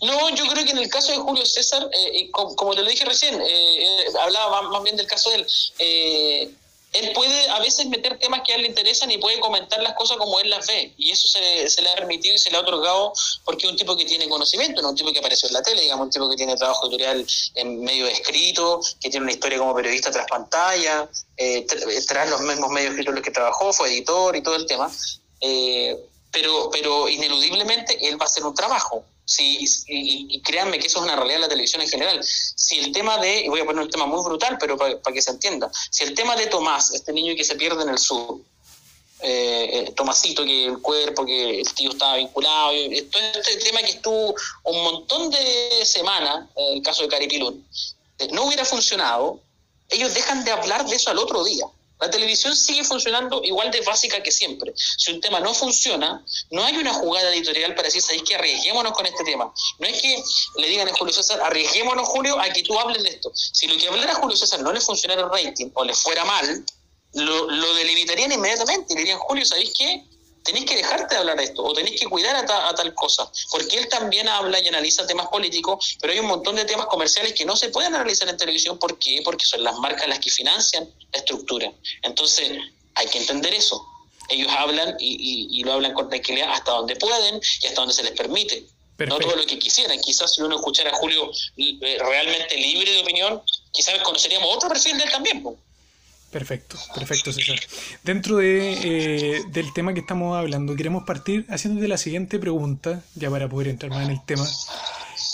No, 0.00 0.30
yo 0.36 0.46
creo 0.46 0.64
que 0.64 0.70
en 0.70 0.78
el 0.78 0.88
caso 0.88 1.10
de 1.10 1.18
Julio 1.18 1.44
César, 1.44 1.90
eh, 1.92 2.30
como, 2.30 2.76
te 2.76 2.82
lo 2.82 2.88
dije 2.88 3.06
recién, 3.06 3.34
eh, 3.40 3.44
eh, 3.44 4.04
hablaba 4.22 4.62
más, 4.62 4.84
bien 4.84 4.94
del 4.94 5.08
caso 5.08 5.30
de 5.30 5.36
él. 5.36 6.56
Él 6.92 7.12
puede 7.12 7.48
a 7.50 7.58
veces 7.60 7.86
meter 7.86 8.18
temas 8.18 8.40
que 8.46 8.52
a 8.52 8.56
él 8.56 8.62
le 8.62 8.68
interesan 8.68 9.10
y 9.10 9.18
puede 9.18 9.38
comentar 9.40 9.82
las 9.82 9.94
cosas 9.94 10.16
como 10.16 10.40
él 10.40 10.48
las 10.48 10.66
ve. 10.66 10.94
Y 10.96 11.10
eso 11.10 11.28
se, 11.28 11.68
se 11.68 11.82
le 11.82 11.90
ha 11.90 11.94
permitido 11.94 12.34
y 12.34 12.38
se 12.38 12.50
le 12.50 12.56
ha 12.56 12.60
otorgado 12.60 13.12
porque 13.44 13.66
es 13.66 13.72
un 13.72 13.76
tipo 13.76 13.96
que 13.96 14.04
tiene 14.04 14.28
conocimiento, 14.28 14.80
no 14.80 14.90
un 14.90 14.96
tipo 14.96 15.12
que 15.12 15.18
apareció 15.18 15.48
en 15.48 15.54
la 15.54 15.62
tele, 15.62 15.82
digamos, 15.82 16.06
un 16.06 16.10
tipo 16.10 16.30
que 16.30 16.36
tiene 16.36 16.56
trabajo 16.56 16.86
editorial 16.86 17.26
en 17.54 17.80
medio 17.82 18.06
escrito, 18.06 18.80
que 19.00 19.10
tiene 19.10 19.24
una 19.24 19.32
historia 19.32 19.58
como 19.58 19.74
periodista 19.74 20.10
tras 20.10 20.26
pantalla, 20.26 21.08
tras 22.06 22.30
los 22.30 22.40
mismos 22.40 22.70
medios 22.70 22.90
escritos 22.90 23.10
en 23.10 23.14
los 23.16 23.24
que 23.24 23.30
trabajó, 23.30 23.72
fue 23.72 23.88
editor 23.90 24.34
y 24.36 24.42
todo 24.42 24.56
el 24.56 24.66
tema. 24.66 24.90
pero, 26.30 26.70
pero 26.70 27.08
ineludiblemente 27.08 28.08
él 28.08 28.20
va 28.20 28.24
a 28.24 28.28
hacer 28.28 28.44
un 28.44 28.54
trabajo. 28.54 29.04
Sí, 29.28 29.58
y, 29.88 30.40
créanme 30.40 30.78
que 30.78 30.86
eso 30.86 31.00
es 31.00 31.04
una 31.04 31.14
realidad 31.14 31.36
de 31.36 31.42
la 31.42 31.48
televisión 31.48 31.82
en 31.82 31.88
general. 31.88 32.18
Si 32.24 32.78
el 32.78 32.92
tema 32.92 33.18
de, 33.18 33.42
y 33.42 33.48
voy 33.48 33.60
a 33.60 33.66
poner 33.66 33.82
un 33.82 33.90
tema 33.90 34.06
muy 34.06 34.24
brutal, 34.24 34.56
pero 34.58 34.78
para, 34.78 34.98
que 35.12 35.20
se 35.20 35.32
entienda, 35.32 35.70
si 35.90 36.04
el 36.04 36.14
tema 36.14 36.34
de 36.34 36.46
Tomás, 36.46 36.94
este 36.94 37.12
niño 37.12 37.36
que 37.36 37.44
se 37.44 37.54
pierde 37.56 37.82
en 37.82 37.90
el 37.90 37.98
sur, 37.98 38.40
eh, 39.20 39.92
Tomasito, 39.94 40.46
que 40.46 40.64
el 40.64 40.78
cuerpo, 40.78 41.26
que 41.26 41.60
el 41.60 41.74
tío 41.74 41.90
estaba 41.90 42.16
vinculado, 42.16 42.70
todo 43.10 43.22
este 43.34 43.56
tema 43.58 43.80
que 43.80 43.90
estuvo 43.90 44.34
un 44.64 44.82
montón 44.82 45.30
de 45.30 45.84
semanas, 45.84 46.48
eh, 46.56 46.72
el 46.76 46.82
caso 46.82 47.02
de 47.02 47.08
Caripilún, 47.08 47.68
eh, 48.20 48.28
no 48.32 48.44
hubiera 48.44 48.64
funcionado, 48.64 49.40
ellos 49.90 50.14
dejan 50.14 50.42
de 50.42 50.52
hablar 50.52 50.86
de 50.86 50.96
eso 50.96 51.10
al 51.10 51.18
otro 51.18 51.44
día. 51.44 51.66
La 52.00 52.10
televisión 52.10 52.54
sigue 52.54 52.84
funcionando 52.84 53.42
igual 53.42 53.70
de 53.70 53.80
básica 53.80 54.22
que 54.22 54.30
siempre. 54.30 54.72
Si 54.76 55.12
un 55.12 55.20
tema 55.20 55.40
no 55.40 55.52
funciona, 55.52 56.24
no 56.50 56.64
hay 56.64 56.76
una 56.76 56.94
jugada 56.94 57.32
editorial 57.34 57.74
para 57.74 57.88
decir, 57.88 58.02
¿sabéis 58.02 58.22
que 58.22 58.34
arriesguémonos 58.34 58.92
con 58.92 59.06
este 59.06 59.24
tema? 59.24 59.52
No 59.78 59.86
es 59.86 60.00
que 60.00 60.22
le 60.56 60.68
digan 60.68 60.88
a 60.88 60.92
Julio 60.94 61.12
César, 61.12 61.40
arriesguémonos, 61.42 62.08
Julio, 62.08 62.38
a 62.38 62.48
que 62.50 62.62
tú 62.62 62.78
hables 62.78 63.02
de 63.02 63.10
esto. 63.10 63.32
Si 63.34 63.66
lo 63.66 63.76
que 63.76 63.88
hablara 63.88 64.14
Julio 64.14 64.36
César 64.36 64.60
no 64.60 64.72
le 64.72 64.80
funcionara 64.80 65.22
el 65.22 65.30
rating 65.30 65.70
o 65.74 65.84
le 65.84 65.94
fuera 65.94 66.24
mal, 66.24 66.64
lo, 67.14 67.50
lo 67.50 67.74
delimitarían 67.74 68.32
inmediatamente 68.32 68.94
le 68.94 69.00
dirían, 69.00 69.18
Julio, 69.18 69.44
¿sabéis 69.44 69.72
qué? 69.76 70.04
Tenéis 70.48 70.64
que 70.64 70.76
dejarte 70.76 71.14
de 71.14 71.20
hablar 71.20 71.36
de 71.36 71.44
esto 71.44 71.62
o 71.62 71.74
tenéis 71.74 72.00
que 72.00 72.06
cuidar 72.06 72.34
a, 72.34 72.46
ta, 72.46 72.68
a, 72.70 72.74
tal 72.74 72.94
cosa, 72.94 73.30
porque 73.50 73.76
él 73.76 73.88
también 73.88 74.26
habla 74.28 74.58
y 74.58 74.66
analiza 74.66 75.06
temas 75.06 75.26
políticos, 75.28 75.98
pero 76.00 76.14
hay 76.14 76.20
un 76.20 76.26
montón 76.26 76.56
de 76.56 76.64
temas 76.64 76.86
comerciales 76.86 77.34
que 77.34 77.44
no 77.44 77.54
se 77.54 77.68
pueden 77.68 77.94
analizar 77.94 78.26
en 78.30 78.36
televisión, 78.38 78.78
¿por 78.78 78.98
qué? 78.98 79.20
Porque 79.22 79.44
son 79.44 79.62
las 79.62 79.76
marcas 79.76 80.08
las 80.08 80.20
que 80.20 80.30
financian 80.30 80.88
la 81.12 81.18
estructura. 81.18 81.70
Entonces, 82.02 82.50
hay 82.94 83.06
que 83.08 83.18
entender 83.18 83.52
eso. 83.52 83.86
Ellos 84.30 84.50
hablan 84.56 84.96
y, 84.98 85.16
y, 85.52 85.60
y 85.60 85.64
lo 85.64 85.74
hablan 85.74 85.92
con 85.92 86.08
tranquilidad 86.08 86.50
hasta 86.50 86.72
donde 86.72 86.96
pueden 86.96 87.40
y 87.62 87.66
hasta 87.66 87.80
donde 87.80 87.94
se 87.94 88.02
les 88.02 88.12
permite. 88.12 88.64
Perfecto. 88.96 89.20
No 89.20 89.30
todo 89.30 89.36
lo 89.36 89.46
que 89.46 89.58
quisieran. 89.58 90.00
Quizás 90.00 90.34
si 90.34 90.42
uno 90.42 90.56
escuchara 90.56 90.90
a 90.90 90.94
Julio 90.94 91.30
eh, 91.56 91.98
realmente 92.00 92.56
libre 92.56 92.90
de 92.90 93.00
opinión, 93.02 93.42
quizás 93.70 94.02
conoceríamos 94.02 94.48
otro 94.56 94.68
perfil 94.70 94.96
de 94.96 95.04
él 95.04 95.10
también. 95.10 95.42
¿no? 95.42 95.56
Perfecto, 96.30 96.76
perfecto 96.94 97.32
César. 97.32 97.58
Dentro 98.04 98.36
de, 98.36 98.72
eh, 98.82 99.42
del 99.50 99.72
tema 99.72 99.94
que 99.94 100.00
estamos 100.00 100.36
hablando, 100.36 100.76
queremos 100.76 101.04
partir 101.04 101.46
haciéndote 101.48 101.88
la 101.88 101.96
siguiente 101.96 102.38
pregunta, 102.38 103.02
ya 103.14 103.30
para 103.30 103.48
poder 103.48 103.68
entrar 103.68 103.90
más 103.90 104.04
en 104.04 104.10
el 104.10 104.22
tema. 104.26 104.46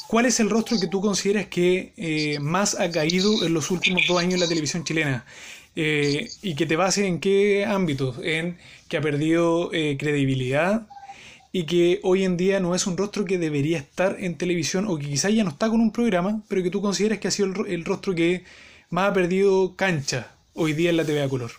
¿Cuál 0.06 0.26
es 0.26 0.38
el 0.38 0.50
rostro 0.50 0.78
que 0.78 0.86
tú 0.86 1.00
consideras 1.00 1.46
que 1.46 1.92
eh, 1.96 2.38
más 2.38 2.78
ha 2.78 2.90
caído 2.92 3.44
en 3.44 3.54
los 3.54 3.72
últimos 3.72 4.02
dos 4.06 4.20
años 4.20 4.34
en 4.34 4.40
la 4.40 4.46
televisión 4.46 4.84
chilena? 4.84 5.24
Eh, 5.74 6.30
y 6.42 6.54
que 6.54 6.66
te 6.66 6.76
base 6.76 7.04
en 7.08 7.18
qué 7.18 7.64
ámbitos, 7.66 8.18
en 8.22 8.56
que 8.88 8.96
ha 8.96 9.00
perdido 9.00 9.70
credibilidad 9.70 10.86
y 11.50 11.64
que 11.64 11.98
hoy 12.04 12.22
en 12.22 12.36
día 12.36 12.60
no 12.60 12.76
es 12.76 12.86
un 12.86 12.96
rostro 12.96 13.24
que 13.24 13.38
debería 13.38 13.78
estar 13.78 14.16
en 14.20 14.36
televisión 14.36 14.86
o 14.86 14.96
que 14.96 15.08
quizás 15.08 15.34
ya 15.34 15.42
no 15.42 15.50
está 15.50 15.68
con 15.68 15.80
un 15.80 15.90
programa, 15.90 16.42
pero 16.46 16.62
que 16.62 16.70
tú 16.70 16.80
consideras 16.80 17.18
que 17.18 17.26
ha 17.26 17.32
sido 17.32 17.48
el, 17.48 17.72
el 17.72 17.84
rostro 17.84 18.14
que 18.14 18.44
más 18.90 19.10
ha 19.10 19.12
perdido 19.12 19.74
cancha 19.74 20.33
hoy 20.54 20.72
día 20.72 20.90
en 20.90 20.96
la 20.96 21.04
TV 21.04 21.22
a 21.22 21.28
color? 21.28 21.52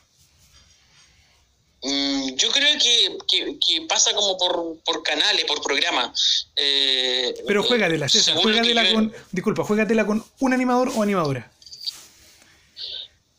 Mm, 1.83 2.35
yo 2.35 2.49
creo 2.49 2.79
que, 2.79 3.17
que, 3.27 3.59
que, 3.65 3.81
pasa 3.87 4.13
como 4.15 4.37
por, 4.37 4.79
por 4.83 5.03
canales, 5.03 5.45
por 5.45 5.61
programas. 5.61 6.49
Eh, 6.55 7.33
Pero 7.45 7.61
juégatela, 7.61 8.09
César, 8.09 8.35
juégatela 8.37 8.91
con. 8.91 9.13
Disculpa, 9.31 9.63
juégatela 9.63 10.05
con 10.05 10.25
un 10.39 10.53
animador 10.53 10.91
o 10.95 11.03
animadora. 11.03 11.51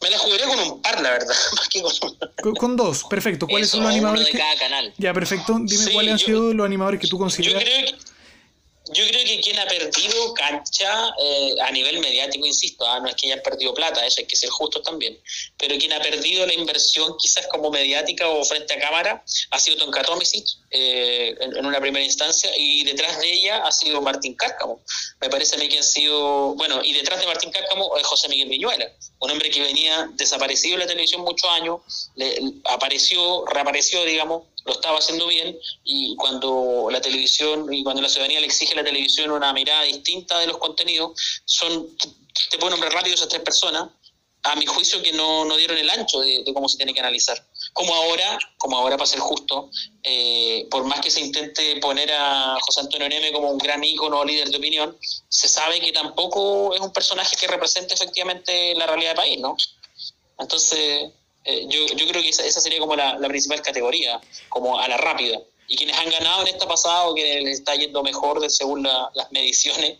Me 0.01 0.11
la 0.11 0.19
jugaría 0.19 0.47
con 0.47 0.59
un 0.61 0.83
par, 0.83 1.01
la 1.01 1.11
verdad. 1.11 1.35
Más 1.57 1.69
que 1.69 1.83
con, 2.55 2.77
dos, 2.77 3.03
perfecto. 3.05 3.49
¿Cuáles 3.49 3.69
Eso, 3.69 3.79
son 3.79 3.85
los 3.85 3.93
animadores? 3.93 4.21
Uno 4.21 4.27
de 4.27 4.33
que... 4.33 4.39
cada 4.39 4.57
canal. 4.57 4.95
Ya, 4.99 5.13
perfecto. 5.13 5.55
Dime 5.55 5.85
Sí, 5.85 5.93
cuáles 5.93 6.13
han 6.13 6.19
sido 6.21 6.55
los 6.55 6.65
animadores 6.65 7.01
que 7.01 7.09
tú 7.09 7.19
consideras. 7.19 7.55
Yo 7.55 7.67
creo 7.69 7.87
que, 7.87 7.95
yo 8.93 9.07
creo 9.07 9.25
que 9.25 9.41
quien 9.41 9.59
ha 9.59 9.67
perdido 9.67 10.35
cancha 10.35 11.11
eh, 11.21 11.55
a 11.63 11.71
nivel 11.71 11.99
mediático, 12.01 12.47
insisto, 12.47 12.87
ah, 12.87 13.01
no 13.01 13.09
es 13.09 13.17
que 13.17 13.27
hayan 13.27 13.43
perdido 13.43 13.75
plata, 13.75 14.05
eso 14.07 14.21
hay 14.21 14.27
que 14.27 14.37
ser 14.37 14.51
justos 14.51 14.83
también, 14.83 15.19
pero 15.57 15.77
quien 15.77 15.93
ha 15.93 16.01
perdido 16.01 16.47
la 16.47 16.55
inversión 16.55 17.17
quizás 17.19 17.47
como 17.49 17.71
mediática 17.71 18.29
o 18.29 18.45
frente 18.45 18.75
a 18.75 18.79
cámara 18.79 19.25
ha 19.51 19.59
sido 19.59 19.77
Tonka 19.79 20.03
Tomisic 20.03 20.47
eh, 20.79 21.35
en, 21.41 21.65
una 21.65 21.81
primera 21.81 22.05
instancia 22.05 22.51
y 22.57 22.85
detrás 22.85 23.19
de 23.19 23.33
ella 23.33 23.65
ha 23.65 23.73
sido 23.73 24.03
Martín 24.03 24.35
Cárcamo. 24.35 24.81
Me 25.21 25.31
parece 25.31 25.57
a 25.57 25.59
mí 25.59 25.69
que 25.69 25.79
han 25.79 25.85
sido, 25.85 26.55
bueno, 26.55 26.85
y 26.85 26.93
detrás 26.93 27.19
de 27.19 27.27
Martín 27.27 27.51
Cárcamo 27.51 27.97
eh, 27.97 28.03
José 28.03 28.29
Miguel 28.29 28.49
Viñuela, 28.49 28.87
un 29.21 29.31
hombre 29.31 29.51
que 29.51 29.61
venía 29.63 30.11
desaparecido 30.15 30.75
en 30.75 30.81
la 30.81 30.87
televisión 30.87 31.23
muchos 31.23 31.49
años, 31.51 31.81
apareció, 32.65 33.47
reapareció, 33.47 34.05
digamos, 34.05 34.43
lo 34.67 34.73
estaba 34.73 34.99
haciendo 34.99 35.27
bien 35.29 35.59
y 35.85 36.15
cuando 36.17 36.89
la 36.91 37.01
televisión 37.01 37.73
y 37.73 37.83
cuando 37.83 38.03
la 38.03 38.09
ciudadanía 38.09 38.41
le 38.41 38.47
exige 38.47 38.75
a 38.75 38.77
la 38.77 38.85
televisión 38.85 39.31
una 39.31 39.53
mirada 39.53 39.85
distinta 39.85 40.39
de 40.41 40.49
los 40.49 40.59
contenidos, 40.59 41.19
son, 41.47 41.97
te 42.51 42.59
puedo 42.59 42.71
nombrar 42.71 42.93
rápido 42.93 43.15
esas 43.15 43.29
tres 43.29 43.43
personas, 43.43 43.89
a 44.43 44.55
mi 44.57 44.67
juicio 44.67 45.03
que 45.03 45.13
no, 45.13 45.45
no 45.45 45.57
dieron 45.57 45.79
el 45.79 45.89
ancho 45.89 46.21
de 46.21 46.45
cómo 46.53 46.69
se 46.69 46.77
tiene 46.77 46.93
que 46.95 47.01
analizar. 47.01 47.43
Como 47.77 47.95
ahora, 47.95 48.39
como 48.57 48.79
ahora 48.79 48.97
para 48.97 49.07
ser 49.07 49.19
justo, 49.21 49.69
eh, 50.03 50.67
por 50.71 50.85
más 50.85 50.99
que 51.03 51.11
se 51.11 51.21
intente 51.21 51.77
poner 51.77 52.11
a 52.11 52.57
José 52.59 52.81
Antonio 52.81 53.07
Neme 53.07 53.31
como 53.33 53.51
un 53.51 53.59
gran 53.59 53.85
ícono 53.85 54.21
o 54.21 54.25
líder 54.25 54.49
de 54.49 54.57
opinión, 54.57 54.97
se 55.29 55.47
sabe 55.47 55.79
que 55.79 55.93
tampoco 55.93 56.75
es 56.75 56.81
un 56.81 56.91
personaje 56.91 57.37
que 57.37 57.47
represente 57.47 57.93
efectivamente 57.93 58.75
la 58.77 58.87
realidad 58.87 59.11
del 59.11 59.17
país, 59.17 59.41
¿no? 59.41 59.59
Entonces, 60.39 61.11
eh, 61.45 61.67
yo, 61.69 61.85
yo 61.95 62.09
creo 62.09 62.23
que 62.23 62.31
esa, 62.31 62.61
sería 62.63 62.79
como 62.79 62.97
la, 62.97 63.19
principal 63.29 63.61
categoría, 63.61 64.23
como 64.49 64.81
a 64.81 64.89
la 64.89 64.97
rápida. 64.97 65.39
Y 65.69 65.77
quienes 65.77 65.99
han 65.99 66.09
ganado 66.09 66.47
en 66.47 66.49
esta 66.49 66.67
pasada 66.67 67.09
o 67.09 67.15
que 67.15 67.43
les 67.43 67.59
está 67.59 67.75
yendo 67.75 68.03
mejor 68.03 68.41
de, 68.41 68.49
según 68.49 68.85
la, 68.85 69.11
las 69.13 69.31
mediciones, 69.33 69.99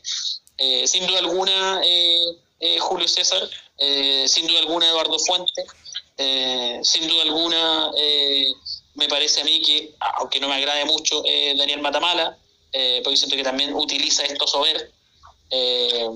eh, 0.57 0.87
sin 0.87 1.07
duda 1.07 1.19
alguna 1.19 1.83
Julio 2.81 3.07
César, 3.07 3.47
sin 4.27 4.47
duda 4.47 4.61
alguna 4.61 4.89
Eduardo 4.89 5.19
Fuente, 6.17 6.85
sin 6.85 7.09
duda 7.09 7.23
alguna 7.23 7.91
me, 7.93 8.47
me 8.95 9.09
parece 9.09 9.41
a 9.41 9.45
mí 9.45 9.61
que, 9.63 9.95
aunque 10.19 10.41
no 10.41 10.49
me 10.49 10.55
agrade 10.55 10.85
mucho 10.85 11.23
eh, 11.25 11.55
Daniel 11.57 11.81
Matamala, 11.83 12.37
eh, 12.73 13.01
porque 13.05 13.17
siento 13.17 13.37
que 13.37 13.43
también 13.43 13.75
utiliza 13.75 14.25
esto 14.25 14.47
sober, 14.47 14.91
eh, 15.51 16.07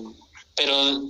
pero, 0.56 1.02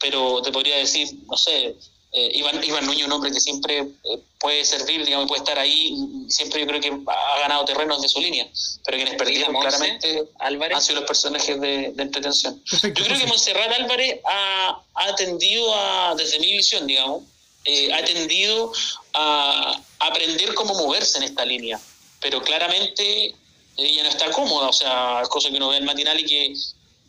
pero 0.00 0.42
te 0.42 0.52
podría 0.52 0.76
decir, 0.76 1.08
no 1.26 1.36
sé, 1.36 1.76
eh, 2.12 2.30
Iván, 2.34 2.62
Iván 2.64 2.86
Nuño, 2.86 3.06
un 3.06 3.12
hombre 3.12 3.30
que 3.30 3.40
siempre 3.40 3.78
eh, 3.80 4.18
puede 4.38 4.64
servir, 4.64 5.04
digamos, 5.04 5.26
puede 5.28 5.40
estar 5.40 5.58
ahí, 5.58 5.94
siempre 6.28 6.60
yo 6.60 6.66
creo 6.66 6.80
que 6.80 6.88
ha 6.88 7.40
ganado 7.40 7.64
terrenos 7.64 8.00
de 8.00 8.08
su 8.08 8.20
línea, 8.20 8.48
pero 8.84 8.96
quienes 8.96 9.16
perdieron 9.16 9.54
claramente 9.54 10.24
Álvarez. 10.38 10.76
han 10.76 10.82
sido 10.82 11.00
los 11.00 11.08
personajes 11.08 11.60
de, 11.60 11.92
de 11.92 12.02
entretención. 12.02 12.62
Perfecto, 12.70 13.00
Yo 13.00 13.06
creo 13.06 13.18
que 13.18 13.26
José. 13.26 13.52
Monserrat 13.54 13.72
Álvarez 13.80 14.20
ha, 14.24 14.82
ha 14.94 15.14
tendido 15.16 15.74
a, 15.74 16.14
desde 16.16 16.38
mi 16.38 16.52
visión, 16.56 16.86
digamos, 16.86 17.24
eh, 17.66 17.92
ha 17.92 18.04
tendido 18.04 18.72
a 19.12 19.80
aprender 19.98 20.54
cómo 20.54 20.74
moverse 20.74 21.18
en 21.18 21.24
esta 21.24 21.44
línea, 21.44 21.78
pero 22.20 22.40
claramente 22.42 23.34
ella 23.76 24.02
no 24.04 24.08
está 24.08 24.30
cómoda, 24.30 24.68
o 24.68 24.72
sea, 24.72 25.22
cosa 25.28 25.50
que 25.50 25.56
uno 25.56 25.68
ve 25.68 25.76
en 25.78 25.84
matinal 25.84 26.18
y 26.18 26.24
que 26.24 26.54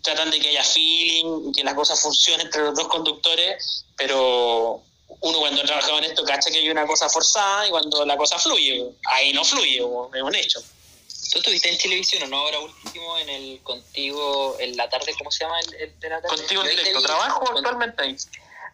tratan 0.02 0.30
de 0.32 0.40
que 0.40 0.50
haya 0.50 0.64
feeling, 0.64 1.52
que 1.54 1.64
las 1.64 1.74
cosas 1.76 2.00
funcionen 2.00 2.48
entre 2.48 2.62
los 2.64 2.76
dos 2.76 2.88
conductores, 2.88 3.86
pero 3.96 4.82
uno 5.22 5.40
cuando 5.40 5.62
ha 5.62 5.66
trabajado 5.66 5.98
en 6.00 6.04
esto 6.06 6.24
cacha 6.24 6.50
que 6.52 6.58
hay 6.58 6.70
una 6.70 6.86
cosa 6.86 7.10
forzada 7.10 7.68
y 7.68 7.70
cuando 7.72 8.06
la 8.06 8.18
cosa 8.18 8.38
fluye, 8.38 8.84
ahí 9.06 9.32
no 9.34 9.44
fluye, 9.46 9.78
es 9.78 10.22
un 10.22 10.36
hecho. 10.36 10.62
¿Tú 11.32 11.40
estuviste 11.40 11.70
en 11.70 11.78
televisión 11.78 12.24
o 12.24 12.28
no? 12.28 12.38
Ahora 12.38 12.60
último 12.60 13.18
en 13.18 13.30
el 13.30 13.60
Contigo, 13.64 14.56
en 14.60 14.78
la 14.78 14.88
tarde, 14.90 15.14
¿cómo 15.18 15.30
se 15.32 15.44
llama 15.44 15.60
el, 15.60 15.74
el 15.76 16.00
de 16.00 16.10
la 16.10 16.22
tarde? 16.22 16.38
Contigo 16.38 16.62
en 16.64 16.70
directo, 16.70 17.00
vi- 17.00 17.06
trabajo 17.06 17.40
con- 17.42 17.58
actualmente 17.58 18.02
ahí. 18.02 18.16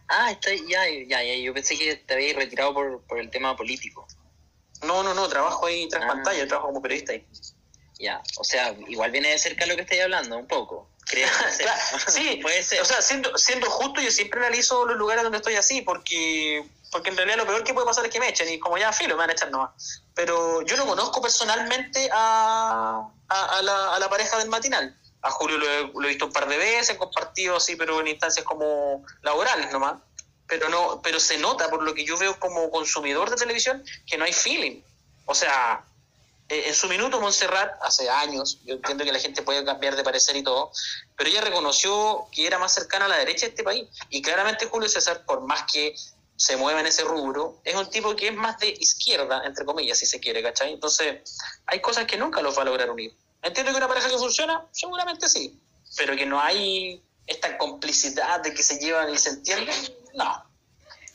Ah, 0.08 0.30
está, 0.30 0.50
ya, 0.54 0.88
ya, 1.08 1.22
ya, 1.22 1.34
yo 1.36 1.54
pensé 1.54 1.76
que 1.78 1.96
te 1.96 2.14
habías 2.14 2.36
retirado 2.36 2.74
por, 2.74 3.02
por 3.02 3.18
el 3.18 3.30
tema 3.30 3.56
político. 3.56 4.06
No, 4.82 5.02
no, 5.02 5.14
no, 5.14 5.28
trabajo 5.28 5.66
ahí 5.66 5.88
tras 5.88 6.04
Ah. 6.04 6.08
pantalla, 6.08 6.46
trabajo 6.46 6.68
como 6.68 6.82
periodista 6.82 7.12
ahí. 7.12 7.26
Ya, 7.98 8.22
o 8.36 8.44
sea, 8.44 8.74
igual 8.88 9.10
viene 9.12 9.30
de 9.30 9.38
cerca 9.38 9.64
lo 9.66 9.76
que 9.76 9.82
estáis 9.82 10.02
hablando, 10.02 10.36
un 10.36 10.46
poco. 10.46 10.90
Creo. 11.06 11.28
no 11.28 11.50
sé. 11.50 11.62
Claro, 11.64 11.98
sí, 12.08 12.38
puede 12.42 12.62
ser. 12.62 12.80
O 12.82 12.84
sea, 12.84 13.00
siendo, 13.00 13.36
siendo 13.38 13.70
justo, 13.70 14.00
yo 14.00 14.10
siempre 14.10 14.40
analizo 14.40 14.84
los 14.86 14.96
lugares 14.96 15.22
donde 15.22 15.38
estoy 15.38 15.54
así, 15.54 15.82
porque 15.82 16.64
porque 16.90 17.10
en 17.10 17.16
realidad 17.16 17.38
lo 17.38 17.46
peor 17.46 17.64
que 17.64 17.74
puede 17.74 17.86
pasar 17.88 18.04
es 18.04 18.12
que 18.12 18.20
me 18.20 18.28
echen, 18.28 18.48
y 18.48 18.60
como 18.60 18.78
ya 18.78 18.92
filo, 18.92 19.14
me 19.14 19.20
van 19.20 19.30
a 19.30 19.32
echar 19.32 19.50
nomás. 19.50 20.02
Pero 20.14 20.62
yo 20.62 20.76
no 20.76 20.86
conozco 20.86 21.20
personalmente 21.20 22.08
a, 22.12 23.08
a, 23.28 23.44
a 23.58 23.62
la, 23.62 23.94
a 23.96 23.98
la 23.98 24.08
pareja 24.08 24.38
del 24.38 24.48
matinal. 24.48 24.96
A 25.24 25.30
Julio 25.30 25.58
lo 25.58 26.04
he, 26.04 26.08
visto 26.08 26.26
un 26.26 26.32
par 26.32 26.48
de 26.48 26.56
veces, 26.56 26.96
compartido 26.96 27.56
así, 27.56 27.76
pero 27.76 28.00
en 28.00 28.08
instancias 28.08 28.44
como 28.44 29.04
laborales 29.22 29.72
nomás. 29.72 30.00
Pero 30.46 30.68
no 30.68 31.00
pero 31.02 31.18
se 31.18 31.38
nota, 31.38 31.70
por 31.70 31.82
lo 31.82 31.94
que 31.94 32.04
yo 32.04 32.18
veo 32.18 32.38
como 32.38 32.70
consumidor 32.70 33.30
de 33.30 33.36
televisión, 33.36 33.82
que 34.06 34.18
no 34.18 34.24
hay 34.24 34.32
feeling. 34.32 34.82
O 35.24 35.34
sea, 35.34 35.84
eh, 36.48 36.64
en 36.66 36.74
su 36.74 36.88
minuto 36.88 37.20
Montserrat, 37.20 37.72
hace 37.82 38.08
años, 38.10 38.60
yo 38.64 38.74
entiendo 38.74 39.04
que 39.04 39.12
la 39.12 39.18
gente 39.18 39.42
puede 39.42 39.64
cambiar 39.64 39.96
de 39.96 40.04
parecer 40.04 40.36
y 40.36 40.42
todo, 40.42 40.70
pero 41.16 41.30
ella 41.30 41.40
reconoció 41.40 42.26
que 42.30 42.46
era 42.46 42.58
más 42.58 42.74
cercana 42.74 43.06
a 43.06 43.08
la 43.08 43.16
derecha 43.16 43.46
de 43.46 43.50
este 43.50 43.64
país. 43.64 43.88
Y 44.10 44.20
claramente 44.20 44.66
Julio 44.66 44.88
César, 44.88 45.24
por 45.24 45.40
más 45.40 45.64
que 45.72 45.94
se 46.36 46.56
mueva 46.56 46.80
en 46.80 46.86
ese 46.86 47.04
rubro, 47.04 47.60
es 47.64 47.74
un 47.74 47.88
tipo 47.88 48.14
que 48.14 48.28
es 48.28 48.34
más 48.34 48.58
de 48.58 48.68
izquierda, 48.68 49.42
entre 49.46 49.64
comillas, 49.64 49.98
si 49.98 50.06
se 50.06 50.20
quiere, 50.20 50.42
¿cachai? 50.42 50.72
Entonces, 50.72 51.38
hay 51.66 51.80
cosas 51.80 52.06
que 52.06 52.18
nunca 52.18 52.42
los 52.42 52.58
va 52.58 52.62
a 52.62 52.66
lograr 52.66 52.90
unir. 52.90 53.16
Entiendo 53.44 53.72
que 53.72 53.78
una 53.78 53.88
pareja 53.88 54.08
que 54.08 54.18
funciona, 54.18 54.66
seguramente 54.72 55.28
sí, 55.28 55.60
pero 55.96 56.16
que 56.16 56.26
no 56.26 56.40
hay 56.40 57.02
esta 57.26 57.56
complicidad 57.58 58.40
de 58.40 58.54
que 58.54 58.62
se 58.62 58.78
llevan 58.78 59.12
y 59.12 59.18
se 59.18 59.30
entienden, 59.30 59.74
no. 60.14 60.44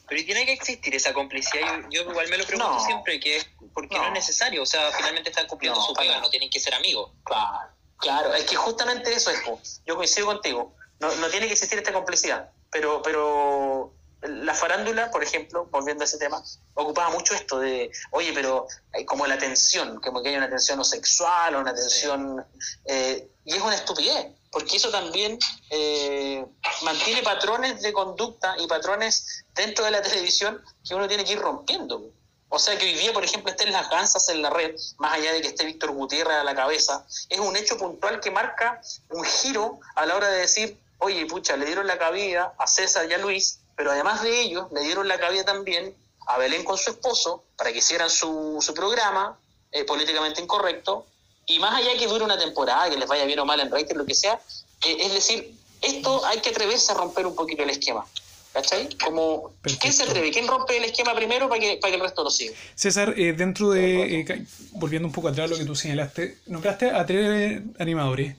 Pero 0.07 0.26
tiene 0.26 0.45
que 0.45 0.53
existir 0.53 0.93
esa 0.95 1.14
complicidad. 1.14 1.81
Yo, 1.89 2.03
yo 2.03 2.10
igual 2.11 2.27
me 2.30 2.38
lo 2.38 2.45
pregunto 2.45 2.72
No. 2.72 2.85
siempre, 2.85 3.19
que 3.19 3.38
es 3.38 3.47
porque 3.73 3.95
no. 3.95 4.01
No. 4.01 4.07
es 4.07 4.14
necesario. 4.14 4.64
O 4.64 4.65
sea, 4.65 4.91
finalmente 4.91 5.30
están 5.30 5.47
cumpliendo 5.47 5.80
No, 5.80 5.85
su 5.85 5.93
pega, 5.93 6.19
no 6.19 6.30
tienen 6.30 6.49
que 6.49 6.60
ser 6.60 6.73
amigos. 6.73 7.11
Claro, 7.23 7.69
claro, 7.97 8.34
es 8.34 8.45
que 8.45 8.56
justamente 8.56 9.14
eso 9.14 9.30
es, 9.31 9.81
yo 9.85 9.95
coincido 9.95 10.27
contigo, 10.27 10.76
no, 10.99 11.14
no 11.15 11.30
tiene 11.30 11.47
que 11.47 11.53
existir 11.53 11.77
esta 11.77 11.93
complicidad, 11.93 12.49
pero, 12.72 13.01
pero 13.01 13.93
la 14.22 14.54
farándula, 14.54 15.12
por 15.12 15.24
ejemplo, 15.24 15.66
volviendo 15.72 16.04
a 16.04 16.06
ese 16.06 16.18
tema, 16.18 16.44
ocupaba 16.74 17.10
mucho 17.10 17.34
esto 17.34 17.60
de, 17.60 17.91
oye, 18.12 18.32
pero 18.34 18.68
hay 18.94 19.06
como 19.06 19.26
la 19.26 19.38
tensión, 19.38 20.00
como 20.02 20.22
que 20.22 20.30
hay 20.30 20.36
una 20.36 20.50
tensión 20.50 20.80
o 20.80 20.84
sexual 20.84 21.56
o 21.56 21.62
una 21.62 21.74
tensión, 21.74 22.46
eh, 22.86 23.30
y 23.46 23.54
es 23.54 23.62
una 23.62 23.76
estupidez, 23.76 24.28
porque 24.52 24.78
eso 24.78 24.90
también 24.90 25.40
eh, 25.70 26.46
mantiene 26.82 27.24
patrones 27.24 27.82
de 27.82 27.94
conducta 27.94 28.56
y 28.60 28.68
patrones 28.68 29.46
dentro 29.56 29.86
de 29.86 29.91
la 29.91 30.02
televisión 30.02 30.62
que 30.88 30.96
uno 30.96 31.08
tiene 31.08 31.24
que 31.24 31.34
ir 31.34 31.40
rompiendo. 31.40 32.12
O 32.52 32.58
sea 32.58 32.78
que 32.78 32.86
hoy 32.86 32.96
día, 32.96 33.14
por 33.14 33.24
ejemplo, 33.24 33.52
estén 33.52 33.72
las 33.72 33.90
gansas 33.90 34.28
en 34.30 34.41
la 34.41 34.50
red, 34.50 34.76
más 34.98 35.14
allá 35.14 35.34
de 35.34 35.41
que 35.41 35.50
esté 35.50 35.66
Víctor 35.66 35.91
Gutiérrez 35.91 36.38
a 36.38 36.44
la 36.44 36.56
cabeza, 36.56 37.06
es 37.30 37.40
un 37.40 37.56
hecho 37.56 37.78
puntual 37.78 38.20
que 38.20 38.32
marca 38.32 38.82
un 39.10 39.24
giro 39.24 39.80
a 39.96 40.08
la 40.08 40.16
hora 40.16 40.30
de 40.30 40.40
decir, 40.40 40.80
oye, 40.98 41.26
pucha, 41.28 41.56
le 41.58 41.66
dieron 41.66 41.86
la 41.86 42.00
cabida 42.00 42.56
a 42.58 42.66
César 42.66 43.08
y 43.10 43.14
a 43.14 43.20
Luis, 43.20 43.60
pero 43.80 43.91
además 43.91 44.22
de 44.22 44.41
ellos, 44.41 44.68
le 44.73 44.81
dieron 44.81 45.07
la 45.07 45.18
cabida 45.18 45.45
también 45.45 45.93
a 46.27 46.38
Belén 46.38 46.65
con 46.65 46.77
su 46.77 46.89
esposo 46.89 47.45
para 47.56 47.72
que 47.72 47.77
hicieran 47.77 48.10
su, 48.10 48.57
su 48.60 48.73
programa 48.73 49.39
eh, 49.72 49.85
políticamente 49.85 50.41
incorrecto, 50.41 51.06
y 51.45 51.60
más 51.60 51.73
allá 51.76 51.97
que 51.97 52.06
dure 52.06 52.26
una 52.26 52.38
temporada, 52.38 52.89
que 52.89 52.97
les 52.97 53.07
vaya 53.07 53.23
bien 53.23 53.39
o 53.39 53.45
mal 53.45 53.57
en 53.61 53.72
rating, 53.72 53.95
lo 53.95 54.06
que 54.06 54.15
sea, 54.15 54.38
eh, 54.85 54.97
es 54.99 55.14
decir, 55.14 55.56
esto 55.81 56.26
hay 56.26 56.39
que 56.41 56.49
atreverse 56.49 56.91
a 56.91 56.95
romper 56.95 57.26
un 57.26 57.35
poquito 57.35 57.64
el 57.64 57.69
esquema. 57.69 58.06
¿Cachai? 58.51 58.89
Como, 59.01 59.53
¿quién 59.80 59.93
se 59.93 60.03
atreve? 60.03 60.30
¿Quién 60.31 60.47
rompe 60.47 60.76
el 60.76 60.84
esquema 60.84 61.15
primero 61.15 61.47
para 61.47 61.61
que, 61.61 61.77
para 61.77 61.91
que 61.91 61.95
el 61.95 62.01
resto 62.01 62.26
lo 62.26 62.31
siga? 62.31 62.53
César, 62.76 63.14
eh, 63.15 63.31
dentro 63.31 63.69
de, 63.69 64.19
eh, 64.19 64.45
volviendo 64.72 65.07
un 65.07 65.14
poco 65.14 65.30
atrás 65.30 65.45
a 65.45 65.53
lo 65.53 65.57
que 65.57 65.64
tú 65.64 65.73
señalaste, 65.73 66.39
nombraste 66.47 66.89
a 66.89 67.06
tres 67.06 67.61
animadores, 67.80 68.35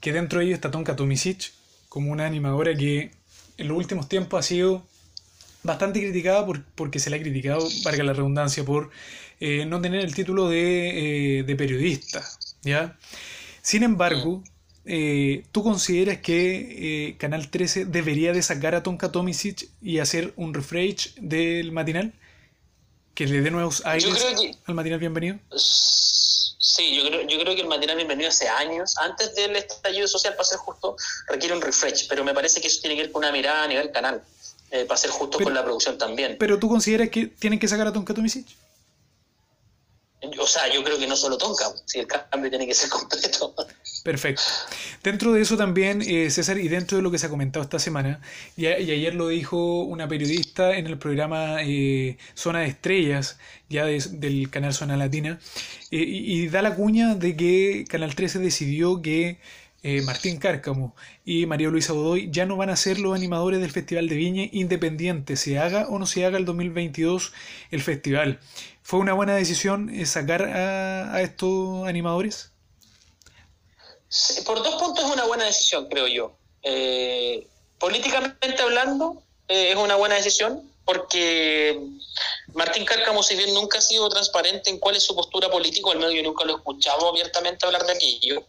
que 0.00 0.12
dentro 0.12 0.40
de 0.40 0.46
ellos 0.46 0.56
está 0.56 0.72
Tonka 0.72 0.96
Tomisic, 0.96 1.52
como 1.88 2.10
una 2.10 2.26
animadora 2.26 2.74
que 2.74 3.19
en 3.60 3.68
los 3.68 3.76
últimos 3.76 4.08
tiempos 4.08 4.40
ha 4.40 4.42
sido 4.42 4.82
bastante 5.62 6.00
criticada 6.00 6.44
por, 6.46 6.64
porque 6.74 6.98
se 6.98 7.10
le 7.10 7.16
ha 7.16 7.20
criticado, 7.20 7.68
valga 7.84 8.02
la 8.04 8.12
redundancia, 8.14 8.64
por 8.64 8.90
eh, 9.40 9.66
no 9.66 9.80
tener 9.80 10.00
el 10.04 10.14
título 10.14 10.48
de, 10.48 11.38
eh, 11.40 11.42
de 11.44 11.56
periodista, 11.56 12.24
¿ya? 12.62 12.98
Sin 13.62 13.82
embargo, 13.82 14.42
eh, 14.86 15.44
¿tú 15.52 15.62
consideras 15.62 16.18
que 16.18 17.08
eh, 17.10 17.16
Canal 17.18 17.50
13 17.50 17.84
debería 17.84 18.32
de 18.32 18.42
sacar 18.42 18.74
a 18.74 18.82
Tonka 18.82 19.12
Tomisic 19.12 19.68
y 19.82 19.98
hacer 19.98 20.32
un 20.36 20.54
refresh 20.54 21.14
del 21.20 21.72
matinal? 21.72 22.12
Que 23.14 23.26
le 23.26 23.42
dé 23.42 23.50
nuevos 23.50 23.84
aires 23.84 24.24
que- 24.40 24.52
al 24.64 24.74
matinal 24.74 24.98
bienvenido. 24.98 25.38
Sí, 26.62 26.94
yo 26.94 27.08
creo, 27.08 27.22
yo 27.22 27.40
creo 27.40 27.54
que 27.54 27.62
el 27.62 27.68
matinal 27.68 27.96
bienvenido 27.96 28.28
hace 28.28 28.46
años, 28.46 28.94
antes 28.98 29.34
del 29.34 29.56
estallido 29.56 30.06
social, 30.06 30.34
para 30.34 30.44
ser 30.44 30.58
justo, 30.58 30.94
requiere 31.26 31.54
un 31.54 31.62
refresh, 31.62 32.06
pero 32.06 32.22
me 32.22 32.34
parece 32.34 32.60
que 32.60 32.66
eso 32.68 32.82
tiene 32.82 32.96
que 32.96 33.02
ver 33.04 33.12
con 33.12 33.20
una 33.20 33.32
mirada 33.32 33.64
a 33.64 33.66
nivel 33.66 33.90
canal, 33.90 34.22
eh, 34.70 34.84
para 34.84 34.98
ser 34.98 35.08
justo 35.08 35.38
Pero- 35.38 35.46
con 35.46 35.54
la 35.54 35.64
producción 35.64 35.96
también. 35.96 36.36
Pero 36.38 36.58
tú 36.58 36.68
consideras 36.68 37.08
que 37.08 37.28
tienen 37.28 37.58
que 37.58 37.66
sacar 37.66 37.86
a 37.86 37.92
Tonka 37.94 38.12
Tomisic? 38.12 38.46
o 40.38 40.46
sea, 40.46 40.68
yo 40.68 40.84
creo 40.84 40.98
que 40.98 41.06
no 41.06 41.16
solo 41.16 41.38
Tonka, 41.38 41.72
si 41.86 42.00
el 42.00 42.06
cambio 42.06 42.50
tiene 42.50 42.66
que 42.66 42.74
ser 42.74 42.90
completo. 42.90 43.54
Perfecto. 44.02 44.42
Dentro 45.02 45.32
de 45.32 45.42
eso 45.42 45.58
también, 45.58 46.00
eh, 46.00 46.30
César, 46.30 46.56
y 46.58 46.68
dentro 46.68 46.96
de 46.96 47.02
lo 47.02 47.10
que 47.10 47.18
se 47.18 47.26
ha 47.26 47.28
comentado 47.28 47.62
esta 47.62 47.78
semana, 47.78 48.22
y, 48.56 48.62
y 48.66 48.68
ayer 48.92 49.14
lo 49.14 49.28
dijo 49.28 49.82
una 49.82 50.08
periodista 50.08 50.74
en 50.78 50.86
el 50.86 50.96
programa 50.98 51.58
eh, 51.62 52.16
Zona 52.34 52.60
de 52.60 52.66
Estrellas, 52.68 53.38
ya 53.68 53.84
de- 53.84 54.02
del 54.12 54.48
canal 54.48 54.72
Zona 54.72 54.96
Latina, 54.96 55.38
eh, 55.90 55.98
y, 56.02 56.48
da 56.48 56.62
la 56.62 56.74
cuña 56.76 57.14
de 57.14 57.36
que 57.36 57.84
Canal 57.90 58.14
13 58.14 58.38
decidió 58.38 59.02
que 59.02 59.38
eh, 59.82 60.00
Martín 60.02 60.38
Cárcamo 60.38 60.94
y 61.24 61.44
María 61.46 61.68
Luisa 61.68 61.92
Godoy 61.92 62.30
ya 62.30 62.46
no 62.46 62.56
van 62.56 62.70
a 62.70 62.76
ser 62.76 62.98
los 62.98 63.14
animadores 63.14 63.60
del 63.60 63.70
Festival 63.70 64.08
de 64.08 64.16
Viña, 64.16 64.44
independiente 64.52 65.36
se 65.36 65.58
haga 65.58 65.86
o 65.88 65.98
no 65.98 66.06
se 66.06 66.24
haga 66.24 66.38
el 66.38 66.46
2022 66.46 67.32
el 67.70 67.82
festival. 67.82 68.40
¿Fue 68.82 68.98
una 69.00 69.12
buena 69.12 69.34
decisión 69.34 69.90
sacar 70.06 70.42
a 70.44 71.20
estos 71.22 71.86
animadores? 71.86 72.49
Por 74.44 74.62
dos 74.62 74.74
puntos 74.74 75.04
es 75.04 75.10
una 75.10 75.24
buena 75.24 75.44
decisión, 75.44 75.86
creo 75.88 76.06
yo. 76.06 76.32
Eh, 76.62 77.46
políticamente 77.78 78.62
hablando, 78.62 79.22
eh, 79.48 79.70
es 79.70 79.76
una 79.76 79.96
buena 79.96 80.16
decisión 80.16 80.70
porque 80.84 81.80
Martín 82.54 82.84
Cárcamo, 82.84 83.22
si 83.22 83.36
bien 83.36 83.54
nunca 83.54 83.78
ha 83.78 83.80
sido 83.80 84.08
transparente 84.08 84.70
en 84.70 84.78
cuál 84.78 84.96
es 84.96 85.04
su 85.04 85.14
postura 85.14 85.48
política, 85.48 85.90
al 85.92 85.98
menos 85.98 86.14
yo 86.14 86.22
nunca 86.22 86.44
lo 86.44 86.54
he 86.54 86.56
escuchado 86.56 87.08
abiertamente 87.08 87.64
hablar 87.64 87.86
de 87.86 87.92
aquello. 87.92 88.44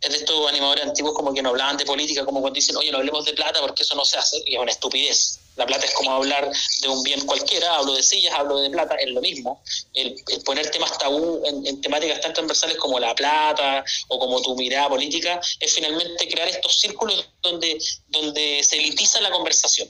Es 0.00 0.10
de 0.10 0.16
estos 0.16 0.48
animadores 0.48 0.84
antiguos 0.84 1.14
como 1.14 1.32
que 1.32 1.42
no 1.42 1.50
hablaban 1.50 1.76
de 1.76 1.84
política, 1.84 2.24
como 2.24 2.40
cuando 2.40 2.56
dicen, 2.56 2.76
oye, 2.76 2.90
no 2.90 2.98
hablemos 2.98 3.24
de 3.24 3.34
plata 3.34 3.60
porque 3.60 3.84
eso 3.84 3.94
no 3.94 4.04
se 4.04 4.18
hace, 4.18 4.42
y 4.44 4.56
es 4.56 4.60
una 4.60 4.72
estupidez. 4.72 5.38
La 5.56 5.66
plata 5.66 5.86
es 5.86 5.92
como 5.92 6.12
hablar 6.12 6.50
de 6.80 6.88
un 6.88 7.02
bien 7.02 7.24
cualquiera, 7.26 7.76
hablo 7.76 7.94
de 7.94 8.02
sillas, 8.02 8.34
hablo 8.34 8.58
de 8.58 8.70
plata, 8.70 8.96
es 8.96 9.10
lo 9.10 9.20
mismo. 9.20 9.62
El, 9.92 10.16
poner 10.44 10.70
temas 10.70 10.98
tabú 10.98 11.42
en, 11.44 11.80
temáticas 11.80 12.20
tan 12.20 12.32
transversales 12.32 12.76
como 12.76 12.98
la 12.98 13.14
plata 13.14 13.84
o 14.08 14.18
como 14.18 14.42
tu 14.42 14.56
mirada 14.56 14.88
política 14.88 15.40
es 15.60 15.72
finalmente 15.72 16.28
crear 16.28 16.48
estos 16.48 16.80
círculos 16.80 17.28
donde, 17.42 17.78
donde 18.08 18.62
se 18.62 18.76
elitiza 18.76 19.20
la 19.20 19.30
conversación. 19.30 19.88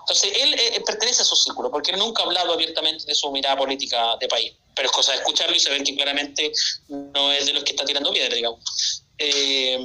Entonces, 0.00 0.32
él 0.40 0.54
eh, 0.54 0.82
pertenece 0.84 1.22
a 1.22 1.24
esos 1.24 1.42
círculos, 1.42 1.70
porque 1.70 1.92
él 1.92 1.98
nunca 1.98 2.22
ha 2.22 2.26
hablado 2.26 2.52
abiertamente 2.52 3.04
de 3.06 3.14
su 3.14 3.30
mirada 3.30 3.56
política 3.56 4.16
de 4.20 4.28
país. 4.28 4.52
Pero 4.74 4.88
es 4.88 4.92
cosa 4.92 5.12
de 5.12 5.18
escucharlo 5.18 5.56
y 5.56 5.60
se 5.60 5.70
ven 5.70 5.84
que 5.84 5.94
claramente 5.94 6.52
no 6.88 7.32
es 7.32 7.46
de 7.46 7.52
los 7.52 7.64
que 7.64 7.72
está 7.72 7.84
tirando 7.84 8.12
piedra, 8.12 8.34
digamos. 8.34 8.60
Eh, 9.18 9.78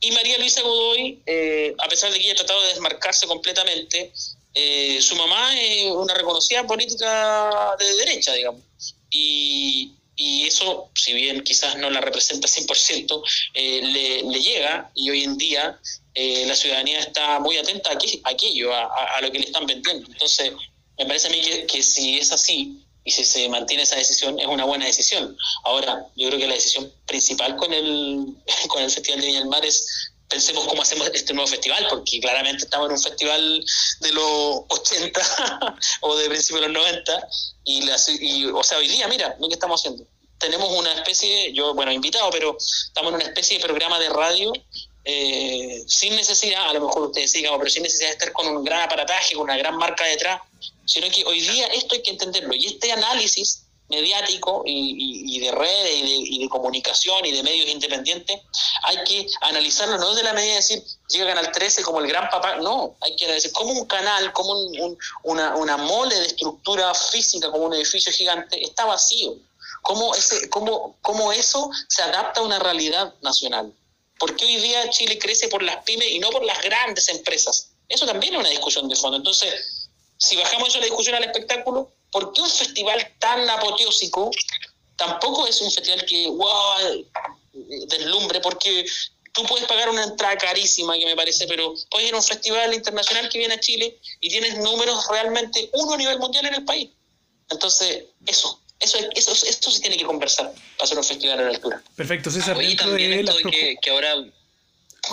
y 0.00 0.10
María 0.12 0.38
Luisa 0.38 0.62
Godoy, 0.62 1.22
eh, 1.26 1.74
a 1.78 1.88
pesar 1.88 2.10
de 2.12 2.18
que 2.18 2.24
ella 2.24 2.32
ha 2.32 2.36
tratado 2.36 2.62
de 2.62 2.68
desmarcarse 2.68 3.26
completamente, 3.26 4.12
eh, 4.54 4.98
su 5.00 5.14
mamá 5.14 5.60
es 5.60 5.90
una 5.90 6.14
reconocida 6.14 6.66
política 6.66 7.76
de 7.78 7.94
derecha, 7.96 8.32
digamos. 8.32 8.62
Y, 9.10 9.92
y 10.16 10.46
eso, 10.46 10.90
si 10.94 11.12
bien 11.12 11.42
quizás 11.42 11.76
no 11.76 11.90
la 11.90 12.00
representa 12.00 12.48
100%, 12.48 13.22
eh, 13.54 13.80
le, 13.82 14.22
le, 14.22 14.40
llega 14.40 14.90
y 14.94 15.10
hoy 15.10 15.24
en 15.24 15.36
día 15.36 15.78
eh, 16.14 16.44
la 16.46 16.56
ciudadanía 16.56 17.00
está 17.00 17.38
muy 17.38 17.58
atenta 17.58 17.90
a, 17.90 18.30
aquello, 18.30 18.74
a, 18.74 19.16
a, 19.16 19.20
lo 19.20 19.30
que 19.30 19.38
le 19.38 19.46
están 19.46 19.66
vendiendo. 19.66 20.06
Entonces, 20.10 20.52
me 20.98 21.06
parece 21.06 21.28
a 21.28 21.30
mí 21.30 21.40
que, 21.40 21.66
que 21.66 21.82
si 21.82 22.18
es 22.18 22.32
así, 22.32 22.82
y 23.10 23.12
si 23.12 23.24
se 23.24 23.48
mantiene 23.48 23.82
esa 23.82 23.96
decisión 23.96 24.38
es 24.38 24.46
una 24.46 24.64
buena 24.64 24.86
decisión. 24.86 25.36
Ahora, 25.64 26.06
yo 26.14 26.28
creo 26.28 26.38
que 26.38 26.46
la 26.46 26.54
decisión 26.54 26.92
principal 27.06 27.56
con 27.56 27.72
el, 27.72 28.24
con 28.68 28.82
el 28.82 28.90
Festival 28.90 29.20
de 29.20 29.26
Viña 29.26 29.40
del 29.40 29.48
Mar 29.48 29.64
es 29.66 30.12
pensemos 30.28 30.64
cómo 30.68 30.82
hacemos 30.82 31.10
este 31.12 31.34
nuevo 31.34 31.48
festival, 31.48 31.84
porque 31.90 32.20
claramente 32.20 32.62
estamos 32.62 32.86
en 32.86 32.92
un 32.92 33.02
festival 33.02 33.64
de 33.98 34.12
los 34.12 34.60
80 34.68 35.76
o 36.02 36.16
de 36.16 36.28
principios 36.28 36.60
de 36.60 36.68
los 36.68 36.82
90, 36.82 37.28
y, 37.64 37.90
y 38.20 38.44
o 38.44 38.62
sea, 38.62 38.78
hoy 38.78 38.86
día, 38.86 39.08
mira, 39.08 39.34
lo 39.40 39.48
que 39.48 39.54
estamos 39.54 39.80
haciendo. 39.80 40.04
Tenemos 40.38 40.70
una 40.70 40.92
especie, 40.92 41.52
yo, 41.52 41.74
bueno, 41.74 41.90
invitado, 41.90 42.30
pero 42.30 42.56
estamos 42.58 43.10
en 43.10 43.16
una 43.16 43.24
especie 43.24 43.58
de 43.58 43.64
programa 43.64 43.98
de 43.98 44.08
radio 44.08 44.52
eh, 45.04 45.82
sin 45.88 46.14
necesidad, 46.14 46.70
a 46.70 46.74
lo 46.74 46.86
mejor 46.86 47.08
ustedes 47.08 47.32
sigan, 47.32 47.58
pero 47.58 47.68
sin 47.68 47.82
necesidad 47.82 48.10
de 48.10 48.12
estar 48.12 48.32
con 48.32 48.46
un 48.46 48.62
gran 48.62 48.82
aparataje, 48.82 49.34
con 49.34 49.44
una 49.44 49.56
gran 49.56 49.76
marca 49.76 50.04
detrás, 50.04 50.42
sino 50.84 51.08
que 51.10 51.24
hoy 51.24 51.40
día 51.40 51.66
esto 51.68 51.94
hay 51.94 52.02
que 52.02 52.10
entenderlo. 52.10 52.54
Y 52.54 52.66
este 52.66 52.92
análisis 52.92 53.64
mediático 53.90 54.62
y, 54.64 55.40
de 55.40 55.50
redes 55.50 55.94
y 55.94 56.38
de, 56.38 56.48
comunicación 56.48 57.24
y 57.26 57.32
de 57.32 57.42
medios 57.42 57.68
independientes, 57.68 58.40
hay 58.84 59.04
que 59.04 59.26
analizarlo 59.42 59.98
no 59.98 60.14
de 60.14 60.22
la 60.22 60.32
medida 60.32 60.52
de 60.52 60.56
decir, 60.56 60.82
llega 61.08 61.34
Canal 61.34 61.50
13 61.50 61.82
como 61.82 62.00
el 62.00 62.06
gran 62.06 62.30
papá, 62.30 62.56
no, 62.56 62.96
hay 63.00 63.16
que 63.16 63.26
decir 63.26 63.52
como 63.52 63.72
un 63.72 63.86
canal, 63.86 64.32
como 64.32 64.54
una, 65.24 65.56
una 65.56 65.76
mole 65.76 66.14
de 66.14 66.26
estructura 66.26 66.94
física, 66.94 67.50
como 67.50 67.64
un 67.64 67.74
edificio 67.74 68.12
gigante, 68.12 68.62
está 68.62 68.84
vacío. 68.84 69.34
¿Cómo, 69.82 70.14
ese, 70.14 70.48
cómo, 70.50 70.96
cómo 71.00 71.32
eso 71.32 71.70
se 71.88 72.02
adapta 72.02 72.40
a 72.40 72.44
una 72.44 72.58
realidad 72.58 73.14
nacional? 73.22 73.74
¿Por 74.18 74.36
qué 74.36 74.44
hoy 74.44 74.56
día 74.56 74.90
Chile 74.90 75.18
crece 75.18 75.48
por 75.48 75.62
las 75.62 75.82
pymes 75.84 76.08
y 76.10 76.18
no 76.18 76.28
por 76.30 76.44
las 76.44 76.62
grandes 76.62 77.08
empresas? 77.08 77.70
Eso 77.88 78.06
también 78.06 78.34
es 78.34 78.40
una 78.40 78.50
discusión 78.50 78.88
de 78.88 78.94
fondo. 78.94 79.16
Entonces, 79.16 79.79
si 80.20 80.36
bajamos 80.36 80.68
eso 80.68 80.78
a 80.78 80.80
la 80.80 80.86
discusión 80.86 81.16
al 81.16 81.24
espectáculo, 81.24 81.90
¿por 82.12 82.32
qué 82.32 82.42
un 82.42 82.50
festival 82.50 83.14
tan 83.18 83.48
apoteósico 83.48 84.30
tampoco 84.96 85.46
es 85.46 85.60
un 85.62 85.70
festival 85.72 86.04
que, 86.04 86.28
wow, 86.28 87.06
deslumbre? 87.88 88.40
Porque 88.40 88.84
tú 89.32 89.42
puedes 89.44 89.66
pagar 89.66 89.88
una 89.88 90.04
entrada 90.04 90.36
carísima, 90.36 90.98
que 90.98 91.06
me 91.06 91.16
parece, 91.16 91.46
pero 91.46 91.74
puedes 91.90 92.08
ir 92.08 92.14
a 92.14 92.18
un 92.18 92.22
festival 92.22 92.74
internacional 92.74 93.30
que 93.30 93.38
viene 93.38 93.54
a 93.54 93.60
Chile 93.60 93.98
y 94.20 94.28
tienes 94.28 94.58
números 94.58 95.06
realmente 95.08 95.70
uno 95.72 95.94
a 95.94 95.96
nivel 95.96 96.18
mundial 96.18 96.44
en 96.46 96.54
el 96.54 96.64
país. 96.66 96.90
Entonces, 97.48 98.04
eso, 98.26 98.60
eso, 98.78 98.98
eso, 99.14 99.32
esto 99.46 99.70
se 99.70 99.80
tiene 99.80 99.96
que 99.96 100.04
conversar 100.04 100.52
para 100.52 100.84
hacer 100.84 100.98
un 100.98 101.04
festival 101.04 101.38
a 101.38 101.42
la 101.44 101.48
altura. 101.48 101.82
Perfecto, 101.96 102.30
César. 102.30 102.58
Oye, 102.58 102.76
también 102.76 103.12
esto 103.14 103.38
de 103.38 103.44
que, 103.44 103.76
que 103.80 103.90
ahora 103.90 104.16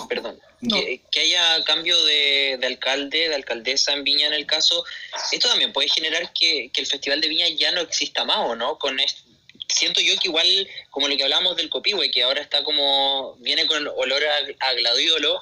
perdón, 0.06 0.40
que, 0.60 1.20
haya 1.20 1.62
cambio 1.64 2.02
de, 2.04 2.58
alcalde, 2.62 3.28
de 3.28 3.34
alcaldesa 3.34 3.92
en 3.92 4.04
Viña 4.04 4.26
en 4.26 4.34
el 4.34 4.46
caso, 4.46 4.84
esto 5.32 5.48
también 5.48 5.72
puede 5.72 5.88
generar 5.88 6.32
que, 6.32 6.70
el 6.74 6.86
Festival 6.86 7.20
de 7.20 7.28
Viña 7.28 7.48
ya 7.48 7.70
no 7.72 7.80
exista 7.80 8.24
más, 8.24 8.38
¿o 8.38 8.54
no? 8.54 8.78
Con 8.78 8.98
siento 9.68 10.00
yo 10.00 10.18
que 10.18 10.28
igual, 10.28 10.68
como 10.90 11.08
lo 11.08 11.16
que 11.16 11.24
hablamos 11.24 11.56
del 11.56 11.68
Copihue, 11.68 12.10
que 12.10 12.22
ahora 12.22 12.40
está 12.40 12.62
como, 12.64 13.36
viene 13.38 13.66
con 13.66 13.86
olor 13.86 14.22
a, 14.60 14.72
gladiolo, 14.72 15.40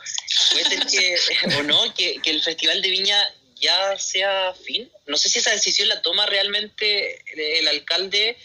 puede 0.52 0.64
ser 0.64 0.86
que, 0.86 1.56
o 1.58 1.62
no, 1.62 1.94
que, 1.94 2.20
que 2.22 2.30
el 2.30 2.42
Festival 2.42 2.82
de 2.82 2.90
Viña 2.90 3.34
ya 3.56 3.98
sea 3.98 4.54
fin. 4.54 4.90
No 5.06 5.16
sé 5.16 5.28
si 5.28 5.38
esa 5.38 5.50
decisión 5.50 5.88
la 5.88 6.02
toma 6.02 6.26
realmente 6.26 7.22
el 7.58 7.68
alcalde 7.68 8.36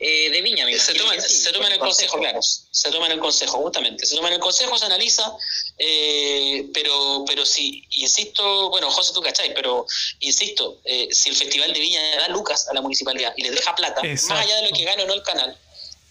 eh, 0.00 0.30
de 0.30 0.42
Viña. 0.42 0.64
se, 0.78 0.94
toma, 0.94 1.20
se 1.20 1.52
toma 1.52 1.66
en 1.66 1.72
el 1.72 1.78
consejo, 1.80 2.18
claro. 2.18 2.40
Se 2.40 2.90
toma 2.90 3.06
en 3.06 3.12
el 3.12 3.18
consejo, 3.18 3.58
justamente. 3.58 4.06
Se 4.06 4.14
toma 4.14 4.28
en 4.28 4.34
el 4.34 4.40
consejo, 4.40 4.78
se 4.78 4.86
analiza, 4.86 5.32
eh, 5.76 6.68
pero, 6.72 7.24
pero 7.26 7.44
si, 7.44 7.84
insisto, 7.90 8.70
bueno, 8.70 8.90
José, 8.92 9.12
tú 9.12 9.20
cacháis, 9.20 9.52
pero 9.54 9.86
insisto, 10.20 10.78
eh, 10.84 11.08
si 11.10 11.30
el 11.30 11.36
Festival 11.36 11.72
de 11.72 11.80
Viña 11.80 12.00
da 12.16 12.28
lucas 12.28 12.68
a 12.68 12.74
la 12.74 12.80
municipalidad 12.80 13.34
y 13.36 13.42
le 13.42 13.50
deja 13.50 13.74
plata, 13.74 14.00
más 14.02 14.30
allá 14.30 14.56
de 14.56 14.70
lo 14.70 14.76
que 14.76 14.84
gane 14.84 15.02
o 15.02 15.06
no 15.06 15.14
el 15.14 15.22
canal, 15.22 15.58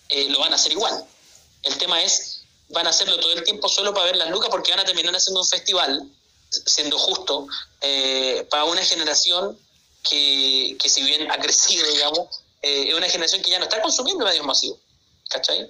lo 0.09 0.39
van 0.39 0.51
a 0.51 0.55
hacer 0.55 0.73
igual. 0.73 1.05
El 1.63 1.77
tema 1.77 2.01
es, 2.03 2.41
van 2.69 2.87
a 2.87 2.89
hacerlo 2.89 3.17
todo 3.19 3.31
el 3.31 3.43
tiempo 3.43 3.69
solo 3.69 3.93
para 3.93 4.07
ver 4.07 4.17
las 4.17 4.29
lucas 4.29 4.49
porque 4.49 4.71
van 4.71 4.81
a 4.81 4.85
terminar 4.85 5.15
haciendo 5.15 5.39
un 5.39 5.47
festival, 5.47 6.03
siendo 6.49 6.97
justo, 6.97 7.47
para 8.49 8.65
una 8.65 8.83
generación 8.83 9.57
que, 10.03 10.75
que 10.77 10.89
si 10.89 11.03
bien 11.03 11.31
ha 11.31 11.37
crecido, 11.39 11.87
digamos, 11.87 12.41
eh, 12.67 12.89
es 12.89 12.93
una 12.93 13.07
generación 13.07 13.41
que 13.41 13.51
ya 13.51 13.59
no 13.59 13.65
está 13.65 13.81
consumiendo 13.81 14.25
medios 14.25 14.45
masivos. 14.45 14.79
¿Cachai? 15.29 15.69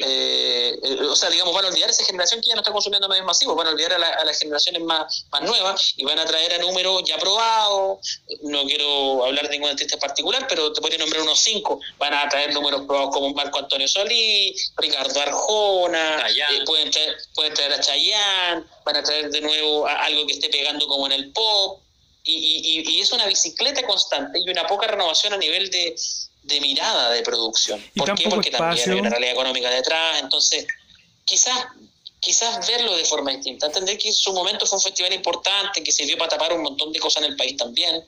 Eh, 0.00 0.76
eh, 0.82 0.98
o 1.02 1.14
sea, 1.14 1.30
digamos, 1.30 1.54
van 1.54 1.66
a 1.66 1.68
olvidar 1.68 1.88
esa 1.88 2.04
generación 2.04 2.40
que 2.40 2.48
ya 2.48 2.54
no 2.54 2.62
está 2.62 2.72
consumiendo 2.72 3.08
medios 3.08 3.26
masivos, 3.26 3.54
van 3.54 3.68
a 3.68 3.70
olvidar 3.70 3.92
a, 3.92 4.24
las 4.24 4.38
generaciones 4.38 4.82
más, 4.82 5.26
más 5.30 5.42
nuevas 5.42 5.92
y 5.96 6.04
van 6.04 6.18
a 6.18 6.24
traer 6.24 6.54
a 6.54 6.58
números 6.58 7.02
ya 7.04 7.16
probados. 7.18 8.20
No 8.42 8.64
quiero 8.64 9.24
hablar 9.24 9.44
de 9.44 9.50
ningún 9.50 9.70
artista 9.70 9.96
particular, 9.98 10.46
pero 10.48 10.72
te 10.72 10.80
podría 10.80 10.98
nombrar 10.98 11.22
unos 11.22 11.38
cinco. 11.38 11.80
Van 11.98 12.12
a 12.12 12.28
traer 12.28 12.52
números 12.52 12.82
probados 12.86 13.14
como 13.14 13.32
Marco 13.34 13.58
Antonio 13.58 13.86
Solís, 13.86 14.72
Ricardo 14.76 15.20
Arjona, 15.20 16.26
pueden, 16.66 16.90
traer, 16.90 17.16
pueden 17.34 17.54
traer 17.54 17.72
a 17.74 17.80
Chayanne, 17.80 18.64
van 18.84 18.96
a 18.96 19.02
traer 19.02 19.30
de 19.30 19.40
nuevo 19.42 19.86
algo 19.86 20.26
que 20.26 20.32
esté 20.32 20.48
pegando 20.48 20.86
como 20.88 21.06
en 21.06 21.12
el 21.12 21.32
pop. 21.32 21.80
Y, 22.26 22.32
y, 22.32 22.90
y, 22.90 23.00
es 23.02 23.12
una 23.12 23.26
bicicleta 23.26 23.86
constante 23.86 24.38
y 24.38 24.48
una 24.48 24.66
poca 24.66 24.86
renovación 24.86 25.34
a 25.34 25.36
nivel 25.36 25.68
de, 25.68 25.94
de 26.44 26.60
mirada 26.60 27.10
de 27.10 27.22
producción. 27.22 27.84
¿Por 27.96 28.14
qué? 28.14 28.28
Porque 28.28 28.50
también 28.50 28.90
hay 28.90 28.98
una 28.98 29.10
realidad 29.10 29.32
económica 29.32 29.70
detrás. 29.70 30.20
Entonces, 30.20 30.66
quizás 31.24 31.66
quizás 32.24 32.66
verlo 32.66 32.96
de 32.96 33.04
forma 33.04 33.32
distinta, 33.32 33.66
entender 33.66 33.98
que 33.98 34.08
en 34.08 34.14
su 34.14 34.32
momento 34.32 34.64
fue 34.64 34.78
un 34.78 34.82
festival 34.82 35.12
importante, 35.12 35.82
que 35.82 35.92
sirvió 35.92 36.16
para 36.16 36.30
tapar 36.30 36.54
un 36.54 36.62
montón 36.62 36.90
de 36.90 36.98
cosas 36.98 37.22
en 37.22 37.32
el 37.32 37.36
país 37.36 37.54
también, 37.58 38.02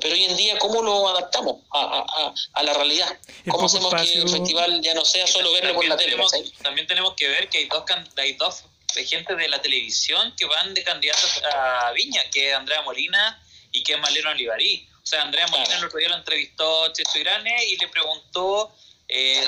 pero 0.00 0.14
hoy 0.14 0.24
en 0.24 0.36
día, 0.36 0.58
¿cómo 0.58 0.82
lo 0.82 1.08
adaptamos 1.08 1.60
a, 1.70 2.34
a, 2.54 2.62
la 2.64 2.74
realidad? 2.74 3.16
¿Cómo 3.48 3.66
hacemos 3.66 3.94
que 3.94 4.14
el 4.14 4.28
festival 4.28 4.80
ya 4.82 4.94
no 4.94 5.04
sea 5.04 5.28
solo 5.28 5.52
verlo 5.52 5.74
por 5.74 5.86
la 5.86 5.96
tele? 5.96 6.16
También 6.60 6.88
tenemos 6.88 7.14
que 7.14 7.28
ver 7.28 7.48
que 7.48 7.58
hay 7.58 7.68
dos, 7.68 7.84
hay 8.16 8.32
dos 8.32 8.64
gente 9.06 9.36
de 9.36 9.48
la 9.48 9.62
televisión 9.62 10.34
que 10.36 10.44
van 10.44 10.74
de 10.74 10.82
candidatos 10.82 11.40
a 11.54 11.92
Viña, 11.92 12.22
que 12.32 12.50
es 12.50 12.56
Andrea 12.56 12.82
Molina 12.82 13.40
y 13.70 13.82
que 13.82 13.94
es 13.94 14.00
Maleno 14.00 14.30
Olivarí. 14.30 14.88
O 15.02 15.06
sea, 15.06 15.22
Andrea 15.22 15.46
Molina 15.48 15.78
el 15.78 15.84
otro 15.84 15.98
día 15.98 16.08
lo 16.08 16.16
entrevistó 16.16 16.92
Checho 16.92 17.18
Irane 17.18 17.64
y 17.66 17.76
le 17.76 17.88
preguntó 17.88 18.74
eh, 19.08 19.44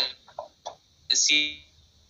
si 1.11 1.65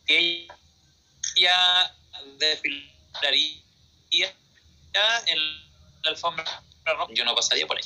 ella 0.07 1.95
desfilaría 2.39 4.33
en 5.27 5.39
la 6.03 6.11
alfombra 6.11 6.63
roja. 6.87 7.07
Yo 7.13 7.25
no 7.25 7.35
pasaría 7.35 7.67
por 7.67 7.77
ahí. 7.77 7.85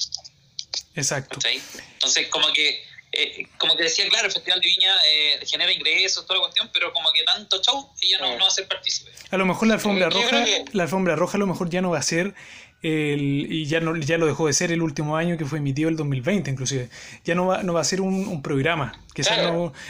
Exacto. 0.94 1.38
Entonces, 1.44 2.28
como 2.28 2.52
que 2.52 2.84
eh, 3.10 3.48
como 3.56 3.74
que 3.74 3.84
decía, 3.84 4.06
claro, 4.08 4.26
el 4.26 4.32
Festival 4.32 4.60
de 4.60 4.68
Viña 4.68 4.94
eh, 5.06 5.40
genera 5.46 5.72
ingresos, 5.72 6.26
toda 6.26 6.40
la 6.40 6.40
cuestión, 6.42 6.70
pero 6.72 6.92
como 6.92 7.10
que 7.12 7.22
tanto 7.24 7.60
show, 7.62 7.90
ella 8.02 8.18
no, 8.20 8.32
no 8.36 8.42
va 8.42 8.48
a 8.48 8.50
ser 8.50 8.68
partícipe. 8.68 9.10
A 9.30 9.36
lo 9.38 9.46
mejor 9.46 9.68
la 9.68 9.74
alfombra 9.74 10.10
roja, 10.10 10.44
la 10.72 10.82
alfombra 10.82 11.16
roja 11.16 11.38
a 11.38 11.40
lo 11.40 11.46
mejor 11.46 11.70
ya 11.70 11.80
no 11.80 11.90
va 11.90 11.98
a 11.98 12.02
ser 12.02 12.34
el, 12.82 13.46
y 13.50 13.66
ya, 13.66 13.80
no, 13.80 13.96
ya 13.96 14.18
lo 14.18 14.26
dejó 14.26 14.46
de 14.46 14.52
ser 14.52 14.70
el 14.70 14.82
último 14.82 15.16
año 15.16 15.36
que 15.36 15.44
fue 15.44 15.58
emitido 15.58 15.88
el 15.88 15.96
2020 15.96 16.50
inclusive. 16.50 16.88
Ya 17.24 17.34
no 17.34 17.46
va, 17.46 17.62
no 17.62 17.72
va 17.72 17.80
a 17.80 17.84
ser 17.84 18.00
un, 18.00 18.42
programa, 18.42 19.00
que 19.14 19.22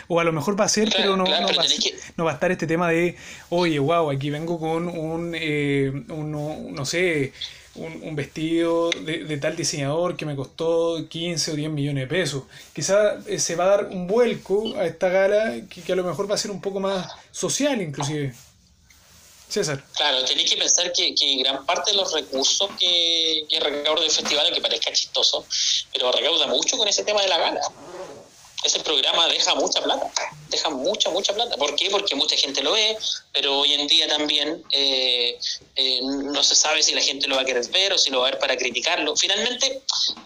o 0.08 0.20
a 0.20 0.24
lo 0.24 0.32
mejor 0.32 0.58
va 0.58 0.64
a 0.64 0.68
ser, 0.68 0.88
pero 0.96 1.16
no, 1.16 1.24
no, 1.24 1.30
va, 1.30 1.40
no, 2.16 2.24
va, 2.24 2.30
a 2.30 2.34
estar 2.34 2.50
este 2.50 2.66
tema 2.66 2.88
de, 2.88 3.16
oye, 3.50 3.78
wow, 3.78 4.10
aquí 4.10 4.30
vengo 4.30 4.58
con 4.58 4.88
un, 4.88 5.34
eh, 5.34 5.92
no 6.08 6.84
sé, 6.86 7.32
un, 7.78 8.16
vestido 8.16 8.90
de, 8.90 9.36
tal 9.38 9.56
diseñador 9.56 10.16
que 10.16 10.26
me 10.26 10.34
costó 10.34 11.06
15 11.08 11.52
o 11.52 11.54
10 11.54 11.70
millones 11.70 12.04
de 12.04 12.06
pesos. 12.08 12.44
Quizá 12.72 13.18
eh, 13.26 13.38
se 13.38 13.56
va 13.56 13.64
a 13.64 13.68
dar 13.68 13.84
un 13.90 14.06
vuelco 14.06 14.76
a 14.76 14.86
esta 14.86 15.08
gala 15.08 15.54
que, 15.68 15.82
que 15.82 15.92
a 15.92 15.96
lo 15.96 16.04
mejor 16.04 16.30
va 16.30 16.34
a 16.34 16.38
ser 16.38 16.50
un 16.50 16.60
poco 16.60 16.80
más 16.80 17.12
social 17.30 17.80
inclusive. 17.80 18.34
Claro, 19.94 20.24
tenéis 20.24 20.50
que 20.50 20.56
pensar 20.56 20.92
que, 20.92 21.14
que, 21.14 21.36
gran 21.36 21.64
parte 21.64 21.92
de 21.92 21.96
los 21.96 22.12
recursos 22.12 22.68
que, 22.78 23.46
que 23.48 23.58
recauda 23.60 24.04
el 24.04 24.10
festival, 24.10 24.52
que 24.52 24.60
parezca 24.60 24.92
chistoso, 24.92 25.44
pero 25.92 26.12
recauda 26.12 26.46
mucho 26.46 26.76
con 26.76 26.86
ese 26.86 27.02
tema 27.04 27.22
de 27.22 27.28
la 27.28 27.38
gala. 27.38 27.60
Ese 28.64 28.80
programa 28.80 29.28
deja 29.28 29.54
mucha 29.54 29.80
plata, 29.80 30.10
deja 30.48 30.68
mucha, 30.68 31.10
mucha 31.10 31.32
plata. 31.32 31.56
¿Por 31.56 31.76
qué? 31.76 31.88
Porque 31.90 32.16
mucha 32.16 32.36
gente 32.36 32.60
lo 32.60 32.72
ve, 32.72 32.98
pero 33.32 33.60
hoy 33.60 33.72
en 33.72 33.86
día 33.86 34.08
también 34.08 34.64
eh, 34.72 35.38
eh, 35.76 36.00
no 36.02 36.42
se 36.42 36.56
sabe 36.56 36.82
si 36.82 36.92
la 36.92 37.00
gente 37.00 37.28
lo 37.28 37.36
va 37.36 37.42
a 37.42 37.44
querer 37.44 37.64
ver 37.68 37.92
o 37.92 37.98
si 37.98 38.10
lo 38.10 38.20
va 38.20 38.28
a 38.28 38.30
ver 38.32 38.40
para 38.40 38.56
criticarlo. 38.56 39.16
Finalmente, 39.16 39.82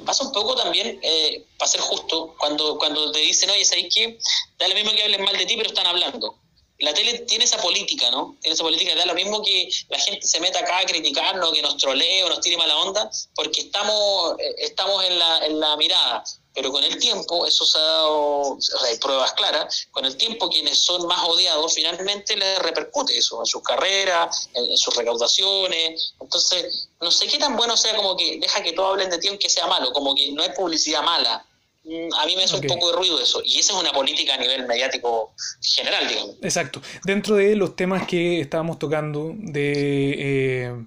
pasa 0.06 0.24
un 0.24 0.32
poco 0.32 0.56
también, 0.56 0.98
eh, 1.02 1.44
para 1.58 1.70
ser 1.70 1.82
justo, 1.82 2.34
cuando, 2.38 2.78
cuando 2.78 3.12
te 3.12 3.20
dicen, 3.20 3.50
oye, 3.50 3.66
¿sabes 3.66 3.86
qué? 3.94 4.18
Da 4.58 4.66
lo 4.66 4.74
mismo 4.74 4.92
que 4.92 5.02
hablen 5.02 5.22
mal 5.22 5.36
de 5.36 5.44
ti, 5.44 5.54
pero 5.56 5.68
están 5.68 5.86
hablando 5.86 6.41
la 6.82 6.92
tele 6.92 7.20
tiene 7.20 7.44
esa 7.44 7.58
política, 7.58 8.10
¿no? 8.10 8.36
Tiene 8.40 8.54
esa 8.54 8.64
política, 8.64 8.94
da 8.96 9.06
lo 9.06 9.14
mismo 9.14 9.40
que 9.40 9.68
la 9.88 9.98
gente 9.98 10.26
se 10.26 10.40
meta 10.40 10.58
acá 10.58 10.78
a 10.78 10.84
criticarnos, 10.84 11.52
que 11.52 11.62
nos 11.62 11.76
trolee 11.76 12.24
o 12.24 12.28
nos 12.28 12.40
tire 12.40 12.56
mala 12.56 12.76
onda, 12.76 13.08
porque 13.36 13.62
estamos, 13.62 14.34
eh, 14.40 14.54
estamos 14.58 15.04
en, 15.04 15.16
la, 15.16 15.46
en 15.46 15.60
la 15.60 15.76
mirada. 15.76 16.24
Pero 16.54 16.72
con 16.72 16.82
el 16.82 16.98
tiempo, 16.98 17.46
eso 17.46 17.64
se 17.64 17.78
ha 17.78 17.82
dado, 17.82 18.58
hay 18.84 18.98
pruebas 18.98 19.32
claras, 19.34 19.86
con 19.92 20.04
el 20.04 20.16
tiempo 20.16 20.50
quienes 20.50 20.84
son 20.84 21.06
más 21.06 21.22
odiados 21.22 21.72
finalmente 21.72 22.36
les 22.36 22.58
repercute 22.58 23.16
eso 23.16 23.38
en 23.40 23.46
sus 23.46 23.62
carreras, 23.62 24.50
en, 24.52 24.76
sus 24.76 24.94
recaudaciones. 24.96 26.14
Entonces, 26.20 26.88
no 27.00 27.12
sé 27.12 27.28
qué 27.28 27.38
tan 27.38 27.56
bueno 27.56 27.76
sea 27.76 27.94
como 27.94 28.16
que 28.16 28.38
deja 28.38 28.62
que 28.62 28.72
todos 28.72 28.90
hablen 28.90 29.08
de 29.08 29.18
ti 29.18 29.28
aunque 29.28 29.48
sea 29.48 29.68
malo, 29.68 29.92
como 29.92 30.14
que 30.16 30.32
no 30.32 30.42
hay 30.42 30.50
publicidad 30.50 31.02
mala 31.02 31.46
a 31.84 32.26
mí 32.26 32.36
me 32.36 32.44
hace 32.44 32.56
un 32.56 32.62
poco 32.62 32.90
de 32.90 32.96
ruido 32.96 33.20
eso. 33.20 33.42
Y 33.44 33.58
esa 33.58 33.74
es 33.74 33.80
una 33.80 33.92
política 33.92 34.34
a 34.34 34.38
nivel 34.38 34.66
mediático 34.66 35.34
general, 35.60 36.08
digamos. 36.08 36.36
Exacto. 36.42 36.80
Dentro 37.04 37.36
de 37.36 37.56
los 37.56 37.76
temas 37.76 38.06
que 38.06 38.40
estábamos 38.40 38.78
tocando 38.78 39.32
de... 39.36 40.14
Eh, 40.18 40.84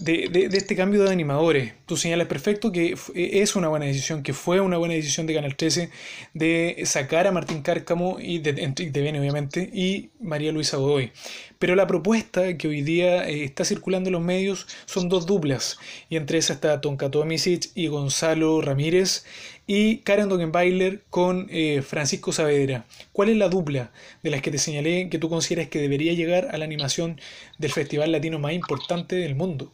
de, 0.00 0.28
de, 0.28 0.56
este 0.56 0.76
cambio 0.76 1.02
de 1.02 1.10
animadores. 1.10 1.74
Tú 1.86 1.96
señalas 1.96 2.26
perfecto 2.28 2.72
que 2.72 2.94
es 3.14 3.56
una 3.56 3.68
buena 3.68 3.86
decisión, 3.86 4.22
que 4.22 4.32
fue 4.32 4.60
una 4.60 4.78
buena 4.78 4.94
decisión 4.94 5.26
de 5.26 5.34
Canal 5.34 5.56
13 5.56 5.90
de 6.34 6.82
sacar 6.84 7.26
a 7.26 7.32
Martín 7.32 7.62
Cárcamo 7.62 8.18
y 8.20 8.38
de, 8.38 8.52
de 8.52 9.18
obviamente 9.18 9.68
y 9.72 10.10
María 10.20 10.52
Luisa 10.52 10.76
Godoy. 10.76 11.12
Pero 11.58 11.74
la 11.74 11.86
propuesta 11.86 12.56
que 12.56 12.68
hoy 12.68 12.82
día 12.82 13.28
eh, 13.28 13.44
está 13.44 13.64
circulando 13.64 14.08
en 14.08 14.12
los 14.12 14.22
medios 14.22 14.66
son 14.86 15.08
dos 15.08 15.26
duplas, 15.26 15.78
y 16.08 16.16
entre 16.16 16.38
esas 16.38 16.56
está 16.56 16.80
Tonka 16.80 17.10
Tomisic 17.10 17.70
y 17.74 17.88
Gonzalo 17.88 18.60
Ramírez, 18.62 19.24
y 19.72 19.98
Karen 19.98 20.28
Dogenbailer 20.28 21.04
con 21.10 21.46
eh, 21.48 21.80
Francisco 21.80 22.32
Saavedra. 22.32 22.86
¿Cuál 23.12 23.28
es 23.28 23.36
la 23.36 23.48
dupla 23.48 23.92
de 24.20 24.30
las 24.30 24.42
que 24.42 24.50
te 24.50 24.58
señalé 24.58 25.08
que 25.08 25.20
tú 25.20 25.28
consideras 25.28 25.68
que 25.68 25.78
debería 25.78 26.12
llegar 26.12 26.48
a 26.50 26.58
la 26.58 26.64
animación 26.64 27.20
del 27.56 27.70
festival 27.70 28.10
latino 28.10 28.40
más 28.40 28.52
importante 28.52 29.14
del 29.14 29.36
mundo? 29.36 29.72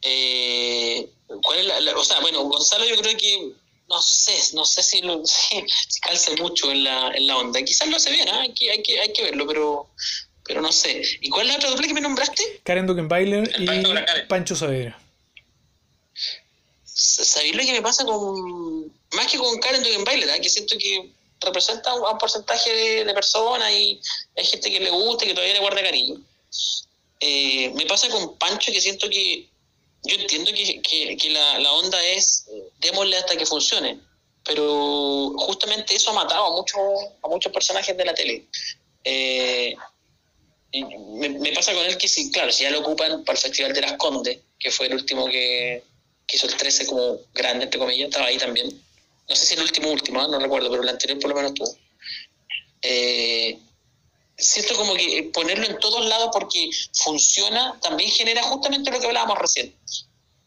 Eh, 0.00 1.08
¿cuál 1.26 1.58
es 1.58 1.66
la, 1.66 1.96
o 1.96 2.04
sea, 2.04 2.20
bueno, 2.20 2.44
Gonzalo 2.44 2.84
yo 2.84 2.94
creo 2.98 3.16
que 3.16 3.50
no 3.88 4.00
sé, 4.00 4.54
no 4.54 4.64
sé 4.64 4.84
si, 4.84 5.00
lo, 5.00 5.20
si, 5.26 5.64
calce 6.02 6.36
mucho 6.36 6.70
en 6.70 6.84
la, 6.84 7.10
en 7.10 7.26
la 7.26 7.36
onda. 7.36 7.60
Quizás 7.62 7.88
lo 7.88 7.96
hace 7.96 8.12
bien, 8.12 8.28
¿eh? 8.28 8.32
hay, 8.32 8.54
que, 8.54 8.70
hay, 8.70 8.80
que, 8.84 9.00
hay 9.00 9.12
que 9.12 9.24
verlo, 9.24 9.44
pero, 9.44 9.90
pero 10.44 10.60
no 10.60 10.70
sé. 10.70 11.02
¿Y 11.20 11.30
cuál 11.30 11.46
es 11.46 11.54
la 11.54 11.56
otra 11.56 11.70
dupla 11.70 11.88
que 11.88 11.94
me 11.94 12.00
nombraste? 12.00 12.60
Karen 12.62 12.86
Dogenbailer 12.86 13.52
y 13.58 13.66
Pancho 14.28 14.54
Saavedra. 14.54 15.01
¿Sabéis 17.02 17.56
lo 17.56 17.64
que 17.64 17.72
me 17.72 17.82
pasa 17.82 18.04
con. 18.04 18.84
Más 19.12 19.26
que 19.26 19.36
con 19.36 19.58
Karen 19.58 19.82
Dugenbailer, 19.82 20.30
¿eh? 20.30 20.40
que 20.40 20.48
siento 20.48 20.78
que 20.78 21.10
representa 21.40 21.92
un, 21.94 22.16
porcentaje 22.16 23.04
de, 23.04 23.12
personas 23.12 23.72
y 23.72 24.00
hay 24.36 24.44
gente 24.44 24.70
que 24.70 24.78
le 24.78 24.90
gusta 24.90 25.24
y 25.24 25.28
que 25.28 25.34
todavía 25.34 25.54
le 25.54 25.60
guarda 25.60 25.82
cariño. 25.82 26.20
Eh, 27.18 27.72
me 27.74 27.86
pasa 27.86 28.08
con 28.08 28.38
Pancho 28.38 28.70
que 28.70 28.80
siento 28.80 29.10
que. 29.10 29.48
Yo 30.04 30.14
entiendo 30.14 30.52
que, 30.52 30.80
que, 31.16 31.30
la, 31.30 31.58
la, 31.58 31.72
onda 31.72 32.04
es 32.04 32.46
démosle 32.80 33.16
hasta 33.16 33.36
que 33.36 33.46
funcione, 33.46 34.00
pero 34.44 35.32
justamente 35.38 35.94
eso 35.96 36.10
ha 36.10 36.14
matado 36.14 36.44
a, 36.44 36.56
muchos 36.56 36.80
a 37.22 37.28
muchos 37.28 37.52
personajes 37.52 37.96
de 37.96 38.04
la 38.04 38.14
tele. 38.14 38.46
Eh, 39.02 39.74
me, 40.72 41.28
me, 41.30 41.52
pasa 41.52 41.74
con 41.74 41.84
él 41.84 41.98
que, 41.98 42.08
si, 42.08 42.30
claro, 42.30 42.52
si 42.52 42.62
ya 42.62 42.70
lo 42.70 42.80
ocupan 42.80 43.24
para 43.24 43.36
el 43.36 43.42
Festival 43.42 43.72
de 43.72 43.80
las 43.80 43.92
Condes, 43.94 44.38
que 44.58 44.70
fue 44.70 44.86
el 44.86 44.94
último 44.94 45.26
que, 45.26 45.84
que 46.32 46.38
hizo 46.38 46.46
el 46.46 46.56
13 46.56 46.86
como 46.86 47.18
grande, 47.34 47.64
entre 47.64 47.78
comillas, 47.78 48.08
estaba 48.08 48.26
ahí 48.26 48.38
también. 48.38 48.68
No 49.28 49.36
sé 49.36 49.46
si 49.46 49.54
el 49.54 49.60
último, 49.60 49.90
último, 49.90 50.22
¿eh? 50.22 50.28
no 50.30 50.38
recuerdo, 50.38 50.70
pero 50.70 50.82
el 50.82 50.88
anterior 50.88 51.20
por 51.20 51.30
lo 51.30 51.36
menos 51.36 51.52
tuvo. 51.52 51.76
Eh, 52.80 53.58
siento 54.36 54.74
como 54.76 54.94
que 54.94 55.30
ponerlo 55.32 55.66
en 55.66 55.78
todos 55.78 56.04
lados 56.06 56.30
porque 56.32 56.70
funciona 56.94 57.78
también 57.82 58.10
genera 58.10 58.42
justamente 58.44 58.90
lo 58.90 58.98
que 58.98 59.06
hablábamos 59.06 59.38
recién. 59.38 59.76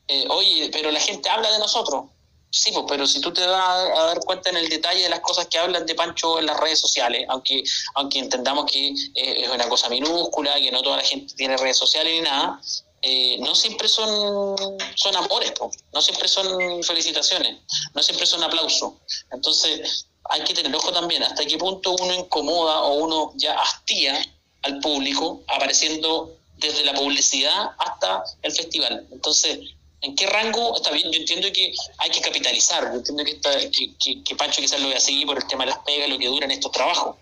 Eh, 0.07 0.25
oye, 0.29 0.69
pero 0.71 0.89
la 0.91 0.99
gente 0.99 1.29
habla 1.29 1.51
de 1.51 1.59
nosotros. 1.59 2.05
Sí, 2.49 2.71
pues, 2.71 2.85
pero 2.87 3.05
si 3.05 3.21
tú 3.21 3.31
te 3.31 3.45
vas 3.45 3.89
a 3.99 4.05
dar 4.07 4.19
cuenta 4.21 4.49
en 4.49 4.57
el 4.57 4.69
detalle 4.69 5.03
de 5.03 5.09
las 5.09 5.19
cosas 5.19 5.47
que 5.47 5.59
hablan 5.59 5.85
de 5.85 5.93
Pancho 5.93 6.39
en 6.39 6.47
las 6.47 6.59
redes 6.59 6.79
sociales, 6.79 7.25
aunque, 7.29 7.63
aunque 7.93 8.19
entendamos 8.19 8.71
que 8.71 8.93
es 9.13 9.49
una 9.49 9.69
cosa 9.69 9.89
minúscula, 9.89 10.55
que 10.55 10.71
no 10.71 10.81
toda 10.81 10.97
la 10.97 11.03
gente 11.03 11.35
tiene 11.35 11.57
redes 11.57 11.77
sociales 11.77 12.13
ni 12.13 12.21
nada, 12.21 12.59
eh, 13.07 13.37
no 13.39 13.53
siempre 13.53 13.87
son, 13.87 14.65
son 14.95 15.15
amores, 15.15 15.53
no 15.93 16.01
siempre 16.01 16.27
son 16.27 16.83
felicitaciones, 16.83 17.57
no 17.93 18.01
siempre 18.01 18.25
son 18.25 18.41
aplausos. 18.41 18.93
Entonces 19.31 20.07
hay 20.23 20.43
que 20.43 20.55
tener 20.55 20.75
ojo 20.75 20.91
también 20.91 21.21
hasta 21.21 21.45
qué 21.45 21.55
punto 21.55 21.95
uno 21.99 22.15
incomoda 22.15 22.81
o 22.81 22.95
uno 22.95 23.31
ya 23.35 23.53
hastía 23.61 24.19
al 24.63 24.79
público 24.79 25.43
apareciendo 25.47 26.35
desde 26.57 26.83
la 26.83 26.95
publicidad 26.95 27.73
hasta 27.77 28.23
el 28.41 28.51
festival. 28.51 29.05
Entonces, 29.11 29.59
¿en 30.01 30.15
qué 30.15 30.25
rango 30.25 30.75
está 30.75 30.89
bien? 30.89 31.11
Yo 31.11 31.19
entiendo 31.19 31.47
que 31.53 31.75
hay 31.99 32.09
que 32.09 32.21
capitalizar, 32.21 32.85
yo 32.85 32.97
entiendo 32.97 33.23
que, 33.23 33.31
está, 33.33 33.51
que, 33.69 34.23
que, 34.23 34.35
Pancho 34.35 34.61
quizás 34.61 34.81
lo 34.81 34.87
vea 34.87 34.97
así 34.97 35.23
por 35.27 35.37
el 35.37 35.45
tema 35.45 35.65
de 35.65 35.71
las 35.71 35.79
pegas, 35.85 36.09
lo 36.09 36.17
que 36.17 36.25
duran 36.25 36.49
estos 36.49 36.71
trabajos 36.71 37.17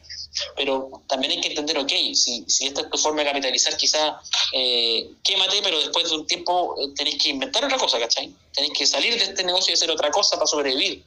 pero 0.56 0.90
también 1.08 1.34
hay 1.34 1.42
que 1.42 1.50
entender, 1.50 1.78
ok, 1.78 1.92
si, 2.14 2.44
si 2.48 2.68
esta 2.68 2.82
es 2.82 2.90
tu 2.90 2.98
forma 2.98 3.22
de 3.22 3.30
capitalizar, 3.30 3.76
quizá 3.78 4.20
eh, 4.54 5.10
quémate, 5.24 5.62
pero 5.64 5.80
después 5.80 6.10
de 6.10 6.16
un 6.16 6.28
tiempo 6.28 6.76
eh, 6.80 6.94
tenéis 6.96 7.22
que 7.22 7.30
inventar 7.30 7.64
otra 7.66 7.78
cosa, 7.78 8.00
¿cachai? 8.00 8.34
Tenéis 8.54 8.74
que 8.74 8.86
salir 8.88 9.14
de 9.18 9.24
este 9.24 9.44
negocio 9.44 9.72
y 9.72 9.74
hacer 9.76 9.92
otra 9.92 10.12
cosa 10.12 10.36
para 10.36 10.48
sobrevivir. 10.48 11.04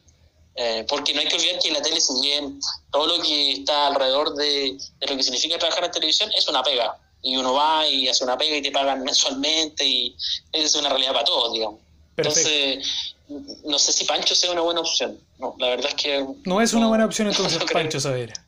Eh, 0.59 0.87
porque 0.89 1.13
no 1.13 1.21
hay 1.21 1.29
que 1.29 1.37
olvidar 1.37 1.59
que 1.61 1.71
la 1.71 1.83
tele, 1.83 2.01
si 2.01 2.19
bien 2.23 2.59
todo 2.91 3.07
lo 3.07 3.23
que 3.23 3.53
está 3.53 3.89
alrededor 3.89 4.35
de, 4.35 4.79
de, 5.01 5.07
lo 5.07 5.17
que 5.17 5.23
significa 5.23 5.59
trabajar 5.59 5.85
en 5.85 5.91
televisión 5.91 6.31
es 6.33 6.49
una 6.49 6.63
pega. 6.63 6.97
Y 7.21 7.37
uno 7.37 7.53
va 7.53 7.87
y 7.87 8.09
hace 8.09 8.25
una 8.25 8.39
pega 8.39 8.57
y 8.57 8.63
te 8.63 8.71
pagan 8.71 9.03
mensualmente 9.03 9.85
y 9.85 10.17
es 10.53 10.75
una 10.77 10.89
realidad 10.89 11.13
para 11.13 11.25
todos, 11.25 11.53
digamos. 11.53 11.81
Entonces, 12.17 13.15
no 13.65 13.79
sé 13.79 13.93
si 13.93 14.05
Pancho 14.05 14.35
sea 14.35 14.53
una 14.53 14.63
buena 14.63 14.81
opción. 14.81 15.19
No, 15.39 15.55
la 15.59 15.69
verdad 15.69 15.91
es 15.91 16.03
que... 16.03 16.27
No 16.45 16.63
es 16.63 16.73
una 16.73 16.87
buena 16.87 17.05
opción 17.05 17.29
entonces 17.29 17.63
Pancho 17.73 18.01
Saber 18.01 18.46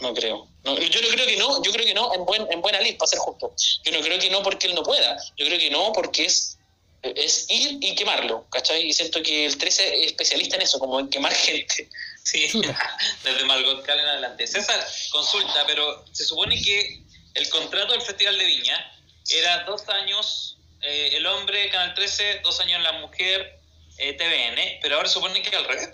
no 0.00 0.14
creo. 0.14 0.48
yo 0.64 0.72
no 0.72 1.08
creo 1.08 1.26
que 1.26 1.36
no, 1.36 1.62
yo 1.62 1.72
creo 1.72 1.86
que 1.86 1.94
no 1.94 2.14
en, 2.14 2.24
buen, 2.24 2.46
en 2.50 2.60
buena 2.60 2.80
lid, 2.80 2.96
para 2.96 3.08
ser 3.08 3.18
justo. 3.18 3.52
Yo 3.84 3.92
no 3.92 4.00
creo 4.00 4.18
que 4.18 4.30
no 4.30 4.42
porque 4.42 4.66
él 4.66 4.74
no 4.74 4.82
pueda, 4.82 5.16
yo 5.36 5.46
creo 5.46 5.58
que 5.58 5.70
no 5.70 5.92
porque 5.92 6.24
es, 6.24 6.58
es 7.02 7.46
ir 7.48 7.78
y 7.80 7.94
quemarlo, 7.94 8.46
¿cachai? 8.50 8.88
Y 8.88 8.92
siento 8.92 9.22
que 9.22 9.46
el 9.46 9.56
13 9.56 10.00
es 10.00 10.06
especialista 10.06 10.56
en 10.56 10.62
eso, 10.62 10.78
como 10.78 11.00
en 11.00 11.08
quemar 11.08 11.32
gente. 11.32 11.88
Sí, 12.22 12.46
desde 13.24 13.44
Margot 13.44 13.82
Cal 13.84 13.98
en 13.98 14.06
adelante. 14.06 14.46
César, 14.46 14.86
consulta, 15.10 15.64
pero 15.66 16.04
se 16.12 16.24
supone 16.24 16.60
que 16.60 17.00
el 17.34 17.48
contrato 17.48 17.92
del 17.92 18.02
Festival 18.02 18.36
de 18.38 18.44
Viña 18.44 18.92
era 19.30 19.64
dos 19.64 19.88
años 19.88 20.58
eh, 20.80 21.10
el 21.14 21.26
hombre, 21.26 21.70
Canal 21.70 21.94
13, 21.94 22.40
dos 22.42 22.60
años 22.60 22.82
la 22.82 22.92
mujer, 22.92 23.57
eh, 23.98 24.12
TVN, 24.14 24.78
pero 24.80 24.96
ahora 24.96 25.08
supone 25.08 25.42
que 25.42 25.54
al 25.56 25.64
revés. 25.64 25.90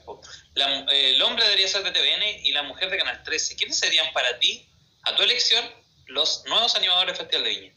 el 0.92 1.22
hombre 1.22 1.44
debería 1.44 1.68
ser 1.68 1.82
de 1.82 1.90
TVN 1.90 2.44
y 2.44 2.52
la 2.52 2.62
mujer 2.62 2.90
de 2.90 2.98
Canal 2.98 3.22
13. 3.24 3.56
¿Quiénes 3.56 3.78
serían 3.78 4.12
para 4.12 4.38
ti, 4.38 4.66
a 5.02 5.16
tu 5.16 5.22
elección, 5.22 5.64
los 6.06 6.44
nuevos 6.46 6.74
animadores 6.76 7.16
del 7.16 7.26
Festival 7.26 7.44
de 7.44 7.50
Viña? 7.50 7.74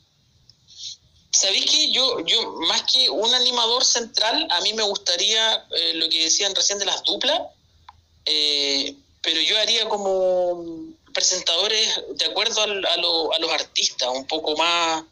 ¿Sabéis 1.32 1.66
que 1.70 1.92
yo, 1.92 2.26
yo, 2.26 2.52
más 2.68 2.84
que 2.92 3.10
un 3.10 3.34
animador 3.34 3.86
central, 3.86 4.48
a 4.50 4.62
mí 4.62 4.74
me 4.74 4.84
gustaría 4.84 5.66
eh, 5.72 5.94
lo 5.96 6.10
que 6.10 6.24
decían 6.24 6.56
recién 6.56 6.80
de 6.80 6.86
las 6.86 7.04
duplas, 7.04 7.42
eh, 8.26 8.96
pero 9.22 9.40
yo 9.42 9.58
haría 9.60 9.88
como 9.88 10.96
presentadores 11.14 12.02
de 12.16 12.26
acuerdo 12.26 12.62
a 12.62 12.98
los 13.40 13.52
artistas, 13.52 14.10
un 14.10 14.28
poco 14.28 14.56
más 14.58 15.04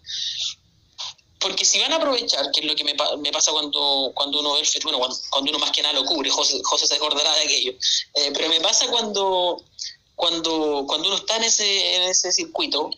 porque 1.45 1.63
si 1.63 1.77
van 1.77 1.93
a 1.93 1.97
aprovechar, 1.97 2.49
que 2.49 2.61
es 2.61 2.65
lo 2.65 2.76
que 2.76 2.84
me, 2.84 2.95
me 3.19 3.31
pasa 3.31 3.51
cuando, 3.51 4.11
cuando 4.15 4.39
uno 4.39 4.53
ve 4.53 4.61
el 4.61 4.81
bueno, 4.81 4.97
cuando, 4.97 5.51
uno 5.51 5.59
más 5.59 5.69
que 5.69 5.84
nada 5.84 5.93
lo 5.93 6.03
cubre, 6.03 6.27
José, 6.31 6.59
José 6.63 6.88
se 6.88 6.95
acordará 6.95 7.35
de 7.35 7.41
aquello, 7.43 7.72
eh, 8.15 8.31
pero 8.34 8.49
me 8.49 8.59
pasa 8.61 8.88
cuando, 8.88 9.61
cuando, 10.15 10.85
cuando 10.88 11.07
uno 11.07 11.17
está 11.17 11.35
en 11.35 11.43
ese, 11.43 11.97
en 11.97 12.01
ese 12.09 12.31
circuito, 12.31 12.89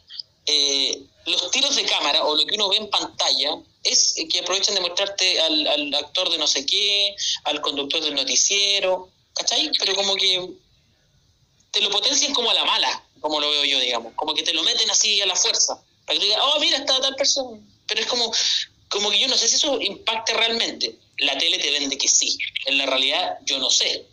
eh, 0.45 0.97
los 1.25 1.51
tiros 1.51 1.75
de 1.75 1.83
cámara 1.83 2.23
o 2.23 2.37
lo 2.37 2.45
que 2.45 2.55
uno 2.55 2.69
ve 2.69 2.77
en 2.77 2.89
pantalla 2.89 3.57
es 3.83 4.15
que 4.31 4.39
aprovechan 4.39 4.75
de 4.75 4.79
mostrarte 4.81 5.41
al, 5.41 5.93
actor 5.95 6.29
de 6.29 6.37
no 6.37 6.47
sé 6.47 6.65
qué, 6.65 7.17
al 7.43 7.59
conductor 7.59 7.99
del 8.01 8.15
noticiero, 8.15 9.09
¿cachai? 9.33 9.69
Pero 9.77 9.93
como 9.93 10.15
que 10.15 10.53
te 11.71 11.81
lo 11.81 11.89
potencian 11.89 12.33
como 12.33 12.49
a 12.49 12.53
la 12.53 12.63
mala, 12.63 13.03
como 13.19 13.41
lo 13.41 13.49
veo 13.49 13.65
yo, 13.65 13.77
digamos. 13.81 14.13
Como 14.15 14.33
que 14.33 14.43
te 14.43 14.53
lo 14.53 14.63
meten 14.63 14.89
así 14.89 15.19
a 15.19 15.25
la 15.25 15.35
fuerza. 15.35 15.83
Para 16.05 16.17
que 16.17 16.27
digas, 16.27 16.39
oh, 16.41 16.61
mira, 16.61 16.77
está 16.77 16.97
tal 17.01 17.15
persona. 17.17 17.59
Pero 17.87 18.01
es 18.01 18.07
como, 18.07 18.31
como 18.89 19.09
que 19.11 19.19
yo 19.19 19.27
no 19.27 19.37
sé 19.37 19.47
si 19.47 19.55
eso 19.55 19.79
impacte 19.81 20.33
realmente. 20.33 20.95
La 21.19 21.37
tele 21.37 21.57
te 21.59 21.71
vende 21.71 21.97
que 21.97 22.07
sí. 22.07 22.37
En 22.65 22.77
la 22.77 22.85
realidad, 22.85 23.37
yo 23.45 23.57
no 23.59 23.69
sé. 23.69 24.05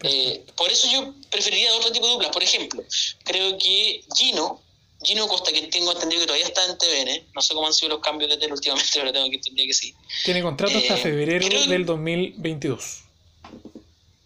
Eh, 0.00 0.44
por 0.56 0.70
eso 0.70 0.88
yo 0.90 1.12
preferiría 1.30 1.74
otro 1.74 1.90
tipo 1.90 2.06
de 2.06 2.12
duplas. 2.12 2.30
Por 2.32 2.42
ejemplo, 2.42 2.84
creo 3.24 3.58
que 3.58 4.04
Gino, 4.16 4.62
Gino 5.02 5.26
Costa, 5.26 5.50
que 5.52 5.62
tengo 5.62 5.92
entendido 5.92 6.20
que 6.20 6.26
todavía 6.26 6.46
está 6.46 6.64
en 6.66 6.78
TVN, 6.78 7.26
no 7.34 7.40
sé 7.42 7.54
cómo 7.54 7.66
han 7.66 7.74
sido 7.74 7.90
los 7.90 8.00
cambios 8.00 8.30
de 8.30 8.36
tele 8.36 8.52
últimamente, 8.52 8.90
pero 8.94 9.12
tengo 9.12 9.28
que 9.30 9.36
entender 9.36 9.66
que 9.66 9.74
sí. 9.74 9.94
Tiene 10.24 10.42
contrato 10.42 10.78
hasta 10.78 10.94
Eh, 10.94 10.98
febrero 10.98 11.46
creo- 11.48 11.66
del 11.66 11.84
2022. 11.86 12.98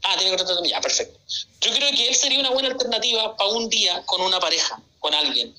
Ah, 0.05 0.15
tiene 0.17 0.31
contrato 0.31 0.55
también, 0.57 0.75
ya, 0.75 0.81
perfecto. 0.81 1.19
Yo 1.61 1.71
creo 1.73 1.91
que 1.93 2.09
él 2.09 2.15
sería 2.17 2.41
una 2.41 2.51
buena 2.51 2.69
alternativa 2.71 3.37
para 3.37 3.51
un 3.51 3.69
día 3.71 4.05
con 4.05 4.21
una 4.21 4.41
pareja, 4.41 4.83
con 4.99 5.15
alguien. 5.15 5.55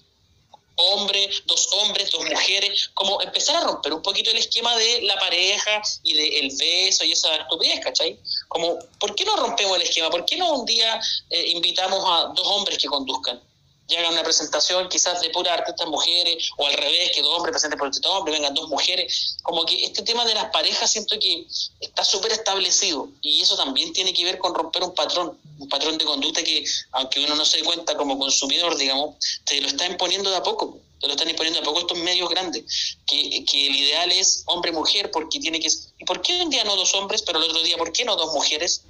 Hombre, 0.75 1.29
dos 1.45 1.69
hombres, 1.73 2.09
dos 2.11 2.25
mujeres, 2.25 2.89
como 2.93 3.21
empezar 3.21 3.55
a 3.55 3.61
romper 3.61 3.93
un 3.93 4.01
poquito 4.01 4.31
el 4.31 4.37
esquema 4.37 4.75
de 4.75 5.03
la 5.03 5.15
pareja 5.19 5.81
y 6.01 6.13
del 6.13 6.55
beso 6.57 7.05
y 7.05 7.11
esa 7.11 7.35
estupidez, 7.35 7.79
¿cachai? 7.79 8.17
Como, 8.47 8.79
¿por 8.99 9.13
qué 9.15 9.23
no 9.23 9.35
rompemos 9.35 9.77
el 9.77 9.83
esquema? 9.83 10.09
¿Por 10.09 10.25
qué 10.25 10.37
no 10.37 10.51
un 10.53 10.65
día 10.65 10.99
eh, 11.29 11.49
invitamos 11.51 12.03
a 12.05 12.33
dos 12.33 12.47
hombres 12.47 12.77
que 12.77 12.87
conduzcan? 12.87 13.41
Y 13.87 13.95
hagan 13.95 14.13
una 14.13 14.23
presentación 14.23 14.87
quizás 14.87 15.21
de 15.21 15.29
pura 15.29 15.53
artistas 15.53 15.87
mujeres, 15.87 16.49
o 16.57 16.65
al 16.65 16.73
revés, 16.73 17.11
que 17.13 17.21
dos 17.21 17.35
hombres 17.35 17.51
presenten 17.51 17.77
por 17.77 17.89
este 17.89 18.07
hombre, 18.07 18.33
vengan 18.33 18.53
dos 18.53 18.69
mujeres. 18.69 19.37
Como 19.43 19.65
que 19.65 19.83
este 19.83 20.03
tema 20.03 20.25
de 20.25 20.33
las 20.33 20.45
parejas 20.51 20.89
siento 20.89 21.19
que 21.19 21.45
está 21.79 22.03
súper 22.05 22.31
establecido 22.31 23.09
y 23.21 23.41
eso 23.41 23.55
también 23.55 23.91
tiene 23.93 24.13
que 24.13 24.23
ver 24.23 24.37
con 24.37 24.53
romper 24.53 24.83
un 24.83 24.93
patrón, 24.93 25.37
un 25.59 25.69
patrón 25.69 25.97
de 25.97 26.05
conducta 26.05 26.43
que, 26.43 26.63
aunque 26.91 27.23
uno 27.23 27.35
no 27.35 27.45
se 27.45 27.57
dé 27.57 27.63
cuenta 27.63 27.97
como 27.97 28.17
consumidor, 28.17 28.77
digamos, 28.77 29.15
te 29.45 29.59
lo 29.59 29.67
está 29.67 29.85
imponiendo 29.85 30.29
de 30.29 30.37
a 30.37 30.43
poco, 30.43 30.79
te 30.99 31.07
lo 31.07 31.13
están 31.13 31.29
imponiendo 31.29 31.59
de 31.59 31.63
a 31.63 31.67
poco 31.67 31.81
estos 31.81 31.97
medios 31.97 32.29
grandes, 32.29 32.97
que, 33.05 33.43
que 33.43 33.67
el 33.67 33.75
ideal 33.75 34.11
es 34.11 34.43
hombre-mujer 34.45 35.11
porque 35.11 35.39
tiene 35.39 35.59
que... 35.59 35.67
¿Y 35.99 36.05
por 36.05 36.21
qué 36.21 36.41
un 36.41 36.49
día 36.49 36.63
no 36.63 36.77
dos 36.77 36.93
hombres, 36.93 37.21
pero 37.23 37.39
el 37.39 37.49
otro 37.49 37.61
día 37.61 37.77
por 37.77 37.91
qué 37.91 38.05
no 38.05 38.15
dos 38.15 38.33
mujeres? 38.33 38.83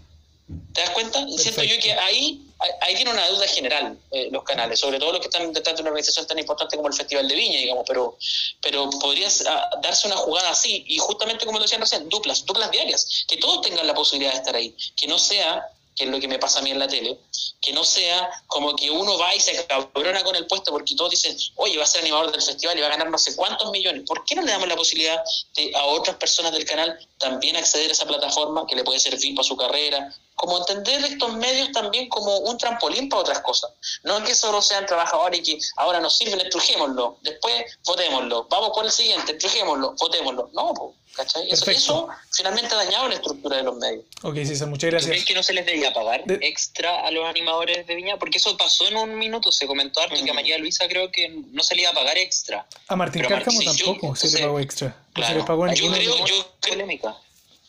¿Te 0.74 0.82
das 0.82 0.90
cuenta? 0.92 1.20
Siento 1.20 1.64
yo 1.64 1.76
Perfecto. 1.76 1.84
que 1.84 1.94
ahí, 1.94 2.42
ahí 2.82 2.96
tiene 2.96 3.12
una 3.12 3.26
deuda 3.28 3.48
general 3.48 3.98
eh, 4.12 4.30
los 4.32 4.44
canales, 4.44 4.80
sobre 4.80 5.00
todo 5.00 5.14
los 5.14 5.22
que 5.22 5.28
están 5.28 5.54
detrás 5.54 5.76
de 5.76 5.82
una 5.82 5.92
organización 5.92 6.28
tan 6.28 6.38
importante 6.38 6.76
como 6.76 6.90
el 6.90 6.94
Festival 6.94 7.28
de 7.28 7.36
Viña, 7.36 7.60
digamos, 7.60 7.86
pero, 7.88 8.18
pero 8.62 8.90
podría 8.90 9.30
ah, 9.48 9.70
darse 9.82 10.08
una 10.08 10.18
jugada 10.18 10.50
así, 10.50 10.84
y 10.88 10.98
justamente 10.98 11.46
como 11.46 11.60
lo 11.60 11.64
decían 11.64 11.82
recién, 11.82 12.10
duplas, 12.10 12.46
duplas 12.46 12.72
diarias, 12.72 13.26
que 13.28 13.38
todos 13.38 13.62
tengan 13.62 13.88
la 13.88 13.94
posibilidad 13.94 14.34
de 14.34 14.40
estar 14.40 14.56
ahí, 14.56 14.76
que 14.96 15.08
no 15.08 15.18
sea, 15.18 15.66
que 15.96 16.06
es 16.06 16.10
lo 16.10 16.20
que 16.20 16.28
me 16.28 16.40
pasa 16.40 16.60
a 16.60 16.62
mí 16.64 16.72
en 16.72 16.80
la 16.80 16.88
tele, 16.88 17.20
que 17.62 17.72
no 17.72 17.84
sea 17.84 18.30
como 18.48 18.76
que 18.76 18.90
uno 18.90 19.18
va 19.18 19.34
y 19.36 19.40
se 19.40 19.66
cabrona 19.66 20.24
con 20.24 20.36
el 20.36 20.48
puesto 20.48 20.72
porque 20.72 20.96
todos 20.96 21.12
dicen, 21.12 21.38
oye, 21.56 21.78
va 21.78 21.84
a 21.84 21.88
ser 21.88 22.02
animador 22.02 22.32
del 22.32 22.42
festival 22.42 22.78
y 22.78 22.82
va 22.82 22.88
a 22.88 22.92
ganar 22.92 23.10
no 23.10 23.18
sé 23.18 23.36
cuántos 23.36 23.72
millones. 23.72 24.04
¿Por 24.06 24.26
qué 24.26 24.36
no 24.36 24.42
le 24.42 24.52
damos 24.52 24.68
la 24.68 24.76
posibilidad 24.76 25.24
de 25.56 25.72
a 25.76 25.86
otras 25.86 26.18
personas 26.18 26.52
del 26.52 26.66
canal 26.66 26.98
también 27.20 27.56
acceder 27.56 27.90
a 27.90 27.94
esa 27.94 28.06
plataforma 28.06 28.66
que 28.68 28.76
le 28.76 28.84
puede 28.84 29.00
servir 29.00 29.36
para 29.36 29.48
su 29.48 29.56
carrera? 29.56 30.14
Como 30.44 30.58
entender 30.58 31.02
estos 31.06 31.34
medios 31.38 31.72
también 31.72 32.10
como 32.10 32.38
un 32.40 32.58
trampolín 32.58 33.08
para 33.08 33.22
otras 33.22 33.40
cosas. 33.40 33.72
No 34.04 34.22
que 34.26 34.36
solo 34.36 34.62
sean 34.62 34.86
trabajadores 34.86 35.40
y 35.40 35.44
que 35.44 35.58
ahora 35.78 36.02
nos 36.02 36.18
sirven, 36.18 36.42
estrujémoslo, 36.42 37.18
después 37.22 37.64
votémoslo, 37.86 38.44
vamos 38.50 38.72
por 38.76 38.84
el 38.84 38.92
siguiente, 38.92 39.32
estrujémoslo, 39.32 39.94
votémoslo. 39.98 40.50
No, 40.52 40.74
po, 40.74 40.96
¿cachai? 41.16 41.50
Eso, 41.50 41.72
eso 41.72 42.08
finalmente 42.30 42.74
ha 42.74 42.78
dañado 42.80 43.08
la 43.08 43.16
estructura 43.16 43.56
de 43.56 43.64
los 43.64 43.78
medios. 43.78 44.04
Ok, 44.22 44.36
César, 44.44 44.68
muchas 44.68 44.90
¿Tú 44.90 44.96
crees 44.98 45.06
gracias. 45.06 45.26
que 45.26 45.34
no 45.34 45.44
se 45.44 45.54
les 45.54 45.66
debería 45.66 45.94
pagar 45.94 46.26
De- 46.26 46.40
extra 46.46 47.08
a 47.08 47.12
los 47.12 47.26
animadores 47.26 47.88
de 47.88 47.96
Viña? 47.96 48.18
Porque 48.20 48.38
eso 48.40 48.58
pasó 48.58 48.86
en 48.90 48.98
un 48.98 49.18
minuto, 49.18 49.50
se 49.50 49.66
comentó 49.66 50.02
harto 50.02 50.16
que 50.22 50.30
a 50.30 50.34
Mm. 50.34 50.36
María 50.36 50.58
Luisa 50.58 50.90
creo 50.90 51.10
que 51.10 51.30
no 51.30 51.64
se 51.64 51.74
le 51.76 51.84
iba 51.84 51.92
a 51.92 51.94
pagar 51.94 52.18
extra. 52.18 52.68
A 52.90 52.96
Martín 52.98 53.22
Pero 53.22 53.30
Cárcamo 53.34 53.62
Martín, 53.62 53.78
yo- 53.78 53.86
tampoco 53.94 54.16
se 54.18 54.30
le 54.30 54.40
pagó 54.44 54.60
extra. 54.60 54.88
No 54.90 54.94
se 55.06 55.14
claro, 55.14 55.38
le 55.40 55.44
pagó 55.46 55.68
yo 55.74 55.90
creo- 55.90 56.18
yo 56.18 56.24
creo- 56.26 56.46
polémica. 56.68 57.16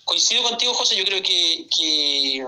coincido 0.03 0.43
contigo, 0.43 0.75
José, 0.75 0.97
yo 0.97 1.05
creo 1.05 1.23
que, 1.23 1.67
que, 1.75 2.47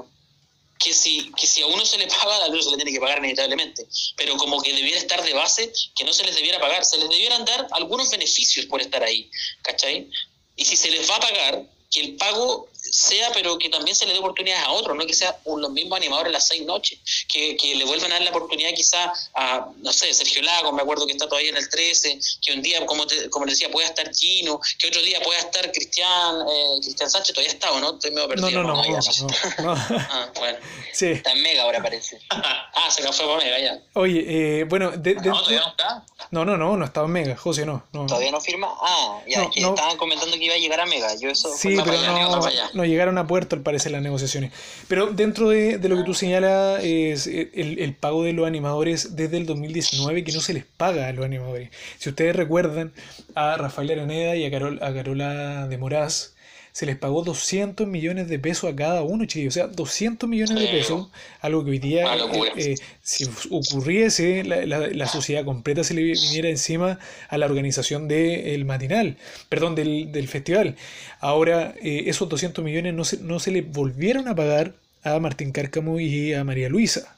que, 0.78 0.92
si, 0.92 1.30
que 1.38 1.46
si 1.46 1.62
a 1.62 1.66
uno 1.66 1.84
se 1.84 1.98
le 1.98 2.06
paga, 2.08 2.36
a 2.36 2.48
otro 2.48 2.62
se 2.62 2.70
le 2.70 2.76
tiene 2.76 2.92
que 2.92 3.00
pagar 3.00 3.18
inevitablemente. 3.18 3.86
Pero 4.16 4.36
como 4.36 4.60
que 4.60 4.72
debiera 4.72 4.98
estar 4.98 5.22
de 5.22 5.32
base, 5.32 5.72
que 5.94 6.04
no 6.04 6.12
se 6.12 6.24
les 6.24 6.34
debiera 6.34 6.60
pagar, 6.60 6.84
se 6.84 6.98
les 6.98 7.08
debieran 7.08 7.44
dar 7.44 7.66
algunos 7.72 8.10
beneficios 8.10 8.66
por 8.66 8.80
estar 8.80 9.02
ahí, 9.02 9.30
¿cachai? 9.62 10.08
Y 10.56 10.64
si 10.64 10.76
se 10.76 10.90
les 10.90 11.08
va 11.10 11.16
a 11.16 11.20
pagar, 11.20 11.62
que 11.90 12.00
el 12.00 12.16
pago 12.16 12.68
sea, 12.92 13.30
pero 13.32 13.58
que 13.58 13.68
también 13.68 13.94
se 13.96 14.06
le 14.06 14.12
dé 14.12 14.18
oportunidades 14.18 14.64
a 14.66 14.70
otros, 14.70 14.96
no 14.96 15.06
que 15.06 15.14
sea 15.14 15.38
un- 15.44 15.60
los 15.60 15.70
mismos 15.70 15.96
animadores 15.98 16.32
las 16.32 16.46
seis 16.46 16.62
noches, 16.64 16.98
que, 17.32 17.56
que 17.56 17.74
le 17.74 17.84
vuelvan 17.84 18.10
a 18.12 18.14
dar 18.16 18.22
la 18.24 18.30
oportunidad 18.30 18.70
quizá 18.74 19.12
a, 19.34 19.68
no 19.78 19.92
sé, 19.92 20.12
Sergio 20.14 20.42
Lago, 20.42 20.72
me 20.72 20.82
acuerdo 20.82 21.06
que 21.06 21.12
está 21.12 21.28
todavía 21.28 21.50
en 21.50 21.56
el 21.56 21.68
13, 21.68 22.18
que 22.42 22.52
un 22.52 22.62
día, 22.62 22.84
como, 22.86 23.06
te, 23.06 23.28
como 23.30 23.46
decía, 23.46 23.70
pueda 23.70 23.88
estar 23.88 24.10
Gino, 24.14 24.60
que 24.78 24.88
otro 24.88 25.02
día 25.02 25.20
pueda 25.22 25.38
estar 25.40 25.70
Cristian, 25.72 26.36
eh, 26.48 26.78
Cristian 26.82 27.10
Sánchez, 27.10 27.34
todavía 27.34 27.52
está, 27.52 27.72
¿o 27.72 27.80
no? 27.80 27.94
Estoy 27.94 28.10
medio 28.10 28.24
No, 28.24 28.28
perdido. 28.28 28.50
no, 28.62 28.62
no, 28.62 28.82
no, 28.82 28.82
no. 28.82 29.74
no. 29.74 29.74
Ah, 30.10 30.30
bueno. 30.38 30.58
Sí. 30.92 31.06
Está 31.08 31.32
en 31.32 31.42
Mega 31.42 31.62
ahora 31.62 31.82
parece. 31.82 32.18
Ah, 32.30 32.90
se 32.90 33.02
fue 33.12 33.26
para 33.26 33.38
Mega 33.44 33.58
ya. 33.58 33.78
Oye, 33.94 34.60
eh, 34.60 34.64
bueno, 34.64 34.90
de- 34.92 35.14
No, 35.14 35.22
dentro- 35.22 35.32
todavía 35.40 35.60
no 35.60 35.68
está. 35.70 36.04
no, 36.30 36.44
no, 36.44 36.56
no, 36.56 36.76
no 36.76 36.84
estaba 36.84 37.06
en 37.06 37.12
Mega, 37.12 37.36
José, 37.36 37.64
no. 37.66 37.86
no. 37.92 38.06
¿Todavía 38.06 38.30
no 38.30 38.40
firma? 38.40 38.68
Ah, 38.80 39.20
ya, 39.26 39.42
No, 39.42 39.50
que 39.50 39.60
no. 39.60 39.68
estaban 39.70 39.96
comentando 39.96 40.36
que 40.36 40.44
iba 40.44 40.54
a 40.54 40.58
llegar 40.58 40.80
a 40.80 40.86
Mega. 40.86 41.14
Yo 41.18 41.28
eso 41.30 41.54
Sí, 41.56 41.76
pero 41.84 41.96
no, 42.02 42.40
para 42.40 42.46
allá. 42.48 42.70
No 42.76 42.84
llegaron 42.84 43.18
a 43.18 43.26
puerto 43.26 43.56
al 43.56 43.62
parecer 43.62 43.92
las 43.92 44.02
negociaciones. 44.02 44.52
Pero 44.88 45.08
dentro 45.08 45.48
de, 45.48 45.78
de 45.78 45.88
lo 45.88 45.96
que 45.96 46.04
tú 46.04 46.14
señalas 46.14 46.82
es 46.84 47.26
eh, 47.26 47.50
el, 47.54 47.78
el 47.78 47.94
pago 47.94 48.22
de 48.22 48.32
los 48.32 48.46
animadores 48.46 49.16
desde 49.16 49.36
el 49.38 49.46
2019 49.46 50.24
que 50.24 50.32
no 50.32 50.40
se 50.40 50.54
les 50.54 50.64
paga 50.64 51.08
a 51.08 51.12
los 51.12 51.24
animadores. 51.24 51.70
Si 51.98 52.08
ustedes 52.08 52.36
recuerdan 52.36 52.92
a 53.34 53.56
Rafael 53.56 53.90
Araneda 53.90 54.36
y 54.36 54.44
a, 54.44 54.50
Carol, 54.50 54.78
a 54.82 54.92
Carola 54.92 55.66
de 55.66 55.78
Moraz, 55.78 56.35
se 56.76 56.84
les 56.86 56.96
pagó 56.96 57.22
200 57.22 57.86
millones 57.86 58.28
de 58.28 58.38
pesos 58.38 58.70
a 58.70 58.76
cada 58.76 59.02
uno. 59.02 59.24
O 59.24 59.50
sea, 59.50 59.66
200 59.68 60.28
millones 60.28 60.58
de 60.58 60.68
pesos, 60.68 61.08
algo 61.40 61.64
que 61.64 61.70
hoy 61.70 61.78
día, 61.78 62.04
eh, 62.34 62.52
eh, 62.56 62.74
si 63.02 63.24
ocurriese, 63.50 64.44
la, 64.44 64.66
la- 64.66 64.88
la 64.88 65.06
sociedad 65.06 65.44
completa 65.44 65.84
se 65.84 65.94
le 65.94 66.02
viniera 66.02 66.48
encima 66.50 66.98
a 67.28 67.38
la 67.38 67.46
organización 67.46 68.08
del 68.08 68.64
matinal, 68.66 69.16
perdón, 69.48 69.74
del, 69.74 70.12
del 70.12 70.28
festival. 70.28 70.76
Ahora, 71.20 71.74
eh, 71.82 72.04
esos 72.08 72.28
200 72.28 72.62
millones 72.64 72.92
no 72.94 73.04
se, 73.04 73.18
no 73.18 73.38
se 73.40 73.50
le 73.52 73.62
volvieron 73.62 74.28
a 74.28 74.34
pagar 74.34 74.74
a 75.02 75.18
Martín 75.18 75.52
Cárcamo 75.52 75.98
y 76.00 76.34
a 76.34 76.44
María 76.44 76.68
Luisa. 76.68 77.15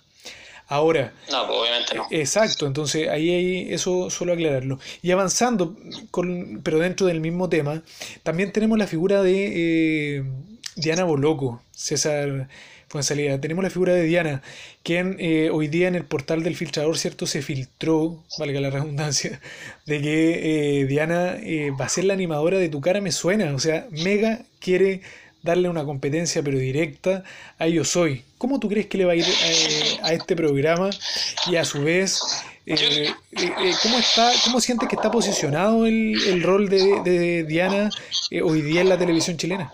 Ahora, 0.70 1.14
No, 1.30 1.46
pues 1.46 1.58
obviamente 1.58 1.94
no. 1.94 2.06
Exacto, 2.10 2.66
entonces 2.66 3.08
ahí 3.08 3.30
hay 3.30 3.72
eso 3.72 4.10
solo 4.10 4.34
aclararlo. 4.34 4.78
Y 5.00 5.10
avanzando, 5.10 5.76
con, 6.10 6.60
pero 6.62 6.78
dentro 6.78 7.06
del 7.06 7.20
mismo 7.20 7.48
tema, 7.48 7.82
también 8.22 8.52
tenemos 8.52 8.78
la 8.78 8.86
figura 8.86 9.22
de 9.22 10.18
eh, 10.18 10.24
Diana 10.76 11.04
Boloco, 11.04 11.62
César 11.72 12.48
Fuenzalida. 12.88 13.40
Tenemos 13.40 13.64
la 13.64 13.70
figura 13.70 13.94
de 13.94 14.02
Diana, 14.04 14.42
quien 14.82 15.16
eh, 15.18 15.50
hoy 15.50 15.68
día 15.68 15.88
en 15.88 15.94
el 15.94 16.04
portal 16.04 16.42
del 16.42 16.56
filtrador, 16.56 16.98
¿cierto? 16.98 17.26
Se 17.26 17.42
filtró, 17.42 18.22
valga 18.38 18.60
la 18.60 18.70
redundancia, 18.70 19.40
de 19.86 20.00
que 20.02 20.80
eh, 20.80 20.86
Diana 20.86 21.36
eh, 21.42 21.70
va 21.78 21.86
a 21.86 21.88
ser 21.88 22.04
la 22.04 22.14
animadora 22.14 22.58
de 22.58 22.68
Tu 22.68 22.80
cara 22.80 23.00
me 23.00 23.12
suena. 23.12 23.54
O 23.54 23.58
sea, 23.58 23.86
Mega 23.90 24.44
quiere 24.60 25.02
darle 25.42 25.68
una 25.68 25.84
competencia 25.84 26.42
pero 26.42 26.58
directa 26.58 27.24
a 27.58 27.66
Yo 27.68 27.84
Soy. 27.84 28.24
¿Cómo 28.38 28.60
tú 28.60 28.68
crees 28.68 28.86
que 28.86 28.98
le 28.98 29.04
va 29.04 29.12
a 29.12 29.16
ir 29.16 29.24
eh, 29.24 29.87
a 30.08 30.12
este 30.14 30.34
programa? 30.36 30.90
Y 31.46 31.56
a 31.56 31.64
su 31.64 31.82
vez, 31.82 32.20
eh, 32.66 32.74
eh, 32.74 33.14
eh, 33.32 33.74
¿cómo, 33.82 33.98
está, 33.98 34.32
¿cómo 34.44 34.60
sientes 34.60 34.88
que 34.88 34.96
está 34.96 35.10
posicionado 35.10 35.86
el, 35.86 36.20
el 36.28 36.42
rol 36.42 36.68
de, 36.68 37.00
de 37.02 37.44
Diana 37.44 37.90
eh, 38.30 38.42
hoy 38.42 38.62
día 38.62 38.80
en 38.80 38.88
la 38.88 38.98
televisión 38.98 39.36
chilena? 39.36 39.70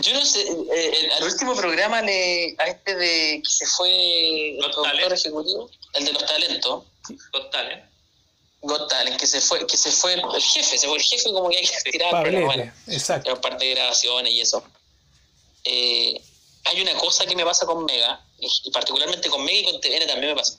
Yo 0.00 0.12
no 0.14 0.24
sé, 0.24 0.40
eh, 0.42 0.92
el- 1.00 1.12
al 1.12 1.22
último 1.24 1.54
programa 1.54 2.02
le, 2.02 2.54
a 2.58 2.66
este 2.66 2.96
de 2.96 3.40
que 3.44 3.50
se 3.50 3.66
fue 3.66 4.50
el 4.58 4.70
productor 4.72 5.12
ejecutivo, 5.12 5.70
el 5.94 6.04
de 6.06 6.12
los 6.12 6.26
talentos, 6.26 6.84
Total, 7.32 7.72
¿eh? 7.72 7.84
Got 8.64 8.88
Talent, 8.88 9.16
que 9.18 9.26
se 9.26 9.40
fue, 9.40 9.66
que 9.66 9.76
se 9.76 9.90
fue 9.90 10.14
el, 10.14 10.20
el 10.20 10.40
jefe, 10.40 10.78
se 10.78 10.86
fue 10.86 10.96
el 10.96 11.02
jefe 11.02 11.24
como 11.32 11.48
que 11.50 11.56
hay 11.58 11.66
que 11.66 11.90
tirar, 11.90 12.22
pero 12.22 12.46
bueno, 12.46 12.72
exacto. 12.86 13.40
parte 13.40 13.64
de 13.64 13.74
grabaciones 13.74 14.32
y 14.32 14.40
eso. 14.40 14.62
Eh, 15.64 16.20
hay 16.64 16.80
una 16.80 16.94
cosa 16.94 17.26
que 17.26 17.34
me 17.34 17.44
pasa 17.44 17.66
con 17.66 17.84
Mega, 17.84 18.24
y 18.64 18.70
particularmente 18.70 19.28
con 19.28 19.44
Mega 19.44 19.58
y 19.58 19.64
con 19.64 19.80
TVN 19.80 20.06
también 20.06 20.34
me 20.34 20.36
pasa. 20.36 20.58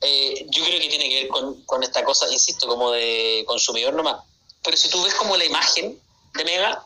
Eh, 0.00 0.46
yo 0.50 0.64
creo 0.64 0.80
que 0.80 0.88
tiene 0.88 1.08
que 1.08 1.22
ver 1.24 1.28
con, 1.28 1.82
esta 1.82 2.04
cosa, 2.04 2.30
insisto, 2.30 2.66
como 2.66 2.92
de 2.92 3.44
consumidor 3.46 3.94
nomás. 3.94 4.22
Pero 4.62 4.76
si 4.76 4.88
tú 4.88 5.02
ves 5.02 5.14
como 5.14 5.36
la 5.36 5.44
imagen 5.44 6.00
de 6.34 6.44
Mega, 6.44 6.84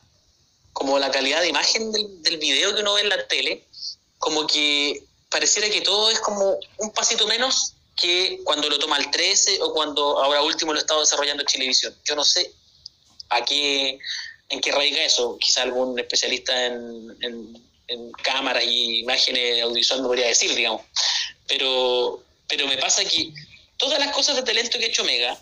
como 0.72 0.98
la 0.98 1.10
calidad 1.10 1.40
de 1.40 1.48
imagen 1.48 1.92
del, 1.92 2.22
del 2.22 2.38
video 2.38 2.74
que 2.74 2.80
uno 2.80 2.94
ve 2.94 3.02
en 3.02 3.08
la 3.08 3.26
tele, 3.26 3.66
como 4.18 4.46
que 4.46 5.04
pareciera 5.28 5.68
que 5.68 5.80
todo 5.80 6.10
es 6.10 6.20
como 6.20 6.58
un 6.78 6.90
pasito 6.92 7.26
menos 7.26 7.74
que 7.96 8.40
cuando 8.44 8.68
lo 8.68 8.78
toma 8.78 8.98
el 8.98 9.10
13 9.10 9.60
o 9.62 9.72
cuando 9.72 10.22
ahora 10.22 10.42
último 10.42 10.72
lo 10.72 10.78
estaba 10.78 11.00
desarrollando 11.00 11.44
Chilevisión. 11.44 11.94
Yo 12.04 12.14
no 12.14 12.24
sé 12.24 12.52
a 13.30 13.44
qué, 13.44 13.98
en 14.48 14.60
qué 14.60 14.72
radica 14.72 15.02
eso. 15.04 15.36
Quizá 15.38 15.62
algún 15.62 15.98
especialista 15.98 16.66
en, 16.66 17.16
en, 17.20 17.71
en 17.92 18.10
cámaras 18.12 18.64
y 18.64 19.00
imágenes 19.00 19.62
audiovisual, 19.62 20.02
no 20.02 20.08
podría 20.08 20.26
decir, 20.26 20.54
digamos. 20.54 20.82
Pero, 21.46 22.22
pero 22.48 22.66
me 22.66 22.78
pasa 22.78 23.04
que 23.04 23.32
todas 23.76 23.98
las 23.98 24.14
cosas 24.14 24.36
de 24.36 24.42
talento 24.42 24.78
que 24.78 24.86
ha 24.86 24.88
hecho 24.88 25.04
Mega 25.04 25.38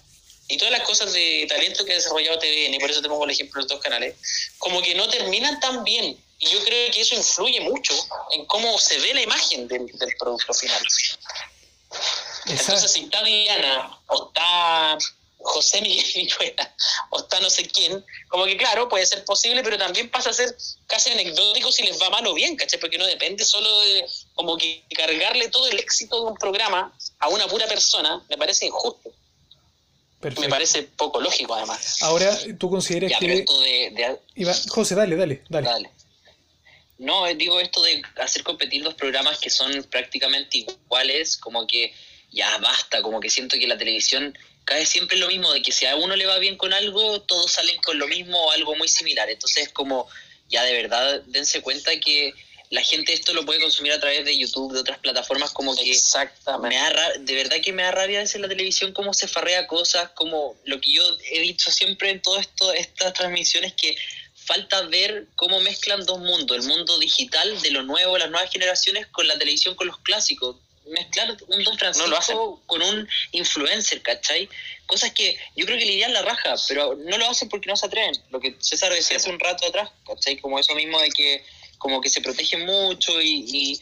y 0.48 0.56
todas 0.56 0.72
las 0.72 0.82
cosas 0.82 1.12
de 1.12 1.46
talento 1.48 1.84
que 1.84 1.92
ha 1.92 1.96
desarrollado 1.96 2.38
TVN, 2.38 2.74
y 2.74 2.78
por 2.78 2.90
eso 2.90 3.00
te 3.00 3.08
pongo 3.08 3.24
el 3.24 3.30
ejemplo 3.30 3.60
de 3.60 3.64
los 3.64 3.72
dos 3.72 3.80
canales, 3.80 4.16
como 4.58 4.82
que 4.82 4.94
no 4.94 5.08
terminan 5.08 5.60
tan 5.60 5.84
bien. 5.84 6.18
Y 6.40 6.48
yo 6.48 6.64
creo 6.64 6.90
que 6.90 7.02
eso 7.02 7.14
influye 7.14 7.60
mucho 7.60 7.94
en 8.32 8.46
cómo 8.46 8.76
se 8.78 8.98
ve 8.98 9.14
la 9.14 9.22
imagen 9.22 9.68
del, 9.68 9.86
del 9.86 10.16
producto 10.18 10.52
final. 10.54 10.82
Entonces, 12.46 12.90
si 12.90 13.04
está 13.04 13.22
Diana 13.22 13.98
o 14.08 14.28
está 14.28 14.98
José 15.42 15.80
Miguel 15.80 16.04
Viñuela 16.14 16.74
o 17.10 17.18
está 17.18 17.40
no 17.40 17.50
sé 17.50 17.66
quién, 17.66 18.04
como 18.28 18.44
que 18.44 18.56
claro, 18.56 18.88
puede 18.88 19.06
ser 19.06 19.24
posible, 19.24 19.62
pero 19.62 19.78
también 19.78 20.10
pasa 20.10 20.30
a 20.30 20.32
ser 20.32 20.54
casi 20.86 21.10
anecdótico 21.10 21.72
si 21.72 21.82
les 21.82 22.00
va 22.00 22.10
mal 22.10 22.26
o 22.26 22.34
bien, 22.34 22.56
¿cachai? 22.56 22.78
Porque 22.78 22.98
no 22.98 23.06
depende 23.06 23.44
solo 23.44 23.80
de 23.80 24.06
como 24.34 24.56
que 24.56 24.84
cargarle 24.94 25.48
todo 25.48 25.68
el 25.68 25.78
éxito 25.78 26.20
de 26.20 26.30
un 26.30 26.36
programa 26.36 26.96
a 27.18 27.28
una 27.28 27.46
pura 27.48 27.66
persona, 27.66 28.22
me 28.28 28.36
parece 28.36 28.66
injusto. 28.66 29.12
Me 30.38 30.50
parece 30.50 30.82
poco 30.82 31.18
lógico, 31.18 31.54
además. 31.54 32.02
Ahora, 32.02 32.38
¿tú 32.58 32.68
consideras 32.68 33.12
que...? 33.18 33.44
José, 34.68 34.94
dale, 34.94 35.16
dale, 35.16 35.42
dale. 35.48 35.90
No, 36.98 37.24
digo 37.34 37.58
esto 37.58 37.82
de 37.82 38.02
hacer 38.16 38.42
competir 38.42 38.82
dos 38.82 38.92
programas 38.92 39.38
que 39.38 39.48
son 39.48 39.72
prácticamente 39.84 40.58
iguales, 40.58 41.38
como 41.38 41.66
que 41.66 41.94
ya 42.30 42.58
basta, 42.58 43.00
como 43.00 43.20
que 43.20 43.30
siento 43.30 43.56
que 43.58 43.66
la 43.66 43.78
televisión 43.78 44.36
cae 44.70 44.86
siempre 44.86 45.18
lo 45.18 45.26
mismo, 45.26 45.52
de 45.52 45.62
que 45.62 45.72
si 45.72 45.84
a 45.86 45.96
uno 45.96 46.14
le 46.14 46.26
va 46.26 46.38
bien 46.38 46.56
con 46.56 46.72
algo, 46.72 47.20
todos 47.22 47.50
salen 47.50 47.76
con 47.78 47.98
lo 47.98 48.06
mismo 48.06 48.40
o 48.40 48.52
algo 48.52 48.76
muy 48.76 48.86
similar. 48.86 49.28
Entonces, 49.28 49.68
como 49.70 50.08
ya 50.48 50.62
de 50.62 50.72
verdad 50.72 51.22
dense 51.26 51.60
cuenta 51.60 51.98
que 51.98 52.32
la 52.70 52.80
gente 52.82 53.12
esto 53.12 53.34
lo 53.34 53.44
puede 53.44 53.60
consumir 53.60 53.90
a 53.92 53.98
través 53.98 54.24
de 54.24 54.38
YouTube, 54.38 54.72
de 54.72 54.78
otras 54.78 55.00
plataformas, 55.00 55.50
como 55.50 55.74
que 55.74 55.90
Exactamente. 55.90 56.78
Me 56.78 57.18
de 57.18 57.34
verdad 57.34 57.56
que 57.60 57.72
me 57.72 57.82
da 57.82 57.90
rabia 57.90 58.20
veces 58.20 58.40
la 58.40 58.46
televisión 58.46 58.92
cómo 58.92 59.12
se 59.12 59.26
farrea 59.26 59.66
cosas, 59.66 60.10
como 60.10 60.54
lo 60.64 60.80
que 60.80 60.92
yo 60.92 61.02
he 61.32 61.40
dicho 61.40 61.72
siempre 61.72 62.10
en 62.10 62.22
todo 62.22 62.38
esto, 62.38 62.72
estas 62.72 63.12
transmisiones 63.12 63.74
que 63.74 63.96
falta 64.36 64.82
ver 64.82 65.26
cómo 65.34 65.58
mezclan 65.60 66.06
dos 66.06 66.20
mundos, 66.20 66.56
el 66.56 66.62
mundo 66.62 66.96
digital 67.00 67.60
de 67.60 67.72
lo 67.72 67.82
nuevo, 67.82 68.16
las 68.18 68.30
nuevas 68.30 68.52
generaciones, 68.52 69.08
con 69.08 69.26
la 69.26 69.36
televisión, 69.36 69.74
con 69.74 69.88
los 69.88 69.98
clásicos. 69.98 70.58
Mezclar 70.90 71.36
un 71.48 71.64
Don 71.64 71.78
Francisco 71.78 72.62
con 72.66 72.82
un 72.82 73.08
influencer, 73.32 74.02
¿cachai? 74.02 74.48
Cosas 74.86 75.12
que 75.12 75.36
yo 75.56 75.66
creo 75.66 75.78
que 75.78 75.86
le 75.86 75.92
irían 75.92 76.12
la 76.12 76.22
raja, 76.22 76.54
pero 76.68 76.94
no 76.96 77.16
lo 77.16 77.28
hacen 77.28 77.48
porque 77.48 77.68
no 77.68 77.76
se 77.76 77.86
atreven. 77.86 78.12
Lo 78.30 78.40
que 78.40 78.56
César 78.58 78.92
decía 78.92 79.16
hace 79.16 79.30
un 79.30 79.38
rato 79.38 79.66
atrás, 79.66 79.90
¿cachai? 80.06 80.38
Como 80.38 80.58
eso 80.58 80.74
mismo 80.74 81.00
de 81.00 81.10
que 81.10 81.44
como 81.80 82.00
que 82.00 82.10
se 82.10 82.20
protege 82.20 82.58
mucho 82.58 83.20
y, 83.22 83.80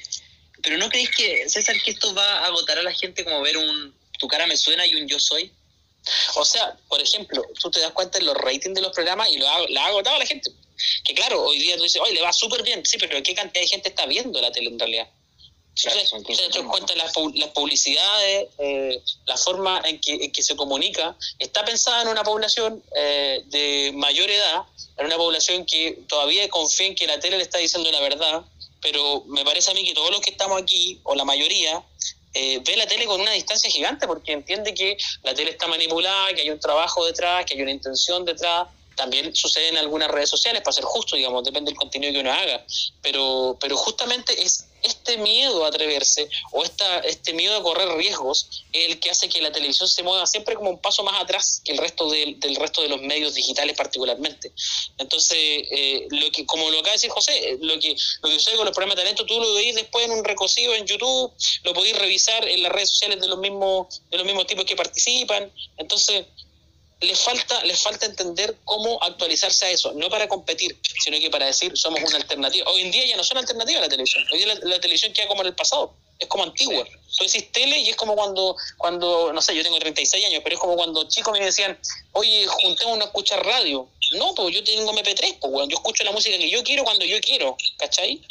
pero 0.63 0.79
no 0.79 0.89
creéis 0.89 1.11
que 1.11 1.49
César 1.49 1.77
que 1.83 1.91
esto 1.91 2.15
va 2.15 2.39
a 2.39 2.47
agotar 2.47 2.79
a 2.79 2.83
la 2.83 2.93
gente 2.93 3.25
como 3.25 3.43
ver 3.43 3.59
un 3.59 3.95
tu 4.19 4.29
cara 4.29 4.47
me 4.47 4.57
suena 4.57 4.87
y 4.87 4.95
un 4.95 5.07
yo 5.07 5.19
soy 5.19 5.53
o 6.37 6.45
sea 6.45 6.77
por 6.89 7.01
ejemplo 7.01 7.45
tú 7.61 7.71
te 7.71 7.81
das 7.81 7.93
cuenta 7.93 8.19
de 8.19 8.25
los 8.25 8.37
ratings 8.37 8.75
de 8.75 8.83
los 8.83 8.93
programas 8.93 9.29
y 9.31 9.37
lo 9.37 9.49
ha, 9.49 9.57
ha 9.57 9.87
agotado 9.87 10.17
a 10.17 10.21
la 10.21 10.27
gente 10.27 10.51
que 11.05 11.15
claro 11.15 11.43
hoy 11.43 11.59
día 11.59 11.77
tú 11.77 11.83
dices 11.83 12.01
oye 12.01 12.15
le 12.15 12.23
va 12.23 12.33
súper 12.33 12.63
bien 12.63 12.87
sí 12.87 12.99
pero 12.99 13.21
qué 13.23 13.35
cantidad 13.35 13.63
de 13.63 13.69
gente 13.69 13.89
está 13.89 14.07
viendo 14.07 14.41
la 14.41 14.53
tele 14.53 14.71
en 14.71 14.79
realidad 14.79 15.09
se 15.79 15.91
das 15.91 16.11
cuenta 16.67 16.95
las, 16.97 17.13
las 17.35 17.49
publicidades, 17.51 18.49
eh, 18.59 19.01
la 19.27 19.37
forma 19.37 19.81
en 19.85 20.01
que, 20.01 20.15
en 20.15 20.33
que, 20.33 20.43
se 20.43 20.57
comunica, 20.57 21.17
está 21.39 21.65
pensada 21.65 22.03
en 22.03 22.09
una 22.09 22.25
población 22.25 22.83
eh, 22.97 23.43
de 23.47 23.93
mayor 23.95 24.29
edad 24.31 24.65
en 24.99 25.07
una 25.07 25.17
población 25.17 25.65
que 25.65 26.01
todavía 26.09 26.49
confía 26.49 26.89
en 26.89 26.95
que 26.95 27.07
la 27.07 27.21
tele 27.21 27.37
le 27.37 27.45
está 27.45 27.59
diciendo 27.59 27.91
la 27.91 28.01
verdad, 28.01 28.43
pero 28.83 29.23
me 29.27 29.45
parece 29.45 29.71
a 29.71 29.75
mí 29.75 29.85
que 29.85 29.95
todos 29.95 30.11
los 30.11 30.21
que 30.21 30.31
estamos 30.31 30.61
aquí, 30.61 31.01
o 31.05 31.15
la 31.15 31.25
mayoría, 31.25 31.83
eh, 32.35 32.61
ve 32.65 32.77
la 32.77 32.87
tele 32.87 33.07
con 33.07 33.21
una 33.21 33.33
distancia 33.33 33.71
gigante 33.71 34.07
porque 34.07 34.33
entiende 34.33 34.75
que 34.75 34.97
la 35.23 35.35
tele 35.35 35.53
está 35.53 35.67
manipulada, 35.69 36.35
que 36.35 36.43
hay 36.43 36.51
un 36.51 36.61
trabajo 36.61 37.07
detrás, 37.07 37.47
que 37.47 37.55
hay 37.55 37.63
una 37.63 37.71
intención 37.71 38.25
detrás. 38.25 38.69
También 38.97 39.35
sucede 39.35 39.69
en 39.69 39.79
algunas 39.79 40.11
redes 40.11 40.29
sociales, 40.29 40.63
para 40.63 40.73
ser 40.73 40.85
justo, 40.85 41.15
digamos, 41.15 41.45
depende 41.45 41.71
del 41.71 41.79
contenido 41.79 42.13
que 42.13 42.19
uno 42.19 42.33
haga. 42.33 42.65
Pero, 43.01 43.57
pero 43.61 43.77
justamente 43.77 44.43
es 44.43 44.67
este 44.83 45.17
miedo 45.19 45.65
a 45.65 45.69
atreverse 45.69 46.29
o 46.53 46.63
esta, 46.63 47.01
este 47.01 47.33
miedo 47.33 47.57
a 47.57 47.63
correr 47.63 47.89
riesgos 47.97 48.65
es 48.73 48.89
el 48.89 49.01
que 49.01 49.11
hace 49.11 49.29
que 49.29 49.41
la 49.41 49.53
televisión 49.53 49.89
se 49.89 50.03
mueva 50.03 50.27
siempre 50.27 50.55
como 50.55 50.71
un 50.71 50.79
paso 50.79 51.03
más 51.03 51.21
atrás 51.21 51.61
que 51.65 51.73
el 51.73 51.79
resto 51.79 52.11
del 52.11 52.57
resto 52.57 52.83
de 52.83 52.89
los 52.89 53.01
medios 53.01 53.35
digitales 53.35 53.77
particularmente. 53.77 54.53
Entonces, 54.99 55.39
eh, 55.39 56.07
lo 56.11 56.31
que, 56.31 56.47
como 56.47 56.71
lo 56.71 56.79
acaba 56.79 56.91
de 56.91 56.97
decir 56.97 57.11
José, 57.11 57.33
eh, 57.37 57.59
lo 57.61 57.79
que, 57.79 57.95
lo 58.23 58.29
que 58.29 58.35
sucede 58.35 58.57
con 58.57 58.67
los 58.67 58.75
programas 58.75 58.97
de 58.97 59.03
talento, 59.03 59.27
tú 59.27 59.39
lo 59.41 59.55
veis 59.55 59.75
después 59.75 60.05
en 60.05 60.13
un 60.13 60.25
recocido 60.25 60.75
en 60.75 60.87
YouTube, 60.87 61.33
lo 61.65 61.75
podéis 61.75 61.99
revisar 61.99 62.47
en 62.47 62.63
las 62.63 62.73
redes 62.73 62.91
sociales 62.91 63.21
de 63.21 63.29
los 63.29 63.39
mismos, 63.39 64.03
de 64.11 64.19
los 64.19 64.27
mismos 64.27 64.47
tipos 64.47 64.65
que 64.65 64.77
participan. 64.77 65.53
Entonces, 65.77 66.25
les 67.01 67.21
falta, 67.21 67.63
les 67.65 67.81
falta 67.81 68.07
entender 68.07 68.57
cómo 68.65 69.03
actualizarse 69.03 69.67
a 69.67 69.71
eso, 69.71 69.93
no 69.95 70.11
para 70.11 70.27
competir, 70.27 70.77
sino 71.01 71.19
que 71.19 71.31
para 71.31 71.47
decir 71.47 71.77
somos 71.77 72.01
una 72.03 72.17
alternativa. 72.17 72.69
Hoy 72.71 72.83
en 72.83 72.91
día 72.91 73.07
ya 73.07 73.17
no 73.17 73.23
son 73.23 73.39
alternativas 73.39 73.83
la 73.83 73.89
televisión, 73.89 74.25
hoy 74.33 74.39
día 74.39 74.55
la, 74.63 74.81
televisión 74.81 75.13
queda 75.13 75.29
como 75.29 75.43
en 75.43 75.49
el 75.49 75.55
pasado, 75.55 75.95
es 76.19 76.27
como 76.27 76.45
antigua. 76.45 76.85
Tú 77.17 77.25
decís 77.25 77.53
tele 77.53 77.79
y 77.79 77.91
es 77.91 77.97
como 77.97 78.17
cuando, 78.17 78.57
cuando, 78.77 79.33
no 79.33 79.41
sé, 79.41 79.55
yo 79.55 79.63
tengo 79.63 79.79
36 79.79 80.27
años, 80.27 80.41
pero 80.43 80.57
es 80.57 80.61
como 80.61 80.77
cuando 80.77 81.09
chicos 81.09 81.33
me 81.33 81.45
decían, 81.45 81.79
oye, 82.13 82.47
juntémonos 82.47 83.05
a 83.05 83.09
escuchar 83.09 83.45
radio. 83.45 83.89
No, 84.13 84.35
pues 84.35 84.55
yo 84.55 84.65
tengo 84.65 84.93
MP3, 84.93 85.39
pues 85.41 85.69
yo 85.69 85.77
escucho 85.77 86.03
la 86.03 86.13
música 86.13 86.37
que 86.39 86.51
yo 86.51 86.63
quiero 86.65 86.83
cuando 86.83 87.05
yo 87.05 87.21
quiero, 87.21 87.57
¿cachai? 87.77 88.23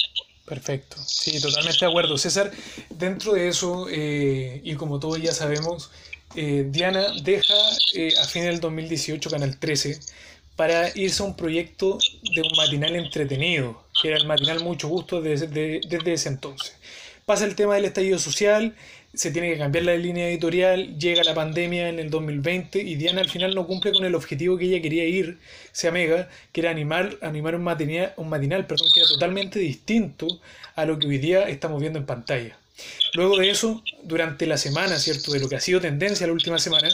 Perfecto, 0.48 0.96
sí, 1.06 1.42
totalmente 1.42 1.80
de 1.80 1.86
acuerdo. 1.88 2.18
César, 2.18 2.52
dentro 2.90 3.34
de 3.34 3.50
eso, 3.50 3.88
eh, 3.92 4.62
y 4.64 4.76
como 4.76 4.98
todos 4.98 5.22
ya 5.22 5.34
sabemos, 5.34 5.90
eh, 6.36 6.68
Diana 6.70 7.14
deja 7.24 7.56
eh, 7.96 8.14
a 8.22 8.26
fin 8.26 8.44
del 8.44 8.60
2018 8.60 9.30
Canal 9.30 9.58
13 9.58 10.00
para 10.56 10.90
irse 10.98 11.24
a 11.24 11.26
un 11.26 11.36
proyecto 11.36 12.00
de 12.36 12.42
un 12.42 12.52
matinal 12.58 12.96
entretenido, 12.96 13.84
que 14.02 14.10
era 14.10 14.18
el 14.18 14.26
matinal 14.26 14.64
Mucho 14.64 14.88
Gusto 14.88 15.22
desde, 15.22 15.48
desde 15.48 16.14
ese 16.14 16.30
entonces. 16.30 16.76
Pasa 17.26 17.46
el 17.46 17.56
tema 17.56 17.76
del 17.76 17.86
estallido 17.86 18.20
social, 18.20 18.76
se 19.14 19.32
tiene 19.32 19.52
que 19.52 19.58
cambiar 19.58 19.86
la 19.86 19.96
línea 19.96 20.30
editorial, 20.30 20.98
llega 20.98 21.24
la 21.24 21.34
pandemia 21.34 21.90
en 21.90 22.00
el 22.00 22.10
2020 22.10 22.80
y 22.80 22.96
Diana 22.96 23.22
al 23.22 23.30
final 23.30 23.56
no 23.56 23.66
cumple 23.66 23.92
con 23.92 24.06
el 24.06 24.16
objetivo 24.16 24.58
que 24.58 24.66
ella 24.66 24.82
quería 24.82 25.06
ir, 25.06 25.40
sea 25.72 25.92
mega, 25.92 26.30
que 26.52 26.62
era 26.62 26.72
animar, 26.72 27.18
animar 27.22 27.56
un 27.56 27.64
matinal, 27.64 28.14
un 28.18 28.30
matinal 28.30 28.66
perdón, 28.68 28.90
que 28.94 29.02
era 29.02 29.10
totalmente 29.10 29.60
distinto 29.60 30.28
a 30.76 30.86
lo 30.86 31.00
que 31.00 31.08
hoy 31.08 31.18
día 31.18 31.50
estamos 31.50 31.82
viendo 31.82 32.00
en 32.00 32.06
pantalla. 32.06 32.58
Luego 33.14 33.38
de 33.38 33.50
eso, 33.50 33.84
durante 34.04 34.46
la 34.46 34.58
semana, 34.58 35.00
¿cierto? 35.00 35.32
De 35.32 35.40
lo 35.40 35.50
que 35.50 35.56
ha 35.56 35.62
sido 35.62 35.82
tendencia 35.82 36.28
la 36.28 36.34
última 36.34 36.60
semana, 36.60 36.90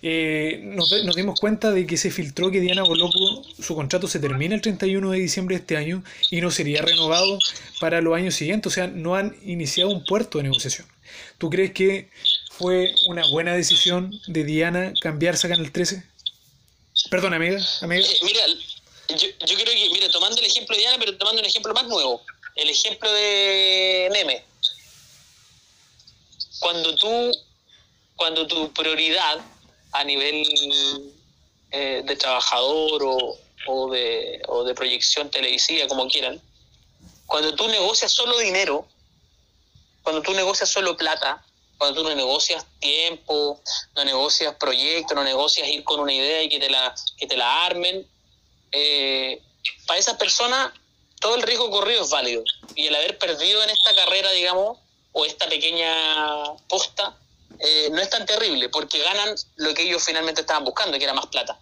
eh, 0.00 0.60
nos, 0.62 0.90
dimos 1.16 1.40
cuenta 1.40 1.72
de 1.72 1.86
que 1.86 1.96
se 1.96 2.10
filtró 2.10 2.50
que 2.50 2.60
Diana 2.60 2.84
Boloco, 2.84 3.42
su 3.60 3.74
contrato 3.74 4.06
se 4.06 4.20
termina 4.20 4.54
el 4.54 4.60
31 4.60 5.10
de 5.10 5.18
diciembre 5.18 5.56
de 5.56 5.60
este 5.60 5.76
año 5.76 6.04
y 6.30 6.40
no 6.40 6.50
sería 6.50 6.82
renovado 6.82 7.38
para 7.80 8.00
los 8.00 8.14
años 8.14 8.34
siguientes. 8.34 8.72
O 8.72 8.74
sea, 8.74 8.86
no 8.86 9.16
han 9.16 9.36
iniciado 9.44 9.90
un 9.90 10.04
puerto 10.04 10.38
de 10.38 10.44
negociación. 10.44 10.86
¿Tú 11.38 11.50
crees 11.50 11.72
que 11.72 12.08
fue 12.50 12.94
una 13.08 13.26
buena 13.28 13.54
decisión 13.54 14.12
de 14.26 14.44
Diana 14.44 14.92
cambiarse 15.00 15.46
a 15.46 15.50
Canal 15.50 15.72
13? 15.72 16.02
Perdón, 17.10 17.34
amiga. 17.34 17.60
amiga. 17.80 18.06
Eh, 18.06 18.18
mira, 18.22 18.40
yo, 19.08 19.28
yo, 19.46 19.54
creo 19.56 19.74
que, 19.74 19.90
mira, 19.92 20.08
tomando 20.10 20.38
el 20.38 20.46
ejemplo 20.46 20.76
de 20.76 20.82
Diana, 20.82 20.96
pero 20.98 21.16
tomando 21.16 21.40
un 21.40 21.46
ejemplo 21.46 21.72
más 21.74 21.86
nuevo, 21.86 22.22
el 22.54 22.68
ejemplo 22.68 23.10
de 23.12 24.08
Meme 24.12 24.47
cuando 26.58 26.94
tú, 26.96 27.32
cuando 28.16 28.46
tu 28.46 28.72
prioridad 28.72 29.38
a 29.92 30.04
nivel 30.04 30.44
eh, 31.70 32.02
de 32.04 32.16
trabajador 32.16 33.02
o, 33.04 33.38
o, 33.66 33.90
de, 33.90 34.42
o 34.48 34.64
de 34.64 34.74
proyección 34.74 35.30
televisiva, 35.30 35.86
como 35.88 36.08
quieran, 36.08 36.40
cuando 37.26 37.54
tú 37.54 37.68
negocias 37.68 38.12
solo 38.12 38.38
dinero, 38.38 38.86
cuando 40.02 40.22
tú 40.22 40.32
negocias 40.32 40.70
solo 40.70 40.96
plata, 40.96 41.44
cuando 41.76 42.02
tú 42.02 42.08
no 42.08 42.14
negocias 42.14 42.66
tiempo, 42.80 43.60
no 43.94 44.04
negocias 44.04 44.54
proyectos, 44.56 45.14
no 45.14 45.22
negocias 45.22 45.68
ir 45.68 45.84
con 45.84 46.00
una 46.00 46.12
idea 46.12 46.42
y 46.42 46.48
que 46.48 46.58
te 46.58 46.68
la, 46.68 46.94
que 47.16 47.26
te 47.26 47.36
la 47.36 47.66
armen, 47.66 48.06
eh, 48.72 49.40
para 49.86 50.00
esas 50.00 50.16
personas 50.16 50.72
todo 51.20 51.36
el 51.36 51.42
riesgo 51.42 51.70
corrido 51.70 52.02
es 52.02 52.10
válido. 52.10 52.42
Y 52.74 52.86
el 52.86 52.94
haber 52.94 53.18
perdido 53.18 53.62
en 53.62 53.70
esta 53.70 53.94
carrera, 53.94 54.30
digamos, 54.32 54.78
o 55.12 55.24
esta 55.24 55.48
pequeña 55.48 55.92
posta 56.68 57.16
eh, 57.60 57.88
no 57.90 58.00
es 58.00 58.08
tan 58.08 58.24
terrible 58.24 58.68
porque 58.68 58.98
ganan 58.98 59.34
lo 59.56 59.74
que 59.74 59.82
ellos 59.82 60.02
finalmente 60.04 60.42
estaban 60.42 60.64
buscando, 60.64 60.96
que 60.98 61.04
era 61.04 61.14
más 61.14 61.26
plata. 61.26 61.58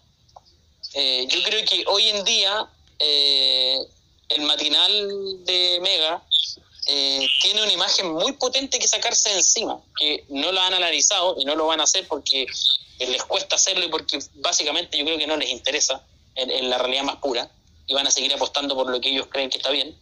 Eh, 0.95 1.27
yo 1.29 1.43
creo 1.43 1.65
que 1.65 1.85
hoy 1.87 2.09
en 2.09 2.25
día 2.25 2.69
eh, 2.99 3.79
el 4.29 4.43
matinal 4.43 5.45
de 5.45 5.79
Mega 5.83 6.23
tiene 7.43 7.63
una 7.65 7.73
imagen 7.73 8.13
muy 8.13 8.31
potente 8.33 8.79
que 8.79 8.87
sacarse 8.87 9.31
de 9.31 9.37
encima, 9.37 9.81
que 9.99 10.25
no 10.29 10.53
lo 10.53 10.61
han 10.61 10.73
analizado 10.73 11.35
y 11.37 11.45
no 11.45 11.57
lo 11.57 11.67
van 11.67 11.81
a 11.81 11.83
hacer 11.83 12.07
porque 12.07 12.47
les 13.01 13.25
cuesta 13.25 13.57
hacerlo 13.57 13.85
y 13.85 13.89
porque 13.89 14.21
básicamente 14.35 14.97
yo 14.97 15.05
creo 15.05 15.19
que 15.19 15.27
no 15.27 15.37
les 15.37 15.51
interesa 15.51 16.01
en, 16.37 16.71
la 16.71 16.79
realidad 16.79 17.03
más 17.03 17.17
pura 17.17 17.51
y 17.89 17.95
van 17.95 18.07
a 18.07 18.11
seguir 18.13 18.33
apostando 18.33 18.77
por 18.77 18.89
lo 18.89 19.01
que 19.01 19.09
ellos 19.09 19.27
creen 19.27 19.51
que 19.51 19.59
está 19.59 19.71
bien. 19.71 19.99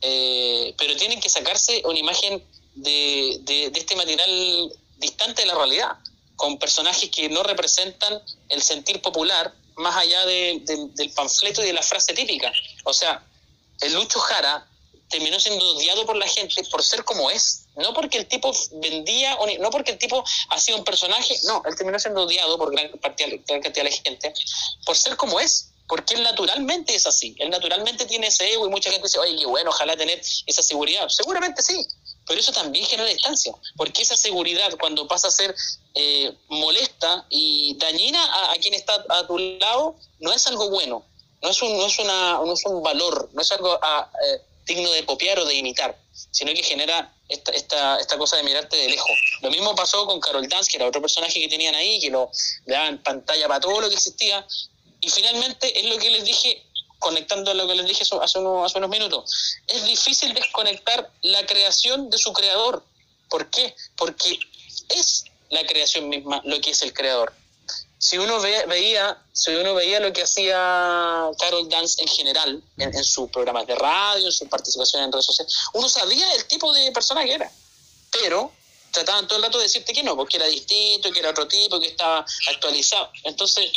pero 0.00 0.96
tienen 0.96 1.20
que 1.20 1.28
sacarse 1.28 1.82
una 1.84 2.00
imagen 2.00 2.42
de, 2.74 3.38
de, 3.42 3.70
este 3.74 3.96
material 3.96 4.72
distante 4.98 5.42
de 5.42 5.48
la 5.48 5.54
realidad, 5.54 5.92
con 6.36 6.58
personajes 6.58 7.10
que 7.10 7.28
no 7.28 7.42
representan 7.42 8.20
el 8.48 8.62
sentir 8.62 9.00
popular 9.00 9.54
más 9.76 9.96
allá 9.96 10.24
de- 10.26 10.60
de- 10.64 10.88
del 10.94 11.10
panfleto 11.12 11.62
y 11.62 11.66
de 11.66 11.72
la 11.72 11.82
frase 11.82 12.12
típica. 12.14 12.52
O 12.84 12.92
sea, 12.92 13.24
el 13.80 13.92
Lucho 13.94 14.18
Jara 14.20 14.66
terminó 15.08 15.38
siendo 15.38 15.64
odiado 15.76 16.06
por 16.06 16.16
la 16.16 16.26
gente 16.26 16.62
por 16.70 16.82
ser 16.82 17.04
como 17.04 17.30
es. 17.30 17.66
No 17.76 17.92
porque 17.92 18.18
el 18.18 18.26
tipo 18.26 18.52
vendía, 18.74 19.36
no 19.60 19.70
porque 19.70 19.92
el 19.92 19.98
tipo 19.98 20.24
hacía 20.50 20.76
un 20.76 20.84
personaje, 20.84 21.36
no, 21.44 21.62
él 21.66 21.76
terminó 21.76 21.98
siendo 21.98 22.22
odiado 22.22 22.56
por 22.56 22.72
gran 22.72 22.88
cantidad, 22.98 23.28
gran 23.46 23.60
cantidad 23.62 23.84
de 23.84 23.92
gente 23.92 24.32
por 24.86 24.96
ser 24.96 25.16
como 25.16 25.38
es. 25.40 25.70
Porque 25.86 26.14
él 26.14 26.22
naturalmente 26.22 26.94
es 26.94 27.06
así. 27.06 27.36
Él 27.38 27.50
naturalmente 27.50 28.06
tiene 28.06 28.28
ese 28.28 28.50
ego 28.54 28.66
y 28.66 28.70
mucha 28.70 28.90
gente 28.90 29.06
dice, 29.06 29.18
oye, 29.18 29.36
qué 29.38 29.44
bueno, 29.44 29.68
ojalá 29.68 29.94
tener 29.96 30.18
esa 30.46 30.62
seguridad. 30.62 31.06
Seguramente 31.10 31.62
sí, 31.62 31.86
pero 32.26 32.40
eso 32.40 32.52
también 32.52 32.84
genera 32.86 33.08
distancia. 33.08 33.52
Porque 33.76 34.02
esa 34.02 34.16
seguridad, 34.16 34.70
cuando 34.78 35.06
pasa 35.06 35.28
a 35.28 35.30
ser 35.30 35.54
eh, 35.94 36.34
molesta 36.48 37.26
y 37.30 37.76
dañina 37.78 38.22
a, 38.24 38.52
a 38.52 38.54
quien 38.56 38.74
está 38.74 39.04
a 39.08 39.26
tu 39.26 39.38
lado, 39.38 39.96
no 40.20 40.32
es 40.32 40.46
algo 40.46 40.70
bueno. 40.70 41.04
No 41.42 41.50
es 41.50 41.60
un, 41.60 41.76
no 41.76 41.86
es 41.86 41.98
una, 41.98 42.32
no 42.38 42.52
es 42.54 42.64
un 42.64 42.82
valor, 42.82 43.28
no 43.34 43.42
es 43.42 43.52
algo 43.52 43.78
ah, 43.82 44.10
eh, 44.26 44.40
digno 44.66 44.90
de 44.90 45.04
copiar 45.04 45.38
o 45.38 45.44
de 45.44 45.54
imitar, 45.54 45.94
sino 46.30 46.52
que 46.54 46.62
genera 46.62 47.14
esta, 47.28 47.52
esta, 47.52 47.98
esta 48.00 48.16
cosa 48.16 48.36
de 48.36 48.44
mirarte 48.44 48.76
de 48.76 48.88
lejos. 48.88 49.18
Lo 49.42 49.50
mismo 49.50 49.74
pasó 49.74 50.06
con 50.06 50.20
Carol 50.20 50.48
Dance, 50.48 50.70
que 50.70 50.78
era 50.78 50.86
otro 50.86 51.02
personaje 51.02 51.38
que 51.38 51.48
tenían 51.48 51.74
ahí, 51.74 52.00
que 52.00 52.10
lo 52.10 52.30
daban 52.64 53.02
pantalla 53.02 53.46
para 53.46 53.60
todo 53.60 53.80
lo 53.80 53.88
que 53.88 53.94
existía. 53.94 54.46
Y 55.00 55.10
finalmente 55.10 55.78
es 55.78 55.84
lo 55.84 55.98
que 55.98 56.08
les 56.08 56.24
dije, 56.24 56.64
conectando 56.98 57.52
lo 57.54 57.66
que 57.66 57.74
les 57.74 57.86
dije 57.86 58.04
hace 58.20 58.38
unos, 58.38 58.74
minutos, 58.88 59.56
es 59.66 59.84
difícil 59.84 60.32
desconectar 60.34 61.10
la 61.22 61.44
creación 61.46 62.10
de 62.10 62.18
su 62.18 62.32
creador. 62.32 62.84
¿Por 63.28 63.50
qué? 63.50 63.74
Porque 63.96 64.38
es 64.88 65.24
la 65.50 65.64
creación 65.66 66.08
misma 66.08 66.40
lo 66.44 66.60
que 66.60 66.70
es 66.70 66.82
el 66.82 66.92
creador. 66.92 67.32
Si 67.98 68.18
uno 68.18 68.38
ve- 68.40 68.66
veía, 68.66 69.16
si 69.32 69.50
uno 69.54 69.74
veía 69.74 69.98
lo 70.00 70.12
que 70.12 70.22
hacía 70.22 71.30
Carol 71.38 71.68
Dance 71.68 72.02
en 72.02 72.08
general, 72.08 72.62
en, 72.76 72.94
en 72.94 73.04
sus 73.04 73.30
programas 73.30 73.66
de 73.66 73.74
radio, 73.74 74.26
en 74.26 74.32
su 74.32 74.46
participación 74.48 75.04
en 75.04 75.12
redes 75.12 75.24
sociales, 75.24 75.54
uno 75.72 75.88
sabía 75.88 76.30
el 76.34 76.44
tipo 76.46 76.72
de 76.72 76.92
persona 76.92 77.24
que 77.24 77.32
era. 77.34 77.50
Pero 78.10 78.52
trataban 78.92 79.26
todo 79.26 79.38
el 79.38 79.44
rato 79.44 79.58
de 79.58 79.64
decirte 79.64 79.92
que 79.92 80.02
no, 80.02 80.16
porque 80.16 80.36
era 80.36 80.46
distinto, 80.46 81.10
que 81.10 81.18
era 81.18 81.30
otro 81.30 81.48
tipo, 81.48 81.80
que 81.80 81.88
estaba 81.88 82.24
actualizado. 82.50 83.10
Entonces, 83.24 83.72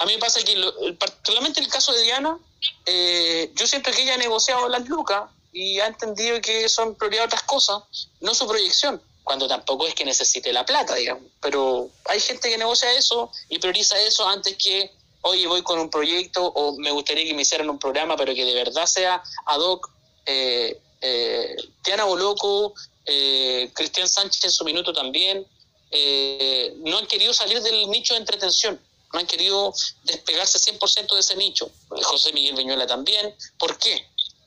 a 0.00 0.06
mí 0.06 0.14
me 0.14 0.18
pasa 0.18 0.42
que, 0.42 0.56
lo- 0.56 0.74
particularmente 0.98 1.60
el 1.60 1.68
caso 1.68 1.92
de 1.92 2.02
Diana, 2.02 2.38
eh, 2.86 3.52
yo 3.54 3.66
siento 3.66 3.90
que 3.92 4.02
ella 4.02 4.14
ha 4.14 4.18
negociado 4.18 4.68
las 4.68 4.88
lucas 4.88 5.30
y 5.52 5.78
ha 5.80 5.86
entendido 5.86 6.40
que 6.40 6.68
son 6.68 6.94
prioridad 6.94 7.26
otras 7.26 7.42
cosas, 7.42 7.82
no 8.20 8.34
su 8.34 8.46
proyección, 8.46 9.00
cuando 9.24 9.46
tampoco 9.46 9.86
es 9.86 9.94
que 9.94 10.04
necesite 10.04 10.52
la 10.52 10.64
plata, 10.64 10.94
digamos. 10.94 11.24
Pero 11.40 11.90
hay 12.06 12.20
gente 12.20 12.48
que 12.50 12.58
negocia 12.58 12.90
eso 12.92 13.30
y 13.48 13.58
prioriza 13.58 13.98
eso 14.00 14.26
antes 14.26 14.56
que, 14.56 14.90
oye, 15.22 15.46
voy 15.46 15.62
con 15.62 15.78
un 15.78 15.90
proyecto 15.90 16.44
o 16.46 16.76
me 16.78 16.90
gustaría 16.90 17.24
que 17.24 17.34
me 17.34 17.42
hicieran 17.42 17.68
un 17.70 17.78
programa, 17.78 18.16
pero 18.16 18.34
que 18.34 18.44
de 18.44 18.54
verdad 18.54 18.86
sea 18.86 19.22
ad 19.46 19.60
hoc. 19.60 19.90
Eh, 20.26 20.80
eh, 21.02 21.56
Diana 21.84 22.04
Boloco, 22.04 22.74
eh, 23.06 23.70
Cristian 23.74 24.08
Sánchez 24.08 24.44
en 24.44 24.50
su 24.50 24.64
minuto 24.64 24.92
también, 24.92 25.46
eh, 25.90 26.74
no 26.84 26.98
han 26.98 27.06
querido 27.06 27.32
salir 27.34 27.60
del 27.62 27.88
nicho 27.90 28.14
de 28.14 28.20
entretención, 28.20 28.80
no 29.12 29.18
han 29.18 29.26
querido 29.26 29.74
despegarse 30.04 30.58
100% 30.58 31.14
de 31.14 31.20
ese 31.20 31.36
nicho. 31.36 31.70
José 31.88 32.32
Miguel 32.32 32.56
Viñuela 32.56 32.86
también. 32.86 33.34
¿Por 33.58 33.78
qué? 33.78 34.06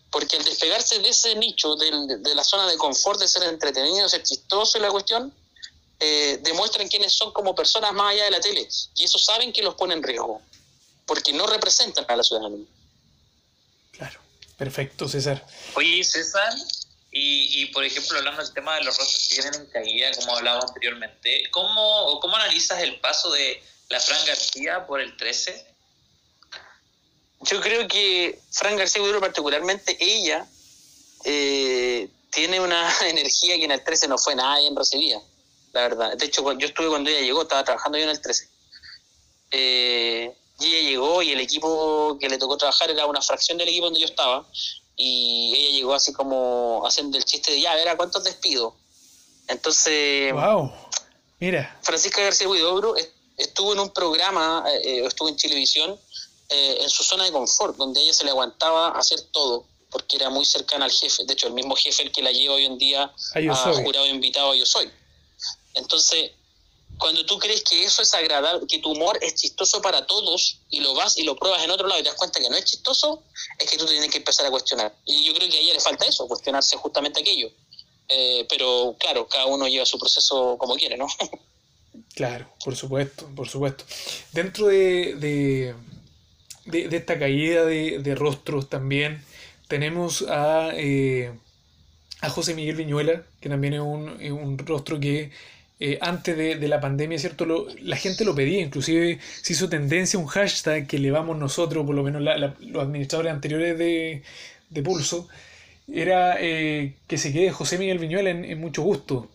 Porque 0.09 0.37
al 0.37 0.43
despegarse 0.43 0.99
de 0.99 1.09
ese 1.09 1.35
nicho, 1.35 1.75
de 1.75 2.35
la 2.35 2.43
zona 2.43 2.69
de 2.69 2.77
confort, 2.77 3.19
de 3.19 3.27
ser 3.27 3.43
entretenido, 3.43 4.07
ser 4.07 4.23
chistoso 4.23 4.77
y 4.77 4.81
la 4.81 4.89
cuestión, 4.89 5.33
eh, 5.99 6.39
demuestran 6.41 6.87
quiénes 6.87 7.13
son 7.13 7.31
como 7.31 7.55
personas 7.55 7.93
más 7.93 8.13
allá 8.13 8.25
de 8.25 8.31
la 8.31 8.39
tele. 8.39 8.67
Y 8.95 9.03
eso 9.03 9.17
saben 9.17 9.51
que 9.51 9.61
los 9.63 9.75
pone 9.75 9.93
en 9.93 10.03
riesgo, 10.03 10.41
porque 11.05 11.33
no 11.33 11.47
representan 11.47 12.05
a 12.07 12.15
la 12.15 12.23
ciudadanía. 12.23 12.65
Claro. 13.91 14.19
Perfecto, 14.57 15.07
César. 15.09 15.45
Oye, 15.75 16.03
César, 16.03 16.53
y, 17.11 17.61
y 17.61 17.65
por 17.67 17.83
ejemplo, 17.83 18.17
hablando 18.17 18.41
del 18.41 18.53
tema 18.53 18.75
de 18.75 18.83
los 18.83 18.97
rostros 18.97 19.27
que 19.27 19.41
vienen 19.41 19.61
en 19.61 19.65
caída, 19.67 20.11
como 20.13 20.35
hablábamos 20.35 20.65
anteriormente, 20.67 21.43
¿cómo, 21.51 22.19
¿cómo 22.21 22.35
analizas 22.35 22.81
el 22.81 22.99
paso 22.99 23.31
de 23.31 23.61
la 23.89 23.99
Fran 23.99 24.25
García 24.25 24.85
por 24.87 25.01
el 25.01 25.15
13? 25.17 25.65
Yo 27.41 27.59
creo 27.61 27.87
que 27.87 28.39
Fran 28.51 28.77
García 28.77 29.01
Gudero, 29.01 29.19
particularmente 29.19 29.97
ella, 29.99 30.47
eh, 31.25 32.07
tiene 32.31 32.59
una 32.59 32.91
energía 33.07 33.55
que 33.57 33.65
en 33.65 33.71
el 33.71 33.83
13 33.83 34.07
no 34.07 34.17
fue 34.17 34.35
nada 34.35 34.59
bien 34.59 34.75
recibida, 34.75 35.21
la 35.73 35.81
verdad. 35.81 36.17
De 36.17 36.25
hecho, 36.25 36.49
yo 36.53 36.65
estuve 36.67 36.87
cuando 36.87 37.09
ella 37.09 37.19
llegó, 37.21 37.41
estaba 37.43 37.63
trabajando 37.63 37.97
yo 37.97 38.05
en 38.05 38.09
el 38.11 38.21
13. 38.21 38.47
Eh, 39.51 40.35
y 40.59 40.65
ella 40.67 40.89
llegó 40.89 41.21
y 41.21 41.31
el 41.31 41.39
equipo 41.41 42.17
que 42.19 42.29
le 42.29 42.37
tocó 42.37 42.57
trabajar 42.57 42.89
era 42.89 43.05
una 43.05 43.21
fracción 43.21 43.57
del 43.57 43.67
equipo 43.69 43.85
donde 43.85 43.99
yo 43.99 44.05
estaba. 44.05 44.47
Y 44.95 45.53
ella 45.55 45.71
llegó 45.77 45.93
así 45.95 46.13
como 46.13 46.83
haciendo 46.85 47.17
el 47.17 47.25
chiste 47.25 47.51
de, 47.51 47.61
ya, 47.61 47.71
a 47.71 47.75
ver, 47.75 47.89
¿a 47.89 47.97
cuántos 47.97 48.23
despido? 48.23 48.75
Entonces... 49.47 50.31
Wow. 50.33 50.71
Mira. 51.39 51.77
Francisca 51.81 52.21
García 52.21 52.47
Huidobro 52.47 52.95
est- 52.95 53.12
estuvo 53.37 53.73
en 53.73 53.79
un 53.79 53.89
programa, 53.91 54.63
eh, 54.67 54.81
eh, 54.83 55.05
estuvo 55.05 55.29
en 55.29 55.37
televisión, 55.37 55.99
eh, 56.49 56.77
en 56.81 56.89
su 56.89 57.03
zona 57.03 57.25
de 57.25 57.31
confort, 57.31 57.77
donde 57.77 58.01
ella 58.01 58.13
se 58.13 58.23
le 58.25 58.31
aguantaba 58.31 58.89
hacer 58.89 59.19
todo, 59.31 59.65
porque 59.89 60.17
era 60.17 60.29
muy 60.29 60.45
cercana 60.45 60.85
al 60.85 60.91
jefe. 60.91 61.25
De 61.25 61.33
hecho, 61.33 61.47
el 61.47 61.53
mismo 61.53 61.75
jefe 61.75 62.03
el 62.03 62.11
que 62.11 62.21
la 62.21 62.31
lleva 62.31 62.55
hoy 62.55 62.65
en 62.65 62.77
día 62.77 63.11
A 63.35 63.73
jurado 63.73 64.07
invitado 64.07 64.51
a 64.51 64.55
Yo 64.55 64.65
Soy. 64.65 64.91
Entonces, 65.73 66.31
cuando 66.99 67.25
tú 67.25 67.39
crees 67.39 67.63
que 67.63 67.83
eso 67.83 68.01
es 68.01 68.13
agradable, 68.13 68.67
que 68.67 68.79
tu 68.79 68.91
humor 68.91 69.17
es 69.21 69.35
chistoso 69.35 69.81
para 69.81 70.05
todos, 70.05 70.59
y 70.69 70.81
lo 70.81 70.93
vas 70.93 71.17
y 71.17 71.23
lo 71.23 71.35
pruebas 71.35 71.63
en 71.63 71.71
otro 71.71 71.87
lado 71.87 71.99
y 71.99 72.03
te 72.03 72.09
das 72.09 72.17
cuenta 72.17 72.39
que 72.39 72.49
no 72.49 72.55
es 72.55 72.65
chistoso, 72.65 73.23
es 73.57 73.69
que 73.69 73.77
tú 73.77 73.85
tienes 73.85 74.09
que 74.11 74.19
empezar 74.19 74.45
a 74.45 74.51
cuestionar. 74.51 74.95
Y 75.05 75.25
yo 75.25 75.33
creo 75.33 75.49
que 75.49 75.57
a 75.57 75.59
ella 75.59 75.73
le 75.73 75.79
falta 75.79 76.05
eso, 76.05 76.27
cuestionarse 76.27 76.77
justamente 76.77 77.21
aquello. 77.21 77.49
Eh, 78.09 78.45
pero 78.49 78.95
claro, 78.99 79.27
cada 79.27 79.45
uno 79.45 79.67
lleva 79.67 79.85
su 79.85 79.97
proceso 79.97 80.57
como 80.59 80.75
quiere, 80.75 80.97
¿no? 80.97 81.07
Claro, 82.15 82.47
por 82.63 82.75
supuesto, 82.75 83.27
por 83.35 83.47
supuesto. 83.47 83.85
Dentro 84.33 84.67
de, 84.67 85.15
de, 85.15 85.75
de- 86.65 86.97
esta 86.97 87.19
caída 87.19 87.65
de, 87.65 88.15
rostros 88.15 88.69
también 88.69 89.21
tenemos 89.67 90.23
a, 90.29 90.71
eh, 90.75 91.31
a 92.21 92.29
José 92.29 92.55
Miguel 92.55 92.75
Viñuela, 92.77 93.23
que 93.41 93.49
también 93.49 93.75
es 93.75 93.81
un, 93.81 94.09
un 94.31 94.57
rostro 94.59 94.99
que 94.99 95.31
eh, 95.79 95.97
antes 96.01 96.37
de, 96.37 96.55
de 96.57 96.67
la 96.69 96.81
pandemia, 96.81 97.19
¿cierto? 97.19 97.67
La 97.81 97.97
gente 97.97 98.25
lo 98.25 98.35
pedía, 98.35 98.61
inclusive 98.61 99.19
se 99.43 99.53
hizo 99.53 99.69
tendencia 99.69 100.19
un 100.19 100.27
hashtag 100.27 100.87
que 100.87 100.97
elevamos 100.97 101.37
nosotros, 101.37 101.85
por 101.85 101.95
lo 101.95 102.03
menos 102.03 102.21
los 102.23 102.83
administradores 102.83 103.33
anteriores 103.33 103.77
de, 103.79 104.23
de 104.69 104.83
Pulso, 104.83 105.27
era 105.91 106.37
eh, 106.41 106.95
que 107.07 107.17
se 107.17 107.33
quede 107.33 107.51
José 107.51 107.77
Miguel 107.79 107.99
Viñuela 107.99 108.29
en 108.31 108.59
mucho 108.59 108.83
gusto. 108.83 109.29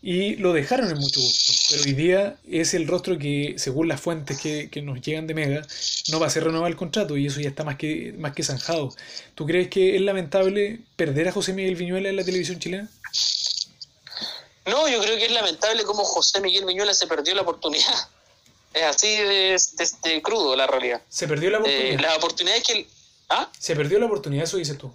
Y 0.00 0.36
lo 0.36 0.52
dejaron 0.52 0.88
en 0.90 0.98
mucho 0.98 1.20
gusto. 1.20 1.52
Pero 1.70 1.82
hoy 1.82 1.92
día 1.92 2.36
es 2.48 2.72
el 2.74 2.86
rostro 2.86 3.18
que, 3.18 3.54
según 3.58 3.88
las 3.88 4.00
fuentes 4.00 4.40
que, 4.40 4.70
que 4.70 4.80
nos 4.80 5.00
llegan 5.02 5.26
de 5.26 5.34
Mega, 5.34 5.66
no 6.10 6.20
va 6.20 6.28
a 6.28 6.30
ser 6.30 6.44
renovado 6.44 6.68
el 6.68 6.76
contrato 6.76 7.16
y 7.16 7.26
eso 7.26 7.40
ya 7.40 7.48
está 7.48 7.64
más 7.64 7.76
que, 7.76 8.14
más 8.16 8.32
que 8.32 8.44
zanjado. 8.44 8.94
¿Tú 9.34 9.44
crees 9.44 9.68
que 9.68 9.96
es 9.96 10.00
lamentable 10.02 10.80
perder 10.96 11.28
a 11.28 11.32
José 11.32 11.52
Miguel 11.52 11.74
Viñuela 11.74 12.08
en 12.08 12.16
la 12.16 12.24
televisión 12.24 12.58
chilena? 12.60 12.88
No, 14.66 14.86
yo 14.88 15.00
creo 15.00 15.16
que 15.16 15.24
es 15.26 15.32
lamentable 15.32 15.82
cómo 15.84 16.04
José 16.04 16.40
Miguel 16.40 16.64
Viñuela 16.66 16.94
se 16.94 17.06
perdió 17.06 17.34
la 17.34 17.42
oportunidad. 17.42 17.94
Es 18.74 18.82
así 18.82 19.08
de, 19.16 19.56
de- 19.56 20.10
de 20.10 20.22
crudo 20.22 20.54
la 20.54 20.66
realidad. 20.66 21.00
Se 21.08 21.26
perdió 21.26 21.48
la 21.48 21.58
oportunidad. 21.58 21.90
Eh, 21.94 21.98
las 22.02 22.16
oportunidades 22.18 22.62
que... 22.64 22.86
¿Ah? 23.30 23.50
Se 23.58 23.74
perdió 23.74 23.98
la 23.98 24.04
oportunidad, 24.06 24.44
eso 24.44 24.58
dices 24.58 24.76
tú. 24.76 24.92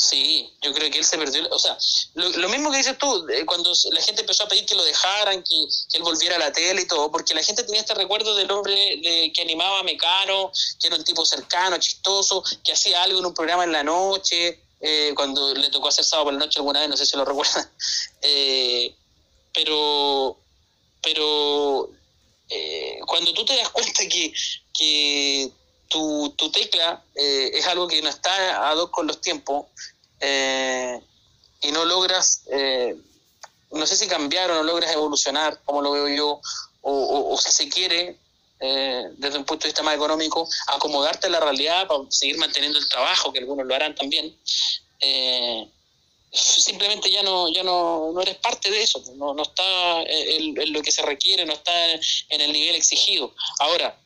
Sí, 0.00 0.48
yo 0.62 0.72
creo 0.72 0.92
que 0.92 0.98
él 0.98 1.04
se 1.04 1.18
perdió. 1.18 1.44
O 1.50 1.58
sea, 1.58 1.76
lo, 2.14 2.28
lo 2.28 2.48
mismo 2.48 2.70
que 2.70 2.76
dices 2.76 2.96
tú, 2.98 3.26
eh, 3.30 3.44
cuando 3.44 3.72
la 3.90 4.00
gente 4.00 4.20
empezó 4.20 4.44
a 4.44 4.48
pedir 4.48 4.64
que 4.64 4.76
lo 4.76 4.84
dejaran, 4.84 5.42
que, 5.42 5.66
que 5.90 5.96
él 5.96 6.04
volviera 6.04 6.36
a 6.36 6.38
la 6.38 6.52
tele 6.52 6.82
y 6.82 6.86
todo, 6.86 7.10
porque 7.10 7.34
la 7.34 7.42
gente 7.42 7.64
tenía 7.64 7.80
este 7.80 7.94
recuerdo 7.94 8.36
del 8.36 8.48
hombre 8.52 8.74
de, 8.74 9.32
que 9.34 9.42
animaba 9.42 9.80
a 9.80 9.82
Mecano, 9.82 10.52
que 10.80 10.86
era 10.86 10.94
un 10.94 11.02
tipo 11.02 11.26
cercano, 11.26 11.78
chistoso, 11.78 12.44
que 12.62 12.74
hacía 12.74 13.02
algo 13.02 13.18
en 13.18 13.26
un 13.26 13.34
programa 13.34 13.64
en 13.64 13.72
la 13.72 13.82
noche, 13.82 14.62
eh, 14.80 15.12
cuando 15.16 15.52
le 15.52 15.68
tocó 15.68 15.88
hacer 15.88 16.04
sábado 16.04 16.26
por 16.26 16.34
la 16.34 16.38
noche 16.38 16.60
alguna 16.60 16.78
vez, 16.78 16.88
no 16.88 16.96
sé 16.96 17.04
si 17.04 17.16
lo 17.16 17.24
recuerdan. 17.24 17.68
Eh, 18.22 18.94
pero, 19.52 20.38
pero 21.02 21.90
eh, 22.48 23.00
cuando 23.04 23.34
tú 23.34 23.44
te 23.44 23.56
das 23.56 23.70
cuenta 23.70 24.06
que, 24.06 24.32
que 24.72 25.50
tu, 25.88 26.34
tu 26.36 26.50
tecla 26.50 27.02
eh, 27.14 27.50
es 27.54 27.66
algo 27.66 27.88
que 27.88 28.00
no 28.02 28.08
está 28.08 28.70
ad 28.70 28.76
hoc 28.78 28.90
con 28.90 29.06
los 29.06 29.20
tiempos 29.20 29.66
eh, 30.20 31.00
y 31.62 31.72
no 31.72 31.84
logras, 31.84 32.42
eh, 32.52 32.96
no 33.72 33.86
sé 33.86 33.96
si 33.96 34.06
cambiar 34.06 34.50
o 34.50 34.54
no 34.54 34.62
logras 34.62 34.92
evolucionar, 34.92 35.60
como 35.64 35.82
lo 35.82 35.92
veo 35.92 36.08
yo, 36.08 36.40
o, 36.82 37.32
o- 37.32 37.36
si 37.38 37.50
se 37.50 37.68
quiere, 37.68 38.16
eh, 38.60 39.04
desde 39.16 39.38
un 39.38 39.44
punto 39.44 39.64
de 39.64 39.68
vista 39.68 39.82
más 39.82 39.94
económico, 39.96 40.48
acomodarte 40.68 41.26
a 41.26 41.30
la 41.30 41.40
realidad 41.40 41.86
para 41.86 42.00
seguir 42.10 42.38
manteniendo 42.38 42.78
el 42.78 42.88
trabajo, 42.88 43.32
que 43.32 43.40
algunos 43.40 43.66
lo 43.66 43.74
harán 43.74 43.94
también. 43.94 44.36
Simplemente 46.30 47.10
ya 47.10 47.22
no 47.22 47.48
ya 47.48 47.62
no, 47.62 48.12
no 48.12 48.20
eres 48.20 48.36
parte 48.36 48.70
de 48.70 48.82
eso, 48.82 49.02
no, 49.16 49.32
no 49.32 49.42
está 49.42 50.02
en, 50.02 50.72
lo 50.72 50.82
que 50.82 50.92
se 50.92 51.02
requiere, 51.02 51.46
no 51.46 51.54
está 51.54 51.92
en 51.92 52.40
el 52.40 52.52
nivel 52.52 52.74
exigido. 52.76 53.34
Ahora, 53.60 53.98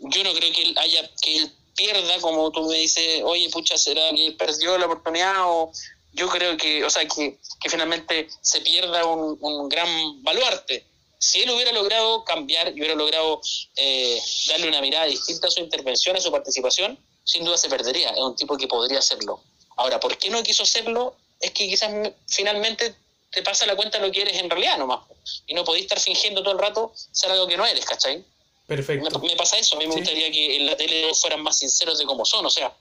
yo 0.00 0.24
no 0.24 0.32
creo 0.32 0.52
que 0.52 0.62
él 0.62 0.78
haya 0.78 1.10
que 1.20 1.36
él 1.36 1.52
pierda, 1.76 2.20
como 2.20 2.50
tú 2.50 2.68
me 2.68 2.78
dices, 2.78 3.22
oye, 3.24 3.48
pucha, 3.50 3.78
será 3.78 4.10
que 4.10 4.32
perdió 4.32 4.76
la 4.78 4.86
oportunidad 4.86 5.34
o 5.38 5.72
yo 6.12 6.28
creo 6.28 6.56
que, 6.56 6.84
o 6.84 6.90
sea, 6.90 7.06
que, 7.06 7.38
que 7.60 7.70
finalmente 7.70 8.28
se 8.40 8.60
pierda 8.60 9.04
un, 9.04 9.38
un 9.40 9.68
gran 9.68 10.22
baluarte 10.22 10.84
si 11.20 11.42
él 11.42 11.50
hubiera 11.50 11.70
logrado 11.72 12.24
cambiar 12.24 12.68
y 12.68 12.80
hubiera 12.80 12.94
logrado 12.94 13.42
eh, 13.76 14.18
darle 14.48 14.68
una 14.68 14.80
mirada 14.80 15.04
distinta 15.04 15.48
a 15.48 15.50
su 15.50 15.60
intervención, 15.60 16.16
a 16.16 16.20
su 16.20 16.32
participación, 16.32 16.98
sin 17.24 17.44
duda 17.44 17.58
se 17.58 17.68
perdería. 17.68 18.08
Es 18.08 18.18
un 18.20 18.34
tipo 18.34 18.56
que 18.56 18.66
podría 18.66 19.00
hacerlo. 19.00 19.42
Ahora, 19.76 20.00
¿por 20.00 20.16
qué 20.16 20.30
no 20.30 20.42
quiso 20.42 20.62
hacerlo? 20.62 21.14
Es 21.38 21.50
que 21.50 21.68
quizás 21.68 21.92
finalmente 22.26 22.94
te 23.30 23.42
pasa 23.42 23.66
la 23.66 23.76
cuenta 23.76 23.98
lo 23.98 24.10
que 24.10 24.22
eres 24.22 24.40
en 24.40 24.48
realidad 24.48 24.78
nomás. 24.78 25.00
Y 25.46 25.52
no 25.52 25.62
podés 25.62 25.82
estar 25.82 26.00
fingiendo 26.00 26.42
todo 26.42 26.54
el 26.54 26.58
rato 26.58 26.94
ser 27.12 27.30
algo 27.30 27.46
que 27.46 27.58
no 27.58 27.66
eres, 27.66 27.84
¿cachai? 27.84 28.24
Perfecto. 28.70 29.18
Me, 29.18 29.34
pasa 29.34 29.58
eso. 29.58 29.74
A 29.74 29.80
mí 29.80 29.88
me 29.88 29.96
gustaría 29.96 30.30
que 30.30 30.56
en 30.58 30.64
la 30.64 30.76
tele 30.76 31.12
fueran 31.14 31.42
más 31.42 31.58
sinceros 31.58 31.98
de 31.98 32.04
cómo 32.04 32.24
son. 32.24 32.46
O 32.46 32.50
sea, 32.50 32.72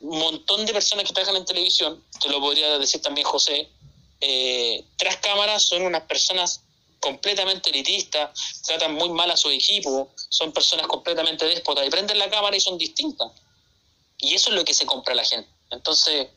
un 0.00 0.18
montón 0.18 0.64
de 0.64 0.72
personas 0.72 1.04
que 1.04 1.12
trabajan 1.12 1.36
en 1.36 1.44
televisión, 1.44 2.02
te 2.18 2.30
lo 2.30 2.40
podría 2.40 2.78
decir 2.78 3.02
también 3.02 3.26
José, 3.26 3.68
eh, 4.22 4.82
tras 4.96 5.18
cámaras 5.18 5.64
son 5.64 5.82
unas 5.82 6.04
personas 6.04 6.62
completamente 6.98 7.68
elitistas, 7.68 8.30
tratan 8.66 8.94
muy 8.94 9.10
mal 9.10 9.30
a 9.30 9.36
su 9.36 9.50
equipo, 9.50 10.08
son 10.30 10.50
personas 10.50 10.86
completamente 10.86 11.44
déspotas 11.44 11.86
y 11.86 11.90
prenden 11.90 12.18
la 12.18 12.30
cámara 12.30 12.56
y 12.56 12.60
son 12.60 12.78
distintas. 12.78 13.30
Y 14.16 14.32
eso 14.32 14.48
es 14.48 14.56
lo 14.56 14.64
que 14.64 14.72
se 14.72 14.86
compra 14.86 15.12
a 15.12 15.16
la 15.16 15.24
gente. 15.24 15.50
Entonces, 15.70 16.28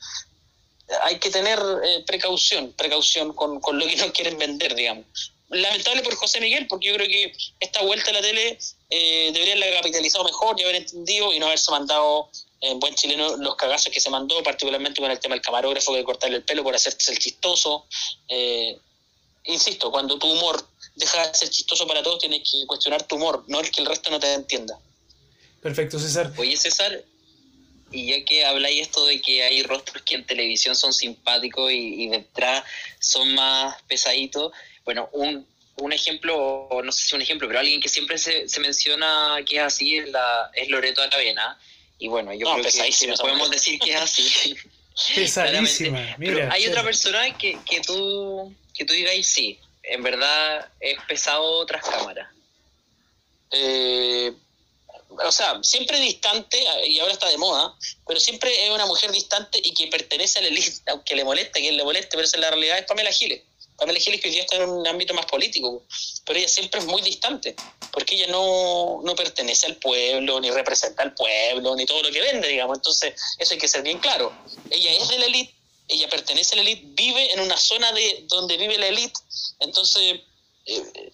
hay 1.03 1.17
que 1.17 1.29
tener 1.29 1.59
eh, 1.85 2.03
precaución, 2.05 2.73
precaución 2.73 3.31
con, 3.31 3.61
con, 3.61 3.79
lo 3.79 3.87
que 3.87 3.95
nos 3.95 4.11
quieren 4.11 4.37
vender, 4.37 4.75
digamos. 4.75 5.31
Lamentable 5.51 6.01
por 6.01 6.15
José 6.15 6.39
Miguel, 6.39 6.67
porque 6.67 6.87
yo 6.87 6.95
creo 6.95 7.07
que 7.07 7.33
esta 7.59 7.81
vuelta 7.83 8.09
a 8.09 8.13
la 8.13 8.21
tele 8.21 8.57
eh, 8.89 9.31
debería 9.33 9.53
haberla 9.53 9.81
capitalizado 9.81 10.23
mejor 10.23 10.59
y 10.59 10.63
haber 10.63 10.75
entendido 10.75 11.33
y 11.33 11.39
no 11.39 11.47
haberse 11.47 11.69
mandado 11.71 12.29
en 12.61 12.79
buen 12.79 12.95
chileno 12.95 13.35
los 13.37 13.55
cagazos 13.55 13.91
que 13.91 13.99
se 13.99 14.09
mandó, 14.09 14.41
particularmente 14.43 15.01
con 15.01 15.11
el 15.11 15.19
tema 15.19 15.35
del 15.35 15.41
camarógrafo 15.41 15.93
que 15.93 16.03
cortarle 16.03 16.37
el 16.37 16.43
pelo 16.43 16.63
por 16.63 16.75
hacerse 16.75 17.11
el 17.11 17.19
chistoso. 17.19 17.85
Eh, 18.29 18.77
insisto, 19.45 19.91
cuando 19.91 20.17
tu 20.17 20.31
humor 20.31 20.65
deja 20.95 21.27
de 21.27 21.33
ser 21.33 21.49
chistoso 21.49 21.85
para 21.87 22.01
todos, 22.03 22.19
tienes 22.19 22.49
que 22.49 22.65
cuestionar 22.65 23.03
tu 23.03 23.15
humor, 23.15 23.43
no 23.47 23.59
el 23.59 23.71
que 23.71 23.81
el 23.81 23.87
resto 23.87 24.09
no 24.09 24.19
te 24.19 24.33
entienda. 24.33 24.79
Perfecto, 25.61 25.99
César. 25.99 26.31
Oye, 26.37 26.55
César, 26.55 27.03
y 27.91 28.07
ya 28.07 28.25
que 28.25 28.45
habláis 28.45 28.81
esto 28.81 29.05
de 29.05 29.21
que 29.21 29.43
hay 29.43 29.63
rostros 29.63 30.01
que 30.03 30.15
en 30.15 30.25
televisión 30.25 30.75
son 30.75 30.93
simpáticos 30.93 31.71
y, 31.71 32.07
detrás 32.07 32.63
son 32.99 33.33
más 33.35 33.75
pesaditos, 33.83 34.53
bueno, 34.85 35.09
un, 35.13 35.47
un 35.77 35.93
ejemplo, 35.93 36.69
no 36.83 36.91
sé 36.91 37.07
si 37.07 37.15
un 37.15 37.21
ejemplo, 37.21 37.47
pero 37.47 37.59
alguien 37.59 37.81
que 37.81 37.89
siempre 37.89 38.17
se, 38.17 38.47
se 38.47 38.59
menciona 38.59 39.37
que 39.45 39.57
es 39.57 39.63
así 39.63 39.97
es, 39.97 40.09
la, 40.09 40.51
es 40.53 40.69
Loreto 40.69 41.01
Aravena. 41.01 41.59
Y 41.97 42.07
bueno, 42.07 42.33
yo 42.33 42.51
creo 42.53 42.65
que 42.65 43.13
podemos 43.19 43.51
decir 43.51 43.79
que 43.79 43.91
es 43.91 44.01
así. 44.01 44.55
Pesadísima, 45.15 46.15
mira. 46.17 46.51
hay 46.51 46.67
otra 46.67 46.83
persona 46.83 47.37
que, 47.37 47.57
que 47.65 47.79
tú 47.79 48.53
que 48.73 48.85
tú 48.85 48.93
digas, 48.93 49.13
sí, 49.25 49.59
en 49.83 50.03
verdad 50.03 50.69
es 50.79 50.97
pesado 51.07 51.65
tras 51.65 51.83
cámara? 51.83 52.31
Eh, 53.51 54.33
o 55.09 55.31
sea, 55.31 55.59
siempre 55.61 55.99
distante, 55.99 56.57
y 56.87 56.99
ahora 56.99 57.13
está 57.13 57.27
de 57.29 57.37
moda, 57.37 57.75
pero 58.07 58.19
siempre 58.19 58.65
es 58.65 58.71
una 58.71 58.85
mujer 58.85 59.11
distante 59.11 59.59
y 59.61 59.73
que 59.73 59.87
pertenece 59.87 60.39
a 60.39 60.41
la 60.41 60.47
elite, 60.47 60.81
aunque 60.87 61.15
le 61.15 61.23
moleste, 61.23 61.61
que 61.61 61.71
le 61.71 61.83
moleste, 61.83 62.09
pero 62.11 62.23
esa 62.23 62.37
es 62.37 62.41
la 62.41 62.49
realidad, 62.49 62.79
es 62.79 62.85
Pamela 62.85 63.11
Giles. 63.11 63.41
Pamela 63.81 63.99
Giles 63.99 64.21
que 64.21 64.27
hoy 64.27 64.35
día 64.35 64.43
está 64.43 64.57
en 64.57 64.69
un 64.69 64.85
ámbito 64.85 65.11
más 65.15 65.25
político, 65.25 65.83
pero 66.23 66.37
ella 66.37 66.47
siempre 66.47 66.81
es 66.81 66.85
muy 66.85 67.01
distante, 67.01 67.55
porque 67.91 68.13
ella 68.13 68.27
no, 68.27 69.01
no 69.03 69.15
pertenece 69.15 69.65
al 69.65 69.77
pueblo, 69.77 70.39
ni 70.39 70.51
representa 70.51 71.01
al 71.01 71.15
pueblo, 71.15 71.75
ni 71.75 71.87
todo 71.87 72.03
lo 72.03 72.11
que 72.11 72.21
vende, 72.21 72.47
digamos. 72.47 72.77
Entonces, 72.77 73.15
eso 73.39 73.53
hay 73.53 73.59
que 73.59 73.67
ser 73.67 73.81
bien 73.81 73.97
claro. 73.97 74.31
Ella 74.69 74.91
es 74.91 75.07
de 75.07 75.17
la 75.17 75.25
élite, 75.25 75.55
ella 75.87 76.07
pertenece 76.09 76.53
a 76.53 76.57
la 76.57 76.61
élite, 76.61 76.83
vive 76.89 77.33
en 77.33 77.39
una 77.39 77.57
zona 77.57 77.91
de 77.91 78.25
donde 78.27 78.55
vive 78.55 78.77
la 78.77 78.85
élite, 78.85 79.19
entonces 79.61 80.19
eh, 80.67 81.11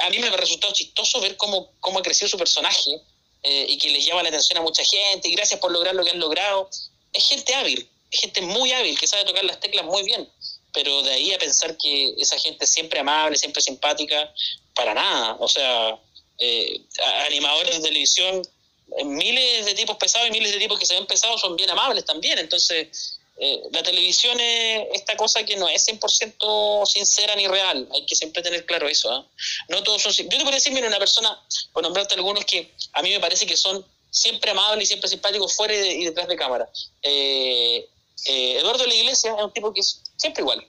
a 0.00 0.10
mí 0.10 0.18
me 0.18 0.26
ha 0.26 0.36
resultado 0.36 0.72
chistoso 0.72 1.20
ver 1.20 1.36
cómo, 1.36 1.70
cómo 1.78 2.00
ha 2.00 2.02
crecido 2.02 2.28
su 2.28 2.36
personaje 2.36 3.00
eh, 3.44 3.66
y 3.68 3.78
que 3.78 3.90
le 3.90 4.02
llama 4.02 4.24
la 4.24 4.30
atención 4.30 4.58
a 4.58 4.62
mucha 4.62 4.82
gente 4.82 5.28
y 5.28 5.36
gracias 5.36 5.60
por 5.60 5.70
lograr 5.70 5.94
lo 5.94 6.02
que 6.02 6.10
han 6.10 6.18
logrado. 6.18 6.68
Es 7.12 7.28
gente 7.28 7.54
hábil, 7.54 7.88
es 8.10 8.20
gente 8.22 8.40
muy 8.40 8.72
hábil, 8.72 8.98
que 8.98 9.06
sabe 9.06 9.24
tocar 9.24 9.44
las 9.44 9.60
teclas 9.60 9.84
muy 9.84 10.02
bien, 10.02 10.28
pero 10.72 11.02
de 11.02 11.12
ahí 11.12 11.32
a 11.32 11.38
pensar 11.38 11.76
que 11.76 12.14
esa 12.18 12.38
gente 12.38 12.66
siempre 12.66 13.00
amable, 13.00 13.36
siempre 13.36 13.62
simpática, 13.62 14.32
para 14.74 14.94
nada. 14.94 15.36
O 15.38 15.48
sea, 15.48 15.98
eh, 16.38 16.80
animadores 17.26 17.76
de 17.76 17.88
televisión, 17.88 18.42
miles 19.04 19.66
de 19.66 19.74
tipos 19.74 19.96
pesados 19.96 20.28
y 20.28 20.32
miles 20.32 20.52
de 20.52 20.58
tipos 20.58 20.78
que 20.78 20.86
se 20.86 20.94
ven 20.94 21.06
pesados 21.06 21.40
son 21.40 21.56
bien 21.56 21.70
amables 21.70 22.04
también, 22.04 22.38
entonces 22.38 23.18
eh, 23.38 23.62
la 23.72 23.82
televisión 23.82 24.38
es 24.38 24.88
esta 24.94 25.16
cosa 25.16 25.44
que 25.44 25.56
no 25.56 25.68
es 25.68 25.86
100% 25.88 26.86
sincera 26.86 27.34
ni 27.34 27.48
real, 27.48 27.88
hay 27.92 28.06
que 28.06 28.14
siempre 28.14 28.42
tener 28.42 28.66
claro 28.66 28.88
eso. 28.88 29.10
¿ah? 29.10 29.26
No 29.68 29.82
todos 29.82 30.02
son. 30.02 30.12
Yo 30.12 30.28
te 30.28 30.38
podría 30.38 30.52
decir, 30.52 30.72
mira, 30.72 30.86
una 30.86 30.98
persona, 30.98 31.40
por 31.72 31.82
nombrarte 31.82 32.14
algunos 32.14 32.44
que 32.44 32.70
a 32.92 33.02
mí 33.02 33.10
me 33.10 33.20
parece 33.20 33.46
que 33.46 33.56
son 33.56 33.84
siempre 34.10 34.50
amables 34.50 34.84
y 34.84 34.86
siempre 34.88 35.08
simpáticos 35.08 35.54
fuera 35.54 35.74
y 35.74 36.04
detrás 36.04 36.28
de 36.28 36.36
cámara. 36.36 36.68
Eh, 37.02 37.88
eh, 38.26 38.58
Eduardo 38.60 38.84
de 38.84 38.88
la 38.88 38.94
Iglesia 38.94 39.34
es 39.36 39.44
un 39.44 39.52
tipo 39.52 39.72
que 39.72 39.80
es 39.80 40.02
siempre 40.16 40.42
igual. 40.42 40.66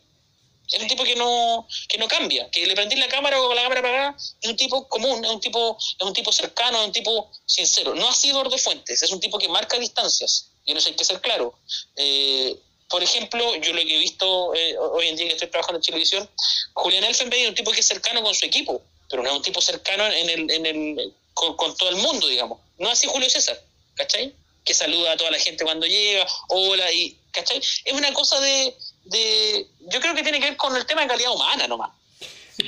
Es 0.71 0.81
un 0.81 0.88
tipo 0.88 1.03
que 1.03 1.15
no, 1.15 1.67
que 1.89 1.97
no 1.97 2.07
cambia, 2.07 2.49
que 2.49 2.65
le 2.65 2.73
prendí 2.73 2.95
la 2.95 3.07
cámara 3.07 3.39
o 3.41 3.47
con 3.47 3.55
la 3.55 3.63
cámara 3.63 3.81
apagada, 3.81 4.15
es 4.41 4.49
un 4.49 4.55
tipo 4.55 4.88
común, 4.88 5.23
es 5.23 5.30
un 5.30 5.39
tipo, 5.39 5.77
es 5.77 6.07
un 6.07 6.13
tipo 6.13 6.31
cercano, 6.31 6.80
es 6.80 6.88
un 6.88 6.91
tipo 6.93 7.31
sincero. 7.45 7.93
No 7.93 8.07
así 8.09 8.30
Eduardo 8.30 8.57
Fuentes, 8.57 9.03
es 9.03 9.11
un 9.11 9.19
tipo 9.19 9.38
que 9.38 9.49
marca 9.49 9.77
distancias 9.77 10.49
y 10.65 10.71
en 10.71 10.77
eso 10.77 10.89
hay 10.89 10.95
que 10.95 11.05
ser 11.05 11.21
claro. 11.21 11.53
Eh, 11.95 12.57
por 12.89 13.03
ejemplo, 13.03 13.55
yo 13.55 13.73
lo 13.73 13.81
que 13.81 13.95
he 13.95 13.99
visto 13.99 14.53
eh, 14.55 14.77
hoy 14.77 15.07
en 15.07 15.15
día 15.15 15.27
que 15.27 15.34
estoy 15.34 15.49
trabajando 15.49 15.80
en 15.80 15.84
televisión, 15.84 16.30
Julián 16.73 17.03
Elfenbein 17.03 17.43
es 17.43 17.49
un 17.49 17.55
tipo 17.55 17.71
que 17.71 17.81
es 17.81 17.88
cercano 17.88 18.21
con 18.21 18.34
su 18.34 18.45
equipo, 18.45 18.81
pero 19.09 19.23
no 19.23 19.30
es 19.30 19.35
un 19.35 19.41
tipo 19.41 19.61
cercano 19.61 20.05
en 20.05 20.30
el, 20.30 20.51
en 20.51 20.65
el, 20.65 21.13
con, 21.34 21.75
todo 21.75 21.89
el 21.89 21.97
mundo, 21.97 22.27
digamos. 22.27 22.59
No 22.77 22.89
así 22.89 23.07
Julio 23.07 23.30
César, 23.30 23.59
¿cachai? 23.95 24.34
Que 24.63 24.73
saluda 24.73 25.13
a 25.13 25.17
toda 25.17 25.31
la 25.31 25.39
gente 25.39 25.63
cuando 25.63 25.85
llega, 25.85 26.25
hola, 26.49 26.91
y, 26.91 27.17
¿cachai? 27.34 27.57
Es 27.57 27.93
una 27.93 28.14
cosa 28.14 28.39
de, 28.39 28.73
de, 29.03 29.68
yo 29.81 29.99
creo 29.99 30.15
que 30.15 30.23
tiene 30.23 30.39
que 30.39 30.51
ver 30.51 30.57
con 30.57 30.76
el 30.76 30.85
tema 30.85 31.01
de 31.01 31.07
calidad 31.07 31.31
humana 31.31 31.68
nomás. 31.68 31.91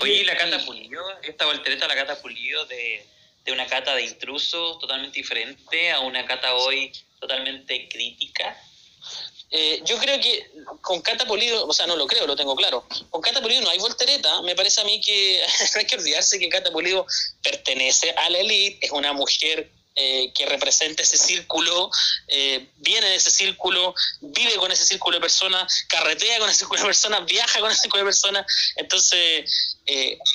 Oye, 0.01 0.25
la 0.25 0.35
cata 0.35 0.59
pulido, 0.65 1.01
esta 1.21 1.45
voltereta 1.45 1.87
la 1.87 1.95
cata 1.95 2.19
pulido 2.21 2.65
de, 2.65 3.05
de 3.45 3.51
una 3.51 3.67
cata 3.67 3.95
de 3.95 4.03
intrusos 4.03 4.79
totalmente 4.79 5.19
diferente 5.19 5.91
a 5.91 5.99
una 5.99 6.25
cata 6.25 6.53
hoy 6.55 6.91
totalmente 7.19 7.87
crítica? 7.87 8.57
Eh, 9.51 9.81
yo 9.85 9.97
creo 9.97 10.19
que 10.19 10.51
con 10.81 11.01
Cata 11.01 11.25
Polido, 11.25 11.67
o 11.67 11.71
sea, 11.71 11.85
no 11.85 11.95
lo 11.95 12.07
creo, 12.07 12.25
lo 12.25 12.35
tengo 12.35 12.55
claro. 12.55 12.85
Con 13.09 13.21
Cata 13.21 13.41
Polido 13.41 13.61
no 13.61 13.69
hay 13.69 13.77
voltereta. 13.77 14.41
Me 14.41 14.55
parece 14.55 14.81
a 14.81 14.83
mí 14.83 14.99
que 14.99 15.41
no 15.73 15.79
hay 15.79 15.85
que 15.85 15.95
olvidarse 15.95 16.39
que 16.39 16.49
Cata 16.49 16.71
Polido 16.71 17.05
pertenece 17.43 18.11
a 18.11 18.29
la 18.29 18.39
elite, 18.39 18.87
es 18.87 18.91
una 18.91 19.13
mujer 19.13 19.69
eh, 19.95 20.31
que 20.33 20.45
representa 20.45 21.03
ese 21.03 21.17
círculo, 21.17 21.89
eh, 22.27 22.67
viene 22.77 23.07
de 23.07 23.15
ese 23.15 23.31
círculo, 23.31 23.95
vive 24.21 24.55
con 24.55 24.71
ese 24.71 24.85
círculo 24.85 25.17
de 25.17 25.21
personas, 25.21 25.85
carretea 25.87 26.39
con 26.39 26.49
ese 26.49 26.59
círculo 26.59 26.81
de 26.81 26.87
personas, 26.87 27.25
viaja 27.25 27.59
con 27.59 27.71
ese 27.71 27.81
círculo 27.81 28.03
de 28.03 28.07
personas. 28.07 28.45
Entonces, 28.75 29.77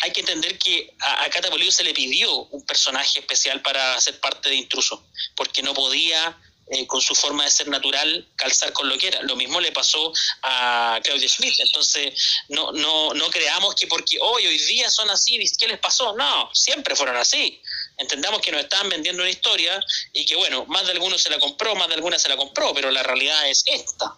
hay 0.03 0.11
que 0.13 0.21
entender 0.21 0.59
que 0.59 0.95
a, 1.01 1.25
a 1.25 1.31
Cata 1.31 1.51
Polido 1.51 1.73
se 1.73 1.85
le 1.85 1.93
pidió 1.93 2.45
un 2.45 2.65
personaje 2.65 3.19
especial 3.21 3.61
para 3.63 4.01
ser 4.01 4.19
parte 4.21 4.49
de 4.49 4.57
Intruso, 4.57 5.05
porque 5.35 5.63
no 5.63 5.75
podía 5.75 6.39
eh, 6.73 6.87
con 6.87 7.01
su 7.01 7.17
forma 7.17 7.43
de 7.43 7.51
ser 7.51 7.67
natural, 7.67 8.29
calzar 8.37 8.73
con 8.73 8.89
lo 8.89 8.97
que 8.97 9.09
era. 9.09 9.21
Lo 9.23 9.35
mismo 9.35 9.61
le 9.61 9.73
pasó 9.73 10.13
a 10.43 11.01
Claudia 11.03 11.29
Schmidt. 11.29 11.59
Entonces, 11.59 12.15
no, 12.49 12.71
no, 12.71 13.13
no 13.13 13.29
creamos 13.29 13.75
que 13.75 13.89
porque 13.89 14.19
hoy, 14.21 14.47
hoy 14.47 14.57
día 14.57 14.89
son 14.89 15.11
así, 15.11 15.37
¿qué 15.59 15.67
les 15.67 15.81
pasó? 15.81 16.15
No, 16.17 16.49
siempre 16.55 16.95
fueron 16.95 17.17
así. 17.17 17.61
Entendamos 18.01 18.41
que 18.41 18.51
nos 18.51 18.63
estaban 18.63 18.89
vendiendo 18.89 19.23
una 19.23 19.31
historia 19.31 19.81
y 20.13 20.25
que, 20.27 20.35
bueno, 20.37 20.67
más 20.67 20.87
de 20.87 20.93
algunos 20.93 21.23
se 21.23 21.31
la 21.31 21.39
compró, 21.39 21.75
más 21.77 21.89
de 21.89 21.95
algunas 21.95 22.21
se 22.21 22.29
la 22.29 22.37
compró, 22.37 22.73
pero 22.75 22.91
la 22.91 23.03
realidad 23.03 23.49
es 23.49 23.63
esta. 23.67 24.15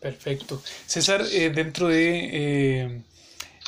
Perfecto. 0.00 0.62
César, 0.86 1.24
eh, 1.32 1.50
dentro 1.50 1.88
de... 1.88 2.30
Eh, 2.32 3.02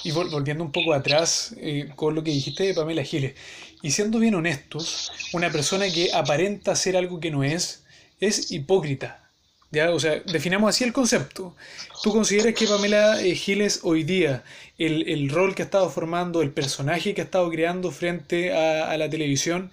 y 0.03 0.11
volviendo 0.11 0.63
un 0.63 0.71
poco 0.71 0.93
atrás 0.93 1.55
con 1.97 2.15
lo 2.15 2.23
que 2.23 2.31
dijiste 2.31 2.65
de 2.65 2.75
Pamela 2.75 3.03
Giles, 3.03 3.35
y 3.81 3.91
siendo 3.91 4.19
bien 4.19 4.35
honestos, 4.35 5.13
una 5.33 5.51
persona 5.51 5.91
que 5.91 6.13
aparenta 6.13 6.77
ser 6.77 6.97
algo 6.97 7.21
que 7.21 7.31
no 7.31 7.43
es, 7.43 7.85
es 8.21 8.51
hipócrita. 8.51 9.29
¿ya? 9.71 9.91
O 9.91 10.01
sea, 10.01 10.21
definamos 10.21 10.71
así 10.71 10.85
el 10.85 10.93
concepto. 10.93 11.55
¿Tú 12.03 12.13
consideras 12.13 12.55
que 12.55 12.67
Pamela 12.67 13.21
eh, 13.21 13.35
Giles 13.35 13.81
hoy 13.83 14.05
día, 14.05 14.43
el, 14.79 15.09
el, 15.09 15.31
rol 15.31 15.55
que 15.55 15.63
ha 15.63 15.65
estado 15.65 15.89
formando, 15.91 16.43
el 16.43 16.51
personaje 16.51 17.15
que 17.15 17.21
ha 17.21 17.25
estado 17.25 17.49
creando 17.51 17.91
frente 17.91 18.53
a, 18.53 18.91
a 18.91 18.97
la 18.97 19.09
televisión, 19.09 19.71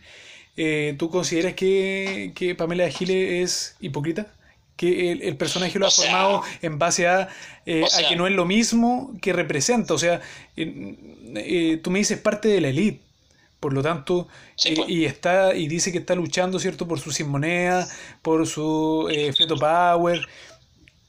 eh, 0.57 0.95
¿tú 0.97 1.09
consideras 1.09 1.53
que, 1.53 2.33
que, 2.35 2.55
Pamela 2.55 2.89
Giles 2.89 3.43
es 3.43 3.75
hipócrita? 3.79 4.27
Que 4.75 5.11
el, 5.11 5.21
el 5.21 5.37
personaje 5.37 5.77
lo 5.79 5.87
ha 5.87 5.91
sea, 5.91 6.05
formado 6.05 6.43
en 6.61 6.79
base 6.79 7.07
a, 7.07 7.29
eh, 7.65 7.83
a 7.83 8.09
que 8.09 8.15
no 8.15 8.27
es 8.27 8.33
lo 8.33 8.45
mismo 8.45 9.13
que 9.21 9.33
representa. 9.33 9.93
O 9.93 9.97
sea, 9.97 10.21
tú 10.55 11.91
me 11.91 11.99
dices 11.99 12.17
parte 12.19 12.47
de 12.47 12.61
la 12.61 12.69
élite. 12.69 13.01
Por 13.61 13.73
lo 13.73 13.83
tanto, 13.83 14.27
sí, 14.55 14.73
pues. 14.75 14.89
y 14.89 15.05
está 15.05 15.53
y 15.53 15.67
dice 15.67 15.91
que 15.91 15.99
está 15.99 16.15
luchando, 16.15 16.57
¿cierto?, 16.57 16.87
por 16.87 16.99
su 16.99 17.11
sin 17.11 17.29
moneda, 17.29 17.87
por 18.23 18.47
su 18.47 19.07
eh, 19.11 19.31
feto 19.33 19.55
power. 19.55 20.27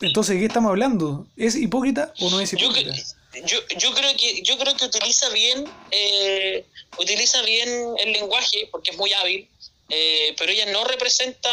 Entonces, 0.02 0.34
¿de 0.34 0.40
qué 0.40 0.46
estamos 0.48 0.68
hablando? 0.68 1.26
¿Es 1.34 1.56
hipócrita 1.56 2.12
o 2.20 2.28
no 2.28 2.40
es 2.40 2.52
hipócrita? 2.52 2.92
Yo, 2.94 3.02
yo, 3.44 3.58
yo 3.78 3.92
creo 3.94 4.16
que 4.16 4.42
yo 4.42 4.58
creo 4.58 4.76
que 4.76 4.84
utiliza 4.84 5.28
bien 5.30 5.68
eh, 5.90 6.64
utiliza 6.98 7.42
bien 7.42 7.94
el 7.98 8.12
lenguaje 8.12 8.68
porque 8.70 8.90
es 8.90 8.96
muy 8.96 9.12
hábil, 9.12 9.48
eh, 9.88 10.34
pero 10.38 10.52
ella 10.52 10.66
no 10.66 10.84
representa 10.84 11.50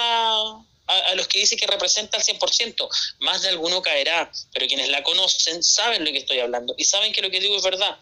a, 0.87 1.15
los 1.15 1.27
que 1.27 1.39
dice 1.39 1.55
que 1.55 1.67
representa 1.67 2.17
al 2.17 2.23
100%. 2.23 2.87
Más 3.19 3.41
de 3.41 3.49
alguno 3.49 3.81
caerá, 3.81 4.31
pero 4.53 4.67
quienes 4.67 4.89
la 4.89 5.03
conocen 5.03 5.63
saben 5.63 6.03
lo 6.03 6.11
que 6.11 6.17
estoy 6.17 6.39
hablando 6.39 6.73
y 6.77 6.85
saben 6.85 7.13
que 7.13 7.21
lo 7.21 7.29
que 7.29 7.39
digo 7.39 7.55
es 7.55 7.63
verdad. 7.63 7.97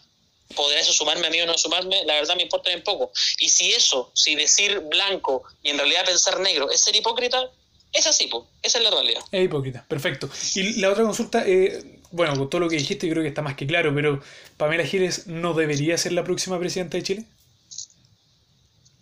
¿Podrá 0.55 0.79
eso 0.79 0.93
sumarme 0.93 1.27
a 1.27 1.29
mí 1.29 1.41
o 1.41 1.45
no 1.45 1.57
sumarme? 1.57 2.05
La 2.05 2.13
verdad 2.13 2.37
me 2.37 2.43
importa 2.43 2.69
bien 2.69 2.81
poco. 2.81 3.11
Y 3.37 3.49
si 3.49 3.73
eso, 3.73 4.11
si 4.15 4.33
decir 4.35 4.79
blanco 4.79 5.43
y 5.61 5.69
en 5.69 5.77
realidad 5.77 6.05
pensar 6.05 6.39
negro 6.39 6.71
es 6.71 6.81
ser 6.81 6.95
hipócrita, 6.95 7.51
es 7.91 8.07
así, 8.07 8.27
po. 8.27 8.47
esa 8.61 8.77
es 8.77 8.83
la 8.83 8.91
realidad. 8.91 9.21
Es 9.31 9.43
hipócrita, 9.43 9.85
perfecto. 9.87 10.29
Y 10.55 10.79
la 10.79 10.91
otra 10.91 11.03
consulta, 11.03 11.43
eh, 11.45 11.96
bueno, 12.11 12.35
con 12.37 12.49
todo 12.49 12.61
lo 12.61 12.69
que 12.69 12.77
dijiste 12.77 13.09
creo 13.09 13.23
que 13.23 13.29
está 13.29 13.41
más 13.41 13.55
que 13.55 13.67
claro, 13.67 13.93
pero 13.93 14.21
¿Pamela 14.57 14.85
Giles 14.85 15.27
no 15.27 15.53
debería 15.53 15.97
ser 15.97 16.13
la 16.13 16.23
próxima 16.23 16.59
presidenta 16.59 16.97
de 16.97 17.03
Chile? 17.03 17.25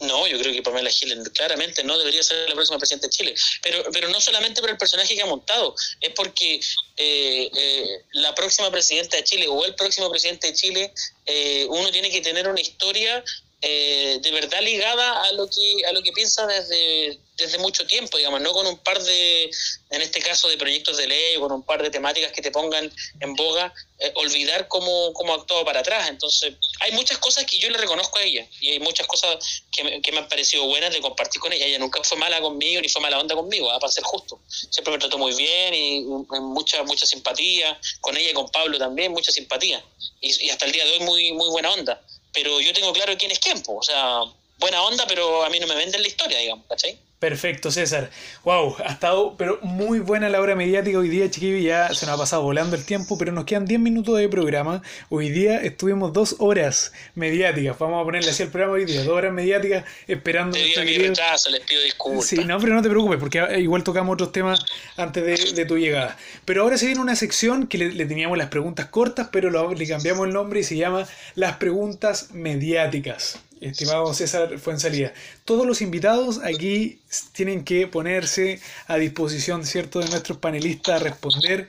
No, 0.02 0.28
yo 0.28 0.38
creo 0.38 0.54
que 0.54 0.62
Pamela 0.62 0.90
Giles 0.90 1.30
claramente 1.30 1.84
no 1.84 1.98
debería 1.98 2.22
ser 2.22 2.50
la 2.50 2.56
próxima 2.56 2.78
presidenta 2.78 3.08
de 3.08 3.12
Chile. 3.12 3.36
Pero, 3.62 3.84
pero 3.94 4.10
no 4.10 4.20
solamente 4.20 4.60
por 4.60 4.70
el 4.70 4.78
personaje 4.78 5.16
que 5.16 5.22
ha 5.22 5.26
montado, 5.26 5.74
es 6.02 6.10
porque 6.12 6.60
eh, 6.98 7.50
eh, 7.56 7.88
la 8.14 8.36
próxima 8.36 8.70
presidenta 8.70 9.16
de 9.16 9.24
Chile 9.24 9.48
o 9.48 9.64
el 9.64 9.74
próximo 9.76 10.10
presidente 10.10 10.48
de 10.48 10.54
Chile, 10.54 10.94
eh, 11.26 11.66
uno 11.70 11.90
tiene 11.92 12.10
que 12.10 12.20
tener 12.22 12.48
una 12.48 12.60
historia 12.60 13.24
eh, 13.62 14.20
de 14.22 14.32
verdad 14.32 14.62
ligada 14.62 15.24
a 15.24 15.32
lo 15.32 15.48
que 15.48 15.86
a 15.88 15.94
lo 15.94 16.04
que 16.04 16.12
piensa 16.12 16.46
desde, 16.46 17.18
desde 17.38 17.58
mucho 17.58 17.86
tiempo, 17.86 18.18
digamos, 18.18 18.42
no 18.42 18.54
con 18.54 18.66
un 18.66 18.78
par 18.78 19.02
de, 19.02 19.50
en 19.90 20.02
este 20.02 20.22
caso, 20.22 20.48
de 20.48 20.58
proyectos 20.58 20.98
de 20.98 21.08
ley, 21.08 21.36
con 21.38 21.52
un 21.52 21.64
par 21.64 21.82
de 21.82 21.90
temáticas 21.90 22.32
que 22.32 22.42
te 22.42 22.52
pongan 22.52 22.92
en 23.20 23.34
boga, 23.36 23.74
eh, 24.00 24.12
olvidar 24.16 24.68
cómo, 24.68 25.14
cómo 25.14 25.34
actuado 25.34 25.66
para 25.66 25.82
atrás. 25.82 26.10
Entonces, 26.10 26.54
hay 26.82 26.92
muchas 26.94 27.18
cosas 27.18 27.46
que 27.46 27.58
yo 27.58 27.70
le 27.70 27.78
reconozco 27.78 28.20
a 28.20 28.24
ella 28.24 28.48
y 28.60 28.70
hay 28.70 28.80
muchas 28.80 29.08
cosas 29.08 29.64
que 29.72 29.84
me, 29.84 30.02
que 30.02 30.12
me 30.12 30.20
han 30.20 30.30
parecido 30.30 30.66
buenas 30.66 30.94
de 30.94 31.02
compartir 31.02 31.42
con 31.42 31.52
ella. 31.54 31.66
Ella 31.66 31.80
nunca 31.80 32.04
fue 32.04 32.18
mala 32.18 32.42
conmigo 32.42 32.82
ni 32.82 32.90
fue 32.90 33.02
mala 33.02 33.20
onda 33.20 33.36
conmigo, 33.36 33.70
¿eh? 33.74 33.78
para 33.80 33.92
ser 33.92 34.04
justo. 34.04 34.40
Siempre 34.48 34.94
me 34.94 35.00
trató 35.00 35.18
muy 35.18 35.36
bien 35.36 35.74
y, 35.74 35.98
y 35.98 36.40
mucha, 36.42 36.84
mucha 36.84 37.06
simpatía. 37.06 37.80
Con 38.02 38.16
ella 38.18 38.32
y 38.32 38.34
con 38.34 38.50
Pablo 38.50 38.78
también, 38.78 39.12
mucha 39.12 39.32
simpatía. 39.32 39.84
Y, 40.22 40.46
y 40.46 40.50
hasta 40.50 40.66
el 40.66 40.72
día 40.72 40.86
de 40.86 40.92
hoy 40.92 41.00
muy, 41.02 41.32
muy 41.34 41.50
buena 41.50 41.72
onda 41.72 42.02
pero 42.36 42.60
yo 42.60 42.74
tengo 42.74 42.92
claro 42.94 43.18
quién 43.18 43.32
es 43.32 43.40
quién, 43.40 43.64
o 43.66 43.82
sea, 43.82 44.20
buena 44.60 44.84
onda, 44.84 45.08
pero 45.08 45.44
a 45.44 45.50
mí 45.50 45.60
no 45.60 45.68
me 45.68 45.76
venden 45.76 46.02
la 46.02 46.08
historia, 46.08 46.38
digamos, 46.38 46.66
¿cachai? 46.68 47.00
Perfecto, 47.20 47.72
César. 47.72 48.10
Wow, 48.44 48.76
ha 48.86 48.92
estado 48.92 49.36
pero 49.38 49.58
muy 49.62 50.00
buena 50.00 50.28
la 50.28 50.42
hora 50.42 50.54
mediática 50.54 51.00
hoy 51.00 51.08
día, 51.08 51.30
chiquillos. 51.32 51.64
Ya 51.64 51.94
se 51.94 52.06
nos 52.06 52.16
ha 52.16 52.18
pasado 52.18 52.44
volando 52.44 52.76
el 52.76 52.84
tiempo, 52.84 53.18
pero 53.18 53.32
nos 53.32 53.46
quedan 53.46 53.66
10 53.66 53.80
minutos 53.80 54.18
de 54.18 54.28
programa. 54.28 54.82
Hoy 55.10 55.30
día 55.30 55.58
estuvimos 55.62 56.12
dos 56.12 56.36
horas 56.40 56.92
mediáticas. 57.16 57.80
Vamos 57.80 58.02
a 58.02 58.06
ponerle 58.06 58.32
así 58.32 58.44
el 58.44 58.50
programa 58.50 58.74
hoy 58.74 58.86
día, 58.86 59.02
dos 59.04 59.14
horas 59.14 59.32
mediáticas 59.32 59.86
esperando. 60.08 60.58
Te 60.58 60.84
mi 60.84 60.98
retraso, 60.98 61.50
les 61.50 61.62
pido 61.62 61.82
disculpas. 61.84 62.26
Sí, 62.26 62.44
no, 62.44 62.60
pero 62.60 62.76
no 62.76 62.82
te 62.82 62.90
preocupes, 62.90 63.18
porque 63.18 63.60
igual 63.60 63.84
tocamos 63.84 64.14
otros 64.16 64.34
temas 64.34 64.66
antes 64.98 65.24
de, 65.24 65.54
de 65.54 65.66
tu 65.66 65.78
llegada. 65.78 66.18
Pero 66.44 66.64
ahora 66.64 66.78
se 66.78 66.86
viene 66.86 67.00
una 67.00 67.16
sección 67.16 67.68
que 67.68 67.78
le, 67.78 67.94
le 67.94 68.06
teníamos 68.06 68.38
las 68.38 68.50
preguntas 68.50 68.88
cortas, 68.88 69.30
pero 69.32 69.50
lo, 69.50 69.74
le 69.74 69.88
cambiamos 69.88 70.28
el 70.28 70.34
nombre 70.34 70.60
y 70.60 70.64
se 70.64 70.76
llama 70.76 71.08
Las 71.36 71.56
preguntas 71.58 72.32
mediáticas 72.34 73.40
estimado 73.72 74.14
César 74.14 74.60
Fuensalida. 74.60 75.14
Todos 75.46 75.66
los 75.66 75.82
invitados 75.82 76.40
aquí 76.44 77.00
tienen 77.34 77.64
que 77.64 77.88
ponerse 77.88 78.60
a 78.88 78.98
disposición, 78.98 79.66
¿cierto?, 79.66 80.00
de 80.00 80.10
nuestros 80.10 80.38
panelistas 80.38 81.02
a 81.02 81.04
responder 81.04 81.68